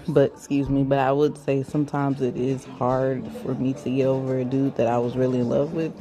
but 0.07 0.33
excuse 0.33 0.69
me, 0.69 0.83
but 0.83 0.99
I 0.99 1.11
would 1.11 1.37
say 1.37 1.63
sometimes 1.63 2.21
it 2.21 2.35
is 2.35 2.65
hard 2.65 3.25
for 3.41 3.55
me 3.55 3.73
to 3.73 3.89
get 3.89 4.05
over 4.05 4.39
a 4.39 4.45
dude 4.45 4.75
that 4.75 4.87
I 4.87 4.97
was 4.97 5.15
really 5.15 5.39
in 5.39 5.49
love 5.49 5.73
with. 5.73 5.93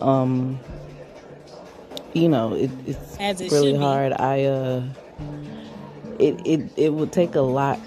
Um, 0.00 0.60
you 2.12 2.28
know, 2.28 2.54
it, 2.54 2.70
it's 2.86 3.16
it 3.18 3.50
really 3.50 3.74
hard. 3.74 4.12
I 4.12 4.44
uh, 4.44 4.84
it 6.20 6.46
it 6.46 6.60
it 6.76 6.94
would 6.94 7.12
take 7.12 7.34
a 7.34 7.40
lot 7.40 7.80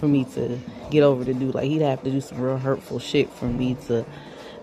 for 0.00 0.08
me 0.08 0.24
to 0.34 0.58
get 0.90 1.04
over 1.04 1.22
the 1.22 1.34
dude. 1.34 1.54
Like 1.54 1.70
he'd 1.70 1.82
have 1.82 2.02
to 2.02 2.10
do 2.10 2.20
some 2.20 2.40
real 2.40 2.58
hurtful 2.58 2.98
shit 2.98 3.30
for 3.30 3.46
me 3.46 3.76
to 3.86 4.04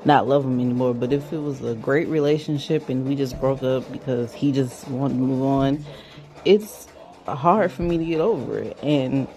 not 0.05 0.27
love 0.27 0.45
him 0.45 0.59
anymore. 0.59 0.93
But 0.93 1.13
if 1.13 1.33
it 1.33 1.39
was 1.39 1.63
a 1.63 1.75
great 1.75 2.07
relationship 2.07 2.89
and 2.89 3.07
we 3.07 3.15
just 3.15 3.39
broke 3.39 3.63
up 3.63 3.91
because 3.91 4.33
he 4.33 4.51
just 4.51 4.87
wanted 4.87 5.15
to 5.15 5.19
move 5.21 5.43
on, 5.43 5.85
it's 6.45 6.87
hard 7.27 7.71
for 7.71 7.83
me 7.83 7.97
to 7.97 8.05
get 8.05 8.21
over 8.21 8.59
it. 8.59 8.77
And 8.83 9.27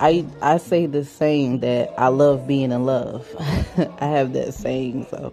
I 0.00 0.26
I 0.42 0.58
say 0.58 0.86
the 0.86 1.04
saying 1.04 1.60
that 1.60 1.94
I 1.98 2.08
love 2.08 2.46
being 2.46 2.72
in 2.72 2.84
love. 2.86 3.28
I 4.00 4.06
have 4.06 4.32
that 4.34 4.54
saying, 4.54 5.06
so 5.10 5.32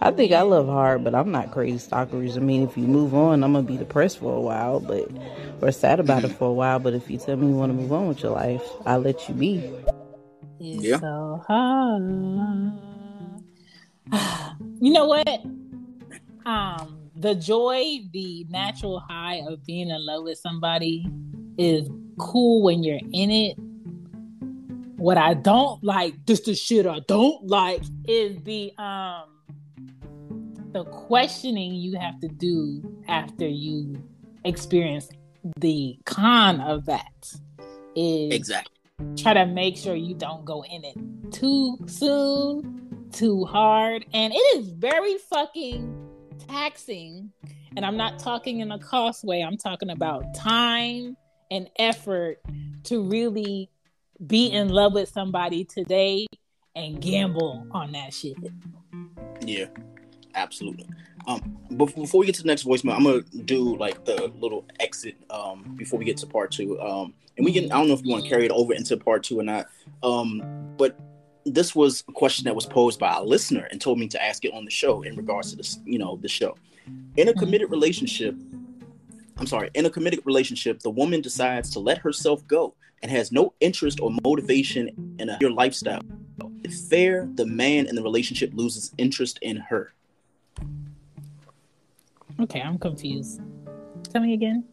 I 0.00 0.10
think 0.10 0.32
I 0.32 0.42
love 0.42 0.66
hard, 0.66 1.04
but 1.04 1.14
I'm 1.14 1.30
not 1.30 1.52
crazy 1.52 1.78
stalkerish. 1.78 2.36
I 2.36 2.40
mean, 2.40 2.64
if 2.64 2.76
you 2.76 2.84
move 2.86 3.14
on, 3.14 3.44
I'm 3.44 3.52
gonna 3.52 3.66
be 3.66 3.76
depressed 3.76 4.18
for 4.18 4.36
a 4.36 4.40
while, 4.40 4.80
but 4.80 5.08
or 5.62 5.72
sad 5.72 6.00
about 6.00 6.24
it 6.24 6.28
mm-hmm. 6.28 6.38
for 6.38 6.50
a 6.50 6.52
while. 6.52 6.78
But 6.80 6.94
if 6.94 7.10
you 7.10 7.18
tell 7.18 7.36
me 7.36 7.48
you 7.48 7.54
want 7.54 7.70
to 7.70 7.74
move 7.80 7.92
on 7.92 8.08
with 8.08 8.22
your 8.22 8.32
life, 8.32 8.64
I'll 8.86 9.00
let 9.00 9.28
you 9.28 9.34
be. 9.34 9.72
It's 10.60 10.88
Yeah. 10.88 11.00
so 11.00 11.42
hard. 11.48 12.91
You 14.80 14.90
know 14.92 15.06
what? 15.06 15.44
Um, 16.44 16.98
the 17.14 17.34
joy, 17.34 18.00
the 18.12 18.44
natural 18.48 18.98
high 18.98 19.42
of 19.46 19.64
being 19.64 19.90
in 19.90 20.04
love 20.04 20.24
with 20.24 20.38
somebody 20.38 21.06
is 21.56 21.88
cool 22.18 22.62
when 22.62 22.82
you're 22.82 23.00
in 23.12 23.30
it. 23.30 23.56
What 24.96 25.18
I 25.18 25.34
don't 25.34 25.82
like, 25.84 26.14
just 26.26 26.44
the 26.46 26.54
shit 26.54 26.86
I 26.86 27.00
don't 27.06 27.46
like, 27.46 27.82
is 28.06 28.42
the 28.44 28.72
um 28.78 29.28
the 30.72 30.84
questioning 30.84 31.74
you 31.74 31.98
have 31.98 32.18
to 32.20 32.28
do 32.28 32.82
after 33.08 33.46
you 33.46 34.02
experience 34.44 35.08
the 35.58 35.98
con 36.06 36.60
of 36.60 36.86
that. 36.86 37.34
Is 37.94 38.32
Exactly. 38.32 38.74
try 39.16 39.34
to 39.34 39.46
make 39.46 39.76
sure 39.76 39.94
you 39.94 40.14
don't 40.14 40.44
go 40.44 40.64
in 40.64 40.84
it 40.84 40.96
too 41.32 41.78
soon, 41.86 42.91
too 43.12 43.44
hard. 43.44 44.04
And 44.12 44.32
it 44.32 44.56
is 44.56 44.70
very 44.70 45.18
fucking 45.18 46.08
taxing. 46.48 47.30
And 47.76 47.86
I'm 47.86 47.96
not 47.96 48.18
talking 48.18 48.60
in 48.60 48.72
a 48.72 48.78
cost 48.78 49.24
way, 49.24 49.42
I'm 49.42 49.56
talking 49.56 49.90
about 49.90 50.34
time 50.34 51.16
and 51.50 51.68
effort 51.78 52.40
to 52.84 53.02
really 53.02 53.70
be 54.26 54.46
in 54.46 54.68
love 54.68 54.94
with 54.94 55.08
somebody 55.08 55.64
today 55.64 56.26
and 56.74 57.00
gamble 57.00 57.66
on 57.70 57.92
that 57.92 58.14
shit. 58.14 58.36
Yeah, 59.40 59.66
absolutely. 60.34 60.88
Um, 61.26 61.58
bef- 61.70 61.94
before 61.94 62.20
we 62.20 62.26
get 62.26 62.34
to 62.36 62.42
the 62.42 62.48
next 62.48 62.64
voicemail, 62.64 62.94
I'm 62.94 63.04
gonna 63.04 63.22
do 63.44 63.76
like 63.76 64.04
the 64.04 64.32
little 64.38 64.64
exit 64.80 65.16
um 65.30 65.74
before 65.76 65.98
we 65.98 66.04
get 66.04 66.16
to 66.18 66.26
part 66.26 66.50
two. 66.50 66.80
Um, 66.80 67.14
and 67.36 67.44
we 67.44 67.52
can 67.52 67.70
I 67.70 67.78
don't 67.78 67.88
know 67.88 67.94
if 67.94 68.04
you 68.04 68.10
want 68.10 68.24
to 68.24 68.30
carry 68.30 68.46
it 68.46 68.52
over 68.52 68.74
into 68.74 68.96
part 68.96 69.22
two 69.22 69.38
or 69.38 69.42
not. 69.42 69.66
Um, 70.02 70.42
but 70.76 70.98
this 71.44 71.74
was 71.74 72.04
a 72.08 72.12
question 72.12 72.44
that 72.44 72.54
was 72.54 72.66
posed 72.66 72.98
by 73.00 73.16
a 73.16 73.22
listener 73.22 73.66
and 73.70 73.80
told 73.80 73.98
me 73.98 74.08
to 74.08 74.22
ask 74.22 74.44
it 74.44 74.52
on 74.54 74.64
the 74.64 74.70
show 74.70 75.02
in 75.02 75.16
regards 75.16 75.50
to 75.50 75.56
this, 75.56 75.80
you 75.84 75.98
know, 75.98 76.16
the 76.16 76.28
show. 76.28 76.56
In 77.16 77.28
a 77.28 77.34
committed 77.34 77.70
relationship, 77.70 78.34
I'm 79.36 79.46
sorry, 79.46 79.70
in 79.74 79.86
a 79.86 79.90
committed 79.90 80.20
relationship, 80.24 80.80
the 80.80 80.90
woman 80.90 81.20
decides 81.20 81.70
to 81.70 81.80
let 81.80 81.98
herself 81.98 82.46
go 82.46 82.74
and 83.02 83.10
has 83.10 83.32
no 83.32 83.52
interest 83.60 84.00
or 84.00 84.10
motivation 84.24 85.16
in 85.18 85.28
a, 85.28 85.38
your 85.40 85.50
lifestyle. 85.50 86.02
If 86.62 86.74
fair, 86.88 87.28
the 87.34 87.46
man 87.46 87.86
in 87.86 87.96
the 87.96 88.02
relationship 88.02 88.52
loses 88.54 88.92
interest 88.98 89.38
in 89.42 89.56
her. 89.56 89.92
Okay, 92.40 92.60
I'm 92.60 92.78
confused. 92.78 93.40
Tell 94.12 94.22
me 94.22 94.34
again. 94.34 94.64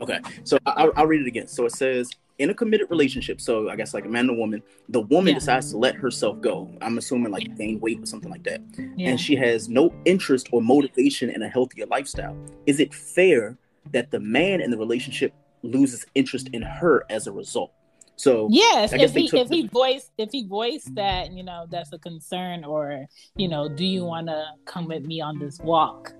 Okay, 0.00 0.20
so 0.44 0.58
I- 0.66 0.70
I'll, 0.72 0.92
I'll 0.96 1.06
read 1.06 1.20
it 1.22 1.26
again. 1.26 1.46
So 1.46 1.66
it 1.66 1.72
says, 1.72 2.10
in 2.38 2.50
a 2.50 2.54
committed 2.54 2.90
relationship, 2.90 3.40
so 3.40 3.68
I 3.68 3.76
guess 3.76 3.94
like 3.94 4.04
a 4.04 4.08
man 4.08 4.28
and 4.28 4.30
a 4.30 4.34
woman, 4.34 4.62
the 4.88 5.00
woman 5.00 5.28
Yeah. 5.28 5.38
decides 5.38 5.70
to 5.70 5.78
let 5.78 5.94
herself 5.94 6.40
go. 6.40 6.68
I'm 6.80 6.98
assuming 6.98 7.30
like 7.30 7.56
gain 7.56 7.78
weight 7.80 8.02
or 8.02 8.06
something 8.06 8.30
like 8.30 8.42
that. 8.44 8.60
Yeah. 8.96 9.10
And 9.10 9.20
she 9.20 9.36
has 9.36 9.68
no 9.68 9.92
interest 10.04 10.48
or 10.52 10.60
motivation 10.60 11.30
in 11.30 11.42
a 11.42 11.48
healthier 11.48 11.86
lifestyle. 11.86 12.36
Is 12.66 12.80
it 12.80 12.92
fair 12.92 13.56
that 13.92 14.10
the 14.10 14.20
man 14.20 14.60
in 14.60 14.70
the 14.70 14.78
relationship 14.78 15.32
loses 15.62 16.04
interest 16.14 16.48
in 16.52 16.62
her 16.62 17.04
as 17.08 17.26
a 17.26 17.32
result? 17.32 17.72
So 18.16 18.48
Yes, 18.50 18.92
if 18.92 19.12
he 19.12 19.30
if 19.32 19.48
he 19.48 19.66
voiced 19.66 20.12
if 20.18 20.30
he 20.30 20.46
voiced 20.46 20.94
that, 20.94 21.32
you 21.32 21.42
know, 21.42 21.66
that's 21.68 21.92
a 21.92 21.98
concern 21.98 22.64
or, 22.64 23.06
you 23.36 23.48
know, 23.48 23.68
do 23.68 23.84
you 23.84 24.04
want 24.04 24.28
to 24.28 24.46
come 24.66 24.86
with 24.86 25.04
me 25.04 25.20
on 25.20 25.38
this 25.38 25.58
walk? 25.58 26.12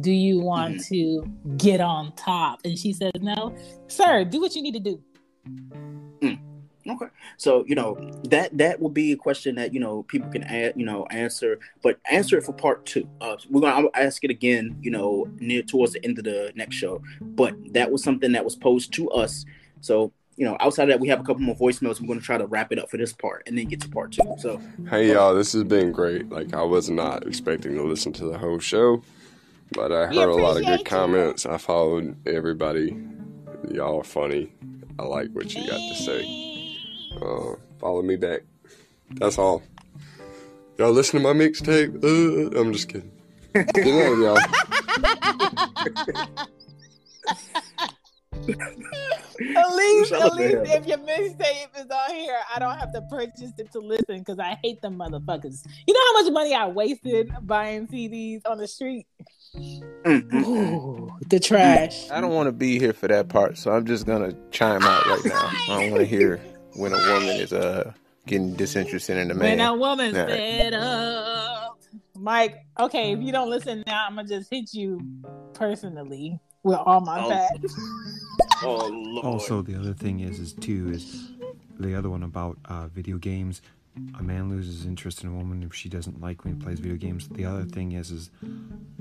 Do 0.00 0.10
you 0.10 0.40
want 0.40 0.76
mm-hmm. 0.76 0.94
to 0.94 1.56
get 1.58 1.80
on 1.80 2.14
top? 2.16 2.60
And 2.64 2.78
she 2.78 2.94
says, 2.94 3.12
"No, 3.20 3.54
sir, 3.88 4.24
do 4.24 4.40
what 4.40 4.54
you 4.54 4.62
need 4.62 4.72
to 4.72 4.80
do." 4.80 5.02
Okay, 6.88 7.06
so 7.36 7.64
you 7.66 7.76
know 7.76 7.96
that 8.24 8.56
that 8.58 8.80
will 8.80 8.90
be 8.90 9.12
a 9.12 9.16
question 9.16 9.54
that 9.54 9.72
you 9.72 9.78
know 9.78 10.02
people 10.04 10.28
can 10.30 10.42
add, 10.42 10.74
you 10.76 10.84
know, 10.84 11.06
answer, 11.06 11.60
but 11.80 12.00
answer 12.10 12.36
it 12.36 12.44
for 12.44 12.52
part 12.52 12.84
two. 12.84 13.08
Uh, 13.20 13.36
we're 13.50 13.60
gonna 13.60 13.88
ask 13.94 14.24
it 14.24 14.30
again, 14.30 14.76
you 14.80 14.90
know, 14.90 15.28
near 15.38 15.62
towards 15.62 15.92
the 15.92 16.04
end 16.04 16.18
of 16.18 16.24
the 16.24 16.52
next 16.56 16.74
show. 16.74 17.00
But 17.20 17.54
that 17.72 17.90
was 17.92 18.02
something 18.02 18.32
that 18.32 18.44
was 18.44 18.56
posed 18.56 18.92
to 18.94 19.08
us. 19.10 19.44
So 19.80 20.12
you 20.36 20.44
know, 20.46 20.56
outside 20.58 20.84
of 20.84 20.88
that, 20.88 21.00
we 21.00 21.08
have 21.08 21.20
a 21.20 21.24
couple 21.24 21.42
more 21.42 21.54
voicemails. 21.54 22.00
We're 22.00 22.08
gonna 22.08 22.20
try 22.20 22.38
to 22.38 22.46
wrap 22.46 22.72
it 22.72 22.80
up 22.80 22.90
for 22.90 22.96
this 22.96 23.12
part 23.12 23.44
and 23.46 23.56
then 23.56 23.66
get 23.66 23.80
to 23.82 23.88
part 23.88 24.12
two. 24.12 24.34
So 24.38 24.60
Hey 24.90 25.12
y'all, 25.12 25.34
this 25.34 25.52
has 25.52 25.62
been 25.62 25.92
great. 25.92 26.30
Like 26.30 26.52
I 26.52 26.62
was 26.62 26.90
not 26.90 27.26
expecting 27.28 27.76
to 27.76 27.82
listen 27.84 28.12
to 28.14 28.24
the 28.24 28.38
whole 28.38 28.58
show, 28.58 29.02
but 29.72 29.92
I 29.92 30.06
heard 30.06 30.16
a 30.16 30.34
lot 30.34 30.56
of 30.56 30.64
good 30.64 30.80
you. 30.80 30.84
comments. 30.84 31.46
I 31.46 31.58
followed 31.58 32.16
everybody. 32.26 32.96
Y'all 33.70 34.00
are 34.00 34.04
funny. 34.04 34.52
I 35.02 35.04
like 35.06 35.30
what 35.32 35.52
you 35.52 35.66
got 35.68 35.78
to 35.78 35.94
say. 35.96 36.78
Uh, 37.20 37.56
follow 37.80 38.02
me 38.02 38.14
back. 38.14 38.42
That's 39.10 39.36
all. 39.36 39.60
Y'all 40.78 40.92
listen 40.92 41.20
to 41.20 41.24
my 41.24 41.32
mixtape? 41.32 42.04
Uh, 42.04 42.56
I'm 42.56 42.72
just 42.72 42.88
kidding. 42.88 43.10
Good 43.52 43.66
night, 43.76 44.16
y'all. 44.18 44.38
at 49.56 49.74
least, 49.74 50.12
at 50.12 50.34
least 50.34 50.56
if 50.66 50.86
your 50.86 50.98
mixtape 50.98 51.80
is 51.80 51.90
on 51.90 52.14
here, 52.14 52.38
I 52.54 52.60
don't 52.60 52.78
have 52.78 52.92
to 52.92 53.02
purchase 53.10 53.50
it 53.58 53.72
to 53.72 53.80
listen 53.80 54.20
because 54.20 54.38
I 54.38 54.56
hate 54.62 54.80
them 54.82 55.00
motherfuckers. 55.00 55.66
You 55.84 55.94
know 55.94 56.00
how 56.06 56.22
much 56.22 56.32
money 56.32 56.54
I 56.54 56.68
wasted 56.68 57.32
buying 57.42 57.88
CDs 57.88 58.42
on 58.46 58.58
the 58.58 58.68
street? 58.68 59.08
Ooh, 59.56 61.14
the 61.28 61.38
trash. 61.38 62.10
I 62.10 62.20
don't 62.20 62.32
want 62.32 62.46
to 62.46 62.52
be 62.52 62.78
here 62.78 62.92
for 62.92 63.08
that 63.08 63.28
part, 63.28 63.58
so 63.58 63.70
I'm 63.70 63.84
just 63.84 64.06
gonna 64.06 64.34
chime 64.50 64.82
out 64.82 65.06
right 65.06 65.24
now. 65.24 65.50
I 65.68 65.80
don't 65.80 65.90
want 65.90 66.00
to 66.00 66.06
hear 66.06 66.40
when 66.74 66.92
a 66.92 66.96
woman 66.96 67.36
is 67.36 67.52
uh 67.52 67.92
getting 68.26 68.54
disinterested 68.54 69.18
in 69.18 69.30
a 69.30 69.34
man. 69.34 69.58
When 69.58 69.60
a 69.60 69.74
woman's 69.74 70.16
right. 70.16 70.28
fed 70.28 70.74
up. 70.74 71.78
Mike, 72.16 72.64
okay, 72.78 73.12
if 73.12 73.20
you 73.20 73.32
don't 73.32 73.50
listen 73.50 73.82
now, 73.86 74.06
I'm 74.06 74.16
gonna 74.16 74.28
just 74.28 74.50
hit 74.50 74.72
you 74.72 75.00
personally 75.54 76.38
with 76.62 76.78
all 76.78 77.00
my 77.00 77.22
oh. 77.22 77.28
facts. 77.28 77.74
oh 78.62 78.88
Lord. 78.88 79.26
Also, 79.26 79.60
the 79.60 79.78
other 79.78 79.92
thing 79.92 80.20
is, 80.20 80.38
is 80.38 80.52
too, 80.52 80.90
is 80.90 81.32
the 81.78 81.94
other 81.94 82.08
one 82.08 82.22
about 82.22 82.58
uh, 82.64 82.88
video 82.88 83.18
games. 83.18 83.60
A 84.18 84.22
man 84.22 84.48
loses 84.48 84.86
interest 84.86 85.22
in 85.22 85.28
a 85.28 85.32
woman 85.34 85.62
if 85.62 85.74
she 85.74 85.90
doesn't 85.90 86.20
like 86.20 86.44
when 86.44 86.54
he 86.54 86.62
plays 86.62 86.80
video 86.80 86.96
games. 86.96 87.28
The 87.28 87.44
other 87.44 87.64
thing 87.64 87.92
is, 87.92 88.10
is 88.10 88.30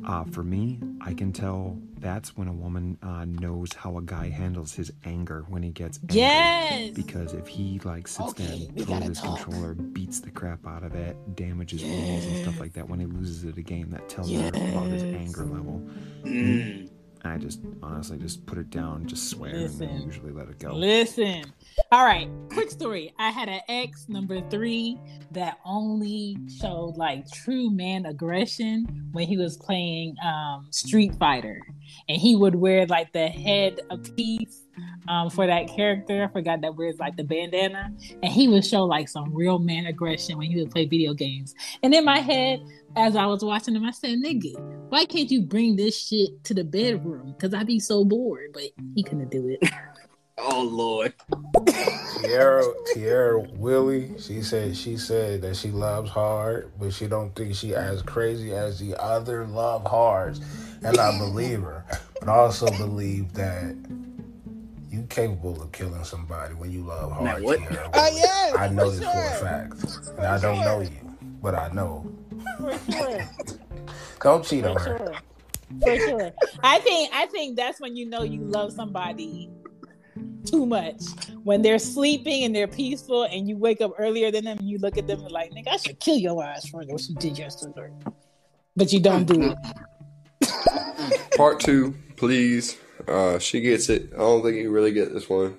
uh, 0.06 0.26
for 0.26 0.44
me, 0.44 0.80
I 1.00 1.14
can 1.14 1.32
tell 1.32 1.78
that's 2.00 2.36
when 2.36 2.50
a 2.50 2.54
woman 2.54 2.98
uh, 3.02 3.24
knows 3.24 3.72
how 3.72 3.98
a 3.98 4.02
guy 4.02 4.30
handles 4.30 4.74
his 4.74 4.92
anger 5.06 5.46
when 5.48 5.64
he 5.64 5.70
gets 5.70 6.00
angry. 6.02 6.18
Yes. 6.18 6.90
Because 6.92 7.34
if 7.34 7.48
he 7.48 7.80
like 7.86 8.08
sits 8.08 8.32
okay, 8.32 8.70
there 8.74 8.86
and 8.86 8.86
throws 8.86 9.04
his 9.08 9.22
talk. 9.22 9.42
controller, 9.42 9.76
beats 9.76 10.20
the 10.20 10.32
crap 10.32 10.68
out 10.68 10.84
of 10.84 10.94
it, 10.94 11.16
damages 11.36 11.82
yes. 11.84 12.10
walls 12.10 12.26
and 12.26 12.44
stuff 12.44 12.60
like 12.60 12.74
that, 12.74 12.90
when 12.90 13.00
he 13.00 13.06
loses 13.06 13.46
it 13.46 13.58
again, 13.58 13.90
that 13.92 14.10
tells 14.10 14.30
yes. 14.30 14.54
her 14.54 14.70
about 14.72 14.88
his 14.88 15.04
anger 15.04 15.46
level. 15.46 15.82
Mm. 16.24 16.90
I 17.24 17.38
just 17.38 17.60
honestly 17.84 18.18
just 18.18 18.46
put 18.46 18.58
it 18.58 18.70
down, 18.72 19.06
just 19.06 19.30
swear, 19.30 19.54
Listen. 19.54 19.90
and 19.90 20.00
then 20.00 20.06
usually 20.08 20.32
let 20.32 20.48
it 20.50 20.60
go. 20.60 20.74
Listen. 20.74 21.44
All 21.92 22.04
right, 22.04 22.28
quick 22.52 22.72
story. 22.72 23.14
I 23.20 23.30
had 23.30 23.48
an 23.48 23.62
ex 23.70 24.08
number 24.10 24.42
three 24.50 24.98
that 25.32 25.60
only 25.64 26.38
showed 26.60 26.98
like 26.98 27.30
true 27.32 27.70
man 27.70 28.06
aggression 28.06 29.10
when 29.12 29.28
he 29.28 29.38
was 29.38 29.58
playing 29.58 30.16
um, 30.26 30.68
Street 30.72 31.14
Fighter, 31.16 31.62
and 32.10 32.18
he 32.18 32.36
would 32.36 32.56
wear 32.56 32.86
like 32.88 33.14
the 33.14 33.28
head 33.28 33.82
of 33.90 34.16
piece 34.16 34.64
um, 35.08 35.30
for 35.30 35.48
that 35.48 35.68
character. 35.68 36.24
I 36.24 36.28
forgot 36.32 36.62
that 36.62 36.76
wears 36.76 37.00
like 37.00 37.16
the 37.16 37.24
bandana, 37.24 37.92
and 38.22 38.32
he 38.32 38.48
would 38.48 38.66
show 38.66 38.84
like 38.86 39.10
some 39.10 39.34
real 39.34 39.60
man 39.60 39.86
aggression 39.86 40.38
when 40.38 40.50
he 40.50 40.60
would 40.62 40.72
play 40.72 40.86
video 40.86 41.14
games. 41.14 41.54
And 41.84 41.94
in 41.94 42.06
my 42.06 42.20
head, 42.20 42.62
as 42.96 43.16
I 43.16 43.26
was 43.26 43.44
watching 43.44 43.76
him, 43.76 43.86
I 43.86 43.92
said, 43.92 44.20
"Nigga, 44.20 44.60
why 44.90 45.06
can't 45.06 45.32
you 45.32 45.42
bring 45.42 45.76
this 45.76 45.98
shit 45.98 46.44
to 46.46 46.54
the 46.54 46.64
bedroom? 46.64 47.34
Because 47.38 47.54
I'd 47.54 47.68
be 47.68 47.80
so 47.80 48.04
bored." 48.04 48.52
But 48.54 48.64
he 48.96 49.04
couldn't 49.04 49.32
do 49.32 49.48
it. 49.48 49.70
oh 50.38 50.64
Lord. 50.64 51.14
Tierra, 52.22 52.64
Tierra 52.94 53.42
Willie, 53.56 54.12
she 54.20 54.42
said 54.42 54.76
she 54.78 54.98
said 54.98 55.42
that 55.42 55.56
she 55.56 55.70
loves 55.70 56.10
hard, 56.10 56.72
but 56.80 56.94
she 56.94 57.08
don't 57.08 57.36
think 57.36 57.56
she 57.56 57.74
as 57.76 58.02
crazy 58.02 58.54
as 58.54 58.80
the 58.80 58.96
other 59.02 59.46
love 59.48 59.86
hards, 59.86 60.40
and 60.84 60.98
I 60.98 61.18
believe 61.18 61.62
her. 61.62 61.86
But 62.20 62.30
I 62.30 62.34
also 62.34 62.68
believe 62.78 63.34
that 63.34 63.76
you 64.92 65.04
capable 65.04 65.62
of 65.62 65.72
killing 65.72 66.04
somebody 66.04 66.54
when 66.54 66.70
you 66.70 66.82
love 66.84 67.14
hard. 67.14 67.24
Now, 67.24 67.46
what? 67.46 67.60
Tierra 67.60 67.90
uh, 67.94 68.10
yeah, 68.14 68.54
I 68.58 68.68
know 68.68 68.90
this 68.92 69.02
sure. 69.02 69.12
for 69.12 69.20
a 69.20 69.40
fact, 69.40 70.18
and 70.18 70.28
I 70.28 70.38
don't 70.38 70.60
know 70.60 70.82
you, 70.82 71.18
but 71.42 71.56
I 71.56 71.70
know 71.72 72.12
for 72.60 72.78
sure. 72.92 73.30
Don't 74.22 74.46
cheat 74.46 74.66
on 74.66 74.76
her. 74.78 74.98
Sure. 74.98 75.16
For 75.82 75.98
sure. 75.98 76.32
I 76.62 76.80
think 76.80 77.10
I 77.14 77.26
think 77.28 77.56
that's 77.56 77.80
when 77.80 77.96
you 77.96 78.06
know 78.06 78.24
you 78.24 78.42
love 78.42 78.74
somebody 78.74 79.50
too 80.46 80.66
much. 80.66 81.02
When 81.44 81.62
they're 81.62 81.80
sleeping 81.80 82.44
and 82.44 82.56
they're 82.56 82.68
peaceful 82.68 83.24
and 83.24 83.48
you 83.48 83.58
wake 83.58 83.82
up 83.82 83.94
earlier 83.98 84.30
than 84.32 84.44
them 84.46 84.60
and 84.60 84.70
you 84.70 84.78
look 84.78 84.98
at 84.98 85.08
them 85.08 85.22
and 85.22 85.32
like, 85.32 85.52
nigga, 85.52 85.70
I 85.70 85.78
should 85.78 86.00
kill 86.00 86.18
your 86.18 86.44
ass 86.44 86.68
for 86.68 86.84
what 86.84 87.08
you 87.08 87.16
did 87.16 87.38
yesterday. 87.38 87.90
But 88.76 88.92
you 88.94 89.00
don't 89.00 89.26
do 89.26 89.54
it. 89.54 89.58
Part 91.38 91.60
two, 91.60 91.96
please. 92.18 92.78
Uh, 93.12 93.40
she 93.40 93.60
gets 93.60 93.90
it. 93.90 94.12
I 94.14 94.20
don't 94.20 94.42
think 94.42 94.56
you 94.56 94.72
really 94.72 94.94
get 94.94 95.14
this 95.14 95.30
one. 95.30 95.58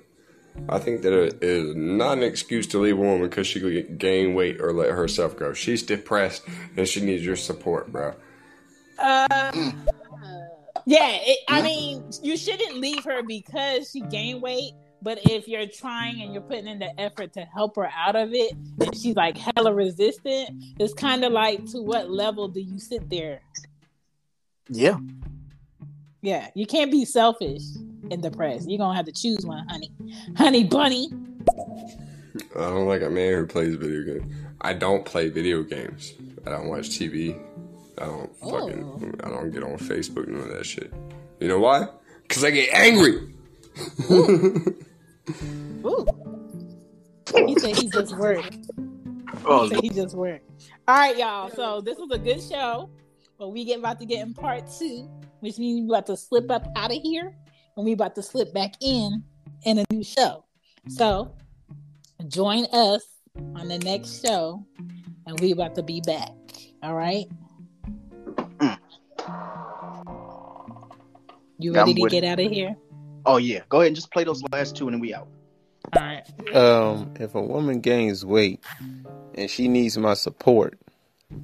I 0.68 0.78
think 0.78 1.02
that 1.02 1.12
it 1.12 1.42
is 1.42 1.74
not 1.74 2.18
an 2.18 2.24
excuse 2.24 2.66
to 2.68 2.78
leave 2.78 2.96
a 2.96 3.00
woman 3.00 3.28
because 3.28 3.46
she 3.46 3.60
could 3.60 3.98
gain 3.98 4.34
weight 4.34 4.60
or 4.60 4.72
let 4.72 4.90
herself 4.90 5.36
go. 5.36 5.52
She's 5.52 5.82
depressed 5.82 6.44
and 6.76 6.88
she 6.88 7.00
needs 7.00 7.24
your 7.24 7.36
support, 7.36 7.92
bro. 7.92 8.14
Uh, 8.98 9.72
yeah, 10.86 11.08
it, 11.10 11.38
I 11.48 11.62
mean, 11.62 12.04
you 12.22 12.36
shouldn't 12.36 12.76
leave 12.76 13.04
her 13.04 13.22
because 13.22 13.90
she 13.90 14.00
gained 14.00 14.42
weight. 14.42 14.72
But 15.02 15.18
if 15.24 15.48
you're 15.48 15.66
trying 15.66 16.22
and 16.22 16.32
you're 16.32 16.42
putting 16.42 16.68
in 16.68 16.78
the 16.78 16.98
effort 17.00 17.32
to 17.32 17.40
help 17.40 17.74
her 17.76 17.90
out 17.92 18.14
of 18.14 18.32
it, 18.32 18.52
and 18.52 18.94
she's 18.94 19.16
like 19.16 19.36
hella 19.36 19.74
resistant, 19.74 20.62
it's 20.78 20.94
kind 20.94 21.24
of 21.24 21.32
like 21.32 21.66
to 21.72 21.82
what 21.82 22.08
level 22.08 22.46
do 22.46 22.60
you 22.60 22.78
sit 22.78 23.10
there? 23.10 23.40
Yeah. 24.68 24.98
Yeah, 26.22 26.48
you 26.54 26.66
can't 26.66 26.90
be 26.90 27.04
selfish 27.04 27.62
and 28.10 28.22
depressed. 28.22 28.70
You're 28.70 28.78
gonna 28.78 28.96
have 28.96 29.06
to 29.06 29.12
choose 29.12 29.44
one, 29.44 29.66
honey. 29.68 29.90
Honey 30.36 30.62
bunny. 30.64 31.10
I 32.56 32.60
don't 32.60 32.86
like 32.86 33.02
a 33.02 33.10
man 33.10 33.34
who 33.34 33.46
plays 33.46 33.74
video 33.74 34.02
games. 34.04 34.32
I 34.60 34.72
don't 34.72 35.04
play 35.04 35.28
video 35.28 35.64
games. 35.64 36.14
I 36.46 36.50
don't 36.50 36.68
watch 36.68 36.90
TV. 36.90 37.42
I 37.98 38.06
don't 38.06 38.36
fucking. 38.36 38.84
Oh. 38.84 39.26
I 39.26 39.30
don't 39.30 39.50
get 39.50 39.64
on 39.64 39.76
Facebook. 39.78 40.28
None 40.28 40.42
of 40.42 40.48
that 40.50 40.64
shit. 40.64 40.92
You 41.40 41.48
know 41.48 41.58
why? 41.58 41.88
Because 42.22 42.44
I 42.44 42.50
get 42.50 42.72
angry. 42.72 43.34
Ooh. 44.10 44.76
Ooh. 45.84 46.06
He 47.46 47.58
said 47.58 47.76
he 47.76 47.88
just 47.88 48.16
worked. 48.16 48.58
Oh, 49.44 49.68
he, 49.68 49.88
he 49.88 49.88
just 49.88 50.14
worked. 50.14 50.48
All 50.86 50.96
right, 50.96 51.16
y'all. 51.16 51.50
So 51.50 51.80
this 51.80 51.98
was 51.98 52.10
a 52.12 52.18
good 52.18 52.40
show, 52.42 52.90
but 53.42 53.48
we 53.48 53.64
get 53.64 53.80
about 53.80 53.98
to 53.98 54.06
get 54.06 54.24
in 54.24 54.32
part 54.32 54.62
two 54.78 55.10
which 55.42 55.58
means 55.58 55.80
we're 55.80 55.96
about 55.96 56.06
to 56.06 56.16
slip 56.16 56.48
up 56.52 56.64
out 56.76 56.92
of 56.92 57.02
here 57.02 57.34
and 57.76 57.84
we're 57.84 57.94
about 57.94 58.14
to 58.14 58.22
slip 58.22 58.54
back 58.54 58.74
in 58.80 59.24
in 59.64 59.78
a 59.78 59.84
new 59.90 60.04
show. 60.04 60.44
So 60.88 61.34
join 62.28 62.66
us 62.66 63.04
on 63.56 63.66
the 63.66 63.78
next 63.80 64.24
show 64.24 64.64
and 65.26 65.40
we 65.40 65.50
about 65.50 65.74
to 65.74 65.82
be 65.82 66.00
back. 66.00 66.30
All 66.82 66.94
right. 66.94 67.26
You 71.58 71.74
ready 71.74 71.94
to 71.94 72.08
get 72.08 72.24
out 72.24 72.38
of 72.38 72.50
here? 72.50 72.76
Oh 73.26 73.38
yeah. 73.38 73.60
Go 73.68 73.78
ahead 73.78 73.88
and 73.88 73.96
just 73.96 74.12
play 74.12 74.22
those 74.22 74.42
last 74.52 74.76
two 74.76 74.86
and 74.86 74.94
then 74.94 75.00
we 75.00 75.12
out. 75.12 75.26
All 75.96 76.02
right. 76.02 76.54
Um, 76.54 77.14
if 77.18 77.34
a 77.34 77.42
woman 77.42 77.80
gains 77.80 78.24
weight 78.24 78.64
and 79.34 79.50
she 79.50 79.66
needs 79.66 79.98
my 79.98 80.14
support, 80.14 80.78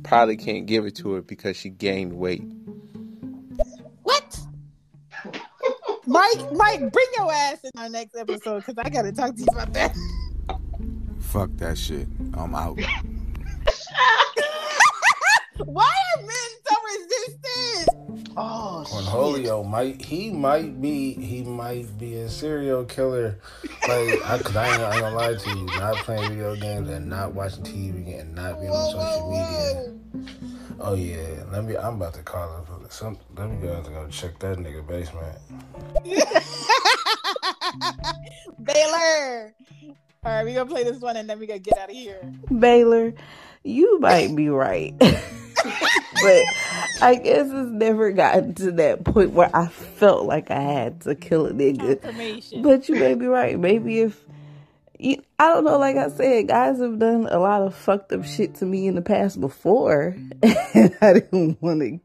probably 0.03 0.37
can't 0.37 0.67
give 0.67 0.87
it 0.87 0.97
to 0.97 1.13
her 1.13 1.23
because 1.23 1.57
she 1.57 1.71
gained 1.71 2.13
weight. 2.13 2.43
What? 4.03 4.41
Mike, 6.07 6.53
Mike, 6.53 6.93
bring 6.93 7.07
your 7.17 7.33
ass 7.33 7.59
in 7.65 7.71
our 7.79 7.89
next 7.89 8.17
episode 8.17 8.65
because 8.65 8.77
I 8.79 8.89
gotta 8.89 9.13
talk 9.13 9.35
to 9.35 9.41
you 9.41 9.47
about 9.53 9.73
that. 9.75 9.97
Fuck 11.21 11.51
that 11.57 11.77
shit. 11.77 12.09
I'm 12.35 12.55
out. 12.55 12.79
Why 15.65 15.93
are 16.17 16.23
men 16.23 16.31
so 16.33 16.37
resistant? 16.37 16.58
Oh, 18.41 18.85
Cornholio 18.87 19.67
might 19.67 20.01
he 20.01 20.31
might 20.31 20.81
be 20.81 21.15
he 21.15 21.43
might 21.43 21.99
be 21.99 22.19
a 22.19 22.29
serial 22.29 22.85
killer. 22.85 23.37
Like, 23.89 24.25
I, 24.25 24.39
cause 24.39 24.55
I 24.55 24.71
ain't, 24.71 24.81
I 24.81 24.93
ain't 24.93 25.01
gonna 25.01 25.17
lie 25.17 25.35
to 25.35 25.51
you, 25.51 25.67
not 25.67 25.97
playing 25.97 26.29
video 26.29 26.55
games 26.55 26.89
and 26.89 27.09
not 27.09 27.35
watching 27.35 27.65
TV 27.65 28.21
and 28.21 28.37
not 28.37 28.61
being 28.61 28.71
on 28.71 28.93
social 28.93 29.31
media. 29.33 29.93
Oh 30.79 30.95
yeah, 30.95 31.43
let 31.51 31.65
me. 31.65 31.77
I'm 31.77 31.97
about 31.97 32.15
to 32.15 32.23
call 32.23 32.59
him. 32.59 32.65
Some, 32.91 33.19
let 33.37 33.51
me 33.51 33.61
go 33.61 33.83
to 33.83 33.91
go 33.91 34.07
check 34.09 34.39
that 34.39 34.57
nigga 34.59 34.87
basement. 34.87 35.37
Baylor. 38.63 39.53
All 40.25 40.33
right, 40.33 40.45
we 40.45 40.55
gonna 40.55 40.71
play 40.71 40.85
this 40.85 41.01
one 41.01 41.17
and 41.17 41.29
then 41.29 41.41
we 41.41 41.49
gonna 41.49 41.59
get 41.59 41.77
out 41.77 41.91
of 41.91 41.97
here. 41.97 42.21
Baylor, 42.57 43.15
you 43.65 43.99
might 43.99 44.37
be 44.37 44.49
right. 44.49 44.95
but 45.65 46.45
I 47.03 47.15
guess 47.23 47.47
it's 47.47 47.71
never 47.71 48.11
gotten 48.13 48.55
to 48.57 48.73
that 48.73 49.05
point 49.05 49.31
where 49.31 49.51
I 49.55 49.69
felt 49.69 50.27
like 50.27 50.51
I 50.51 50.61
had 50.61 51.03
to 51.03 51.15
kill 51.15 51.47
a 51.47 51.53
nigga. 51.53 52.63
But 52.63 52.89
you 52.89 52.97
may 52.97 53.15
be 53.15 53.27
right. 53.27 53.59
Maybe 53.59 54.01
if 54.01 54.25
you, 54.99 55.23
I 55.39 55.49
don't 55.49 55.65
know, 55.65 55.79
like 55.79 55.97
I 55.97 56.09
said, 56.09 56.49
guys 56.49 56.81
have 56.81 56.99
done 56.99 57.29
a 57.31 57.39
lot 57.39 57.63
of 57.63 57.75
fucked 57.75 58.13
up 58.13 58.25
shit 58.25 58.57
to 58.57 58.67
me 58.67 58.87
in 58.87 58.95
the 58.95 59.03
past 59.03 59.41
before, 59.41 60.17
mm-hmm. 60.17 60.79
and 60.79 60.97
I 61.01 61.13
didn't 61.15 61.63
want 61.63 61.81
to 61.81 62.01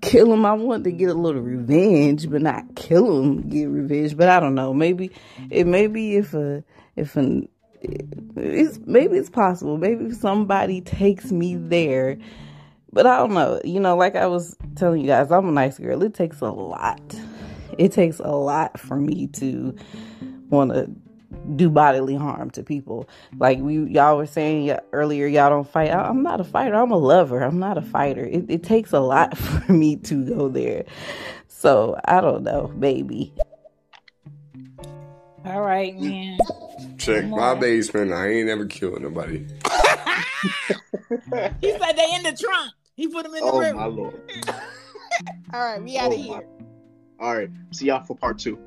kill 0.00 0.30
them. 0.30 0.44
I 0.44 0.52
wanted 0.52 0.84
to 0.84 0.92
get 0.92 1.10
a 1.10 1.14
little 1.14 1.40
revenge, 1.40 2.28
but 2.28 2.42
not 2.42 2.74
kill 2.74 3.22
them, 3.22 3.48
get 3.48 3.66
revenge. 3.66 4.16
But 4.16 4.28
I 4.28 4.40
don't 4.40 4.54
know. 4.54 4.74
Maybe 4.74 5.12
it 5.50 5.66
maybe 5.66 6.16
if 6.16 6.34
a 6.34 6.64
if 6.96 7.16
an 7.16 7.48
it's 7.82 8.78
maybe 8.86 9.16
it's 9.16 9.30
possible. 9.30 9.76
Maybe 9.78 10.12
somebody 10.12 10.80
takes 10.80 11.32
me 11.32 11.56
there, 11.56 12.18
But 12.92 13.06
I 13.06 13.18
don't 13.18 13.32
know. 13.34 13.60
You 13.64 13.80
know, 13.80 13.96
like 13.96 14.16
I 14.16 14.26
was 14.26 14.56
telling 14.76 15.00
you 15.00 15.06
guys, 15.06 15.30
I'm 15.30 15.48
a 15.48 15.52
nice 15.52 15.78
girl. 15.78 16.02
It 16.02 16.14
takes 16.14 16.40
a 16.40 16.50
lot. 16.50 17.00
It 17.78 17.92
takes 17.92 18.18
a 18.18 18.30
lot 18.30 18.78
for 18.78 18.96
me 18.96 19.28
to 19.28 19.74
want 20.50 20.72
to 20.72 20.90
do 21.56 21.70
bodily 21.70 22.14
harm 22.14 22.50
to 22.50 22.62
people. 22.62 23.08
Like 23.38 23.58
we 23.58 23.78
y'all 23.84 24.16
were 24.16 24.26
saying 24.26 24.76
earlier, 24.92 25.26
y'all 25.26 25.50
don't 25.50 25.68
fight. 25.68 25.90
I, 25.90 26.08
am 26.08 26.22
not 26.22 26.40
a 26.40 26.44
fighter. 26.44 26.74
I'm 26.74 26.90
a 26.90 26.98
lover. 26.98 27.42
I'm 27.42 27.58
not 27.58 27.78
a 27.78 27.82
fighter. 27.82 28.24
It, 28.24 28.46
it 28.48 28.62
takes 28.62 28.92
a 28.92 29.00
lot 29.00 29.36
for 29.38 29.72
me 29.72 29.96
to 29.96 30.24
go 30.24 30.48
there. 30.48 30.84
So 31.48 31.98
I 32.04 32.20
don't 32.20 32.42
know. 32.42 32.72
Maybe. 32.76 33.32
All 35.44 35.60
right, 35.60 35.98
man. 35.98 36.38
Check 36.98 37.24
my 37.26 37.54
basement. 37.54 38.12
I 38.12 38.28
ain't 38.28 38.46
never 38.46 38.66
killed 38.66 39.02
nobody. 39.02 39.38
he 41.60 41.72
said 41.72 41.92
they 41.96 42.14
in 42.14 42.22
the 42.22 42.36
trunk. 42.38 42.72
He 42.94 43.08
put 43.08 43.24
them 43.24 43.34
in 43.34 43.44
the 43.44 43.50
oh, 43.50 43.58
room. 43.60 43.76
my 43.76 43.86
lord. 43.86 44.20
All 45.52 45.60
right, 45.60 45.82
we 45.82 45.98
out 45.98 46.12
of 46.12 46.18
oh, 46.18 46.22
here. 46.22 46.44
My. 47.18 47.26
All 47.26 47.36
right, 47.36 47.50
see 47.72 47.86
y'all 47.86 48.04
for 48.04 48.16
part 48.16 48.38
two. 48.38 48.58